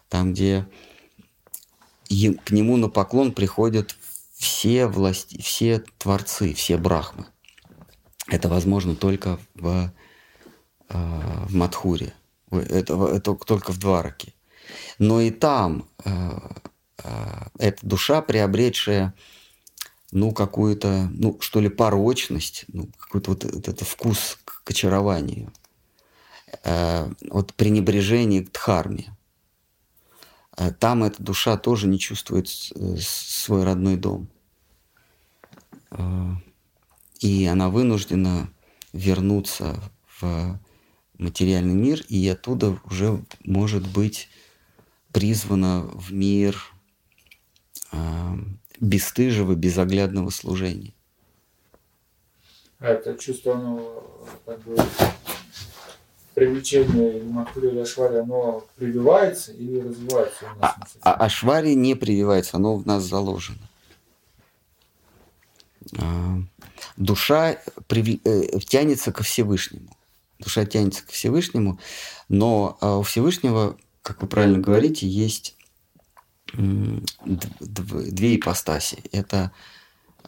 Там, 0.10 0.34
где 0.34 0.68
к 2.08 2.52
нему 2.52 2.78
на 2.78 2.90
поклон 2.90 3.32
приходят 3.34 3.96
все 4.36 4.88
власти, 4.88 5.42
все 5.42 5.84
творцы, 5.98 6.54
все 6.54 6.78
брахмы. 6.78 7.26
Это 8.28 8.48
возможно 8.48 8.96
только 8.96 9.40
в, 9.56 9.92
в 10.90 11.56
Мадхуре. 11.56 12.14
Это, 12.52 13.08
это 13.08 13.34
только 13.36 13.72
в 13.72 13.80
Двараке. 13.80 14.34
Но 15.00 15.22
и 15.22 15.32
там 15.32 15.88
э, 16.04 16.40
э, 17.04 17.42
эта 17.60 17.86
душа, 17.86 18.22
приобретшая 18.22 19.14
ну, 20.12 20.32
какую-то, 20.32 21.10
ну, 21.12 21.38
что 21.42 21.60
ли, 21.60 21.70
порочность, 21.70 22.66
ну, 22.70 22.88
какой-то 22.98 23.32
вот, 23.32 23.44
вот 23.44 23.68
это 23.68 23.84
вкус 23.84 24.40
к 24.66 24.72
очарованию, 24.72 25.54
э, 26.64 27.10
пренебрежение 27.56 28.44
к 28.44 28.52
дхарме. 28.52 29.16
Э, 30.58 30.72
там 30.72 31.06
эта 31.06 31.24
душа 31.24 31.56
тоже 31.56 31.88
не 31.88 32.00
чувствует 32.00 32.50
э, 32.76 32.98
свой 33.00 33.64
родной 33.64 33.96
дом. 33.96 34.28
Э, 35.92 36.32
и 37.20 37.46
она 37.46 37.70
вынуждена 37.70 38.50
вернуться 38.92 39.80
в 40.20 40.60
материальный 41.18 41.74
мир, 41.76 42.02
и 42.10 42.28
оттуда 42.28 42.80
уже 42.86 43.24
может 43.44 43.88
быть 43.88 44.30
призвана 45.12 45.82
в 45.82 46.12
мир 46.12 46.58
э, 47.92 48.36
бесстыжего, 48.80 49.54
безоглядного 49.56 50.30
служения. 50.32 50.94
А 52.80 52.88
это 52.90 53.16
чувство, 53.18 53.56
оно 53.56 54.05
как 54.46 54.62
бы 54.64 54.76
привлечение 56.34 57.24
Махури 57.24 57.70
или 57.70 57.80
Ашвари, 57.80 58.18
оно 58.18 58.66
прививается 58.76 59.54
или 59.54 59.80
развивается 59.80 60.46
у 60.54 60.60
нас? 60.60 60.76
А, 61.02 61.14
а 61.14 61.26
Ашвари 61.26 61.74
не 61.76 61.96
прививается, 61.96 62.58
оно 62.58 62.76
в 62.76 62.86
нас 62.86 63.04
заложено. 63.04 63.68
А, 65.98 66.38
душа 66.98 67.58
прив... 67.88 68.20
Э, 68.26 68.60
тянется 68.60 69.12
ко 69.12 69.24
Всевышнему 69.24 69.90
душа 70.40 70.66
тянется 70.66 71.06
к 71.06 71.10
Всевышнему, 71.10 71.80
но 72.30 72.78
а, 72.82 72.98
у 72.98 73.04
Всевышнего, 73.04 73.78
как 74.02 74.22
вы 74.22 74.28
правильно 74.28 74.60
говорите, 74.60 75.08
есть 75.08 75.56
две 76.54 78.36
ипостаси. 78.36 79.04
Это 79.12 79.52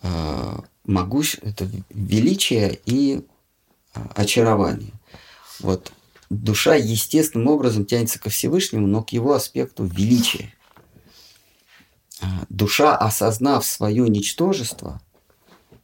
а, 0.01 0.63
могущ, 0.85 1.37
это 1.41 1.69
величие 1.89 2.79
и 2.85 3.25
очарование. 4.15 4.93
Вот 5.59 5.91
душа 6.29 6.75
естественным 6.75 7.47
образом 7.47 7.85
тянется 7.85 8.19
ко 8.19 8.29
Всевышнему, 8.29 8.87
но 8.87 9.03
к 9.03 9.09
его 9.09 9.33
аспекту 9.33 9.85
величия. 9.85 10.53
Душа, 12.49 12.97
осознав 12.97 13.65
свое 13.65 14.09
ничтожество, 14.09 15.01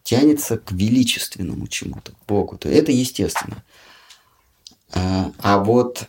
тянется 0.03 0.57
к 0.57 0.72
величественному 0.72 1.68
чему-то, 1.68 2.11
к 2.11 2.26
Богу. 2.27 2.57
То 2.57 2.69
это 2.69 2.91
естественно. 2.91 3.64
А, 4.91 5.31
а 5.40 5.60
вот 5.60 6.07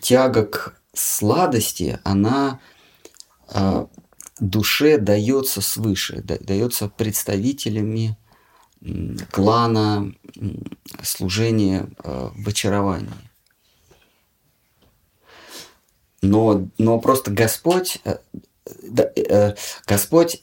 тяга 0.00 0.46
к 0.46 0.80
сладости, 0.94 1.98
она 2.04 2.60
а, 3.48 3.88
душе 4.38 4.98
дается 4.98 5.60
свыше, 5.60 6.22
дается 6.22 6.88
представителями 6.88 8.16
клана 9.30 10.14
служения 11.02 11.88
а, 11.98 12.32
в 12.34 12.48
очаровании. 12.48 13.10
Но, 16.20 16.68
но 16.78 17.00
просто 17.00 17.30
Господь, 17.30 17.98
э, 18.04 18.18
э, 19.16 19.54
Господь 19.86 20.40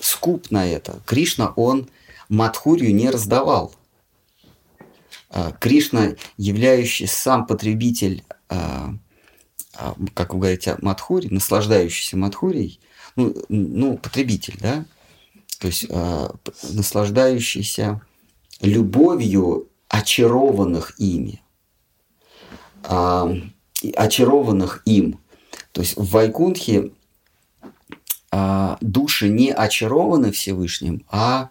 скуп 0.00 0.50
на 0.50 0.66
это. 0.66 1.00
Кришна, 1.06 1.52
он 1.56 1.88
Мадхурью 2.28 2.94
не 2.94 3.10
раздавал– 3.10 3.74
Кришна, 5.60 6.14
являющий 6.36 7.06
сам 7.06 7.46
потребитель, 7.46 8.24
как 8.48 10.32
вы 10.32 10.40
говорите, 10.40 10.76
Мадхури, 10.80 11.28
наслаждающийся 11.28 12.16
Мадхурией, 12.16 12.80
ну, 13.16 13.34
ну 13.48 13.98
потребитель, 13.98 14.56
да, 14.60 14.84
то 15.58 15.66
есть 15.68 15.86
наслаждающийся 16.62 18.00
любовью 18.60 19.68
очарованных 19.88 20.98
ими, 20.98 21.42
очарованных 23.94 24.82
им. 24.84 25.20
То 25.72 25.80
есть 25.80 25.96
в 25.96 26.10
Вайкунтхе 26.10 26.92
души 28.80 29.28
не 29.28 29.52
очарованы 29.52 30.32
Всевышним, 30.32 31.04
а 31.10 31.50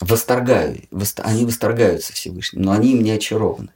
восторгаю, 0.00 0.82
они 1.18 1.46
восторгаются 1.46 2.12
Всевышним, 2.12 2.62
но 2.62 2.72
они 2.72 2.92
им 2.92 3.02
не 3.02 3.10
очарованы. 3.10 3.70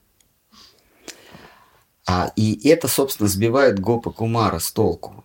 А, 2.07 2.33
и 2.35 2.69
это, 2.69 2.89
собственно, 2.89 3.29
сбивает 3.29 3.79
Гопа 3.79 4.11
Кумара 4.11 4.59
с 4.59 4.73
толку. 4.73 5.25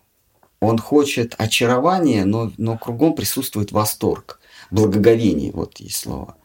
Он 0.65 0.77
хочет 0.77 1.35
очарования, 1.37 2.25
но, 2.25 2.51
но 2.57 2.77
кругом 2.77 3.13
присутствует 3.15 3.71
восторг, 3.71 4.39
благоговение, 4.71 5.51
вот 5.51 5.79
есть 5.79 5.97
слово 5.97 6.35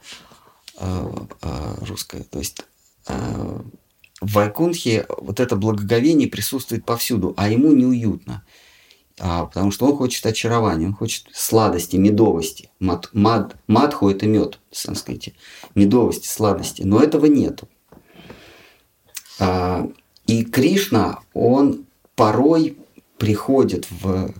э, 0.78 1.10
э, 1.42 1.74
русское. 1.86 2.22
То 2.24 2.38
есть 2.38 2.64
э, 3.08 3.60
в 4.20 4.32
Вайкунхе 4.32 5.06
вот 5.18 5.40
это 5.40 5.56
благоговение 5.56 6.28
присутствует 6.28 6.84
повсюду, 6.84 7.34
а 7.36 7.48
ему 7.48 7.72
неуютно 7.72 8.44
а, 9.22 9.44
потому 9.44 9.70
что 9.70 9.84
он 9.84 9.96
хочет 9.96 10.24
очарования, 10.24 10.86
он 10.86 10.94
хочет 10.94 11.26
сладости, 11.32 11.96
медовости. 11.96 12.70
Мад, 12.80 13.10
мад, 13.12 13.54
мадху– 13.66 14.08
это 14.10 14.26
мед 14.26 14.58
в 14.70 14.76
санскрите. 14.76 15.34
Медовости, 15.74 16.26
сладости. 16.26 16.82
Но 16.82 17.02
этого 17.02 17.26
нету. 17.26 17.68
А, 19.38 19.86
и 20.26 20.42
Кришна, 20.44 21.20
он 21.34 21.84
порой 22.16 22.78
приходит 23.20 23.86
в, 23.88 24.34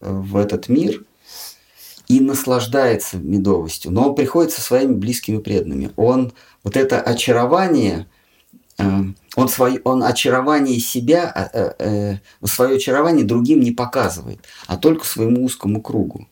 в 0.00 0.36
этот 0.36 0.68
мир 0.68 1.02
и 2.06 2.20
наслаждается 2.20 3.16
медовостью. 3.16 3.90
Но 3.90 4.10
он 4.10 4.14
приходит 4.14 4.52
со 4.52 4.60
своими 4.60 4.92
близкими 4.92 5.38
преданными. 5.38 5.90
Он 5.96 6.32
вот 6.62 6.76
это 6.76 7.00
очарование– 7.00 8.06
Эм, 8.78 9.16
он, 9.36 9.48
свой, 9.48 9.80
он 9.84 10.02
очарование 10.02 10.78
себя, 10.78 11.50
э, 11.52 11.72
э, 11.78 12.16
свое 12.44 12.76
очарование 12.76 13.24
другим 13.24 13.60
не 13.60 13.72
показывает, 13.72 14.40
а 14.66 14.76
только 14.76 15.06
своему 15.06 15.44
узкому 15.44 15.80
кругу 15.80 16.28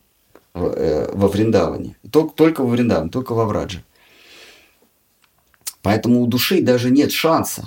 э, 0.53 1.09
во 1.11 1.27
Вриндаване. 1.27 1.97
Только, 2.11 2.35
только 2.35 2.61
во 2.61 2.69
Вриндаване, 2.69 3.09
только 3.09 3.33
во 3.33 3.45
Врадже. 3.45 3.83
Поэтому 5.81 6.21
у 6.21 6.27
души 6.27 6.61
даже 6.61 6.91
нет 6.91 7.11
шанса, 7.11 7.65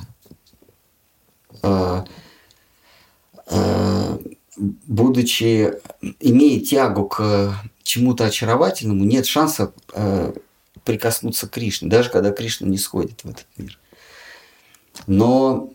будучи, 4.87 5.75
имея 6.20 6.61
тягу 6.61 7.09
к 7.09 7.55
чему-то 7.83 8.27
очаровательному, 8.27 9.05
нет 9.05 9.27
шанса 9.27 9.73
прикоснуться 10.85 11.47
к 11.47 11.51
Кришне, 11.51 11.89
даже 11.89 12.11
когда 12.11 12.33
Кришна 12.33 12.66
не 12.66 12.79
сходит 12.79 13.25
в 13.25 13.31
этот 13.31 13.47
мир. 13.57 13.79
Но 15.07 15.70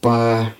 по 0.00 0.52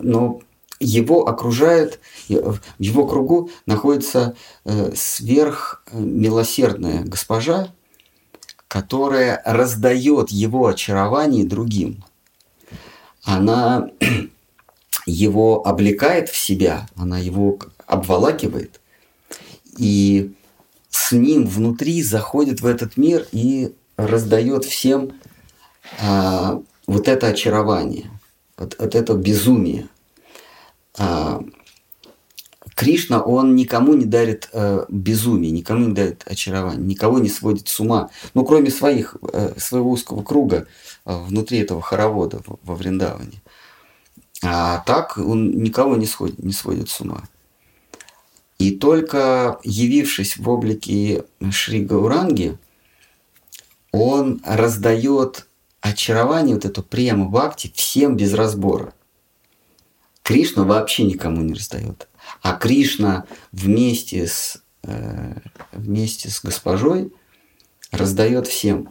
но 0.00 0.40
его 0.80 1.28
окружает, 1.28 2.00
в 2.28 2.60
его 2.78 3.06
кругу 3.06 3.50
находится 3.66 4.34
э, 4.64 4.92
сверхмилосердная 4.94 7.04
госпожа, 7.04 7.68
которая 8.68 9.42
раздает 9.44 10.30
его 10.30 10.66
очарование 10.66 11.44
другим. 11.44 12.02
Она 13.24 13.88
его 15.06 15.66
облекает 15.66 16.28
в 16.28 16.36
себя, 16.36 16.88
она 16.96 17.18
его 17.18 17.58
обволакивает, 17.86 18.80
и 19.78 20.32
с 20.90 21.12
ним 21.12 21.46
внутри 21.46 22.02
заходит 22.02 22.60
в 22.60 22.66
этот 22.66 22.96
мир 22.96 23.26
и 23.32 23.74
раздает 23.96 24.64
всем 24.64 25.12
а, 26.00 26.60
вот 26.86 27.08
это 27.08 27.28
очарование, 27.28 28.10
вот, 28.56 28.76
вот 28.78 28.94
это 28.94 29.14
безумие. 29.14 29.88
А, 30.98 31.42
Кришна, 32.82 33.22
он 33.22 33.54
никому 33.54 33.94
не 33.94 34.06
дарит 34.06 34.48
э, 34.52 34.86
безумие, 34.88 35.52
никому 35.52 35.86
не 35.86 35.94
дарит 35.94 36.24
очарование, 36.26 36.84
никого 36.84 37.20
не 37.20 37.28
сводит 37.28 37.68
с 37.68 37.78
ума, 37.78 38.10
ну, 38.34 38.44
кроме 38.44 38.72
своих, 38.72 39.14
э, 39.32 39.54
своего 39.56 39.92
узкого 39.92 40.24
круга 40.24 40.66
э, 41.04 41.16
внутри 41.16 41.58
этого 41.58 41.80
хоровода 41.80 42.42
во 42.64 42.74
Вриндаване. 42.74 43.40
А 44.42 44.82
так 44.84 45.16
он 45.16 45.62
никого 45.62 45.94
не, 45.94 46.06
сходит, 46.06 46.42
не 46.42 46.52
сводит 46.52 46.88
с 46.88 47.00
ума. 47.00 47.22
И 48.58 48.72
только 48.72 49.60
явившись 49.62 50.36
в 50.36 50.48
облике 50.48 51.24
Шри 51.52 51.84
Гауранги, 51.84 52.58
он 53.92 54.42
раздает 54.44 55.46
очарование, 55.80 56.56
вот 56.56 56.64
эту 56.64 56.82
прему 56.82 57.28
бхакти 57.28 57.70
всем 57.76 58.16
без 58.16 58.34
разбора. 58.34 58.92
Кришна 60.24 60.64
вообще 60.64 61.04
никому 61.04 61.42
не 61.42 61.54
раздает. 61.54 62.08
А 62.40 62.54
Кришна 62.54 63.26
вместе 63.52 64.26
с, 64.26 64.62
э, 64.82 65.34
вместе 65.72 66.30
с 66.30 66.42
госпожой 66.42 67.12
раздает 67.90 68.46
всем 68.46 68.88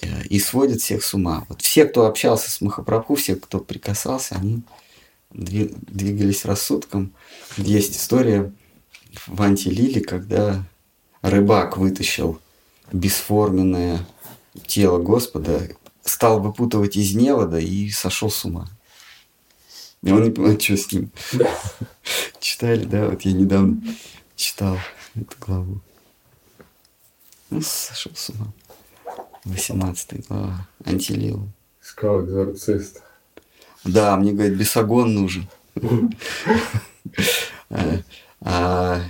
э, 0.00 0.22
и 0.24 0.38
сводит 0.38 0.80
всех 0.80 1.04
с 1.04 1.12
ума. 1.14 1.44
Вот 1.48 1.62
все, 1.62 1.84
кто 1.84 2.06
общался 2.06 2.50
с 2.50 2.60
Махапрабху, 2.60 3.16
все, 3.16 3.36
кто 3.36 3.58
прикасался, 3.58 4.36
они 4.36 4.62
двигались 5.30 6.44
рассудком. 6.44 7.12
Есть 7.56 7.96
история 7.96 8.52
в 9.26 9.42
Антилиле, 9.42 10.00
когда 10.00 10.64
рыбак 11.22 11.76
вытащил 11.76 12.40
бесформенное 12.92 14.06
тело 14.66 14.98
Господа, 14.98 15.68
стал 16.02 16.40
выпутывать 16.40 16.96
из 16.96 17.14
невода 17.14 17.58
и 17.58 17.90
сошел 17.90 18.30
с 18.30 18.44
ума. 18.44 18.68
И 20.02 20.10
он 20.10 20.22
не 20.24 20.30
понимает, 20.30 20.62
что 20.62 20.76
с 20.76 20.90
ним. 20.92 21.10
Да. 21.32 21.50
Читали, 22.40 22.84
да? 22.84 23.08
Вот 23.08 23.20
я 23.22 23.32
недавно 23.32 23.82
читал 24.34 24.78
эту 25.14 25.36
главу. 25.38 25.80
Ну, 27.50 27.60
сошел 27.62 28.12
с 28.14 28.30
ума. 28.30 28.52
18 29.44 30.28
глава. 30.28 30.66
Антилил. 30.84 31.48
Искал 31.82 32.24
экзорцист. 32.24 33.02
Да, 33.84 34.16
мне 34.16 34.32
говорит, 34.32 34.56
бесогон 34.56 35.14
нужен. 35.14 35.48
А, 38.42 39.02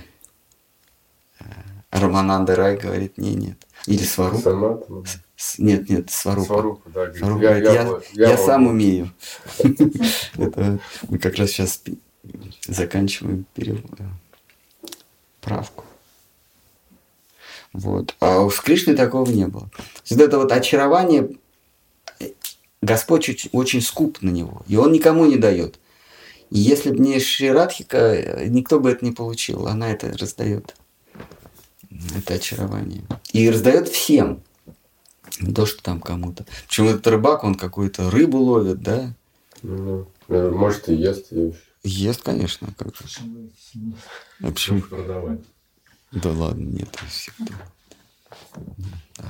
а 1.39 1.99
Романанда 1.99 2.55
Рай 2.55 2.77
говорит, 2.77 3.17
не, 3.17 3.33
нет. 3.33 3.65
Или 3.87 4.03
Сварупа. 4.03 5.05
Санатана. 5.41 5.71
Нет, 5.71 5.89
нет, 5.89 6.09
Сварупа. 6.11 6.45
Сварупа, 6.45 6.89
да. 6.89 7.13
Сварупа 7.13 7.41
я, 7.41 7.49
говорит, 7.49 7.65
я, 8.13 8.25
я, 8.25 8.29
я, 8.31 8.37
сам 8.37 8.67
умею. 8.67 9.11
Это 10.37 10.79
мы 11.09 11.17
как 11.17 11.35
раз 11.35 11.49
сейчас 11.49 11.81
заканчиваем 12.67 13.45
правку. 15.41 15.85
Вот. 17.73 18.15
А 18.19 18.41
у 18.41 18.49
Кришны 18.49 18.95
такого 18.95 19.29
не 19.29 19.47
было. 19.47 19.69
Вот 20.09 20.19
это 20.19 20.37
вот 20.37 20.51
очарование, 20.51 21.29
Господь 22.81 23.29
очень, 23.29 23.49
очень 23.53 23.81
скуп 23.81 24.21
на 24.21 24.29
него, 24.29 24.61
и 24.67 24.75
он 24.75 24.91
никому 24.91 25.25
не 25.25 25.37
дает. 25.37 25.79
И 26.49 26.59
если 26.59 26.91
бы 26.91 26.99
не 26.99 27.19
Шри 27.19 27.49
Радхика, 27.49 28.43
никто 28.45 28.79
бы 28.79 28.91
это 28.91 29.05
не 29.05 29.11
получил. 29.11 29.67
Она 29.67 29.91
это 29.91 30.15
раздает 30.17 30.75
это 32.15 32.35
очарование. 32.35 33.03
И 33.33 33.49
раздает 33.49 33.87
всем. 33.87 34.41
Не 35.41 35.53
то, 35.53 35.65
что 35.65 35.81
там 35.81 35.99
кому-то. 35.99 36.45
Причем 36.67 36.87
этот 36.87 37.07
рыбак, 37.07 37.43
он 37.43 37.55
какую-то 37.55 38.09
рыбу 38.09 38.37
ловит, 38.37 38.81
да? 38.81 39.13
Ну, 39.63 40.07
может, 40.27 40.87
и 40.89 40.95
ест 40.95 41.31
ее 41.31 41.53
Ест, 41.83 42.21
конечно, 42.21 42.67
как 42.77 42.95
же. 42.95 43.03
А 44.41 44.47
почему? 44.47 44.81
Продавать. 44.81 45.41
Да 46.11 46.29
ладно, 46.31 46.63
нет, 46.63 46.95
всегда. 47.07 47.55
Да. 49.17 49.25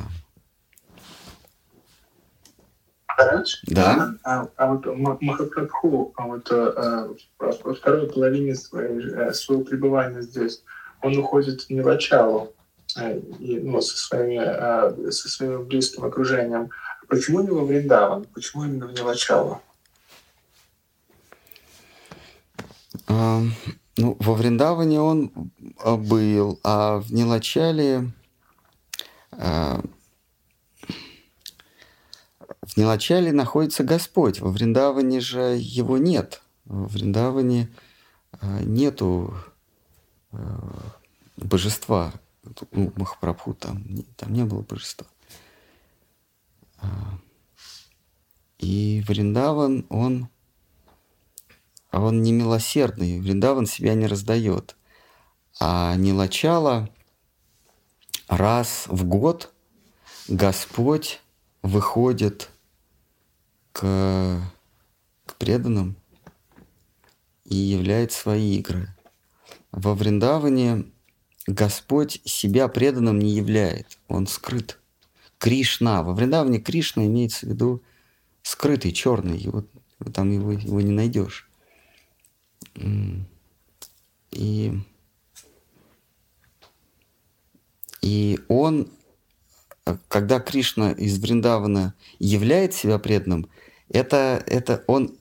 Да. 3.68 4.16
А, 4.24 4.48
а 4.58 4.74
вот 4.74 4.86
Махапрабху, 5.22 6.14
а 6.18 6.26
вот 6.26 6.52
а, 6.52 7.08
во 7.38 7.74
второй 7.74 8.10
половине 8.10 8.56
своей, 8.56 9.14
э, 9.14 9.32
своего 9.34 9.64
пребывания 9.64 10.22
здесь, 10.22 10.64
он 11.02 11.16
уходит 11.18 11.70
не 11.70 11.82
в 11.82 11.86
начало, 11.86 12.52
и, 12.98 13.60
ну, 13.60 13.82
со, 13.82 13.98
своими, 13.98 14.40
э, 14.40 15.12
со 15.12 15.30
своим 15.30 15.66
близким 15.66 16.04
окружением. 16.04 16.70
Почему 17.08 17.42
не 17.42 17.50
во 17.50 17.66
Вриндаван? 17.66 18.26
Почему 18.34 18.66
именно 18.66 18.88
в 18.88 18.94
Нилачало? 18.94 19.62
А, 23.08 23.42
ну, 23.98 24.18
во 24.20 24.34
Вриндаване 24.34 25.02
он 25.02 25.32
а, 25.80 25.98
был, 25.98 26.60
а 26.64 27.00
в 27.00 27.12
Нилачале 27.12 28.12
а, 29.32 29.82
в 32.62 32.78
Нилачале 32.78 33.32
находится 33.32 33.84
Господь. 33.84 34.40
Во 34.40 34.50
Вриндаване 34.50 35.20
же 35.20 35.58
его 35.60 35.98
нет. 35.98 36.42
Во 36.66 36.88
Вриндаване 36.88 37.70
а, 38.40 38.62
нету 38.62 39.34
божества 41.36 42.14
ну, 42.72 42.94
Махапрабху 42.96 43.54
там, 43.54 43.84
там 44.16 44.34
не 44.34 44.46
было 44.46 44.62
божества. 44.62 45.08
А, 46.78 47.20
и 48.60 49.04
Вриндаван, 49.08 49.86
он, 49.90 50.30
он 51.92 52.22
не 52.22 52.32
милосердный, 52.32 53.20
Вриндаван 53.20 53.66
себя 53.66 53.94
не 53.96 54.08
раздает. 54.08 54.76
А 55.60 55.96
Нилачала 55.96 56.90
раз 58.28 58.86
в 58.88 59.04
год 59.06 59.54
Господь 60.28 61.22
выходит 61.62 62.50
к, 63.72 64.40
к 65.26 65.36
преданным 65.36 65.96
и 67.46 67.56
являет 67.56 68.12
свои 68.12 68.56
игры. 68.56 68.88
Во 69.72 69.94
Вриндаване 69.94 70.86
Господь 71.48 72.22
себя 72.26 72.68
преданным 72.68 73.20
не 73.20 73.32
являет, 73.32 73.98
он 74.08 74.28
скрыт. 74.28 74.78
Кришна. 75.38 76.04
Во 76.04 76.14
Вриндаване 76.14 76.60
Кришна 76.60 77.06
имеется 77.08 77.48
в 77.48 77.50
виду 77.50 77.82
скрытый, 78.44 78.92
черный, 78.92 79.38
его, 79.40 79.64
там 80.14 80.32
его, 80.32 80.52
его 80.52 80.82
не 80.82 80.92
найдешь. 80.92 81.50
И, 84.32 84.72
и 88.02 88.40
он, 88.48 88.88
когда 90.08 90.40
Кришна 90.40 90.92
из 90.92 91.18
Вриндавана 91.20 91.96
являет 92.20 92.76
себя 92.76 93.00
преданным, 93.00 93.50
это, 93.90 94.44
это 94.46 94.84
он, 94.88 95.18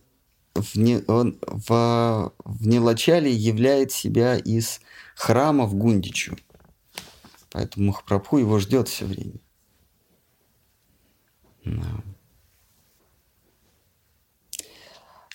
в, 0.55 0.76
не, 0.76 1.02
он 1.06 1.38
в, 1.40 2.32
в 2.44 2.66
Нелачале 2.66 3.32
являет 3.32 3.90
себя 3.90 4.36
из 4.36 4.80
храма 5.20 5.66
в 5.66 5.74
Гундичу. 5.74 6.36
Поэтому 7.51 7.88
Махапрабху 7.88 8.38
его 8.38 8.59
ждет 8.59 8.88
все 8.88 9.05
время. 9.05 9.38
Да. 11.64 12.02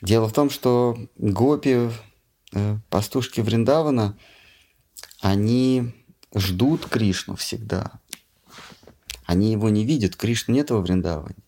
Дело 0.02 0.28
в 0.28 0.34
том, 0.34 0.50
что 0.50 0.98
гопи, 1.18 1.92
э, 2.54 2.78
пастушки 2.90 3.42
Вриндавана, 3.42 4.18
они 5.22 5.94
ждут 6.34 6.88
Кришну 6.88 7.36
всегда. 7.36 8.00
Они 9.26 9.52
его 9.52 9.70
не 9.70 9.86
видят, 9.86 10.16
Кришны 10.16 10.54
нет 10.54 10.72
во 10.72 10.82
Вриндаване. 10.82 11.44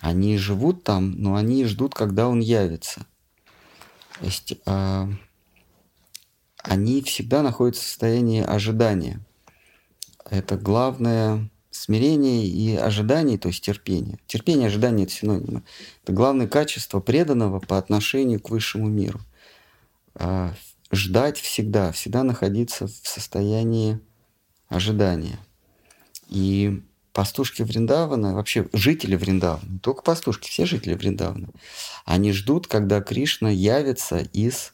Они 0.00 0.38
живут 0.38 0.84
там, 0.84 1.10
но 1.20 1.34
они 1.34 1.64
ждут, 1.64 1.94
когда 1.94 2.28
он 2.28 2.38
явится. 2.38 3.06
То 4.20 4.24
есть 4.24 4.54
э, 4.66 5.08
они 6.62 7.02
всегда 7.02 7.42
находятся 7.42 7.82
в 7.82 7.86
состоянии 7.86 8.42
ожидания. 8.42 9.20
Это 10.30 10.56
главное 10.56 11.50
смирение 11.70 12.46
и 12.46 12.76
ожидание, 12.76 13.38
то 13.38 13.48
есть 13.48 13.64
терпение. 13.64 14.18
Терпение 14.26 14.64
и 14.64 14.66
ожидание– 14.68 15.04
это 15.06 15.14
синонимы. 15.14 15.62
Это 16.02 16.12
главное 16.12 16.46
качество 16.46 17.00
преданного 17.00 17.60
по 17.60 17.78
отношению 17.78 18.40
к 18.40 18.50
высшему 18.50 18.88
миру. 18.88 19.20
А, 20.14 20.54
ждать 20.92 21.38
всегда, 21.38 21.90
всегда 21.92 22.22
находиться 22.22 22.86
в 22.86 22.92
состоянии 23.02 23.98
ожидания. 24.68 25.38
И 26.28 26.82
пастушки 27.12 27.62
Вриндавана, 27.62 28.34
вообще 28.34 28.68
жители 28.72 29.16
Вриндавана, 29.16 29.68
не 29.68 29.78
только 29.78 30.02
пастушки, 30.02 30.48
все 30.48 30.66
жители 30.66 30.94
Вриндавана, 30.94 31.48
они 32.04 32.32
ждут, 32.32 32.66
когда 32.66 33.00
Кришна 33.00 33.50
явится 33.50 34.18
из 34.18 34.72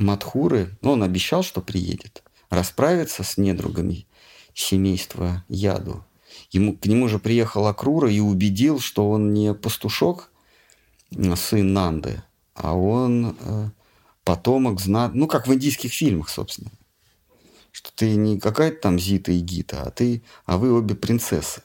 Мадхуры. 0.00 0.76
Ну, 0.82 0.92
он 0.92 1.02
обещал, 1.02 1.42
что 1.42 1.60
приедет, 1.60 2.22
расправиться 2.50 3.22
с 3.22 3.36
недругами 3.36 4.06
семейства 4.54 5.44
Яду. 5.48 6.04
Ему, 6.50 6.76
к 6.76 6.86
нему 6.86 7.08
же 7.08 7.18
приехал 7.18 7.66
Акрура 7.66 8.10
и 8.10 8.20
убедил, 8.20 8.80
что 8.80 9.10
он 9.10 9.32
не 9.32 9.54
пастушок, 9.54 10.30
сын 11.36 11.72
Нанды, 11.72 12.22
а 12.54 12.74
он 12.74 13.36
э, 13.40 13.70
потомок 14.24 14.80
знат... 14.80 15.14
Ну, 15.14 15.26
как 15.26 15.46
в 15.46 15.54
индийских 15.54 15.92
фильмах, 15.92 16.28
собственно. 16.28 16.70
Что 17.70 17.90
ты 17.94 18.14
не 18.16 18.38
какая-то 18.38 18.80
там 18.80 18.98
Зита 18.98 19.32
и 19.32 19.40
Гита, 19.40 19.82
а 19.82 19.90
ты, 19.90 20.22
а 20.44 20.58
вы 20.58 20.72
обе 20.72 20.94
принцессы. 20.94 21.62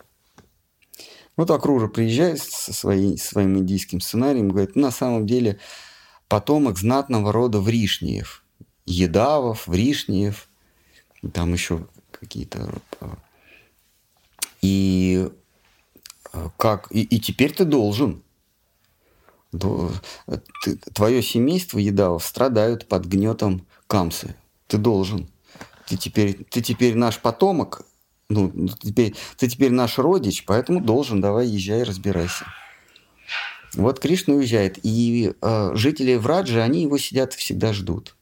Вот 1.35 1.49
Акрура 1.49 1.87
приезжает 1.87 2.39
со 2.39 2.73
своей, 2.73 3.17
своим 3.17 3.57
индийским 3.57 3.99
сценарием 3.99 4.49
говорит, 4.49 4.75
на 4.75 4.91
самом 4.91 5.25
деле 5.25 5.59
потомок 6.33 6.79
знатного 6.79 7.31
рода 7.31 7.59
Вришниев. 7.59 8.43
Едавов, 8.87 9.67
Вришниев, 9.67 10.49
там 11.31 11.53
еще 11.53 11.85
какие-то... 12.09 12.73
А, 13.01 13.19
и 14.63 15.29
а, 16.31 16.49
как... 16.57 16.87
И, 16.89 17.03
и 17.03 17.19
теперь 17.19 17.53
ты 17.53 17.65
должен. 17.65 18.23
Ты, 19.51 20.77
твое 20.95 21.21
семейство 21.21 21.77
Едавов 21.77 22.25
страдают 22.25 22.87
под 22.87 23.05
гнетом 23.05 23.67
Камсы. 23.85 24.35
Ты 24.65 24.79
должен. 24.79 25.29
Ты 25.85 25.97
теперь, 25.97 26.43
ты 26.45 26.63
теперь 26.63 26.95
наш 26.95 27.19
потомок, 27.19 27.85
ну, 28.29 28.67
теперь, 28.81 29.15
ты 29.37 29.47
теперь 29.47 29.71
наш 29.71 29.99
родич, 29.99 30.45
поэтому 30.45 30.81
должен, 30.81 31.21
давай, 31.21 31.45
езжай, 31.45 31.83
разбирайся. 31.83 32.45
Вот 33.73 33.99
Кришна 33.99 34.35
уезжает, 34.35 34.79
и 34.83 35.33
э, 35.41 35.71
жители 35.73 36.15
Враджи, 36.15 36.61
они 36.61 36.83
его 36.83 36.97
сидят 36.97 37.33
всегда 37.33 37.73
ждут. 37.73 38.15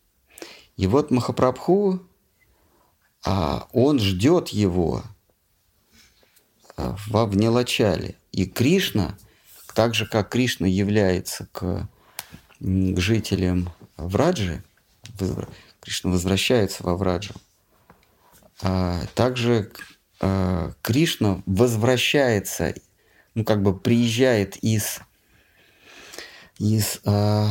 И 0.77 0.87
вот 0.87 1.11
Махапрабху, 1.11 2.01
э, 3.25 3.59
он 3.73 3.99
ждет 3.99 4.49
его 4.49 5.03
э, 6.77 6.95
во 7.07 7.25
Внелачале. 7.25 8.15
И 8.31 8.45
Кришна, 8.45 9.17
так 9.75 9.93
же 9.93 10.05
как 10.05 10.29
Кришна 10.29 10.67
является 10.67 11.47
к, 11.51 11.89
к 12.59 12.99
жителям 12.99 13.73
Враджи, 13.97 14.63
Кришна 15.81 16.11
возвращается 16.11 16.83
во 16.83 16.95
Враджу, 16.95 17.33
а, 18.61 19.01
также 19.15 19.71
э, 20.21 20.71
Кришна 20.81 21.41
возвращается, 21.45 22.73
ну 23.33 23.43
как 23.43 23.63
бы 23.63 23.77
приезжает 23.77 24.57
из 24.57 25.01
из, 26.61 27.01
э, 27.05 27.47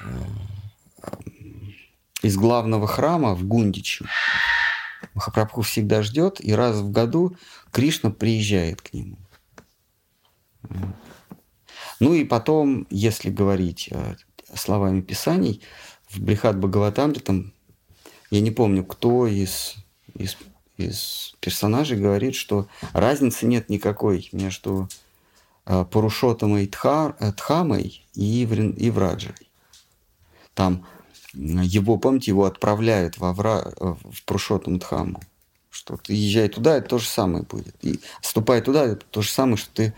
э, 0.00 1.06
из 2.22 2.36
главного 2.36 2.86
храма 2.86 3.34
в 3.34 3.44
Гундичу. 3.44 4.04
Махапрабху 5.14 5.62
всегда 5.62 6.02
ждет, 6.02 6.44
и 6.44 6.52
раз 6.52 6.76
в 6.76 6.90
году 6.90 7.36
Кришна 7.72 8.10
приезжает 8.10 8.82
к 8.82 8.92
нему. 8.92 9.16
Ну 12.00 12.12
и 12.12 12.24
потом, 12.24 12.86
если 12.90 13.30
говорить 13.30 13.88
э, 13.90 14.16
словами 14.54 15.00
Писаний, 15.00 15.62
в 16.08 16.20
Брихат 16.20 16.58
Бхагаватамре, 16.58 17.20
там, 17.20 17.52
я 18.30 18.40
не 18.40 18.50
помню, 18.50 18.84
кто 18.84 19.26
из, 19.26 19.76
из, 20.14 20.36
из 20.76 21.34
персонажей 21.40 21.96
говорит, 21.98 22.34
что 22.34 22.68
разницы 22.92 23.46
нет 23.46 23.70
никакой 23.70 24.28
между 24.32 24.88
Э, 25.66 25.84
Парушотамой 25.90 26.66
Тха, 26.66 27.16
э, 27.20 27.32
Тхамой 27.32 28.04
и, 28.14 28.42
и 28.42 28.90
Враджей. 28.90 29.50
Там 30.52 30.86
его, 31.32 31.96
помните, 31.96 32.30
его 32.30 32.44
отправляют 32.44 33.16
во 33.16 33.32
Вра, 33.32 33.72
э, 33.80 33.94
в 34.04 34.24
Парушотам 34.24 34.78
Дхаму. 34.78 35.20
Что 35.70 35.96
ты 35.96 36.12
езжай 36.12 36.48
туда, 36.48 36.76
это 36.76 36.90
то 36.90 36.98
же 36.98 37.08
самое 37.08 37.44
будет. 37.44 37.76
И 37.82 37.98
ступай 38.20 38.60
туда, 38.60 38.84
это 38.84 39.06
то 39.06 39.22
же 39.22 39.30
самое, 39.30 39.56
что 39.56 39.70
ты 39.72 39.94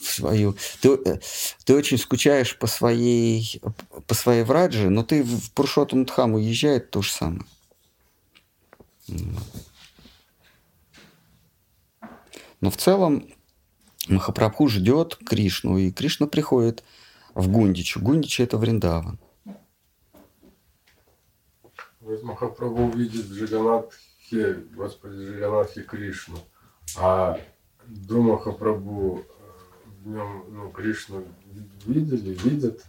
свою... 0.00 0.56
Ты, 0.80 1.20
ты 1.64 1.76
очень 1.76 1.96
скучаешь 1.96 2.58
по 2.58 2.66
своей, 2.66 3.62
по 4.08 4.14
своей 4.14 4.42
Врадже, 4.42 4.90
но 4.90 5.04
ты 5.04 5.22
в 5.22 5.52
Пуршотам 5.52 6.06
Дхаму 6.06 6.38
езжай, 6.38 6.78
это 6.78 6.88
то 6.88 7.02
же 7.02 7.12
самое. 7.12 7.44
Но 12.60 12.70
в 12.70 12.76
целом 12.76 13.28
Махапрабху 14.08 14.68
ждет 14.68 15.16
Кришну, 15.16 15.78
и 15.78 15.90
Кришна 15.90 16.26
приходит 16.26 16.82
в 17.34 17.50
Гундичу. 17.50 18.00
Гундичи– 18.00 18.42
это 18.42 18.56
Вриндаван. 18.56 19.18
Вот 22.00 22.22
Махапрабху 22.22 22.84
увидит 22.84 23.26
Джиганатхи, 23.26 24.54
Господи 24.74 25.16
Джиганатхи 25.16 25.82
Кришну, 25.82 26.38
а 26.96 27.38
до 27.86 28.22
Махапрабху 28.22 29.20
э, 29.20 30.02
в 30.04 30.08
нем 30.08 30.44
ну, 30.48 30.70
Кришну 30.70 31.24
видели, 31.84 32.34
видят? 32.42 32.84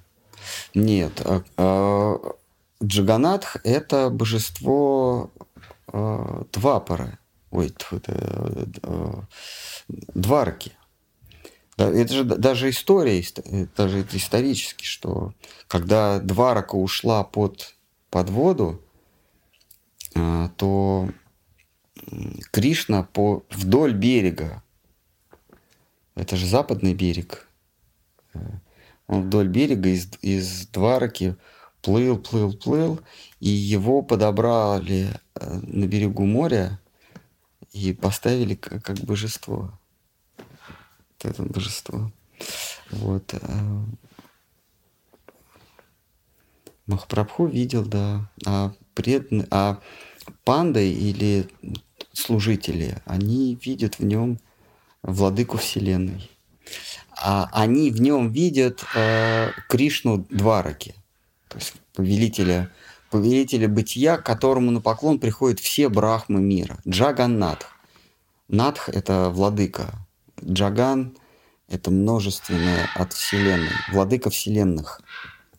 Нет. 0.73 1.21
А, 1.25 1.43
а, 1.57 2.35
Джаганатх– 2.83 3.57
это 3.63 4.09
божество 4.09 5.31
а, 5.87 6.45
Двапары, 6.53 7.17
ой, 7.51 7.73
это, 7.91 8.69
а, 8.83 9.23
Дварки. 9.87 10.71
Это 11.79 12.13
же 12.13 12.23
даже 12.25 12.69
история, 12.69 13.23
даже 13.77 13.99
это 13.99 14.17
исторически, 14.17 14.83
что 14.83 15.33
когда 15.67 16.19
Дварака 16.19 16.75
ушла 16.75 17.23
под, 17.23 17.75
под 18.09 18.29
воду, 18.29 18.81
а, 20.15 20.49
то 20.57 21.09
Кришна 22.51 23.03
по, 23.03 23.45
вдоль 23.49 23.93
берега, 23.93 24.61
это 26.15 26.35
же 26.35 26.47
западный 26.47 26.93
берег, 26.93 27.47
э, 28.33 28.39
он 29.07 29.27
вдоль 29.27 29.47
берега 29.47 29.89
из, 29.89 30.09
из 30.21 30.67
Двараки 30.67 31.35
плыл, 31.81 32.17
плыл, 32.17 32.53
плыл, 32.53 32.99
и 33.39 33.49
его 33.49 34.01
подобрали 34.01 35.09
э, 35.35 35.59
на 35.63 35.85
берегу 35.85 36.25
моря 36.25 36.79
и 37.71 37.93
поставили 37.93 38.55
как, 38.55 38.83
как 38.83 38.97
божество 38.97 39.78
это 41.27 41.43
божество. 41.43 42.11
Вот. 42.91 43.33
Э, 43.33 43.39
Махапрабху 46.87 47.45
видел, 47.45 47.85
да. 47.85 48.29
А, 48.45 48.73
предан... 48.93 49.45
а 49.51 49.79
панды 50.43 50.91
или 50.91 51.47
служители, 52.13 52.97
они 53.05 53.57
видят 53.63 53.99
в 53.99 54.05
нем 54.05 54.39
владыку 55.03 55.57
Вселенной. 55.57 56.29
А 57.21 57.49
они 57.51 57.91
в 57.91 58.01
нем 58.01 58.31
видят 58.31 58.83
э, 58.95 59.51
Кришну 59.67 60.25
Двараки, 60.29 60.95
то 61.47 61.57
есть 61.57 61.73
повелителя, 61.93 62.71
повелителя 63.11 63.67
бытия, 63.67 64.17
к 64.17 64.25
которому 64.25 64.71
на 64.71 64.81
поклон 64.81 65.19
приходят 65.19 65.59
все 65.59 65.89
брахмы 65.89 66.41
мира. 66.41 66.79
Джаганнатх. 66.87 67.67
Надх– 68.47 68.89
это 68.93 69.29
владыка, 69.29 69.93
Джаган– 70.43 71.17
это 71.67 71.91
множественное 71.91 72.89
от 72.95 73.13
Вселенной, 73.13 73.69
владыка 73.91 74.29
Вселенных, 74.29 75.01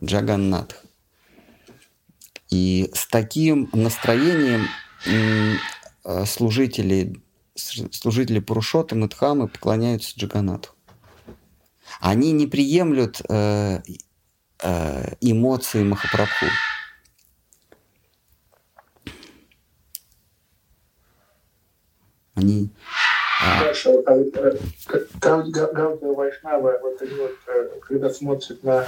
Джаганнатх. 0.02 0.76
И 2.50 2.90
с 2.94 3.06
таким 3.06 3.70
настроением 3.72 4.66
э, 5.06 6.24
служители, 6.26 7.22
служители 7.54 8.40
Пурушоты, 8.40 8.96
Мадхамы 8.96 9.46
поклоняются 9.46 10.18
Джаганату. 10.18 10.70
Они 12.00 12.32
не 12.32 12.46
приемлют 12.46 13.20
э, 13.28 13.82
э, 14.62 15.14
эмоции 15.20 15.84
Махапрабху. 15.84 16.46
Они 22.34 22.70
Хорошо. 23.40 24.02
А, 24.06 24.16
Гаудия 25.20 25.66
Вайшнава, 26.14 26.78
вот 26.82 27.00
они 27.00 27.14
вот, 27.14 27.32
когда 27.80 28.10
смотрят 28.10 28.62
на 28.62 28.84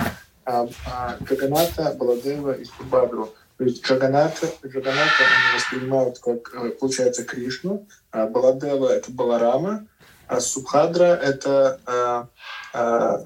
Джаганата, 1.24 1.94
Баладева 1.98 2.52
и 2.52 2.64
Субадру, 2.64 3.32
То 3.56 3.64
есть 3.64 3.84
Джаганата, 3.84 4.48
Джаганата 4.66 5.22
они 5.22 5.56
воспринимают 5.56 6.18
как, 6.18 6.54
э, 6.54 6.70
получается, 6.70 7.24
Кришну, 7.24 7.86
а 8.10 8.26
Баладева– 8.26 8.88
это 8.92 9.10
Баларама, 9.10 9.86
а 10.26 10.40
Субхадра– 10.40 11.04
это, 11.22 11.80
а, 11.86 12.26
а, 12.74 13.22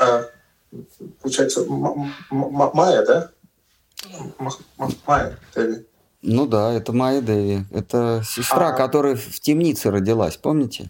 а, 0.00 0.24
получается, 1.20 1.64
Майя, 2.30 3.04
да? 3.06 3.30
Майя 5.06 5.38
Деви. 5.54 5.86
Ну 6.26 6.46
да, 6.46 6.72
это 6.72 6.92
Майя 6.92 7.20
Деви. 7.20 7.64
Это 7.70 8.22
сестра, 8.24 8.70
а, 8.70 8.72
которая 8.72 9.14
в 9.14 9.40
темнице 9.40 9.90
родилась, 9.90 10.38
помните? 10.38 10.88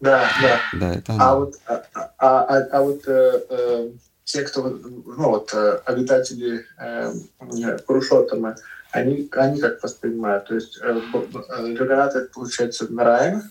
Да, 0.00 0.26
да. 0.40 0.60
Да, 0.80 0.94
это 0.94 1.12
она. 1.12 1.30
А 1.30 1.36
вот, 1.36 1.54
а, 1.66 1.82
а, 1.94 2.06
а, 2.18 2.58
а 2.72 2.82
вот 2.82 3.06
э, 3.06 3.40
э, 3.50 3.90
те, 4.24 4.42
кто, 4.42 4.62
ну 4.62 5.28
вот, 5.28 5.52
э, 5.52 5.80
обитатели 5.84 6.64
э, 6.78 7.12
Пурушотама, 7.86 8.56
они, 8.90 9.28
они 9.32 9.60
как 9.60 9.82
воспринимают? 9.82 10.46
То 10.46 10.54
есть 10.54 10.78
э, 10.82 11.00
Джаганат, 11.74 12.14
это 12.14 12.32
получается 12.32 12.90
Нараяна? 12.90 13.50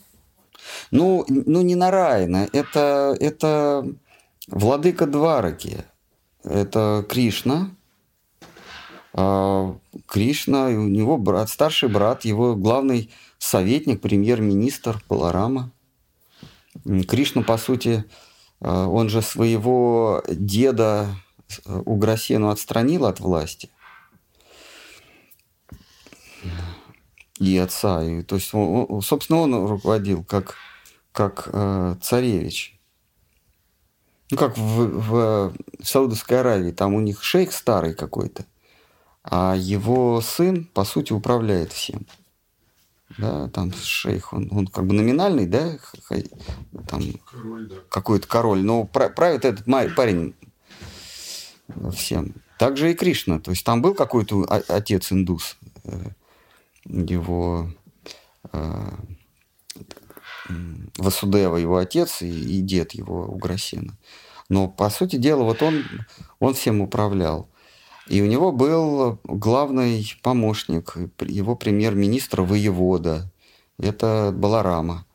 Ну, 0.90 1.26
ну 1.28 1.62
не 1.62 1.76
Нараяна, 1.76 2.48
это, 2.54 3.16
это 3.20 3.86
владыка 4.48 5.06
Двараки. 5.06 5.86
Это 6.44 7.06
Кришна. 7.08 7.70
А, 9.14 9.76
Кришна, 10.08 10.68
у 10.68 10.88
него 10.88 11.18
брат, 11.18 11.50
старший 11.50 11.90
брат, 11.90 12.26
его 12.26 12.56
главный 12.56 13.10
советник, 13.38 14.02
премьер-министр 14.02 15.04
Баларама. 15.10 15.72
Кришна, 17.08 17.42
по 17.42 17.58
сути, 17.58 18.06
а, 18.60 18.88
он 18.88 19.10
же 19.10 19.22
своего 19.22 20.24
деда 20.28 21.08
э, 21.66 21.82
Уграсену 21.86 22.50
отстранил 22.50 23.06
от 23.06 23.20
власти. 23.20 23.70
И 27.40 27.58
отца. 27.58 28.04
И, 28.04 28.22
то 28.22 28.36
есть, 28.36 28.54
он, 28.54 29.02
собственно, 29.02 29.40
он 29.40 29.66
руководил 29.66 30.24
как, 30.24 30.56
как 31.12 31.50
э, 31.52 31.96
царевич. 32.02 32.80
Ну, 34.32 34.38
как 34.38 34.58
в, 34.58 34.62
в, 34.62 35.10
в 35.10 35.54
Саудовской 35.82 36.42
Аравии. 36.42 36.72
Там 36.72 36.94
у 36.94 37.00
них 37.00 37.24
шейх 37.24 37.52
старый 37.52 37.96
какой-то. 37.96 38.46
А 39.30 39.56
его 39.56 40.22
сын, 40.22 40.66
по 40.74 40.84
сути, 40.84 41.14
управляет 41.14 41.72
всем 41.72 42.06
да, 43.18 43.48
там 43.50 43.74
шейх, 43.74 44.34
он, 44.34 44.50
он 44.52 44.68
как 44.68 44.86
бы 44.86 44.94
номинальный, 44.94 45.46
да, 45.46 45.78
там 46.88 47.02
король, 47.32 47.68
да. 47.68 47.76
какой-то 47.90 48.28
король, 48.28 48.62
но 48.62 48.86
правит 48.86 49.46
этот 49.46 49.66
парень 49.96 50.36
всем. 51.94 52.36
Также 52.58 52.92
и 52.92 52.96
Кришна, 52.96 53.40
то 53.40 53.52
есть 53.52 53.64
там 53.66 53.82
был 53.82 53.96
какой-то 53.96 54.44
отец 54.68 55.12
индус, 55.12 55.58
э, 55.86 56.10
его 56.86 57.72
э, 58.52 58.92
Васудева, 60.98 61.56
его 61.58 61.78
отец 61.78 62.22
и, 62.22 62.58
и 62.58 62.62
дед 62.62 62.92
его 62.92 63.26
Уграсена. 63.26 63.98
Но, 64.50 64.68
по 64.68 64.90
сути 64.90 65.16
дела, 65.16 65.44
вот 65.44 65.62
он, 65.62 65.86
он 66.40 66.54
всем 66.54 66.82
управлял. 66.82 67.48
И 68.10 68.24
у 68.24 68.26
него 68.26 68.52
был 68.52 69.20
главный 69.24 70.18
помощник, 70.24 70.98
его 71.20 71.56
премьер-министр 71.56 72.42
воевода. 72.42 73.32
Это 73.78 74.34
Баларама. 74.36 75.06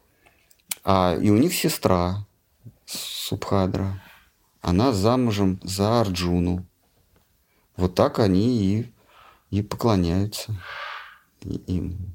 А, 0.84 1.18
и 1.20 1.28
у 1.28 1.36
них 1.36 1.54
сестра 1.54 2.24
Субхадра. 2.86 4.00
Она 4.60 4.92
замужем 4.92 5.58
за 5.64 6.00
Арджуну. 6.00 6.64
Вот 7.76 7.96
так 7.96 8.20
они 8.20 8.64
и, 8.64 8.92
и 9.50 9.62
поклоняются 9.62 10.54
им. 11.42 12.14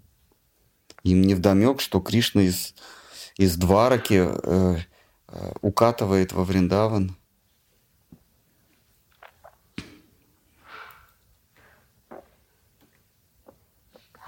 Им 1.04 1.22
не 1.24 1.36
вдомек, 1.36 1.82
что 1.82 2.00
Кришна 2.00 2.44
из, 2.44 2.74
из 3.36 3.58
Двараки 3.58 4.30
э, 4.32 4.78
э, 5.28 5.52
укатывает 5.62 6.32
во 6.32 6.46
Вриндаван– 6.46 7.18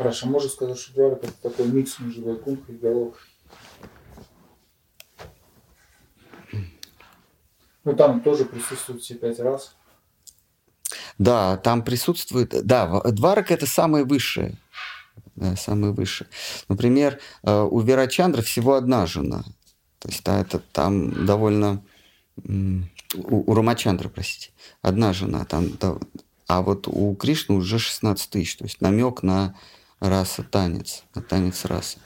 Хорошо, 0.01 0.25
можно 0.25 0.49
сказать, 0.49 0.79
что 0.79 0.93
Дварак 0.95 1.23
это 1.23 1.33
такой 1.43 1.67
микс 1.67 1.99
между 1.99 2.23
Вайкунхой 2.23 2.73
и 2.73 2.77
Галок. 2.79 3.19
Ну, 7.83 7.95
там 7.95 8.21
тоже 8.21 8.45
присутствуют 8.45 9.03
все 9.03 9.13
пять 9.13 9.39
раз. 9.39 9.75
Да, 11.19 11.57
там 11.57 11.83
присутствует... 11.83 12.65
Да, 12.65 13.01
Дварак– 13.01 13.51
это 13.51 13.67
самое 13.67 14.03
высшее. 14.03 14.57
Да, 15.35 15.55
самое 15.55 15.93
высшее. 15.93 16.27
Например, 16.67 17.19
э, 17.43 17.61
у 17.61 17.79
Верачандра 17.79 18.41
всего 18.41 18.73
одна 18.73 19.05
жена. 19.05 19.43
То 19.99 20.09
есть 20.09 20.23
да, 20.23 20.41
это 20.41 20.57
там 20.57 21.27
довольно... 21.27 21.83
У, 22.43 23.51
у 23.51 23.53
Рамачандра, 23.53 24.09
простите, 24.09 24.49
одна 24.81 25.13
жена. 25.13 25.45
Там, 25.45 25.77
да, 25.79 25.97
а 26.47 26.63
вот 26.63 26.87
у 26.87 27.13
Кришны 27.13 27.53
уже 27.53 27.77
16 27.77 28.31
тысяч. 28.31 28.55
То 28.55 28.63
есть 28.63 28.81
намек 28.81 29.21
на 29.21 29.55
раса 30.01 30.43
танец, 30.43 31.03
на 31.15 31.21
танец 31.21 31.63
расы. 31.65 31.99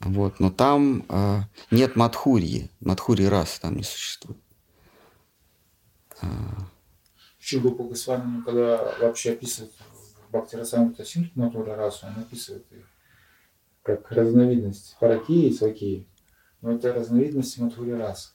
Вот, 0.00 0.38
но 0.38 0.50
там 0.50 1.04
э, 1.08 1.40
нет 1.70 1.96
Мадхурьи, 1.96 2.70
Мадхурьи 2.80 3.26
расы 3.26 3.60
там 3.60 3.76
не 3.76 3.82
существует. 3.82 4.38
А... 6.20 6.26
Чугупа 7.38 7.84
Госвами, 7.84 8.42
когда 8.42 8.94
вообще 9.00 9.32
описывает 9.32 9.72
Бхактирасамрита 10.30 11.04
Синту 11.04 11.30
Матура 11.34 11.74
расу, 11.76 12.06
он 12.06 12.22
описывает 12.22 12.70
их 12.72 12.84
как 13.82 14.10
разновидность 14.10 14.96
паракии 14.98 15.48
и 15.48 15.52
свакии. 15.52 16.08
Но 16.60 16.72
это 16.72 16.92
разновидность 16.92 17.58
Мадхури 17.58 17.92
расы. 17.92 18.30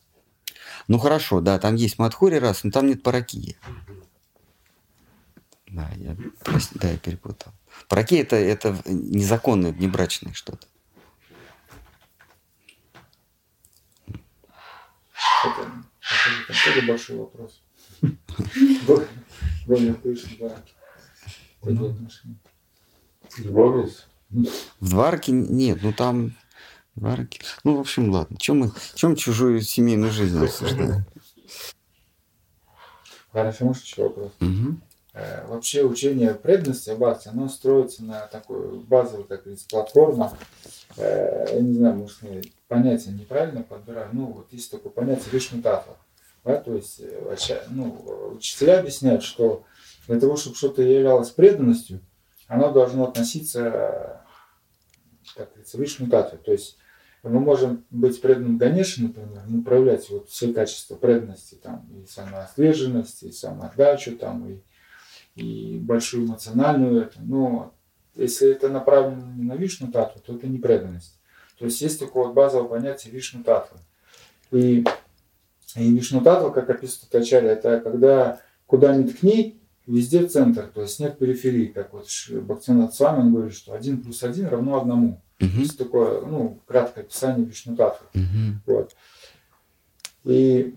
Ну 0.87 0.97
хорошо, 0.97 1.41
да, 1.41 1.59
там 1.59 1.75
есть 1.75 1.99
Мадхури 1.99 2.35
рас, 2.35 2.63
но 2.63 2.71
там 2.71 2.87
нет 2.87 3.03
паракии. 3.03 3.57
Да, 5.69 5.87
я, 5.97 6.17
да, 6.75 6.89
я 6.89 6.97
перепутал. 6.97 7.53
Браки 7.89 8.15
это, 8.15 8.35
это 8.35 8.75
незаконное, 8.85 9.71
внебрачное 9.71 10.33
что-то. 10.33 10.67
Это, 15.45 15.71
это 16.49 16.65
тоже 16.65 16.87
большой 16.87 17.17
вопрос. 17.17 17.61
Более 19.67 19.93
пышный 19.93 20.37
браки. 20.37 20.73
Любовниц? 23.37 24.07
В 24.79 24.89
Дварке 24.89 25.31
нет, 25.31 25.79
ну 25.83 25.93
там 25.93 26.35
Дварки. 26.95 27.41
Ну, 27.63 27.77
в 27.77 27.79
общем, 27.79 28.09
ладно. 28.09 28.37
Чем 28.37 28.59
мы, 28.59 28.71
чем 28.95 29.15
чужую 29.15 29.61
семейную 29.61 30.11
жизнь 30.11 30.43
обсуждаем? 30.43 31.05
Хорошо, 33.31 33.65
может, 33.65 33.83
еще 33.83 34.03
вопрос? 34.03 34.31
Угу. 34.41 34.79
Э, 35.19 35.45
вообще 35.47 35.83
учение 35.83 36.33
преданности 36.33 36.91
Аббати, 36.91 37.27
оно 37.27 37.49
строится 37.49 38.03
на 38.03 38.27
такой 38.27 38.79
базовой, 38.79 39.25
как 39.25 39.41
говорится, 39.41 39.67
платформа. 39.69 40.37
Э, 40.95 41.45
я 41.51 41.59
не 41.59 41.73
знаю, 41.73 41.95
может, 41.95 42.17
понятие 42.67 43.13
неправильно 43.13 43.63
подбираю. 43.63 44.09
Ну, 44.13 44.27
вот 44.27 44.53
есть 44.53 44.71
такое 44.71 44.91
понятие 44.91 45.27
вишнутатва. 45.31 45.97
Да, 46.45 46.55
то 46.55 46.73
есть 46.73 47.01
э, 47.01 47.61
ну, 47.69 48.35
учителя 48.37 48.79
объясняют, 48.79 49.23
что 49.23 49.63
для 50.07 50.19
того, 50.19 50.37
чтобы 50.37 50.55
что-то 50.55 50.81
являлось 50.81 51.31
преданностью, 51.31 51.99
оно 52.47 52.71
должно 52.71 53.05
относиться, 53.05 54.23
как 55.35 55.49
говорится, 55.49 55.77
вишнутатве. 55.77 56.37
То 56.37 56.53
есть 56.53 56.77
мы 57.23 57.41
можем 57.41 57.85
быть 57.89 58.21
преданным 58.21 58.57
Ганеше, 58.57 59.03
например, 59.03 59.63
проявлять 59.65 60.09
вот 60.09 60.29
все 60.29 60.53
качества 60.53 60.95
преданности, 60.95 61.55
там, 61.55 61.85
и 61.91 62.05
самоотверженность, 62.07 63.23
и 63.23 63.31
самоотдачу, 63.31 64.15
там, 64.15 64.47
и 64.47 64.61
и 65.39 65.79
большую 65.79 66.25
эмоциональную 66.25 67.03
это. 67.03 67.21
Но 67.21 67.73
если 68.15 68.51
это 68.51 68.69
направлено 68.69 69.33
не 69.33 69.43
на 69.43 69.53
вишну 69.53 69.91
тату, 69.91 70.19
то 70.19 70.35
это 70.35 70.47
не 70.47 70.59
преданность. 70.59 71.19
То 71.57 71.65
есть 71.65 71.81
есть 71.81 71.99
такое 71.99 72.25
вот 72.25 72.33
базовое 72.33 72.67
понятие 72.67 73.13
вишну 73.13 73.43
татвы. 73.43 73.79
И, 74.51 74.83
и 75.75 75.91
вишну 75.91 76.21
татва, 76.21 76.49
как 76.49 76.69
описывает 76.69 77.13
Ачарья, 77.15 77.51
это 77.51 77.79
когда 77.79 78.41
куда 78.65 78.95
ни 78.95 79.07
ткни, 79.07 79.61
везде 79.87 80.27
центр, 80.27 80.67
то 80.67 80.81
есть 80.81 80.99
нет 80.99 81.17
периферии, 81.17 81.67
как 81.67 81.93
вот 81.93 82.07
Бхактинат 82.29 82.93
с 82.93 82.99
вами 82.99 83.31
говорит, 83.31 83.53
что 83.53 83.73
один 83.73 84.01
плюс 84.01 84.23
один 84.23 84.47
равно 84.47 84.79
одному. 84.79 85.21
Uh-huh. 85.39 85.51
То 85.51 85.59
есть 85.59 85.77
такое, 85.77 86.21
ну, 86.21 86.61
краткое 86.67 87.01
описание 87.01 87.45
вишну 87.45 87.75
татвы. 87.75 88.05
Uh-huh. 88.13 88.53
Вот. 88.67 88.95
И, 90.25 90.75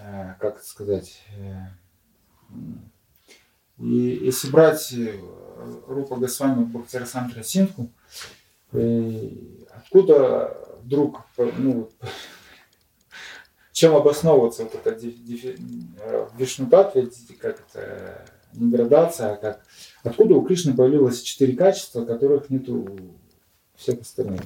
э, 0.00 0.34
как 0.38 0.62
сказать, 0.62 1.22
э, 1.36 1.66
и 3.78 4.20
если 4.22 4.50
брать 4.50 4.92
э, 4.92 5.18
Рупа 5.86 6.16
Госвами 6.16 6.64
Бхактирасандра 6.64 7.42
Синху, 7.42 7.90
э, 8.72 9.30
откуда 9.70 10.56
вдруг 10.82 11.22
ну, 11.36 11.90
чем 13.72 13.96
обосновываться 13.96 14.64
вот 14.64 14.74
это 14.74 14.94
дефи, 14.94 15.58
э, 16.00 16.28
Вишнутат, 16.38 16.94
как 17.40 17.60
это 17.60 18.24
не 18.52 18.70
градация, 18.70 19.32
а 19.32 19.36
как 19.36 19.64
откуда 20.04 20.34
у 20.34 20.42
Кришны 20.42 20.74
появилось 20.74 21.22
четыре 21.22 21.56
качества, 21.56 22.04
которых 22.04 22.50
нет 22.50 22.68
у 22.68 22.86
всех 23.76 24.00
остальных. 24.00 24.42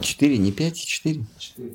Четыре, 0.00 0.38
не 0.38 0.52
пять, 0.52 0.76
четыре? 0.76 1.24
Четыре. 1.38 1.74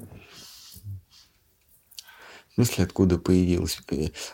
В 2.58 2.64
смысле, 2.64 2.86
откуда 2.86 3.20
появилось? 3.20 3.78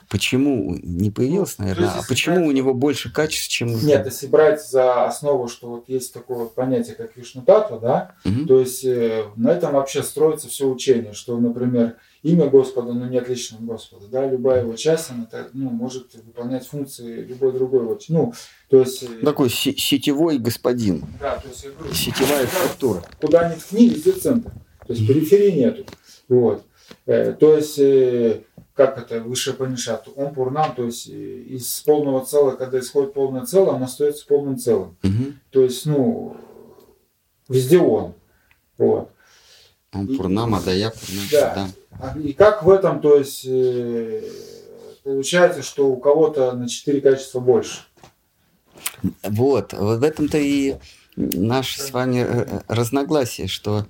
Почему 0.09 0.77
не 0.81 1.11
появилось, 1.11 1.55
ну, 1.57 1.65
наверное, 1.65 1.89
а 1.89 2.03
почему 2.07 2.37
брать... 2.37 2.47
у 2.47 2.51
него 2.53 2.73
больше 2.73 3.11
качеств, 3.11 3.49
чем 3.49 3.67
Нет, 3.67 4.05
если 4.05 4.27
брать 4.27 4.65
за 4.65 5.07
основу, 5.07 5.49
что 5.49 5.67
вот 5.67 5.89
есть 5.89 6.13
такое 6.13 6.45
понятие, 6.45 6.95
как 6.95 7.17
Вишнутатва, 7.17 7.79
да, 7.81 8.15
угу. 8.23 8.45
то 8.45 8.61
есть 8.61 8.85
э, 8.85 9.25
на 9.35 9.49
этом 9.49 9.73
вообще 9.73 10.03
строится 10.03 10.47
все 10.47 10.69
учение, 10.69 11.11
что, 11.11 11.37
например, 11.37 11.97
имя 12.21 12.47
Господа, 12.47 12.93
но 12.93 13.07
не 13.07 13.17
отлично 13.17 13.57
от 13.57 13.65
Господа, 13.65 14.05
да, 14.09 14.25
любая 14.25 14.61
его 14.61 14.77
часть, 14.77 15.09
она 15.09 15.27
ну, 15.51 15.69
может 15.69 16.15
выполнять 16.15 16.65
функции 16.65 17.25
любой 17.25 17.51
другой 17.51 17.81
его, 17.81 17.99
ну, 18.07 18.33
то 18.69 18.79
есть... 18.79 19.03
Э, 19.03 19.25
Такой 19.25 19.49
сетевой 19.49 20.37
господин. 20.37 21.03
Да, 21.19 21.35
то 21.39 21.49
есть, 21.49 21.65
я 21.65 21.71
говорю, 21.71 21.93
Сетевая 21.93 22.47
структура. 22.47 23.03
Куда 23.19 23.53
ни 23.53 23.59
ткни, 23.59 23.89
везде 23.89 24.13
центр. 24.13 24.49
То 24.87 24.93
есть 24.93 25.05
периферии 25.05 25.59
нету. 25.59 25.85
Вот. 26.29 26.63
Э, 27.05 27.33
то 27.33 27.55
есть, 27.55 27.79
э, 27.79 28.43
как 28.73 28.97
это, 28.97 29.21
высшее 29.21 29.55
Панишат, 29.55 30.07
он 30.15 30.33
пурнам, 30.33 30.73
то 30.75 30.85
есть 30.85 31.07
из 31.07 31.81
полного 31.81 32.25
целого, 32.25 32.55
когда 32.55 32.79
исходит 32.79 33.13
полное 33.13 33.45
целое, 33.45 33.75
он 33.75 33.83
остается 33.83 34.25
полным 34.25 34.57
целым. 34.57 34.97
Угу. 35.03 35.33
То 35.51 35.61
есть, 35.63 35.85
ну, 35.85 36.37
везде 37.49 37.79
он. 37.79 38.13
Вот. 38.77 39.09
Он 39.93 40.17
пурнам, 40.17 40.55
а 40.55 40.61
да 40.61 40.71
я 40.71 40.91
пурнам. 40.91 41.27
Да. 41.31 41.55
да. 41.55 41.67
А, 41.99 42.17
и 42.17 42.33
как 42.33 42.63
в 42.63 42.69
этом, 42.69 43.01
то 43.01 43.17
есть, 43.17 43.45
э, 43.45 44.23
получается, 45.03 45.61
что 45.61 45.87
у 45.87 45.97
кого-то 45.97 46.53
на 46.53 46.67
4 46.67 47.01
качества 47.01 47.39
больше? 47.39 47.81
Вот, 49.23 49.73
вот 49.73 49.99
в 49.99 50.03
этом-то 50.03 50.37
и 50.37 50.75
наше 51.15 51.81
с 51.81 51.91
вами 51.91 52.25
э, 52.27 52.61
разногласие, 52.67 53.47
что 53.47 53.85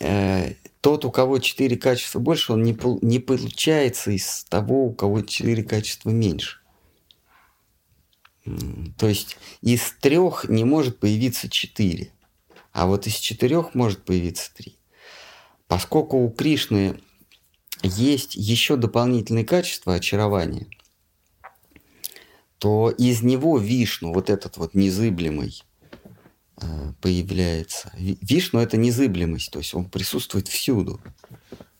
э, 0.00 0.52
тот, 0.86 1.04
у 1.04 1.10
кого 1.10 1.40
4 1.40 1.76
качества 1.78 2.20
больше, 2.20 2.52
он 2.52 2.62
не, 2.62 2.78
не 3.04 3.18
получается 3.18 4.12
из 4.12 4.44
того, 4.44 4.84
у 4.84 4.94
кого 4.94 5.20
4 5.20 5.64
качества 5.64 6.10
меньше. 6.10 6.60
То 8.96 9.08
есть 9.08 9.36
из 9.62 9.80
трех 10.00 10.48
не 10.48 10.62
может 10.62 11.00
появиться 11.00 11.48
4, 11.48 12.12
а 12.70 12.86
вот 12.86 13.08
из 13.08 13.16
четырех 13.16 13.74
может 13.74 14.04
появиться 14.04 14.54
3. 14.54 14.78
Поскольку 15.66 16.18
у 16.18 16.30
Кришны 16.30 17.00
есть 17.82 18.36
еще 18.36 18.76
дополнительные 18.76 19.44
качества 19.44 19.94
очарования, 19.94 20.68
то 22.58 22.90
из 22.90 23.22
него 23.22 23.58
Вишну, 23.58 24.12
вот 24.12 24.30
этот 24.30 24.56
вот 24.56 24.74
незыблемый, 24.74 25.64
появляется. 27.00 27.92
Вишну– 27.96 28.60
это 28.60 28.76
незыблемость, 28.76 29.50
то 29.50 29.58
есть 29.58 29.74
он 29.74 29.90
присутствует 29.90 30.48
всюду. 30.48 31.00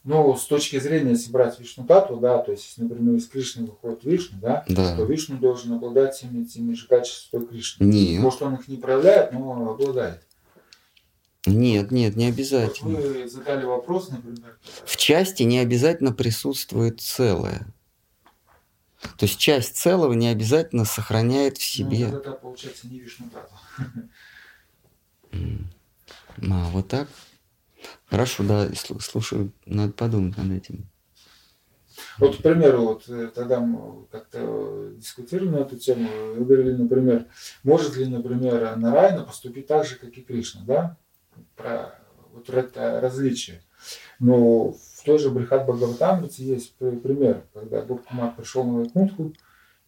Ну, 0.04 0.36
с 0.36 0.44
точки 0.44 0.78
зрения, 0.78 1.10
если 1.10 1.32
брать 1.32 1.58
Вишну 1.58 1.84
Тату, 1.84 2.18
да, 2.18 2.38
то 2.38 2.52
есть, 2.52 2.64
если, 2.64 2.82
например, 2.82 3.16
из 3.16 3.26
Кришны 3.26 3.66
выходит 3.66 4.04
Вишну, 4.04 4.38
да, 4.40 4.64
да. 4.68 4.96
то 4.96 5.02
Вишну 5.02 5.36
должен 5.36 5.72
обладать 5.72 6.14
всеми 6.14 6.44
теми 6.44 6.74
же 6.74 6.86
качествами, 6.86 7.44
Кришны. 7.46 7.84
Нет. 7.84 8.22
Может, 8.22 8.42
он 8.42 8.54
их 8.54 8.68
не 8.68 8.76
проявляет, 8.76 9.32
но 9.32 9.70
обладает. 9.70 10.22
Нет, 11.44 11.90
нет, 11.90 12.14
не 12.14 12.26
обязательно. 12.26 12.96
Вот 12.96 13.04
вы 13.04 13.28
задали 13.28 13.64
вопрос, 13.64 14.10
например. 14.10 14.58
В 14.84 14.96
части 14.96 15.42
не 15.42 15.58
обязательно 15.58 16.12
присутствует 16.12 17.00
целое. 17.00 17.66
То 19.18 19.26
есть 19.26 19.38
часть 19.38 19.76
целого 19.76 20.12
не 20.12 20.28
обязательно 20.28 20.84
сохраняет 20.84 21.58
в 21.58 21.60
ну, 21.60 21.64
себе. 21.64 22.06
Ну, 22.08 22.18
это 22.18 22.32
получается 22.32 22.88
не 22.88 23.00
вишнутата. 23.00 23.50
А, 26.50 26.70
вот 26.70 26.89
так? 26.89 27.08
Хорошо, 28.06 28.44
да, 28.44 28.68
слушаю, 29.00 29.52
надо 29.65 29.92
подумать 29.92 30.36
над 30.36 30.52
этим. 30.52 30.89
Вот, 32.18 32.36
к 32.36 32.42
примеру, 32.42 32.82
вот 32.82 33.08
э, 33.08 33.31
тогда 33.34 33.60
мы 33.60 34.06
как-то 34.10 34.92
дискутировали 34.97 35.48
на 35.48 35.56
эту 35.56 35.76
тему, 35.76 36.08
вы 36.34 36.44
говорили, 36.44 36.73
например, 36.73 37.26
может 37.62 37.97
ли, 37.97 38.06
например, 38.06 38.76
Нарайна 38.76 39.24
поступить 39.24 39.66
так 39.66 39.86
же, 39.86 39.97
как 39.97 40.16
и 40.16 40.23
Кришна, 40.23 40.62
да? 40.66 40.97
про 41.56 41.98
вот 42.32 42.48
это 42.50 43.00
различие. 43.00 43.62
Но 44.18 44.73
в 44.73 45.05
той 45.05 45.18
же 45.18 45.31
Брихат 45.31 45.66
Бхагаватамрите 45.66 46.44
есть 46.44 46.74
пример, 46.76 47.44
когда 47.52 47.82
Гопкумар 47.82 48.34
пришел 48.34 48.65
на 48.65 48.81
Вайкунтху, 48.81 49.32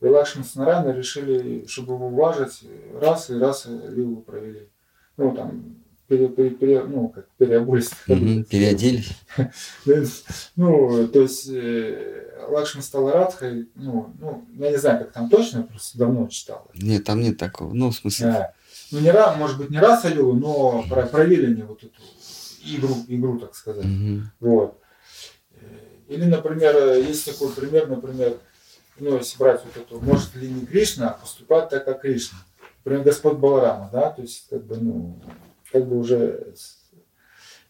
и 0.00 0.06
Лакшман 0.06 0.44
с 0.44 0.54
Нарайна 0.54 0.90
решили, 0.90 1.66
чтобы 1.66 1.94
его 1.94 2.08
уважить, 2.08 2.64
раз 3.00 3.30
и 3.30 3.34
раз 3.34 3.66
Лилу 3.66 4.22
провели. 4.22 4.68
Ну, 5.18 5.34
там, 5.34 5.76
пере, 6.06 6.28
пере, 6.28 6.50
пере, 6.50 6.84
ну, 6.84 7.10
как 7.10 7.28
переобулись. 7.36 7.90
Переоделись. 8.06 9.12
ну, 10.56 11.06
то 11.08 11.20
есть 11.20 11.50
э, 11.50 12.46
Лакшман 12.48 12.82
стал 12.82 13.10
Радхой, 13.10 13.68
ну, 13.74 14.14
ну, 14.18 14.46
я 14.54 14.70
не 14.70 14.78
знаю, 14.78 15.00
как 15.00 15.12
там 15.12 15.28
точно, 15.28 15.64
просто 15.64 15.98
давно 15.98 16.26
читал. 16.28 16.70
Нет, 16.74 17.04
там 17.04 17.20
нет 17.20 17.36
такого. 17.36 17.74
Ну, 17.74 17.90
в 17.90 17.94
смысле, 17.94 18.26
да 18.26 18.54
ну 18.90 19.00
не 19.00 19.10
раз, 19.10 19.36
может 19.36 19.58
быть, 19.58 19.70
не 19.70 19.78
раз 19.78 20.04
Алилу, 20.04 20.34
но 20.34 20.84
про, 20.88 21.06
провели 21.06 21.46
они 21.46 21.62
вот 21.62 21.82
эту 21.82 22.00
игру, 22.64 22.96
игру, 23.08 23.38
так 23.38 23.54
сказать. 23.54 23.86
Вот. 24.40 24.80
Или, 26.08 26.24
например, 26.24 26.94
есть 26.94 27.26
такой 27.26 27.52
пример, 27.52 27.86
например, 27.88 28.38
ну, 28.98 29.16
если 29.18 29.38
брать 29.38 29.62
вот 29.64 29.76
эту, 29.76 30.00
может 30.00 30.34
ли 30.36 30.48
не 30.48 30.64
Кришна 30.66 31.10
поступать 31.10 31.68
так, 31.68 31.84
как 31.84 32.00
Кришна. 32.00 32.38
Например, 32.88 33.04
Господь 33.04 33.36
Баларама, 33.36 33.90
да, 33.92 34.08
то 34.08 34.22
есть, 34.22 34.46
как 34.48 34.64
бы, 34.64 34.78
ну, 34.78 35.20
как 35.70 35.86
бы 35.86 35.98
уже 35.98 36.54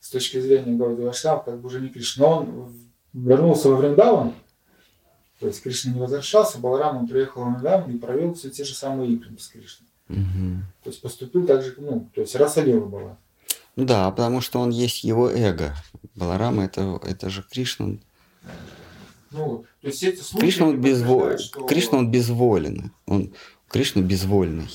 с, 0.00 0.10
точки 0.10 0.40
зрения 0.40 0.76
Гауди 0.76 1.02
Вашнав, 1.02 1.44
как 1.44 1.60
бы 1.60 1.66
уже 1.66 1.80
не 1.80 1.88
Кришна. 1.88 2.24
Но 2.24 2.38
он 2.38 2.72
вернулся 3.12 3.68
во 3.68 3.76
Вриндаван, 3.76 4.32
то 5.40 5.48
есть 5.48 5.60
Кришна 5.60 5.92
не 5.92 5.98
возвращался, 5.98 6.58
Баларам 6.58 6.98
он 6.98 7.08
приехал 7.08 7.42
в 7.42 7.50
Вриндаван 7.50 7.90
и 7.90 7.98
провел 7.98 8.34
все 8.34 8.48
те 8.48 8.62
же 8.62 8.74
самые 8.74 9.10
игры 9.10 9.36
с 9.36 9.48
Кришной. 9.48 9.88
Угу. 10.08 10.62
То 10.84 10.90
есть 10.90 11.02
поступил 11.02 11.44
так 11.48 11.62
же, 11.62 11.74
ну, 11.78 12.08
то 12.14 12.20
есть 12.20 12.36
раса 12.36 12.62
Лева 12.62 12.86
была. 12.86 13.18
Ну 13.74 13.84
да, 13.84 14.08
потому 14.12 14.40
что 14.40 14.60
он 14.60 14.70
есть 14.70 15.02
его 15.02 15.28
эго. 15.28 15.74
Баларама 16.14 16.64
это, 16.64 17.00
это 17.02 17.28
же 17.28 17.42
Кришна. 17.42 17.96
Ну, 19.32 19.64
то 19.80 19.88
есть 19.88 20.00
эти 20.04 20.20
случаи 20.20 20.46
Кришна 20.46 20.66
он, 20.68 20.80
безво... 20.80 21.38
что... 21.38 21.66
Кришна 21.66 21.98
он 21.98 22.08
безволен. 22.08 22.92
Он... 23.06 23.34
Кришна 23.68 24.00
безвольный. 24.00 24.68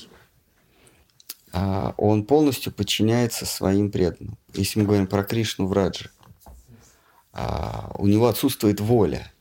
А 1.54 1.94
он 1.98 2.26
полностью 2.26 2.74
подчиняется 2.74 3.46
своим 3.46 3.92
преданным. 3.92 4.38
Если 4.54 4.80
мы 4.80 4.86
говорим 4.86 5.08
про 5.08 5.24
Кришну 5.24 5.68
в 5.68 5.74
Раджи, 5.74 6.10
а 7.32 7.92
у 7.98 8.08
него 8.08 8.28
отсутствует 8.28 8.80
воля. 8.80 9.32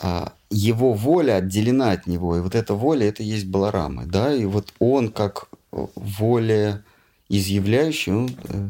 А 0.00 0.34
его 0.50 0.92
воля 0.92 1.36
отделена 1.36 1.92
от 1.92 2.06
него, 2.06 2.36
и 2.36 2.40
вот 2.40 2.54
эта 2.54 2.74
воля 2.74 3.08
это 3.08 3.22
есть 3.22 3.46
Баларама, 3.46 4.06
да, 4.06 4.34
и 4.34 4.44
вот 4.44 4.72
он 4.78 5.10
как 5.10 5.48
воля 5.70 6.84
изъявляющий, 7.28 8.12
он 8.12 8.30
э, 8.44 8.68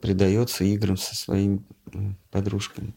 предается 0.00 0.64
играм 0.64 0.96
со 0.96 1.14
своими 1.14 1.62
э, 1.92 1.98
подружками. 2.30 2.92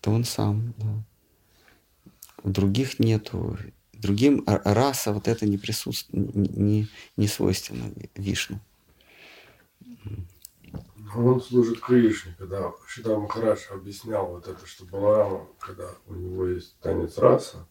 Это 0.00 0.10
он 0.10 0.24
сам, 0.24 0.74
да. 0.76 0.86
У 2.42 2.50
других 2.50 2.98
нету, 2.98 3.58
другим 4.00 4.44
раса 4.46 5.12
вот 5.12 5.28
это 5.28 5.46
не 5.46 5.58
присутствует, 5.58 6.34
не, 6.34 6.48
не, 6.48 6.88
не 7.16 7.28
свойственно 7.28 7.92
Вишну. 8.14 8.60
Он 11.14 11.40
служит 11.40 11.80
Кришне, 11.80 12.34
когда 12.38 12.72
Шида 12.86 13.18
Махарадж 13.18 13.60
объяснял 13.70 14.26
вот 14.26 14.48
это, 14.48 14.66
что 14.66 14.84
Баларама, 14.84 15.46
когда 15.58 15.88
у 16.06 16.14
него 16.14 16.48
есть 16.48 16.76
танец 16.80 17.16
раса, 17.16 17.66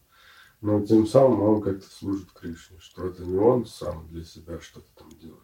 но 0.60 0.84
тем 0.84 1.06
самым 1.06 1.42
он 1.42 1.62
как-то 1.62 1.88
служит 1.88 2.32
Кришне, 2.32 2.78
что 2.80 3.06
это 3.06 3.24
не 3.24 3.36
он 3.36 3.66
сам 3.66 4.08
для 4.08 4.24
себя 4.24 4.58
что-то 4.60 4.88
там 4.96 5.10
делает. 5.20 5.42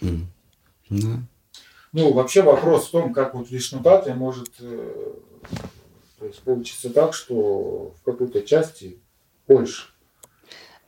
Mm. 0.00 0.26
Yeah. 0.90 1.18
Ну, 1.92 2.12
вообще 2.14 2.42
вопрос 2.42 2.88
в 2.88 2.90
том, 2.90 3.12
как 3.12 3.34
вот 3.34 3.50
Вишнутатве 3.50 4.14
может 4.14 4.48
э, 4.60 5.12
то 6.18 6.26
есть 6.26 6.40
получиться 6.42 6.88
так, 6.88 7.12
что 7.14 7.94
в 8.00 8.02
какой-то 8.04 8.42
части 8.42 9.00
больше. 9.46 9.88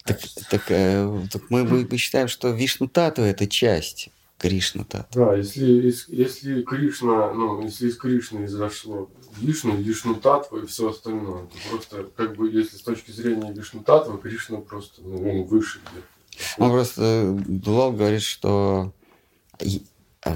Так, 0.04 0.20
так, 0.50 0.62
э, 0.68 1.26
так 1.32 1.42
мы, 1.48 1.64
мы 1.64 1.96
считаем, 1.96 2.28
что 2.28 2.50
Вишну 2.50 2.88
Тату 2.88 3.22
это 3.22 3.46
часть 3.46 4.10
Кришна 4.38 4.84
Тату. 4.84 5.06
Да, 5.12 5.34
если, 5.34 5.90
если 6.08 6.62
Кришна, 6.62 7.32
ну, 7.32 7.62
если 7.62 7.88
из 7.88 7.96
Кришны 7.96 8.44
изошло 8.44 9.08
Вишну, 9.38 9.74
Вишну 9.76 10.14
Татва 10.16 10.58
и 10.58 10.66
все 10.66 10.90
остальное, 10.90 11.44
то 11.44 11.56
просто, 11.70 12.06
как 12.16 12.36
бы, 12.36 12.50
если 12.50 12.76
с 12.76 12.82
точки 12.82 13.10
зрения 13.10 13.52
Вишну 13.52 13.82
Татва, 13.82 14.18
Кришна 14.18 14.58
просто, 14.58 15.00
ну, 15.02 15.16
он 15.16 15.44
выше 15.44 15.80
где-то. 15.90 16.62
Он 16.62 16.70
просто, 16.70 17.34
Дулал 17.46 17.92
говорит, 17.92 18.22
что 18.22 18.92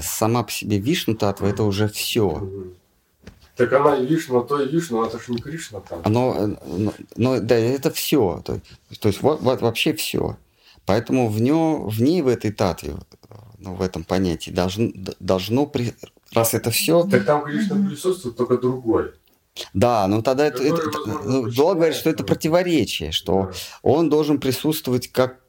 сама 0.01 0.43
по 0.43 0.51
себе 0.51 0.79
Вишну 0.79 1.15
Татва 1.15 1.47
это 1.47 1.63
уже 1.63 1.87
все. 1.87 2.49
Так 3.59 3.73
она 3.73 3.97
и 3.97 4.05
Вишну, 4.05 4.41
то 4.41 4.61
и 4.61 4.69
Вишну, 4.69 5.03
это 5.03 5.19
же 5.19 5.33
не 5.33 5.41
Кришна 5.41 5.81
там. 5.81 6.01
Но, 6.05 6.55
но, 6.65 6.93
но 7.17 7.41
да, 7.41 7.55
это 7.55 7.91
все. 7.91 8.41
То, 8.45 8.61
то 9.01 9.09
есть 9.09 9.21
вот, 9.21 9.41
вот 9.41 9.59
вообще 9.59 9.93
все. 9.93 10.37
Поэтому 10.85 11.27
в, 11.27 11.41
нем, 11.41 11.89
в 11.89 12.01
ней, 12.01 12.21
в 12.21 12.29
этой 12.29 12.53
татве, 12.53 12.95
ну, 13.57 13.73
в 13.73 13.81
этом 13.81 14.05
понятии, 14.05 14.51
должно, 14.51 14.91
должно 15.19 15.65
при, 15.65 15.93
раз 16.31 16.53
это 16.53 16.71
все... 16.71 17.03
Так 17.03 17.25
там, 17.25 17.43
Кришна 17.43 17.75
присутствует, 17.85 18.37
только 18.37 18.57
другой. 18.57 19.11
Да, 19.73 20.07
но 20.07 20.21
тогда 20.21 20.45
это, 20.45 20.63
это, 20.63 20.81
ну, 21.25 21.51
Долг 21.51 21.75
говорит, 21.75 21.97
что 21.97 22.09
это 22.09 22.23
противоречие, 22.23 23.11
что 23.11 23.49
да. 23.51 23.51
он 23.81 24.09
должен 24.09 24.39
присутствовать 24.39 25.09
как 25.09 25.41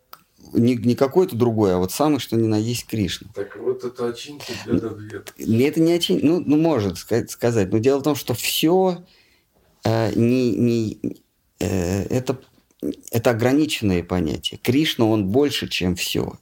не, 0.52 0.76
не 0.76 0.94
какой-то 0.94 1.36
другой, 1.36 1.74
а 1.74 1.78
вот 1.78 1.92
самый, 1.92 2.18
что 2.18 2.36
ни 2.36 2.46
на 2.46 2.56
есть 2.56 2.86
Кришна. 2.86 3.28
Так 3.34 3.56
вот 3.56 3.84
это 3.84 4.08
очинки 4.08 4.52
беда 4.66 4.92
Это 5.38 5.80
не 5.80 5.92
очин, 5.92 6.20
ну, 6.22 6.40
ну, 6.40 6.56
может 6.56 6.98
сказать, 6.98 7.72
но 7.72 7.78
дело 7.78 8.00
в 8.00 8.02
том, 8.02 8.14
что 8.14 8.34
все 8.34 9.04
э, 9.84 10.12
не, 10.14 10.52
не, 10.52 11.22
э, 11.60 12.04
это, 12.04 12.38
это 13.10 13.30
ограниченные 13.30 14.04
понятия. 14.04 14.58
Кришна, 14.62 15.06
он 15.06 15.28
больше, 15.28 15.68
чем 15.68 15.94
все. 15.96 16.34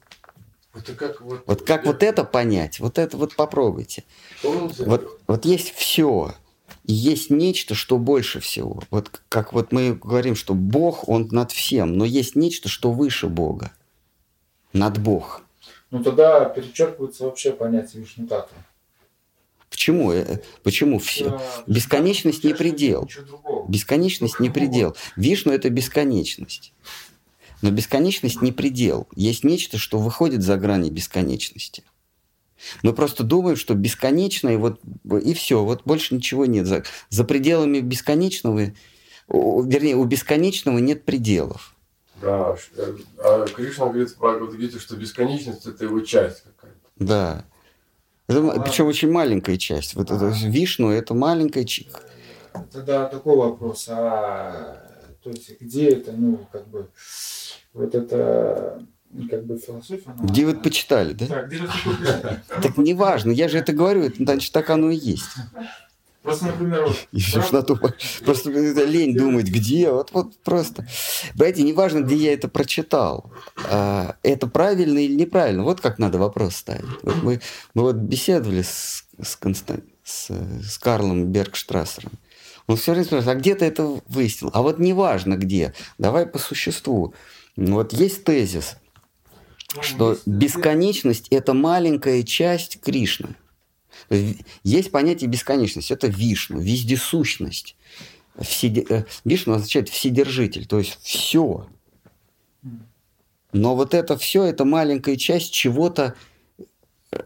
Это 0.73 0.93
как 0.93 1.21
вот, 1.21 1.43
вот 1.45 1.61
как 1.63 1.85
вот 1.85 2.03
это 2.03 2.23
понять? 2.23 2.79
Вот 2.79 2.97
это 2.97 3.17
вот 3.17 3.35
попробуйте. 3.35 4.03
Вот, 4.43 5.19
вот 5.27 5.45
есть 5.45 5.73
все, 5.75 6.35
и 6.85 6.93
есть 6.93 7.29
нечто, 7.29 7.75
что 7.75 7.97
больше 7.97 8.39
всего. 8.39 8.81
Вот 8.91 9.21
как 9.29 9.51
вот 9.53 9.71
мы 9.71 9.93
говорим, 9.93 10.35
что 10.35 10.53
Бог, 10.53 11.09
Он 11.09 11.27
над 11.31 11.51
всем, 11.51 11.97
но 11.97 12.05
есть 12.05 12.35
нечто, 12.35 12.69
что 12.69 12.91
выше 12.91 13.27
Бога 13.27 13.71
над 14.73 14.99
Бог. 14.99 15.43
Ну 15.91 16.03
тогда 16.03 16.45
перечеркивается 16.45 17.25
вообще 17.25 17.51
понятие 17.51 18.01
Вишнутата. 18.01 18.53
Почему? 19.69 20.11
Э, 20.11 20.39
почему 20.63 20.99
все? 20.99 21.39
Бесконечность 21.67 22.43
не 22.43 22.53
предел. 22.53 23.07
Бесконечность 23.67 24.39
не 24.39 24.49
предел. 24.49 24.95
Вишну 25.15 25.53
это 25.53 25.69
бесконечность. 25.69 26.73
Но 27.61 27.71
бесконечность 27.71 28.41
не 28.41 28.51
предел. 28.51 29.07
Есть 29.15 29.43
нечто, 29.43 29.77
что 29.77 29.99
выходит 29.99 30.41
за 30.41 30.57
грани 30.57 30.89
бесконечности. 30.89 31.83
Мы 32.83 32.93
просто 32.93 33.23
думаем, 33.23 33.55
что 33.55 33.73
бесконечно, 33.73 34.49
и 34.49 34.57
вот 34.57 34.81
и 35.23 35.33
все, 35.33 35.63
вот 35.63 35.83
больше 35.85 36.15
ничего 36.15 36.45
нет. 36.45 36.65
За, 36.65 36.83
за 37.09 37.23
пределами 37.23 37.79
бесконечного, 37.79 38.71
вернее, 39.27 39.95
у 39.95 40.03
бесконечного 40.03 40.79
нет 40.79 41.05
пределов. 41.05 41.75
Да, 42.21 42.55
а 43.17 43.45
Кришна 43.47 43.87
говорит 43.87 44.09
в 44.09 44.17
Бхагавадгите, 44.17 44.79
что 44.79 44.95
бесконечность– 44.95 45.65
это 45.67 45.85
его 45.85 46.01
часть 46.01 46.43
какая-то. 46.43 46.79
Да. 46.97 47.45
Это, 48.27 48.41
ну, 48.41 48.61
причем 48.61 48.87
очень 48.87 49.11
маленькая 49.11 49.57
часть. 49.57 49.95
Вот 49.95 50.11
это 50.11 50.31
Вишну– 50.43 50.89
это 50.91 51.13
маленькая 51.13 51.65
часть. 51.65 51.95
Тогда 52.71 53.05
такой 53.05 53.35
вопрос. 53.35 53.87
А 53.89 54.89
то 55.23 55.29
есть 55.31 55.59
где 55.59 55.89
это, 55.89 56.11
ну, 56.11 56.47
как 56.51 56.67
бы, 56.67 56.89
вот 57.73 57.93
это 57.93 58.83
как 59.29 59.45
бы 59.45 59.57
философия. 59.57 60.03
Она, 60.05 60.27
где 60.27 60.45
вы 60.45 60.51
это 60.51 60.61
почитали, 60.61 61.13
да? 61.13 61.25
Да, 61.27 61.43
где 61.43 61.59
Так 62.61 62.77
неважно, 62.77 63.31
я 63.31 63.49
же 63.49 63.57
это 63.57 63.73
говорю, 63.73 64.11
значит, 64.17 64.53
так 64.53 64.69
оно 64.69 64.91
и 64.91 64.95
есть. 64.95 65.29
Просто, 66.21 66.47
например, 66.47 66.85
вот, 66.85 66.97
правда? 67.51 67.75
просто 68.25 68.51
лень 68.85 69.15
думать, 69.15 69.47
где, 69.47 69.89
вот, 69.89 70.11
вот 70.11 70.35
просто. 70.43 70.85
Понимаете, 71.33 71.63
неважно, 71.63 71.99
где 72.01 72.15
я 72.15 72.33
это 72.33 72.49
прочитал, 72.49 73.31
а, 73.69 74.15
это 74.21 74.47
правильно 74.47 74.99
или 74.99 75.15
неправильно, 75.15 75.63
вот 75.63 75.79
как 75.79 75.97
надо 75.97 76.17
вопрос 76.17 76.57
ставить. 76.57 77.03
Вот 77.03 77.23
мы, 77.23 77.41
мы 77.73 77.83
вот 77.83 77.95
беседовали 77.95 78.63
с, 78.63 79.05
с, 79.21 79.35
Констан... 79.37 79.83
с, 80.03 80.29
с 80.29 80.77
Карлом 80.77 81.27
Бергштрассером. 81.27 82.11
Он 82.67 82.75
все 82.75 82.91
время 82.91 83.05
спрашивает, 83.05 83.37
а 83.37 83.39
где 83.39 83.55
ты 83.55 83.65
это 83.65 83.99
выяснил? 84.07 84.51
А 84.53 84.61
вот 84.61 84.77
неважно 84.77 85.37
где, 85.37 85.73
давай 85.97 86.27
по 86.27 86.37
существу. 86.37 87.13
Вот 87.55 87.93
есть 87.93 88.25
тезис, 88.25 88.75
ну, 89.75 89.83
что 89.83 90.17
бесконечность– 90.25 91.27
это 91.29 91.53
маленькая 91.53 92.23
часть 92.23 92.81
Кришны. 92.81 93.35
Есть 94.63 94.91
понятие 94.91 95.29
бесконечности, 95.29 95.93
это 95.93 96.07
вишну, 96.07 96.59
вездесущность. 96.59 97.75
Вседи... 98.39 98.85
Э, 98.89 99.03
вишну 99.25 99.53
означает 99.53 99.89
вседержитель, 99.89 100.65
то 100.65 100.79
есть 100.79 100.99
все. 101.01 101.67
Но 103.51 103.75
вот 103.75 103.93
это 103.93 104.17
все, 104.17 104.43
это 104.43 104.63
маленькая 104.65 105.17
часть 105.17 105.51
чего-то, 105.51 106.15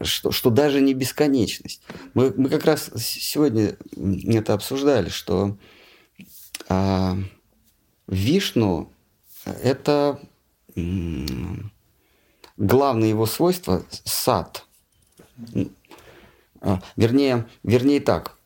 что, 0.02 0.32
что 0.32 0.50
даже 0.50 0.82
не 0.82 0.94
бесконечность. 0.94 1.82
Мы, 2.14 2.34
мы 2.36 2.50
как 2.50 2.66
раз 2.66 2.90
сегодня 2.96 3.76
это 4.28 4.54
обсуждали, 4.54 5.10
что 5.10 5.58
а, 6.70 7.18
Вишну 8.08 8.92
это 9.46 10.20
главное 12.58 13.10
его 13.10 13.26
свойство 13.26 13.84
сад. 14.04 14.66
А, 16.64 16.80
вернее, 16.96 17.46
вернее 17.64 18.00
так. 18.00 18.38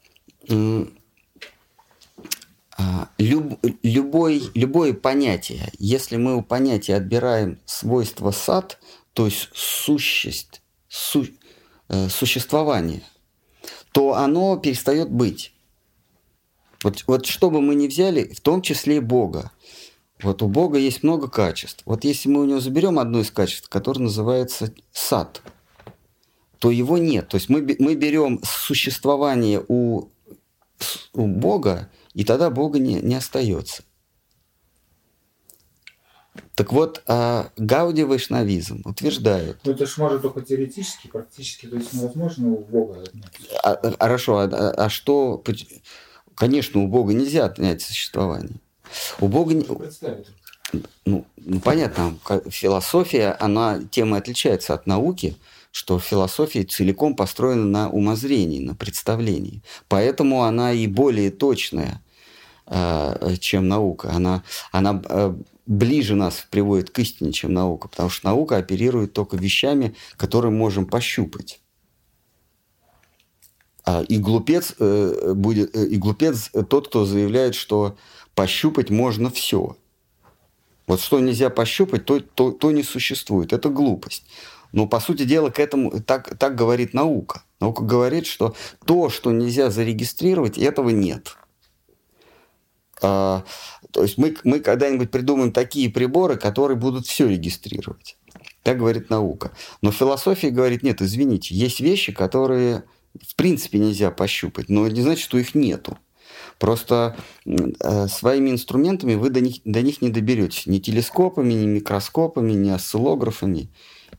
А, 2.79 3.09
люб, 3.17 3.59
любой, 3.83 4.41
любое 4.55 4.93
понятие, 4.93 5.71
если 5.77 6.17
мы 6.17 6.35
у 6.35 6.41
понятия 6.41 6.95
отбираем 6.95 7.59
свойство 7.65 8.31
сад, 8.31 8.79
то 9.13 9.25
есть 9.25 9.49
сущесть, 9.53 10.61
су, 10.87 11.25
э, 11.89 12.09
существование, 12.09 13.03
то 13.91 14.13
оно 14.13 14.57
перестает 14.57 15.11
быть. 15.11 15.53
Вот, 16.83 17.03
вот 17.07 17.25
что 17.25 17.49
бы 17.49 17.61
мы 17.61 17.75
ни 17.75 17.87
взяли, 17.87 18.33
в 18.33 18.41
том 18.41 18.61
числе 18.61 18.99
Бога. 19.01 19.51
Вот 20.21 20.41
у 20.41 20.47
Бога 20.47 20.79
есть 20.79 21.03
много 21.03 21.27
качеств. 21.27 21.83
Вот 21.85 22.03
если 22.03 22.29
мы 22.29 22.41
у 22.41 22.45
него 22.45 22.59
заберем 22.59 22.97
одно 22.97 23.19
из 23.19 23.29
качеств, 23.29 23.69
которое 23.69 24.01
называется 24.01 24.73
сад– 24.91 25.43
то 26.59 26.71
его 26.71 26.97
нет. 26.97 27.29
То 27.29 27.35
есть 27.35 27.49
мы, 27.49 27.75
мы 27.79 27.95
берем 27.95 28.41
существование 28.43 29.63
у, 29.67 30.09
у 31.13 31.27
Бога, 31.27 31.89
и 32.13 32.23
тогда 32.23 32.49
Бога 32.49 32.79
не, 32.79 32.95
не 32.95 33.15
остается. 33.15 33.83
Так 36.55 36.73
вот, 36.73 37.03
а 37.07 37.51
Гауди 37.57 38.03
Вайшнавизм 38.03 38.81
утверждает... 38.85 39.59
Ну, 39.63 39.73
это 39.73 39.85
же 39.85 39.93
может 39.97 40.23
только 40.23 40.41
теоретически, 40.41 41.07
практически, 41.07 41.67
то 41.67 41.75
есть 41.75 41.93
невозможно 41.93 42.49
у 42.49 42.65
Бога 42.65 43.03
а, 43.63 43.73
а, 43.73 43.93
Хорошо, 43.99 44.39
а, 44.39 44.43
а, 44.45 44.85
а 44.85 44.89
что... 44.89 45.43
Конечно, 46.35 46.81
у 46.81 46.87
Бога 46.87 47.13
нельзя 47.13 47.45
отнять 47.45 47.81
существование. 47.81 48.59
У 49.19 49.27
Бога... 49.27 49.53
Ну, 51.05 51.25
ну, 51.37 51.59
понятно, 51.61 52.17
философия, 52.49 53.37
она 53.39 53.79
тема 53.91 54.17
отличается 54.17 54.73
от 54.73 54.85
науки, 54.87 55.37
что 55.77 55.99
философия 55.99 56.63
целиком 56.63 57.15
построена 57.15 57.65
на 57.65 57.89
умозрении, 57.91 58.59
на 58.65 58.73
представлении. 58.73 59.61
Поэтому 59.87 60.41
она 60.41 60.73
и 60.73 60.87
более 60.87 61.29
точная, 61.29 62.01
э, 62.65 63.35
чем 63.39 63.67
наука. 63.67 64.09
Она, 64.11 64.43
она 64.71 64.99
э, 65.07 65.35
ближе 65.67 66.15
нас 66.15 66.47
приводит 66.49 66.89
к 66.89 66.97
истине, 66.97 67.31
чем 67.31 67.53
наука, 67.53 67.89
потому 67.89 68.09
что 68.09 68.25
наука 68.25 68.57
оперирует 68.57 69.13
только 69.13 69.37
вещами, 69.37 69.93
которые 70.15 70.49
можем 70.49 70.87
пощупать. 70.87 71.61
А, 73.85 74.01
и 74.01 74.17
глупец, 74.17 74.73
э, 74.79 75.33
будет, 75.35 75.75
и 75.75 75.95
глупец 75.97 76.49
тот, 76.71 76.87
кто 76.87 77.05
заявляет, 77.05 77.53
что 77.53 77.95
пощупать 78.33 78.89
можно 78.89 79.29
все. 79.29 79.77
Вот 80.87 81.01
что 81.01 81.19
нельзя 81.19 81.49
пощупать, 81.49 82.05
то, 82.05 82.19
то, 82.21 82.51
то 82.51 82.71
не 82.71 82.81
существует. 82.81 83.51
Это 83.53 83.69
глупость. 83.69 84.25
Но, 84.71 84.87
по 84.87 84.99
сути 84.99 85.23
дела, 85.23 85.49
к 85.49 85.59
этому 85.59 86.01
так, 86.01 86.37
так 86.37 86.55
говорит 86.55 86.93
наука. 86.93 87.43
Наука 87.59 87.83
говорит, 87.83 88.25
что 88.25 88.55
то, 88.85 89.09
что 89.09 89.31
нельзя 89.31 89.69
зарегистрировать, 89.69 90.57
этого 90.57 90.89
нет. 90.89 91.35
А, 93.01 93.43
то 93.91 94.03
есть 94.03 94.17
мы, 94.17 94.35
мы 94.43 94.59
когда-нибудь 94.59 95.11
придумаем 95.11 95.51
такие 95.51 95.89
приборы, 95.89 96.37
которые 96.37 96.77
будут 96.77 97.05
все 97.05 97.27
регистрировать. 97.27 98.17
Так 98.63 98.77
говорит 98.77 99.09
наука. 99.09 99.51
Но 99.81 99.91
философия 99.91 100.49
говорит, 100.49 100.83
нет, 100.83 101.01
извините, 101.01 101.55
есть 101.55 101.79
вещи, 101.79 102.11
которые 102.11 102.83
в 103.21 103.35
принципе 103.35 103.79
нельзя 103.79 104.11
пощупать, 104.11 104.69
но 104.69 104.87
не 104.87 105.01
значит, 105.01 105.23
что 105.23 105.37
их 105.37 105.55
нету. 105.55 105.97
Просто 106.59 107.15
э, 107.45 108.07
своими 108.07 108.51
инструментами 108.51 109.15
вы 109.15 109.29
до 109.29 109.41
них, 109.41 109.57
до 109.63 109.81
них 109.81 110.01
не 110.01 110.09
доберетесь. 110.09 110.65
Ни 110.65 110.79
телескопами, 110.79 111.53
ни 111.53 111.65
микроскопами, 111.65 112.53
ни 112.53 112.69
осциллографами 112.69 113.69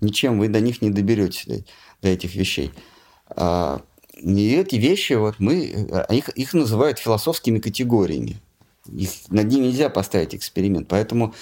ничем 0.01 0.39
вы 0.39 0.49
до 0.49 0.61
них 0.61 0.83
не 0.83 0.91
доберетесь, 0.91 1.47
до, 1.47 1.65
до 2.03 2.09
этих 2.09 2.35
вещей. 2.35 2.73
А, 3.29 3.83
и 4.15 4.55
эти 4.55 4.77
вещи, 4.77 5.15
вот 5.15 5.37
мы, 5.39 5.89
а, 5.91 6.13
их, 6.13 6.29
их 6.31 6.55
называют 6.55 6.99
философскими 6.99 7.59
категориями. 7.59 8.41
Их, 8.87 9.11
над 9.29 9.49
ними 9.49 9.67
нельзя 9.67 9.91
поставить 9.91 10.35
эксперимент. 10.35 10.89
Поэтому, 10.89 11.35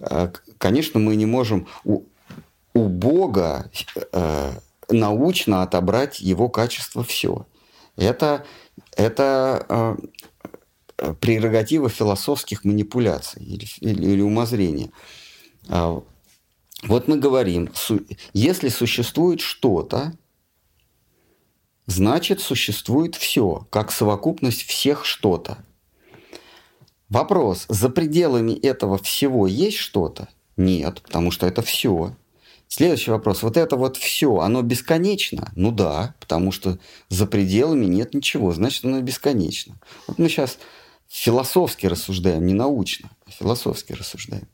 а, 0.00 0.32
конечно, 0.58 1.00
мы 1.00 1.16
не 1.16 1.26
можем 1.26 1.66
у, 1.84 2.02
у 2.74 2.88
Бога 2.88 3.70
а, 4.12 4.52
научно 4.88 5.62
отобрать 5.62 6.20
его 6.20 6.48
качество 6.48 7.04
все. 7.04 7.46
Это 7.96 8.44
это 8.96 9.66
э, 9.68 9.96
прерогатива 11.20 11.88
философских 11.88 12.64
манипуляций 12.64 13.42
или, 13.42 13.66
или, 13.80 14.12
или 14.12 14.20
умозрения. 14.20 14.90
А, 15.68 16.02
вот 16.84 17.08
мы 17.08 17.16
говорим, 17.18 17.70
если 18.32 18.68
существует 18.68 19.40
что-то, 19.40 20.12
значит 21.86 22.40
существует 22.40 23.14
все, 23.14 23.66
как 23.70 23.90
совокупность 23.90 24.62
всех 24.62 25.04
что-то. 25.04 25.58
Вопрос, 27.08 27.66
за 27.68 27.90
пределами 27.90 28.52
этого 28.52 28.98
всего 28.98 29.46
есть 29.46 29.76
что-то? 29.76 30.28
Нет, 30.56 31.02
потому 31.02 31.30
что 31.30 31.46
это 31.46 31.62
все. 31.62 32.16
Следующий 32.68 33.10
вопрос. 33.10 33.42
Вот 33.42 33.56
это 33.56 33.76
вот 33.76 33.96
все, 33.96 34.38
оно 34.38 34.62
бесконечно? 34.62 35.52
Ну 35.54 35.70
да, 35.70 36.14
потому 36.18 36.50
что 36.50 36.78
за 37.08 37.26
пределами 37.26 37.84
нет 37.84 38.14
ничего, 38.14 38.52
значит 38.52 38.84
оно 38.84 39.00
бесконечно. 39.00 39.76
Вот 40.06 40.18
мы 40.18 40.28
сейчас 40.28 40.58
философски 41.08 41.86
рассуждаем, 41.86 42.46
не 42.46 42.54
научно, 42.54 43.10
а 43.26 43.30
философски 43.30 43.92
рассуждаем. 43.92 44.48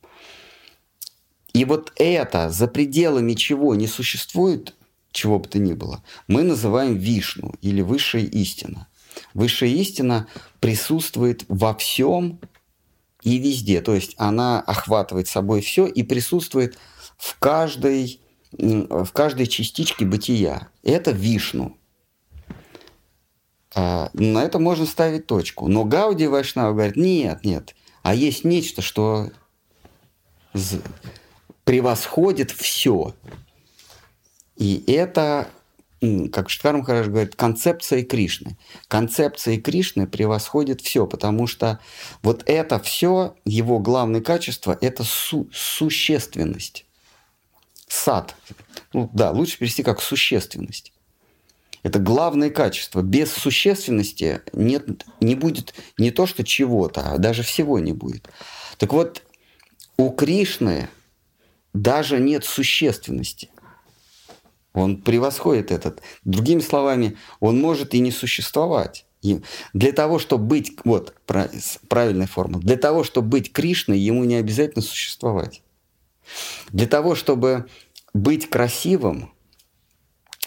И 1.52 1.64
вот 1.64 1.92
это, 1.96 2.50
за 2.50 2.68
пределами 2.68 3.34
чего 3.34 3.74
не 3.74 3.86
существует, 3.86 4.74
чего 5.12 5.38
бы 5.38 5.48
то 5.48 5.58
ни 5.58 5.72
было, 5.72 6.02
мы 6.28 6.42
называем 6.42 6.96
вишну 6.96 7.54
или 7.60 7.80
высшая 7.80 8.22
истина. 8.22 8.86
Высшая 9.34 9.70
истина 9.70 10.28
присутствует 10.60 11.44
во 11.48 11.74
всем 11.74 12.38
и 13.22 13.38
везде. 13.38 13.80
То 13.80 13.94
есть 13.94 14.14
она 14.16 14.60
охватывает 14.60 15.28
собой 15.28 15.60
все 15.60 15.86
и 15.86 16.02
присутствует 16.02 16.78
в 17.18 17.38
каждой, 17.38 18.20
в 18.52 19.08
каждой 19.12 19.46
частичке 19.46 20.04
бытия. 20.04 20.68
Это 20.82 21.10
вишну. 21.10 21.76
А, 23.74 24.10
на 24.14 24.42
это 24.42 24.58
можно 24.58 24.86
ставить 24.86 25.26
точку. 25.26 25.68
Но 25.68 25.84
Гауди 25.84 26.26
Вайшнава 26.26 26.72
говорит, 26.72 26.96
нет, 26.96 27.44
нет, 27.44 27.74
а 28.02 28.14
есть 28.14 28.44
нечто, 28.44 28.82
что 28.82 29.30
превосходит 31.64 32.50
все. 32.50 33.14
И 34.56 34.82
это, 34.88 35.48
как 36.32 36.50
Штхар 36.50 36.76
Махарадж 36.76 37.06
говорит, 37.08 37.36
концепция 37.36 38.02
Кришны. 38.02 38.58
Концепция 38.88 39.60
Кришны 39.60 40.06
превосходит 40.06 40.80
все, 40.80 41.06
потому 41.06 41.46
что 41.46 41.78
вот 42.22 42.42
это 42.46 42.80
все, 42.80 43.36
его 43.44 43.78
главное 43.78 44.20
качество, 44.20 44.76
это 44.80 45.04
су 45.04 45.48
существенность. 45.52 46.86
Сад. 47.86 48.34
Ну 48.92 49.08
да, 49.12 49.30
лучше 49.30 49.58
перевести 49.58 49.82
как 49.82 50.00
существенность. 50.00 50.92
Это 51.82 51.98
главное 51.98 52.50
качество. 52.50 53.02
Без 53.02 53.32
существенности 53.32 54.42
нет, 54.52 55.06
не 55.20 55.34
будет 55.34 55.74
не 55.98 56.10
то 56.10 56.26
что 56.26 56.44
чего-то, 56.44 57.12
а 57.12 57.18
даже 57.18 57.42
всего 57.42 57.78
не 57.78 57.92
будет. 57.92 58.28
Так 58.76 58.92
вот, 58.92 59.22
у 59.96 60.10
Кришны 60.10 60.88
даже 61.72 62.18
нет 62.18 62.44
существенности. 62.44 63.50
Он 64.72 65.02
превосходит 65.02 65.72
этот. 65.72 66.00
Другими 66.24 66.60
словами, 66.60 67.16
он 67.40 67.60
может 67.60 67.94
и 67.94 67.98
не 68.00 68.10
существовать. 68.10 69.04
И 69.22 69.42
для 69.74 69.92
того, 69.92 70.18
чтобы 70.18 70.44
быть, 70.44 70.72
вот 70.84 71.14
правильная 71.26 72.26
форма, 72.26 72.58
для 72.60 72.76
того, 72.76 73.04
чтобы 73.04 73.28
быть 73.28 73.52
Кришной, 73.52 73.98
ему 73.98 74.24
не 74.24 74.36
обязательно 74.36 74.82
существовать. 74.82 75.62
Для 76.70 76.86
того, 76.86 77.14
чтобы 77.14 77.66
быть 78.14 78.48
красивым, 78.48 79.32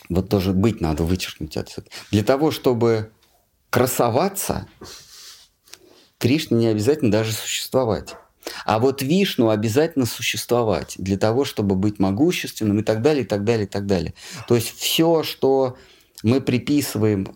вот 0.09 0.29
тоже 0.29 0.53
быть 0.53 0.81
надо 0.81 1.03
вычеркнуть 1.03 1.57
отсюда. 1.57 1.87
Для 2.11 2.23
того, 2.23 2.51
чтобы 2.51 3.11
красоваться, 3.69 4.67
Кришне 6.17 6.57
не 6.57 6.67
обязательно 6.67 7.11
даже 7.11 7.31
существовать. 7.31 8.15
А 8.65 8.79
вот 8.79 9.01
Вишну 9.01 9.49
обязательно 9.49 10.05
существовать 10.05 10.95
для 10.97 11.17
того, 11.17 11.45
чтобы 11.45 11.75
быть 11.75 11.99
могущественным 11.99 12.79
и 12.79 12.83
так 12.83 13.01
далее, 13.01 13.23
и 13.23 13.27
так 13.27 13.43
далее, 13.43 13.65
и 13.65 13.69
так 13.69 13.85
далее. 13.85 14.13
То 14.47 14.55
есть 14.55 14.75
все, 14.75 15.23
что 15.23 15.77
мы 16.23 16.41
приписываем 16.41 17.35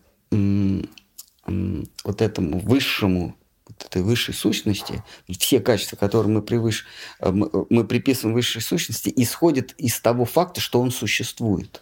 вот 2.03 2.21
этому 2.21 2.59
высшему, 2.59 3.35
вот 3.67 3.85
этой 3.85 4.01
высшей 4.01 4.33
сущности, 4.33 5.03
все 5.39 5.59
качества, 5.59 5.95
которые 5.95 6.31
мы, 6.31 6.41
превыш... 6.41 6.85
Э, 7.19 7.31
мы 7.31 7.85
приписываем 7.85 8.35
высшей 8.35 8.61
сущности, 8.61 9.11
исходят 9.15 9.73
из 9.77 9.99
того 9.99 10.25
факта, 10.25 10.59
что 10.59 10.81
он 10.81 10.91
существует. 10.91 11.81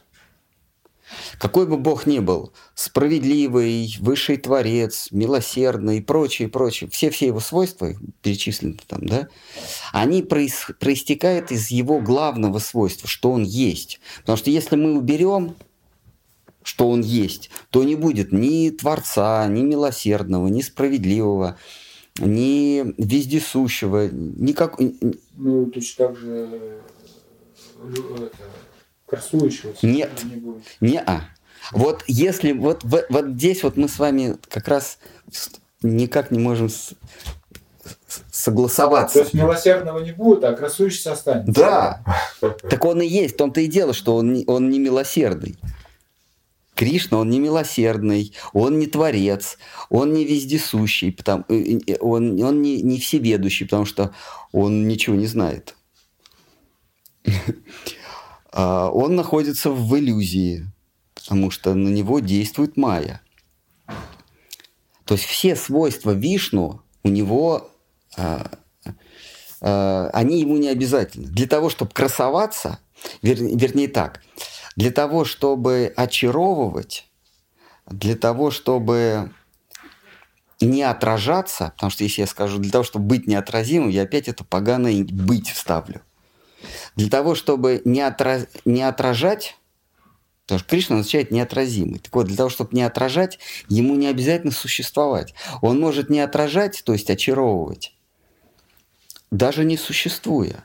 Какой 1.38 1.67
бы 1.67 1.77
Бог 1.77 2.06
ни 2.08 2.19
был, 2.19 2.51
справедливый, 2.74 3.95
высший 4.00 4.38
творец, 4.38 5.09
милосердный 5.11 6.00
и 6.00 6.01
прочее, 6.01 6.50
прочее, 6.50 6.90
все-все 6.90 7.27
его 7.27 7.40
свойства, 7.40 7.93
перечислены 8.22 8.77
там, 8.88 9.06
да, 9.06 9.27
они 9.92 10.24
проис, 10.24 10.67
проистекают 10.80 11.51
из 11.51 11.69
его 11.69 12.00
главного 12.00 12.59
свойства, 12.59 13.08
что 13.08 13.32
он 13.32 13.43
есть. 13.43 14.00
Потому 14.22 14.38
что 14.38 14.50
если 14.50 14.75
мы 14.75 14.98
уберем 14.98 15.56
что 16.64 16.90
он 16.90 17.01
есть, 17.01 17.51
то 17.69 17.84
не 17.84 17.95
будет 17.95 18.32
ни 18.32 18.72
Творца, 18.72 19.48
ни 19.48 19.61
милосердного, 19.61 20.48
ни 20.48 20.61
справедливого, 20.61 21.59
ни 22.19 22.84
вездесущего, 22.98 24.09
никак... 24.09 24.80
Ну, 25.38 25.67
точно 25.67 26.08
так 26.08 26.17
же 26.17 26.32
э, 26.32 26.80
это, 28.16 28.50
красующегося 29.06 29.85
нет, 29.85 30.11
не, 30.82 31.00
а. 31.00 31.22
Вот 31.72 32.03
если 32.08 32.51
вот, 32.51 32.84
вот, 32.84 33.06
вот 33.09 33.25
здесь 33.30 33.64
вот 33.64 33.75
мы 33.75 33.88
с 33.88 33.98
вами 33.98 34.38
как 34.50 34.67
раз 34.67 35.00
никак 35.82 36.32
не 36.32 36.40
можем 36.40 36.69
с, 36.69 36.93
согласоваться. 38.32 39.16
То 39.16 39.22
есть 39.22 39.34
милосердного 39.34 40.00
не 40.00 40.11
будет, 40.11 40.43
а 40.43 40.53
красующийся 40.53 41.14
останется. 41.14 41.51
Да. 41.51 42.03
Так 42.69 42.85
он 42.85 43.01
и 43.01 43.08
есть. 43.08 43.35
В 43.35 43.38
том-то 43.38 43.61
и 43.61 43.67
дело, 43.67 43.93
что 43.93 44.16
он, 44.16 44.43
он 44.48 44.69
не 44.69 44.80
милосердный. 44.80 45.58
Кришна, 46.75 47.19
он 47.19 47.30
не 47.30 47.40
милосердный, 47.40 48.34
он 48.51 48.80
не 48.80 48.88
творец, 48.88 49.58
он 49.90 50.14
не 50.14 50.25
вездесущий, 50.25 51.14
потому, 51.14 51.45
э, 51.48 51.80
э, 51.88 51.95
он, 52.01 52.42
он 52.43 52.61
не, 52.61 52.82
не 52.82 53.00
всеведущий, 53.00 53.66
потому 53.66 53.85
что 53.85 54.14
он 54.51 54.85
ничего 54.85 55.16
не 55.16 55.25
знает. 55.25 55.74
А, 58.56 58.90
он 58.90 59.16
находится 59.16 59.69
в 59.69 60.00
иллюзии, 60.00 60.66
потому 61.14 61.51
что 61.51 61.74
на 61.74 61.90
него 61.90 62.22
действует 62.22 62.77
майя. 62.77 63.22
То 65.03 65.16
есть 65.16 65.25
все 65.25 65.58
свойства 65.58 66.11
Вишну 66.11 66.82
у 67.03 67.09
него, 67.09 67.69
а, 68.17 68.50
а, 69.59 70.09
они 70.14 70.40
ему 70.40 70.56
не 70.56 70.69
обязательны. 70.69 71.27
Для 71.27 71.48
того, 71.48 71.69
чтобы 71.69 71.92
красоваться, 71.92 72.80
вер, 73.22 73.38
вернее 73.43 73.90
так, 73.90 74.24
для 74.77 74.92
того, 74.92 75.25
чтобы 75.25 75.93
очаровывать, 75.98 77.09
для 77.88 78.16
того, 78.16 78.51
чтобы 78.51 79.34
не 80.61 80.82
отражаться, 80.82 81.74
потому 81.75 81.90
что 81.90 82.06
если 82.06 82.22
я 82.22 82.27
скажу 82.27 82.59
для 82.59 82.72
того, 82.72 82.85
чтобы 82.85 83.06
быть 83.06 83.27
неотразимым, 83.27 83.90
я 83.90 84.03
опять 84.03 84.30
это 84.30 84.45
поганое 84.45 85.03
быть 85.03 85.50
вставлю– 85.50 86.01
для 86.95 87.10
того, 87.10 87.35
чтобы 87.35 87.82
не, 87.85 88.02
отра... 88.02 88.42
не 88.66 88.82
отражать, 88.82 89.58
потому 90.45 90.60
что 90.60 90.69
Кришна 90.69 90.95
означает 90.98 91.32
неотразимый. 91.32 92.00
Так 92.00 92.14
вот, 92.16 92.27
для 92.27 92.38
того, 92.38 92.50
чтобы 92.50 92.72
не 92.74 92.84
отражать, 92.84 93.40
ему 93.69 93.95
не 93.95 94.08
обязательно 94.08 94.52
существовать. 94.52 95.34
Он 95.61 95.80
может 95.80 96.10
не 96.10 96.19
отражать, 96.19 96.84
то 96.85 96.94
есть 96.94 97.10
очаровывать, 97.10 97.95
даже 99.32 99.66
не 99.66 99.77
существуя. 99.77 100.64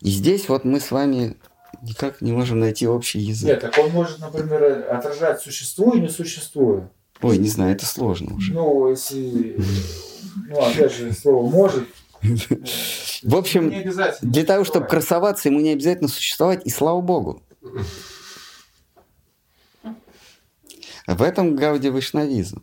И 0.00 0.10
здесь 0.10 0.48
вот 0.48 0.64
мы 0.64 0.80
с 0.80 0.90
вами 0.90 1.36
никак 1.82 2.20
не 2.20 2.32
можем 2.32 2.60
найти 2.60 2.86
общий 2.86 3.18
язык. 3.18 3.48
Нет, 3.48 3.60
так 3.60 3.78
он 3.78 3.90
может, 3.90 4.18
например, 4.18 4.90
отражать 4.90 5.40
существуя 5.40 6.00
не 6.00 6.08
существуя. 6.08 6.88
Ой, 7.22 7.38
не 7.38 7.48
знаю, 7.48 7.74
это 7.74 7.86
сложно 7.86 8.34
уже. 8.36 8.52
Ну, 8.52 8.90
если... 8.90 9.56
Ну, 10.48 10.60
опять 10.60 10.92
же, 10.92 11.12
слово 11.12 11.48
«может» 11.48 11.88
В 13.24 13.36
общем, 13.36 13.72
для 14.20 14.44
того, 14.44 14.64
чтобы 14.64 14.86
красоваться, 14.86 15.48
ему 15.48 15.60
не 15.60 15.72
обязательно 15.72 16.08
существовать, 16.08 16.66
и 16.66 16.70
слава 16.70 17.00
богу. 17.00 17.42
В 21.06 21.22
этом 21.22 21.56
Гауди 21.56 21.90
Вайшнавизм. 21.90 22.62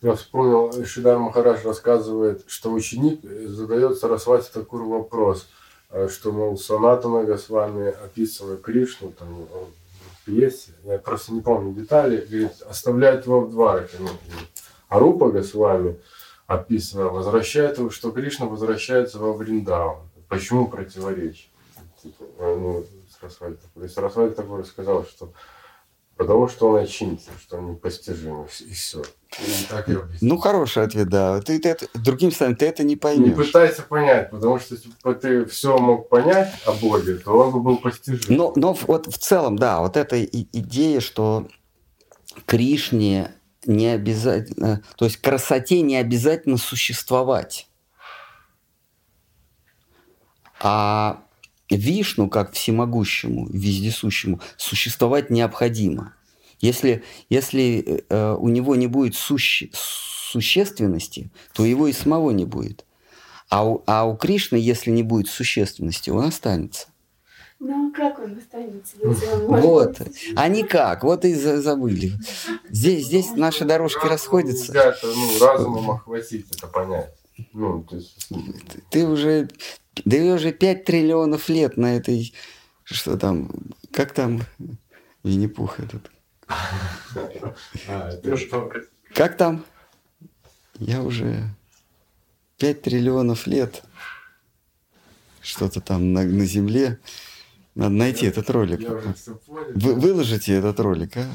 Я 0.00 0.14
вспомнил, 0.14 0.84
Шидар 0.84 1.18
Махараш 1.18 1.64
рассказывает, 1.64 2.44
что 2.46 2.72
ученик 2.72 3.20
задает 3.22 3.98
Сарасвати 3.98 4.48
такой 4.52 4.82
вопрос, 4.82 5.48
э, 5.90 6.08
что, 6.08 6.30
мол, 6.30 6.56
Санатана 6.56 7.24
Госвами, 7.24 7.88
описывая 7.88 8.58
Кришну, 8.58 9.10
там, 9.10 9.28
в 9.48 10.24
пьесе, 10.24 10.70
я 10.84 10.98
просто 10.98 11.32
не 11.32 11.40
помню 11.40 11.74
детали, 11.74 12.24
говорит, 12.30 12.62
оставляет 12.70 13.26
его 13.26 13.40
в 13.40 13.50
двараке. 13.50 13.96
Ну, 13.98 14.08
а 14.88 15.00
Рупа 15.00 15.32
Госвами, 15.32 15.98
описано, 16.48 17.04
возвращает, 17.10 17.78
что 17.92 18.10
Кришна 18.10 18.46
возвращается 18.46 19.20
во 19.20 19.32
Вриндаван. 19.32 20.08
Почему 20.28 20.66
противоречие? 20.66 21.48
Типа, 22.02 22.24
ну, 22.38 22.84
Сарасвати 23.20 23.58
Такур. 23.62 23.84
И 23.84 23.88
Сарасвати 23.88 24.34
такой 24.34 24.64
сказал, 24.64 25.04
что 25.04 25.32
Потому 26.18 26.48
что 26.48 26.70
он 26.70 26.82
очинится, 26.82 27.30
что 27.40 27.58
он 27.58 27.70
непостижим, 27.70 28.42
и 28.42 28.72
все. 28.72 29.02
ну, 30.20 30.36
хороший 30.36 30.82
ответ, 30.82 31.08
да. 31.08 31.40
Ты, 31.40 31.60
ты, 31.60 31.74
ты, 31.74 31.86
другим 31.94 32.32
словом, 32.32 32.56
ты 32.56 32.66
это 32.66 32.82
не 32.82 32.96
поймешь. 32.96 33.28
Не 33.28 33.44
пытайся 33.44 33.82
понять, 33.82 34.28
потому 34.30 34.58
что 34.58 34.74
если 34.74 34.90
бы 35.04 35.14
ты 35.14 35.44
все 35.44 35.78
мог 35.78 36.08
понять 36.08 36.52
о 36.66 36.72
Боге, 36.72 37.14
то 37.14 37.38
он 37.38 37.52
бы 37.52 37.60
был 37.60 37.76
постижим. 37.76 38.36
Но, 38.36 38.52
но 38.56 38.72
вот 38.72 39.06
в 39.06 39.16
целом, 39.16 39.56
да, 39.56 39.78
вот 39.78 39.96
эта 39.96 40.24
идея, 40.24 40.98
что 40.98 41.46
Кришне 42.46 43.30
не 43.68 43.86
обязательно, 43.88 44.82
то 44.96 45.04
есть 45.04 45.18
красоте 45.18 45.82
не 45.82 45.96
обязательно 45.96 46.56
существовать. 46.56 47.68
А 50.60 51.22
Вишну, 51.70 52.28
как 52.28 52.52
всемогущему, 52.52 53.46
вездесущему, 53.48 54.40
существовать 54.56 55.30
необходимо. 55.30 56.14
Если, 56.60 57.04
если 57.28 58.04
э, 58.08 58.34
у 58.34 58.48
него 58.48 58.74
не 58.74 58.88
будет 58.88 59.14
суще, 59.14 59.70
существенности, 59.72 61.30
то 61.52 61.64
его 61.64 61.86
и 61.86 61.92
самого 61.92 62.30
не 62.30 62.44
будет. 62.44 62.84
А 63.48 63.68
у, 63.68 63.82
а 63.86 64.04
у 64.04 64.16
Кришны, 64.16 64.56
если 64.56 64.90
не 64.90 65.02
будет 65.02 65.28
существенности, 65.28 66.10
он 66.10 66.24
останется. 66.24 66.88
Ну, 67.60 67.88
а 67.88 67.92
как 67.92 68.18
он 68.20 68.38
останется, 68.38 68.96
если 69.02 69.26
он 69.26 69.46
может 69.46 69.64
Вот, 69.64 70.02
а 70.36 70.48
никак, 70.48 71.02
вот 71.02 71.24
и 71.24 71.34
забыли. 71.34 72.12
Здесь, 72.70 73.06
здесь 73.06 73.30
наши 73.32 73.64
дорожки 73.64 74.06
расходятся. 74.06 74.72
Нельзя 74.72 74.90
это, 74.90 75.06
ну, 75.06 75.38
разумом 75.44 75.90
охватить, 75.90 76.46
это 76.52 76.68
понять. 76.68 77.14
Ну, 77.52 77.82
то 77.82 77.96
есть... 77.96 78.28
Ты 78.90 79.06
уже 79.06 79.48
да 80.04 80.16
и 80.16 80.30
уже 80.30 80.52
5 80.52 80.84
триллионов 80.84 81.48
лет 81.48 81.76
на 81.76 81.96
этой... 81.96 82.32
Что 82.84 83.16
там? 83.18 83.50
Как 83.92 84.12
там 84.12 84.42
Винни-Пух 85.22 85.80
этот? 85.80 86.10
А, 86.46 88.12
как 89.14 89.36
там? 89.36 89.64
Я 90.78 91.02
уже 91.02 91.42
5 92.58 92.82
триллионов 92.82 93.46
лет 93.46 93.82
что-то 95.42 95.80
там 95.80 96.12
на, 96.12 96.22
на 96.22 96.44
Земле. 96.44 96.98
Надо 97.78 97.94
найти 97.94 98.24
я, 98.24 98.32
этот 98.32 98.50
ролик. 98.50 98.80
Вы, 99.46 99.94
выложите 99.94 100.52
этот 100.54 100.80
ролик, 100.80 101.16
а? 101.16 101.26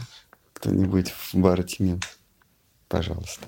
Кто-нибудь 0.51 1.09
в 1.09 1.35
бар 1.35 1.65
Пожалуйста. 2.89 3.45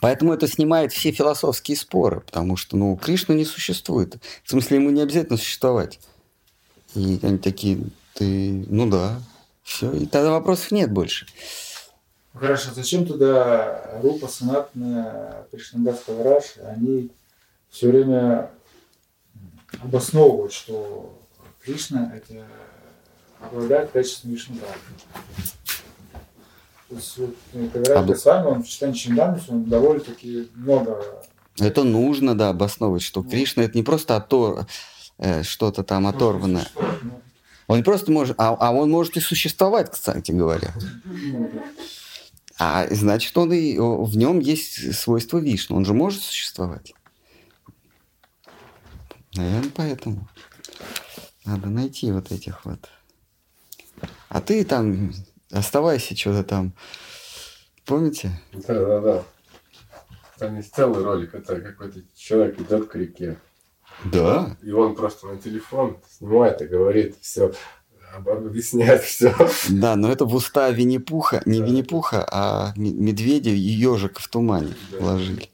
Поэтому 0.00 0.32
это 0.32 0.48
снимает 0.48 0.90
все 0.92 1.12
философские 1.12 1.76
споры, 1.76 2.20
потому 2.20 2.56
что, 2.56 2.78
ну, 2.78 2.96
Кришна 2.96 3.34
не 3.34 3.44
существует. 3.44 4.16
В 4.42 4.50
смысле, 4.50 4.78
ему 4.78 4.88
не 4.88 5.02
обязательно 5.02 5.36
существовать. 5.36 6.00
И 6.94 7.20
они 7.22 7.36
такие, 7.36 7.80
ты, 8.14 8.64
ну 8.70 8.88
да, 8.88 9.20
все, 9.62 9.92
и 9.92 10.06
тогда 10.06 10.30
вопросов 10.30 10.70
нет 10.70 10.90
больше. 10.90 11.26
Хорошо, 12.32 12.70
зачем 12.74 13.04
туда 13.04 14.00
Рупа, 14.02 14.28
Санатна, 14.28 15.46
Кришнадас, 15.50 16.04
Кавараш, 16.06 16.54
они 16.64 17.10
все 17.68 17.88
время 17.88 18.50
обосновывают, 19.82 20.52
что 20.52 21.18
Кришна 21.62 22.12
это 22.14 22.46
обладает 23.40 23.90
качеством 23.90 24.32
Вишнудана. 24.32 24.72
То 26.88 26.96
есть, 26.96 27.18
вот, 27.18 27.34
когда 27.72 28.00
Об... 28.00 28.10
с 28.10 28.24
вами, 28.24 28.46
он 28.46 28.62
в 28.62 28.68
читании 28.68 28.94
Чиндамус, 28.94 29.42
он 29.48 29.64
довольно-таки 29.64 30.48
много... 30.54 31.02
Это 31.58 31.84
нужно, 31.84 32.36
да, 32.36 32.50
обосновывать, 32.50 33.02
что 33.02 33.22
ну. 33.22 33.30
Кришна 33.30 33.64
это 33.64 33.76
не 33.76 33.82
просто 33.82 34.16
отор... 34.16 34.66
э, 35.18 35.42
что-то 35.42 35.82
там 35.82 36.06
оторванное. 36.06 36.66
Он 37.66 37.78
не 37.78 37.82
просто 37.82 38.12
может, 38.12 38.34
а, 38.38 38.54
а 38.58 38.72
он 38.72 38.90
может 38.90 39.16
и 39.16 39.20
существовать, 39.20 39.90
кстати 39.90 40.32
говоря. 40.32 40.74
А 42.58 42.86
значит, 42.90 43.36
он 43.36 43.52
и 43.52 43.76
в 43.78 44.16
нем 44.16 44.38
есть 44.38 44.94
свойство 44.94 45.38
Вишну. 45.38 45.76
Он 45.76 45.84
же 45.84 45.94
может 45.94 46.22
существовать. 46.22 46.94
Наверное, 49.36 49.72
поэтому 49.74 50.28
надо 51.44 51.68
найти 51.68 52.12
вот 52.12 52.30
этих 52.32 52.64
вот. 52.64 52.88
А 54.28 54.40
ты 54.40 54.64
там 54.64 55.12
Оставайся 55.54 56.16
что-то 56.16 56.42
там. 56.42 56.72
Помните? 57.86 58.40
Да, 58.52 58.74
да, 58.74 59.00
да. 59.00 59.24
Там 60.36 60.56
есть 60.56 60.74
целый 60.74 61.04
ролик, 61.04 61.32
это 61.34 61.60
какой-то 61.60 62.00
человек 62.16 62.60
идет 62.60 62.88
к 62.88 62.96
реке. 62.96 63.38
Да. 64.04 64.56
И 64.62 64.72
он 64.72 64.96
просто 64.96 65.28
на 65.28 65.36
телефон 65.36 65.98
снимает 66.10 66.60
и 66.60 66.66
говорит 66.66 67.16
все, 67.20 67.52
объясняет 68.16 69.02
все. 69.02 69.32
Да, 69.70 69.94
но 69.94 70.10
это 70.10 70.24
в 70.24 70.34
уста 70.34 70.70
Винни-Пуха, 70.70 71.42
не 71.46 71.60
да. 71.60 71.66
Винни-Пуха, 71.66 72.26
а 72.28 72.72
медведя 72.74 73.50
и 73.50 73.54
ежика 73.54 74.20
в 74.20 74.26
тумане 74.26 74.74
да. 74.90 74.98
вложили. 74.98 75.50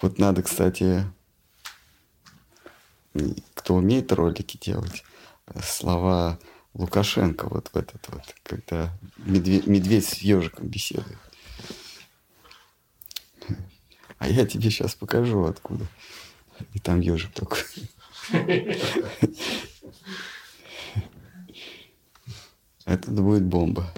Вот 0.00 0.18
надо, 0.18 0.44
кстати, 0.44 1.02
кто 3.54 3.74
умеет 3.74 4.12
ролики 4.12 4.58
делать, 4.58 5.04
слова 5.62 6.38
Лукашенко 6.74 7.48
вот 7.48 7.68
в 7.72 7.76
этот 7.76 8.06
вот, 8.08 8.22
когда 8.42 8.96
медведь, 9.16 9.66
медведь 9.66 10.06
с 10.06 10.14
ежиком 10.18 10.68
беседует. 10.68 11.18
А 14.18 14.28
я 14.28 14.46
тебе 14.46 14.70
сейчас 14.70 14.94
покажу 14.94 15.44
откуда. 15.44 15.86
И 16.74 16.78
там 16.78 17.00
ежик 17.00 17.32
только. 17.32 17.58
Это 22.84 23.10
будет 23.10 23.44
бомба. 23.44 23.92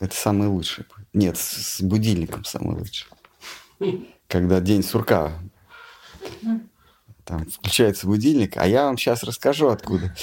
Это 0.00 0.14
самое 0.14 0.50
лучшее. 0.50 0.86
Нет, 1.12 1.38
с 1.38 1.80
будильником 1.80 2.44
самое 2.44 2.78
лучшее. 2.78 3.10
Когда 4.28 4.60
день 4.60 4.82
сурка. 4.82 5.38
Там 7.26 7.44
включается 7.50 8.06
будильник, 8.06 8.56
а 8.56 8.68
я 8.68 8.84
вам 8.84 8.96
сейчас 8.96 9.24
расскажу 9.24 9.68
откуда. 9.68 10.14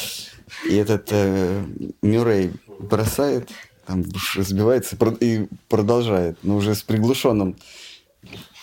И 0.65 0.73
этот 0.73 1.09
э, 1.11 1.65
Мюррей 2.01 2.53
бросает, 2.79 3.49
там 3.85 4.05
разбивается 4.35 4.95
и 5.19 5.47
продолжает, 5.67 6.37
но 6.43 6.55
уже 6.55 6.75
с 6.75 6.81
приглушенным 6.81 7.57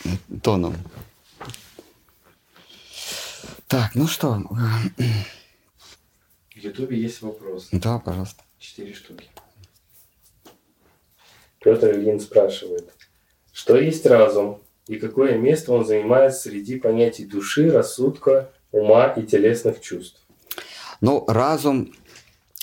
э, 0.04 0.08
тоном. 0.42 0.74
Так, 3.66 3.94
ну 3.94 4.06
что? 4.06 4.42
В 6.48 6.56
Ютубе 6.56 6.98
есть 6.98 7.20
вопрос. 7.20 7.68
Да, 7.72 7.98
пожалуйста. 7.98 8.42
Четыре 8.58 8.94
штуки. 8.94 9.28
Петр 11.58 11.90
Ильин 11.90 12.20
спрашивает, 12.20 12.90
что 13.52 13.76
есть 13.76 14.06
разум 14.06 14.62
и 14.90 14.98
какое 14.98 15.38
место 15.38 15.72
он 15.72 15.84
занимает 15.84 16.34
среди 16.34 16.76
понятий 16.76 17.24
души, 17.24 17.70
рассудка, 17.70 18.50
ума 18.72 19.06
и 19.06 19.22
телесных 19.22 19.80
чувств? 19.80 20.26
Но 21.00 21.24
разум 21.28 21.92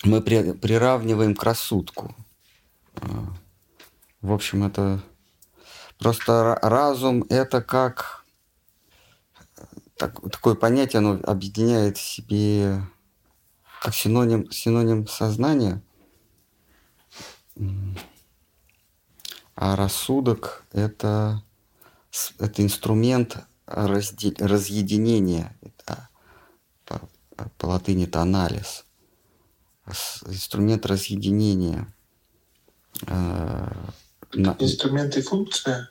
мы 0.04 0.22
при, 0.22 0.52
приравниваем 0.52 1.36
к 1.36 1.44
рассудку. 1.46 2.14
А, 2.96 3.08
в 4.22 4.34
общем, 4.34 4.66
это 4.66 5.02
просто 5.98 6.60
разум 6.62 7.24
это 7.30 7.62
как 7.62 8.26
так, 9.96 10.20
такое 10.30 10.56
понятие, 10.56 10.98
оно 10.98 11.22
объединяет 11.24 11.98
в 11.98 12.02
себе 12.02 12.82
как 13.82 13.96
синоним, 13.96 14.52
синоним 14.52 15.08
сознания. 15.08 15.82
А 19.56 19.78
рассудок 19.78 20.66
это, 20.74 21.42
это 22.40 22.64
инструмент 22.64 23.38
разде, 23.66 24.34
разъединения. 24.40 25.58
Это 25.62 26.10
по 27.58 27.68
латыни 27.68 28.06
это 28.06 28.22
анализ, 28.22 28.86
инструмент 30.26 30.86
разъединения. 30.86 31.94
Э, 33.08 33.72
инструмент 34.34 35.16
и 35.18 35.22
функция? 35.22 35.90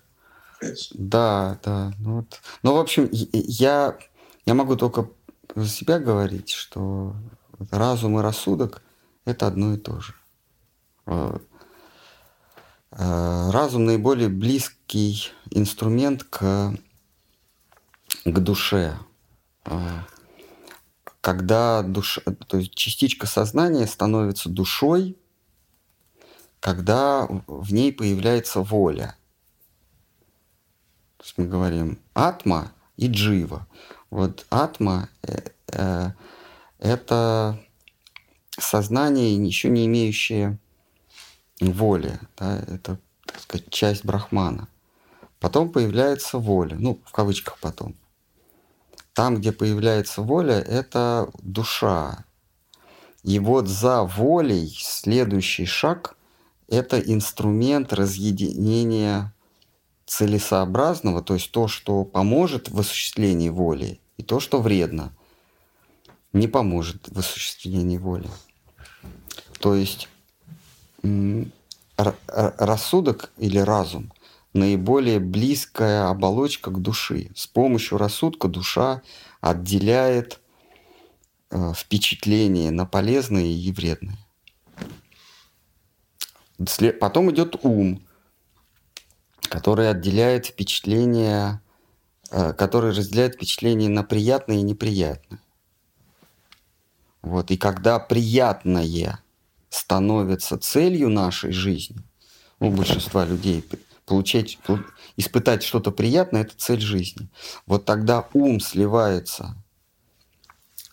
Да, 0.94 1.58
да. 1.62 1.92
Ну, 1.98 2.16
вот. 2.16 2.40
ну, 2.62 2.74
в 2.74 2.78
общем, 2.78 3.08
я, 3.12 3.96
я 4.44 4.54
могу 4.54 4.76
только 4.76 5.10
за 5.54 5.68
себя 5.68 5.98
говорить, 5.98 6.50
что 6.50 7.14
разум 7.70 8.18
и 8.18 8.22
рассудок– 8.22 8.82
это 9.24 9.46
одно 9.46 9.74
и 9.74 9.76
то 9.76 10.00
же. 10.00 10.14
Э, 12.96 13.48
э, 13.48 13.50
разум 13.50 13.84
наиболее 13.84 14.28
близкий 14.28 15.30
инструмент 15.50 16.24
к, 16.24 16.74
к 18.24 18.38
душе 18.38 18.98
когда 21.26 21.82
душа, 21.82 22.22
то 22.46 22.56
есть 22.56 22.72
частичка 22.76 23.26
сознания 23.26 23.88
становится 23.88 24.48
душой, 24.48 25.16
когда 26.60 27.26
в 27.48 27.72
ней 27.72 27.92
появляется 27.92 28.60
воля. 28.60 29.16
То 31.16 31.24
есть 31.24 31.36
мы 31.36 31.46
говорим 31.46 31.98
атма 32.14 32.70
и 32.96 33.08
джива. 33.08 33.66
Вот 34.08 34.46
атма 34.50 35.08
э, 35.22 35.50
э, 35.72 36.10
это 36.78 37.58
сознание, 38.56 39.34
еще 39.44 39.68
не 39.68 39.86
имеющее 39.86 40.60
воли. 41.60 42.18
Да, 42.36 42.58
это, 42.58 42.98
так 43.24 43.40
сказать, 43.40 43.70
часть 43.70 44.04
брахмана. 44.04 44.68
Потом 45.40 45.70
появляется 45.70 46.38
воля, 46.38 46.76
ну, 46.78 47.00
в 47.04 47.12
кавычках 47.12 47.58
потом. 47.60 47.94
Там, 49.12 49.36
где 49.36 49.52
появляется 49.52 50.22
воля, 50.22 50.60
это 50.60 51.30
душа. 51.42 52.24
И 53.22 53.38
вот 53.38 53.66
за 53.66 54.02
волей 54.02 54.74
следующий 54.78 55.66
шаг– 55.66 56.16
это 56.68 56.98
инструмент 56.98 57.92
разъединения 57.92 59.32
целесообразного, 60.06 61.22
то 61.22 61.34
есть 61.34 61.50
то, 61.50 61.68
что 61.68 62.04
поможет 62.04 62.70
в 62.70 62.78
осуществлении 62.78 63.48
воли, 63.48 64.00
и 64.16 64.22
то, 64.22 64.40
что 64.40 64.60
вредно, 64.60 65.12
не 66.32 66.48
поможет 66.48 67.08
в 67.08 67.18
осуществлении 67.18 67.98
воли. 67.98 68.28
То 69.58 69.74
есть 69.74 70.08
рассудок 72.26 73.30
или 73.38 73.58
разум– 73.58 74.12
наиболее 74.56 75.20
близкая 75.20 76.08
оболочка 76.08 76.70
к 76.70 76.80
души. 76.80 77.30
С 77.36 77.46
помощью 77.46 77.98
рассудка 77.98 78.48
душа 78.48 79.02
отделяет 79.40 80.40
э, 81.50 81.72
впечатления 81.74 82.70
на 82.70 82.86
полезные 82.86 83.52
и 83.54 83.70
вредные. 83.70 84.18
Потом 87.00 87.30
идет 87.30 87.56
ум, 87.62 88.02
который 89.42 89.90
отделяет 89.90 90.46
впечатления, 90.46 91.62
э, 92.30 92.52
который 92.54 92.90
разделяет 92.90 93.34
впечатления 93.34 93.88
на 93.88 94.02
приятные 94.02 94.60
и 94.60 94.62
неприятные. 94.62 95.40
Вот. 97.22 97.50
И 97.50 97.56
когда 97.56 97.98
приятное 97.98 99.20
становится 99.76 100.58
целью 100.58 101.10
нашей 101.10 101.52
жизни, 101.52 102.02
у 102.60 102.70
большинства 102.70 103.24
людей 103.24 103.64
получать, 104.06 104.58
испытать 105.16 105.62
что-то 105.62 105.90
приятное– 105.90 106.42
это 106.42 106.56
цель 106.56 106.80
жизни. 106.80 107.28
Вот 107.66 107.84
тогда 107.84 108.26
ум 108.32 108.60
сливается 108.60 109.56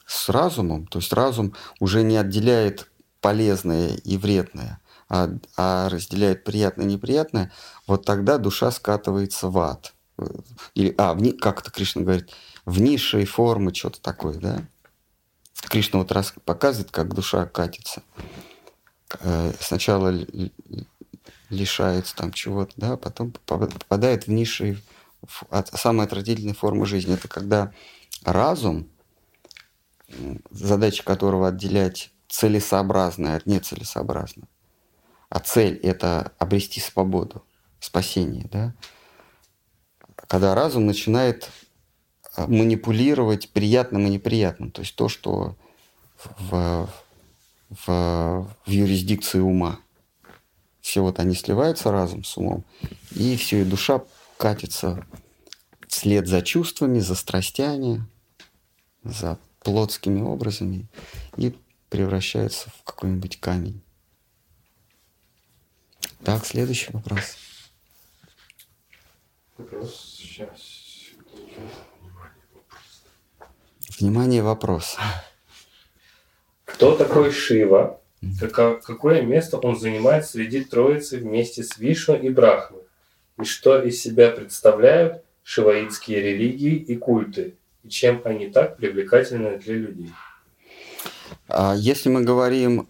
с 0.05 0.29
разумом, 0.29 0.85
то 0.87 0.99
есть 0.99 1.13
разум 1.13 1.53
уже 1.79 2.03
не 2.03 2.17
отделяет 2.17 2.91
полезное 3.21 3.95
и 4.03 4.17
вредное, 4.17 4.81
а, 5.07 5.29
а 5.55 5.87
разделяет 5.89 6.43
приятное 6.43 6.85
и 6.85 6.91
неприятное, 6.91 7.51
вот 7.87 8.05
тогда 8.05 8.37
душа 8.37 8.69
скатывается 8.71 9.47
в 9.47 9.57
ад. 9.59 9.93
Или, 10.75 10.93
а, 10.97 11.13
в, 11.13 11.37
как 11.37 11.61
это 11.61 11.71
Кришна 11.71 12.01
говорит, 12.01 12.31
в 12.65 12.81
низшие 12.81 13.25
формы, 13.25 13.73
что-то 13.73 14.01
такое, 14.01 14.35
да? 14.39 14.65
Кришна 15.69 15.99
вот 15.99 16.11
раз 16.11 16.33
показывает, 16.43 16.91
как 16.91 17.13
душа 17.13 17.45
катится. 17.45 18.03
Э, 19.19 19.53
сначала 19.59 20.13
лишается 21.49 22.15
там 22.15 22.31
чего-то, 22.31 22.73
да, 22.77 22.97
потом 22.97 23.31
попадает 23.31 24.27
в 24.27 24.31
низшие, 24.31 24.77
самая 25.73 26.07
отвратительная 26.07 26.53
форма 26.53 26.85
жизни. 26.85 27.13
Это 27.13 27.27
когда 27.27 27.71
разум, 28.23 28.89
задача 30.49 31.03
которого 31.03 31.49
отделять 31.49 32.11
целесообразное 32.27 33.37
от 33.37 33.45
нецелесообразного. 33.45 34.47
А 35.29 35.39
цель– 35.39 35.77
это 35.83 36.31
обрести 36.37 36.79
свободу, 36.79 37.43
спасение, 37.79 38.47
да? 38.51 38.73
Когда 40.15 40.55
разум 40.55 40.85
начинает 40.85 41.49
а, 42.35 42.47
манипулировать 42.47 43.49
приятным 43.51 44.07
и 44.07 44.09
неприятным, 44.09 44.71
то 44.71 44.81
есть 44.81 44.95
то, 44.95 45.09
что 45.09 45.55
в, 46.37 46.89
в, 47.85 48.47
в 48.65 48.69
юрисдикции 48.69 49.39
ума. 49.39 49.79
Все 50.81 51.01
вот 51.01 51.19
они 51.19 51.35
сливаются 51.35 51.91
разум 51.91 52.23
с 52.23 52.37
умом, 52.37 52.65
и 53.11 53.37
все, 53.37 53.61
и 53.61 53.65
душа 53.65 54.03
катится 54.37 55.05
вслед 55.87 56.27
за 56.27 56.41
чувствами, 56.41 56.99
за 56.99 57.15
страстями, 57.15 58.05
за 59.03 59.37
плотскими 59.59 60.21
образами 60.21 60.87
и 61.37 61.55
превращается 61.89 62.69
в 62.69 62.83
какой-нибудь 62.83 63.39
камень. 63.39 63.81
Так, 66.23 66.45
следующий 66.45 66.91
вопрос. 66.91 67.37
Вопрос 69.57 70.17
сейчас. 70.17 70.83
Внимание, 73.99 74.41
вопрос. 74.41 74.97
Кто 76.73 76.95
такой 76.95 77.31
Шива? 77.31 77.99
Какое 78.41 79.21
место 79.21 79.57
он 79.57 79.79
занимает 79.79 80.25
среди 80.25 80.63
Троицы 80.63 81.17
вместе 81.17 81.63
с 81.63 81.77
Вишну 81.77 82.15
и 82.15 82.29
Брахмой? 82.29 82.81
И 83.39 83.43
что 83.43 83.81
из 83.81 84.01
себя 84.01 84.31
представляют 84.31 85.23
шиваитские 85.43 86.21
религии 86.21 86.75
и 86.75 86.95
культы? 86.95 87.55
И 87.83 87.89
чем 87.89 88.21
они 88.25 88.47
так 88.47 88.77
привлекательны 88.77 89.59
для 89.59 89.75
людей? 89.75 90.11
А, 91.47 91.75
если 91.75 92.09
мы 92.09 92.23
говорим, 92.23 92.85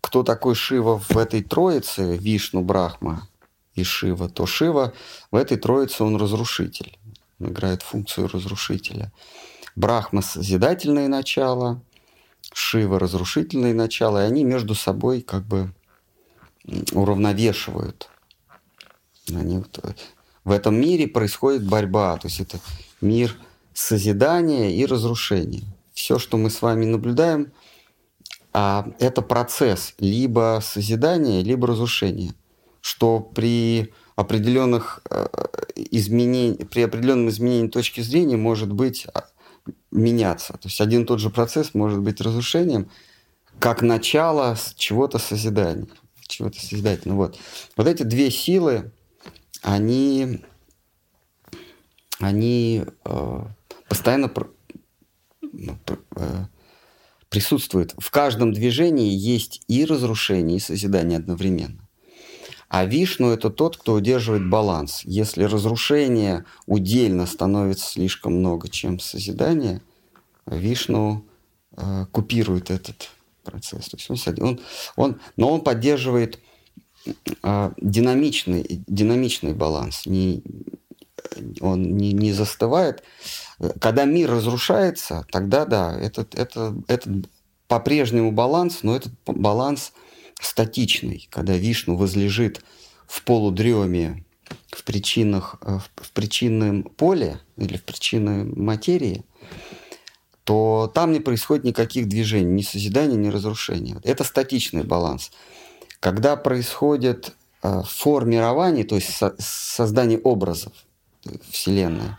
кто 0.00 0.22
такой 0.22 0.54
Шива 0.54 0.98
в 0.98 1.16
этой 1.18 1.42
троице, 1.42 2.16
Вишну, 2.16 2.62
Брахма 2.62 3.28
и 3.74 3.84
Шива, 3.84 4.28
то 4.28 4.46
Шива 4.46 4.94
в 5.30 5.36
этой 5.36 5.58
троице 5.58 6.02
он 6.02 6.16
разрушитель. 6.16 6.98
Он 7.40 7.48
играет 7.48 7.82
функцию 7.82 8.28
разрушителя. 8.28 9.12
Брахма– 9.76 10.22
созидательное 10.22 11.08
начало– 11.08 11.82
Шива 12.54 13.00
разрушительные 13.00 13.74
начала, 13.74 14.22
и 14.22 14.28
они 14.28 14.44
между 14.44 14.76
собой 14.76 15.22
как 15.22 15.44
бы 15.44 15.72
уравновешивают. 16.92 18.08
Они 19.28 19.58
э, 19.82 19.92
в 20.44 20.52
этом 20.52 20.76
мире 20.76 21.08
происходит 21.08 21.66
борьба, 21.66 22.16
то 22.16 22.28
есть 22.28 22.40
это 22.40 22.60
мир 23.00 23.36
созидания 23.72 24.70
и 24.70 24.86
разрушения. 24.86 25.64
Все, 25.94 26.20
что 26.20 26.36
мы 26.36 26.48
с 26.48 26.62
вами 26.62 26.84
наблюдаем, 26.84 27.52
а 28.52 28.86
это 29.00 29.20
процесс 29.20 29.94
либо 29.98 30.60
созидания, 30.62 31.42
либо 31.42 31.66
разрушения, 31.66 32.34
что 32.80 33.18
при 33.18 33.92
определенных 34.14 35.02
э, 35.10 35.26
изменениях, 35.74 36.68
при 36.68 36.82
определенном 36.82 37.30
изменении 37.30 37.68
точки 37.68 38.00
зрения 38.00 38.36
может 38.36 38.72
быть 38.72 39.08
а, 39.12 39.24
меняться. 39.90 40.54
То 40.54 40.68
есть 40.68 40.80
один 40.80 41.02
и 41.02 41.06
тот 41.06 41.20
же 41.20 41.30
процесс 41.30 41.74
может 41.74 42.00
быть 42.00 42.20
разрушением, 42.20 42.90
как 43.58 43.82
начало 43.82 44.56
чего-то 44.76 45.18
созидания, 45.18 45.86
чего-то 46.26 46.60
созидательного. 46.60 47.18
Вот. 47.18 47.38
вот 47.76 47.86
эти 47.86 48.02
две 48.02 48.30
силы, 48.30 48.92
они, 49.62 50.40
они 52.18 52.84
э, 53.04 53.40
постоянно 53.88 54.28
пр, 54.28 54.50
ну, 55.40 55.78
э, 56.16 56.46
присутствуют. 57.28 57.94
В 57.98 58.10
каждом 58.10 58.52
движении 58.52 59.12
есть 59.12 59.62
и 59.68 59.84
разрушение, 59.84 60.58
и 60.58 60.60
созидание 60.60 61.18
одновременно. 61.18 61.83
А 62.74 62.86
Вишну– 62.86 63.30
это 63.30 63.50
тот, 63.50 63.76
кто 63.76 63.92
удерживает 63.92 64.50
баланс. 64.50 65.02
Если 65.04 65.44
разрушение 65.44 66.44
удельно 66.66 67.24
становится 67.24 67.88
слишком 67.88 68.32
много, 68.32 68.68
чем 68.68 68.98
созидание, 68.98 69.80
Вишну 70.44 71.24
э, 71.76 72.06
купирует 72.10 72.72
этот 72.72 73.10
процесс. 73.44 73.90
То 73.90 73.96
есть 73.96 74.28
он, 74.28 74.34
он, 74.40 74.60
он, 74.96 75.20
но 75.36 75.52
он 75.52 75.60
поддерживает 75.60 76.40
э, 77.44 77.70
динамичный, 77.80 78.82
динамичный 78.88 79.54
баланс. 79.54 80.04
Не, 80.04 80.42
он 81.60 81.96
не, 81.96 82.12
не 82.12 82.32
застывает. 82.32 83.04
Когда 83.80 84.04
мир 84.04 84.32
разрушается, 84.32 85.24
тогда 85.30 85.64
да, 85.64 85.96
этот, 85.96 86.34
это, 86.34 86.74
это 86.88 87.22
по-прежнему 87.68 88.32
баланс, 88.32 88.80
но 88.82 88.96
этот 88.96 89.12
баланс– 89.26 89.92
статичный, 90.40 91.28
когда 91.30 91.54
Вишну 91.56 91.96
возлежит 91.96 92.62
в 93.06 93.22
полудреме 93.22 94.24
в 94.70 94.84
причинах, 94.84 95.56
э, 95.62 95.78
в 95.96 96.10
причинном 96.12 96.84
поле 96.84 97.40
или 97.56 97.76
в 97.76 97.84
причинной 97.84 98.44
материи, 98.44 99.24
то 100.44 100.90
там 100.94 101.12
не 101.12 101.20
происходит 101.20 101.64
никаких 101.64 102.08
движений, 102.08 102.52
ни 102.52 102.62
созидания, 102.62 103.16
ни 103.16 103.28
разрушения. 103.28 103.98
Это 104.04 104.24
статичный 104.24 104.84
баланс. 104.84 105.30
Когда 106.00 106.36
происходит 106.36 107.34
э, 107.62 107.82
формирование, 107.86 108.84
то 108.84 108.96
есть 108.96 109.10
создание 109.38 110.18
образов 110.18 110.72
Вселенной, 111.50 112.16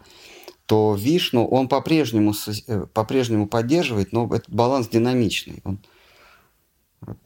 то 0.65 0.95
Вишну, 0.95 1.45
он 1.47 1.67
по-прежнему, 1.67 2.33
э, 2.67 2.85
по-прежнему 2.91 3.47
поддерживает, 3.47 4.11
но 4.11 4.25
этот 4.33 4.49
баланс 4.49 4.87
динамичный. 4.87 5.61
Он 5.63 5.79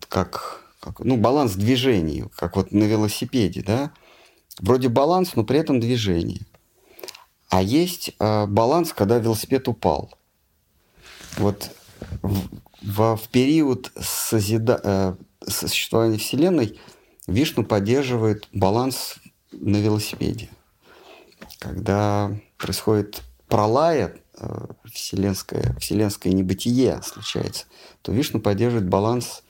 как 0.10 0.69
как, 0.80 1.00
ну, 1.00 1.18
баланс 1.18 1.54
движений, 1.54 2.26
как 2.36 2.56
вот 2.56 2.72
на 2.72 2.84
велосипеде, 2.84 3.64
да. 3.66 3.92
Вроде 4.60 4.90
баланс, 4.90 5.36
но 5.36 5.44
при 5.44 5.60
этом 5.60 5.80
движение. 5.80 6.42
А 7.50 7.62
есть 7.62 8.12
э, 8.20 8.46
баланс, 8.46 8.94
когда 8.94 9.18
велосипед 9.18 9.68
упал. 9.68 10.14
Вот 11.38 11.72
в, 12.22 12.50
в, 12.82 13.16
в 13.18 13.30
период 13.30 13.92
созида... 14.00 14.82
Э, 14.84 15.16
существования 15.48 16.18
Вселенной 16.18 16.80
Вишну 17.28 17.64
поддерживает 17.64 18.48
баланс 18.54 19.16
на 19.52 19.78
велосипеде. 19.78 20.50
Когда 21.60 22.32
происходит 22.58 23.24
пролая, 23.48 24.16
э, 24.38 24.66
вселенское, 24.86 25.76
вселенское 25.80 26.34
небытие 26.34 27.02
случается, 27.04 27.66
то 28.02 28.12
Вишну 28.12 28.40
поддерживает 28.40 28.88
баланс 28.88 29.44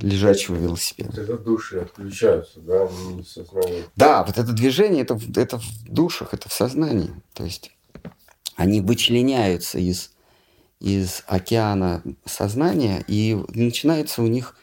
лежачего 0.00 0.56
велосипеда. 0.56 1.10
Вот 1.10 1.18
это 1.18 1.38
души 1.38 1.78
отключаются, 1.78 2.60
да, 2.60 2.88
не 3.14 3.22
сознание. 3.22 3.84
Да, 3.96 4.22
вот 4.24 4.36
это 4.36 4.52
движение, 4.52 5.02
это, 5.02 5.18
это 5.34 5.58
в 5.58 5.84
душах, 5.88 6.34
это 6.34 6.48
в 6.48 6.52
сознании. 6.52 7.10
То 7.32 7.44
есть 7.44 7.70
они 8.54 8.80
вычленяются 8.80 9.78
из, 9.78 10.10
из 10.80 11.22
океана 11.26 12.02
сознания, 12.26 13.02
и 13.08 13.34
начинается 13.54 14.22
у 14.22 14.26
них 14.26 14.56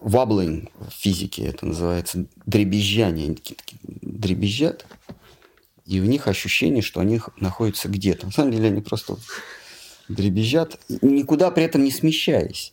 wobbling 0.00 0.70
в 0.78 0.92
физике, 0.92 1.46
это 1.46 1.66
называется 1.66 2.26
дребезжание. 2.46 3.26
Они 3.26 3.38
дребезжат, 4.02 4.86
и 5.84 6.00
у 6.00 6.04
них 6.04 6.28
ощущение, 6.28 6.82
что 6.82 7.00
они 7.00 7.20
находятся 7.38 7.88
где-то. 7.88 8.26
На 8.26 8.32
самом 8.32 8.52
деле 8.52 8.68
они 8.68 8.80
просто 8.80 9.16
дребезжат, 10.08 10.78
никуда 11.02 11.50
при 11.50 11.64
этом 11.64 11.82
не 11.82 11.90
смещаясь. 11.90 12.72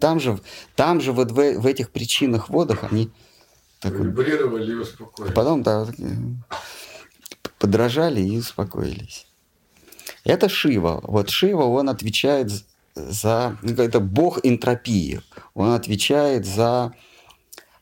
Там 0.00 0.18
же, 0.20 0.40
там 0.76 1.00
же 1.00 1.12
вот 1.12 1.30
в, 1.30 1.34
в 1.34 1.66
этих 1.66 1.90
причинах 1.90 2.48
водах 2.48 2.84
они 2.84 3.10
так 3.80 3.92
вибрировали 3.92 4.72
и 4.72 4.74
успокоились. 4.74 5.34
Потом 5.34 5.62
да, 5.62 5.86
подражали 7.58 8.20
и 8.20 8.38
успокоились. 8.38 9.26
Это 10.24 10.48
Шива. 10.48 11.00
Вот 11.02 11.30
Шива, 11.30 11.64
он 11.64 11.88
отвечает 11.88 12.50
за... 12.94 13.56
Ну, 13.62 13.72
это 13.74 14.00
бог 14.00 14.44
энтропии. 14.44 15.20
Он 15.54 15.72
отвечает 15.72 16.44
за 16.44 16.92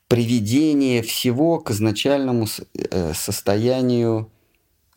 приведение 0.08 1.02
всего 1.02 1.58
к 1.58 1.70
изначальному 1.70 2.47
э, 2.74 3.12
состоянию 3.15 4.31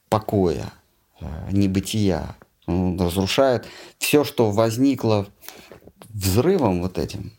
покоя, 0.10 0.74
э, 1.20 1.26
небытия. 1.52 2.36
Он 2.68 3.00
разрушает 3.00 3.66
все, 3.98 4.24
что 4.24 4.52
возникло 4.52 5.28
взрывом 6.20 6.82
вот 6.82 6.98
этим. 6.98 7.34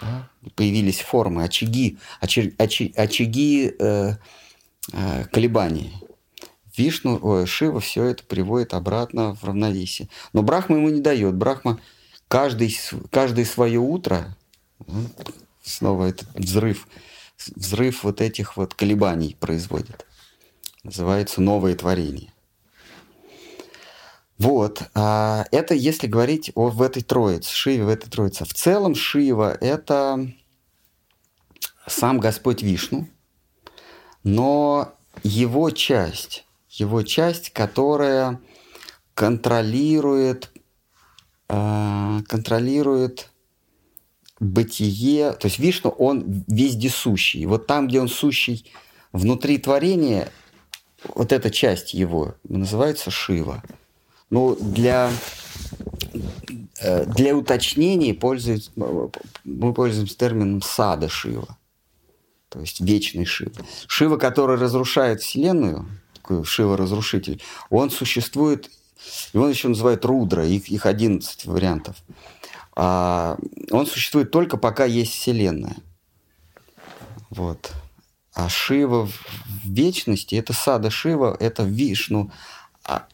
Да? 0.00 0.28
Появились 0.54 1.00
формы, 1.00 1.44
очаги, 1.44 1.98
очаги, 2.20 2.92
очаги 2.96 3.74
э, 3.78 4.16
э, 4.92 5.24
колебаний. 5.26 5.94
Вишну, 6.76 7.18
ой, 7.22 7.46
Шива 7.46 7.80
все 7.80 8.04
это 8.04 8.24
приводит 8.24 8.74
обратно 8.74 9.34
в 9.34 9.44
равновесие. 9.44 10.08
Но 10.32 10.42
Брахма 10.42 10.76
ему 10.76 10.88
не 10.88 11.00
дает. 11.00 11.34
Брахма 11.36 11.80
каждый, 12.26 12.76
каждое 13.10 13.44
свое 13.44 13.78
утро, 13.78 14.36
ну, 14.86 15.06
снова 15.62 16.06
этот 16.06 16.28
взрыв, 16.34 16.88
взрыв 17.54 18.02
вот 18.02 18.20
этих 18.20 18.56
вот 18.56 18.74
колебаний 18.74 19.36
производит. 19.38 20.04
Называется 20.82 21.40
новое 21.40 21.76
творение. 21.76 22.33
Вот. 24.38 24.82
А 24.94 25.46
это 25.52 25.74
если 25.74 26.06
говорить 26.06 26.50
о, 26.54 26.68
в 26.68 26.82
этой 26.82 27.02
троице, 27.02 27.50
Шиве 27.50 27.84
в 27.84 27.88
этой 27.88 28.10
троице. 28.10 28.44
В 28.44 28.54
целом 28.54 28.94
Шива– 28.94 29.56
это 29.60 30.28
сам 31.86 32.18
Господь 32.18 32.62
Вишну, 32.62 33.08
но 34.22 34.92
его 35.22 35.70
часть, 35.70 36.44
его 36.68 37.02
часть, 37.02 37.50
которая 37.50 38.40
контролирует, 39.14 40.50
э, 41.48 42.20
контролирует 42.26 43.30
бытие, 44.40 45.32
то 45.32 45.46
есть 45.46 45.58
Вишну, 45.58 45.90
он 45.90 46.44
вездесущий. 46.48 47.46
Вот 47.46 47.66
там, 47.66 47.86
где 47.86 48.00
он 48.00 48.08
сущий 48.08 48.66
внутри 49.12 49.58
творения, 49.58 50.28
вот 51.14 51.32
эта 51.32 51.50
часть 51.50 51.94
его 51.94 52.34
называется 52.48 53.10
Шива. 53.10 53.62
Ну, 54.30 54.56
для, 54.56 55.10
э, 56.80 57.04
для 57.06 57.36
уточнения 57.36 58.14
пользуется, 58.14 58.70
мы 59.44 59.74
пользуемся 59.74 60.16
термином 60.16 60.62
сада 60.62 61.08
Шива. 61.08 61.56
То 62.48 62.60
есть 62.60 62.80
вечный 62.80 63.24
Шива. 63.24 63.52
Шива, 63.86 64.16
который 64.16 64.56
разрушает 64.56 65.20
Вселенную, 65.20 65.86
такой 66.14 66.44
Шива-разрушитель, 66.44 67.42
он 67.68 67.90
существует, 67.90 68.70
его 69.32 69.48
еще 69.48 69.68
называют 69.68 70.04
Рудра, 70.04 70.46
их, 70.46 70.68
их 70.68 70.86
11 70.86 71.46
вариантов. 71.46 71.96
А, 72.76 73.36
он 73.70 73.86
существует 73.86 74.30
только 74.30 74.56
пока 74.56 74.84
есть 74.84 75.12
Вселенная. 75.12 75.76
Вот. 77.30 77.72
А 78.34 78.48
Шива 78.48 79.06
в 79.06 79.12
вечности, 79.64 80.34
это 80.34 80.52
сада 80.52 80.90
Шива, 80.90 81.36
это 81.38 81.62
Вишну, 81.62 82.30
а, 82.84 83.06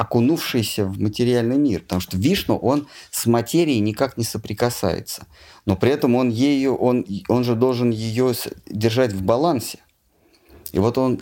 окунувшийся 0.00 0.86
в 0.86 0.98
материальный 0.98 1.58
мир. 1.58 1.82
Потому 1.82 2.00
что 2.00 2.16
Вишну, 2.16 2.56
он 2.56 2.88
с 3.10 3.26
материей 3.26 3.80
никак 3.80 4.16
не 4.16 4.24
соприкасается. 4.24 5.26
Но 5.66 5.76
при 5.76 5.90
этом 5.90 6.14
он 6.14 6.30
ею, 6.30 6.74
он, 6.74 7.04
он 7.28 7.44
же 7.44 7.54
должен 7.54 7.90
ее 7.90 8.32
держать 8.66 9.12
в 9.12 9.22
балансе. 9.22 9.80
И 10.72 10.78
вот 10.78 10.96
он 10.96 11.20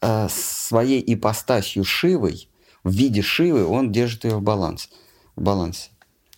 э, 0.00 0.26
своей 0.28 1.00
ипостасью 1.14 1.84
Шивой, 1.84 2.48
в 2.82 2.92
виде 2.92 3.22
Шивы, 3.22 3.64
он 3.64 3.92
держит 3.92 4.24
ее 4.24 4.38
в, 4.38 4.42
баланс, 4.42 4.88
в 5.36 5.42
балансе. 5.42 5.90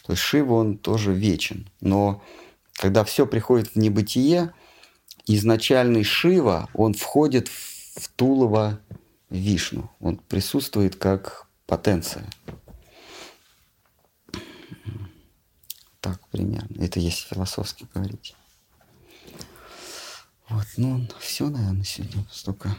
То 0.05 0.13
есть 0.13 0.23
Шива, 0.23 0.53
он 0.53 0.77
тоже 0.77 1.15
вечен. 1.15 1.71
Но 1.81 2.23
когда 2.75 3.05
все 3.05 3.27
приходит 3.27 3.71
в 3.71 3.77
небытие, 3.77 4.53
изначальный 5.27 6.05
Шива, 6.05 6.69
он 6.75 6.93
входит 6.93 7.49
в 7.49 8.11
Тулово 8.17 8.81
Вишну. 9.31 9.91
Он 10.01 10.19
присутствует 10.19 10.97
как 10.97 11.44
потенция. 11.67 12.29
Так 16.01 16.21
примерно. 16.29 16.83
Это 16.83 17.01
если 17.01 17.27
философски 17.27 17.87
говорить. 17.95 18.35
Вот, 20.49 20.67
ну, 20.77 21.07
все, 21.21 21.49
наверное, 21.49 21.85
сегодня 21.85 22.27
столько. 22.31 22.77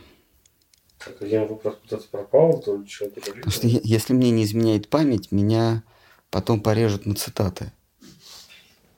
Так, 1.00 1.22
один 1.22 1.48
вопрос 1.48 1.78
куда-то 1.82 2.08
пропал, 2.10 2.62
то 2.62 2.86
что 2.88 3.10
то 3.10 3.22
Потому 3.22 3.52
что 3.52 3.68
если 3.68 4.14
мне 4.14 4.30
не 4.32 4.44
изменяет 4.44 4.90
память, 4.90 5.32
меня 5.32 5.84
потом 6.30 6.62
порежут 6.62 7.06
на 7.06 7.16
цитаты. 7.16 7.72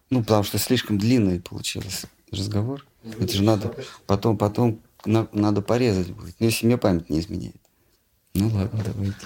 Ну, 0.10 0.22
потому 0.22 0.44
что 0.44 0.58
слишком 0.58 0.98
длинный 0.98 1.42
получился 1.42 2.10
разговор. 2.32 2.86
Это 3.04 3.34
же 3.34 3.44
надо 3.44 3.74
потом, 4.06 4.38
потом 4.38 4.82
на, 5.06 5.28
надо 5.32 5.62
порезать 5.62 6.12
будет. 6.12 6.36
Ну, 6.40 6.46
если 6.46 6.66
мне 6.66 6.78
память 6.78 7.10
не 7.10 7.20
изменяет. 7.20 7.56
Ну 8.34 8.50
ладно, 8.50 8.84
давайте. 8.86 9.26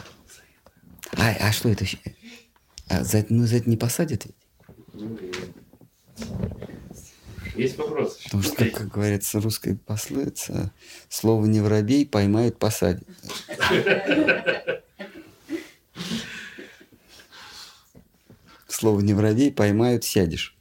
А, 1.17 1.35
а 1.39 1.51
что 1.51 1.69
это? 1.69 1.85
А 2.89 3.03
за 3.03 3.19
это, 3.19 3.33
ну, 3.33 3.45
за 3.45 3.57
это 3.57 3.69
не 3.69 3.77
посадят 3.77 4.25
ведь? 4.25 4.35
Есть 7.55 7.77
вопрос. 7.77 8.17
Потому 8.23 8.43
что, 8.43 8.55
как, 8.55 8.73
как 8.73 8.87
говорится, 8.89 9.39
русская 9.41 9.75
пословица, 9.75 10.71
слово 11.09 11.45
не 11.45 11.59
воробей, 11.59 12.05
поймают, 12.05 12.57
посадят. 12.57 13.03
Слово 18.67 19.01
не 19.01 19.13
воробей, 19.13 19.51
поймают, 19.51 20.03
сядешь. 20.05 20.57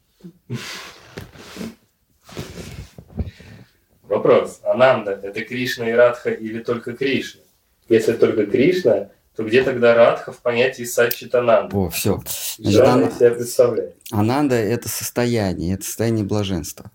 Вопрос. 4.03 4.61
Ананда– 4.65 5.13
это 5.23 5.43
Кришна 5.43 5.89
и 5.89 5.93
Радха 5.93 6.31
или 6.31 6.61
только 6.63 6.95
Кришна? 6.95 7.43
Если 7.89 8.13
только 8.15 8.47
Кришна, 8.47 9.11
то 9.41 9.47
где 9.47 9.65
тогда 9.65 9.95
Радха 9.95 10.33
в 10.33 10.41
понятии 10.41 10.83
Сачитананда? 10.83 11.75
О, 11.75 11.89
все. 11.89 12.23
Значит, 12.59 12.81
Ан... 12.83 13.11
себя 13.11 13.31
представляет. 13.31 13.97
Ананда– 14.11 14.55
это 14.57 14.91
состояние, 14.91 15.73
это 15.73 15.85
состояние 15.85 16.27
блаженства. 16.27 16.91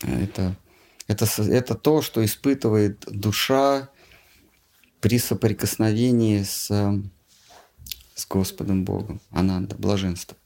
Это, 0.00 0.56
это, 1.06 1.26
это 1.38 1.74
то, 1.76 2.02
что 2.02 2.24
испытывает 2.24 2.98
душа 3.06 3.88
при 5.00 5.20
соприкосновении 5.20 6.42
с, 6.42 6.66
с 8.16 8.26
Господом 8.26 8.84
Богом. 8.84 9.20
Ананда, 9.30 9.76
блаженство. 9.76 10.36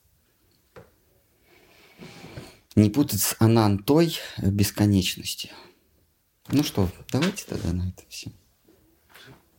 Не 2.76 2.90
путать 2.90 3.22
с 3.22 3.34
анантой 3.38 4.18
бесконечности. 4.36 5.50
Ну 6.48 6.62
что, 6.62 6.90
давайте 7.10 7.46
тогда 7.46 7.72
на 7.72 7.88
это 7.88 8.02
все. 8.10 8.30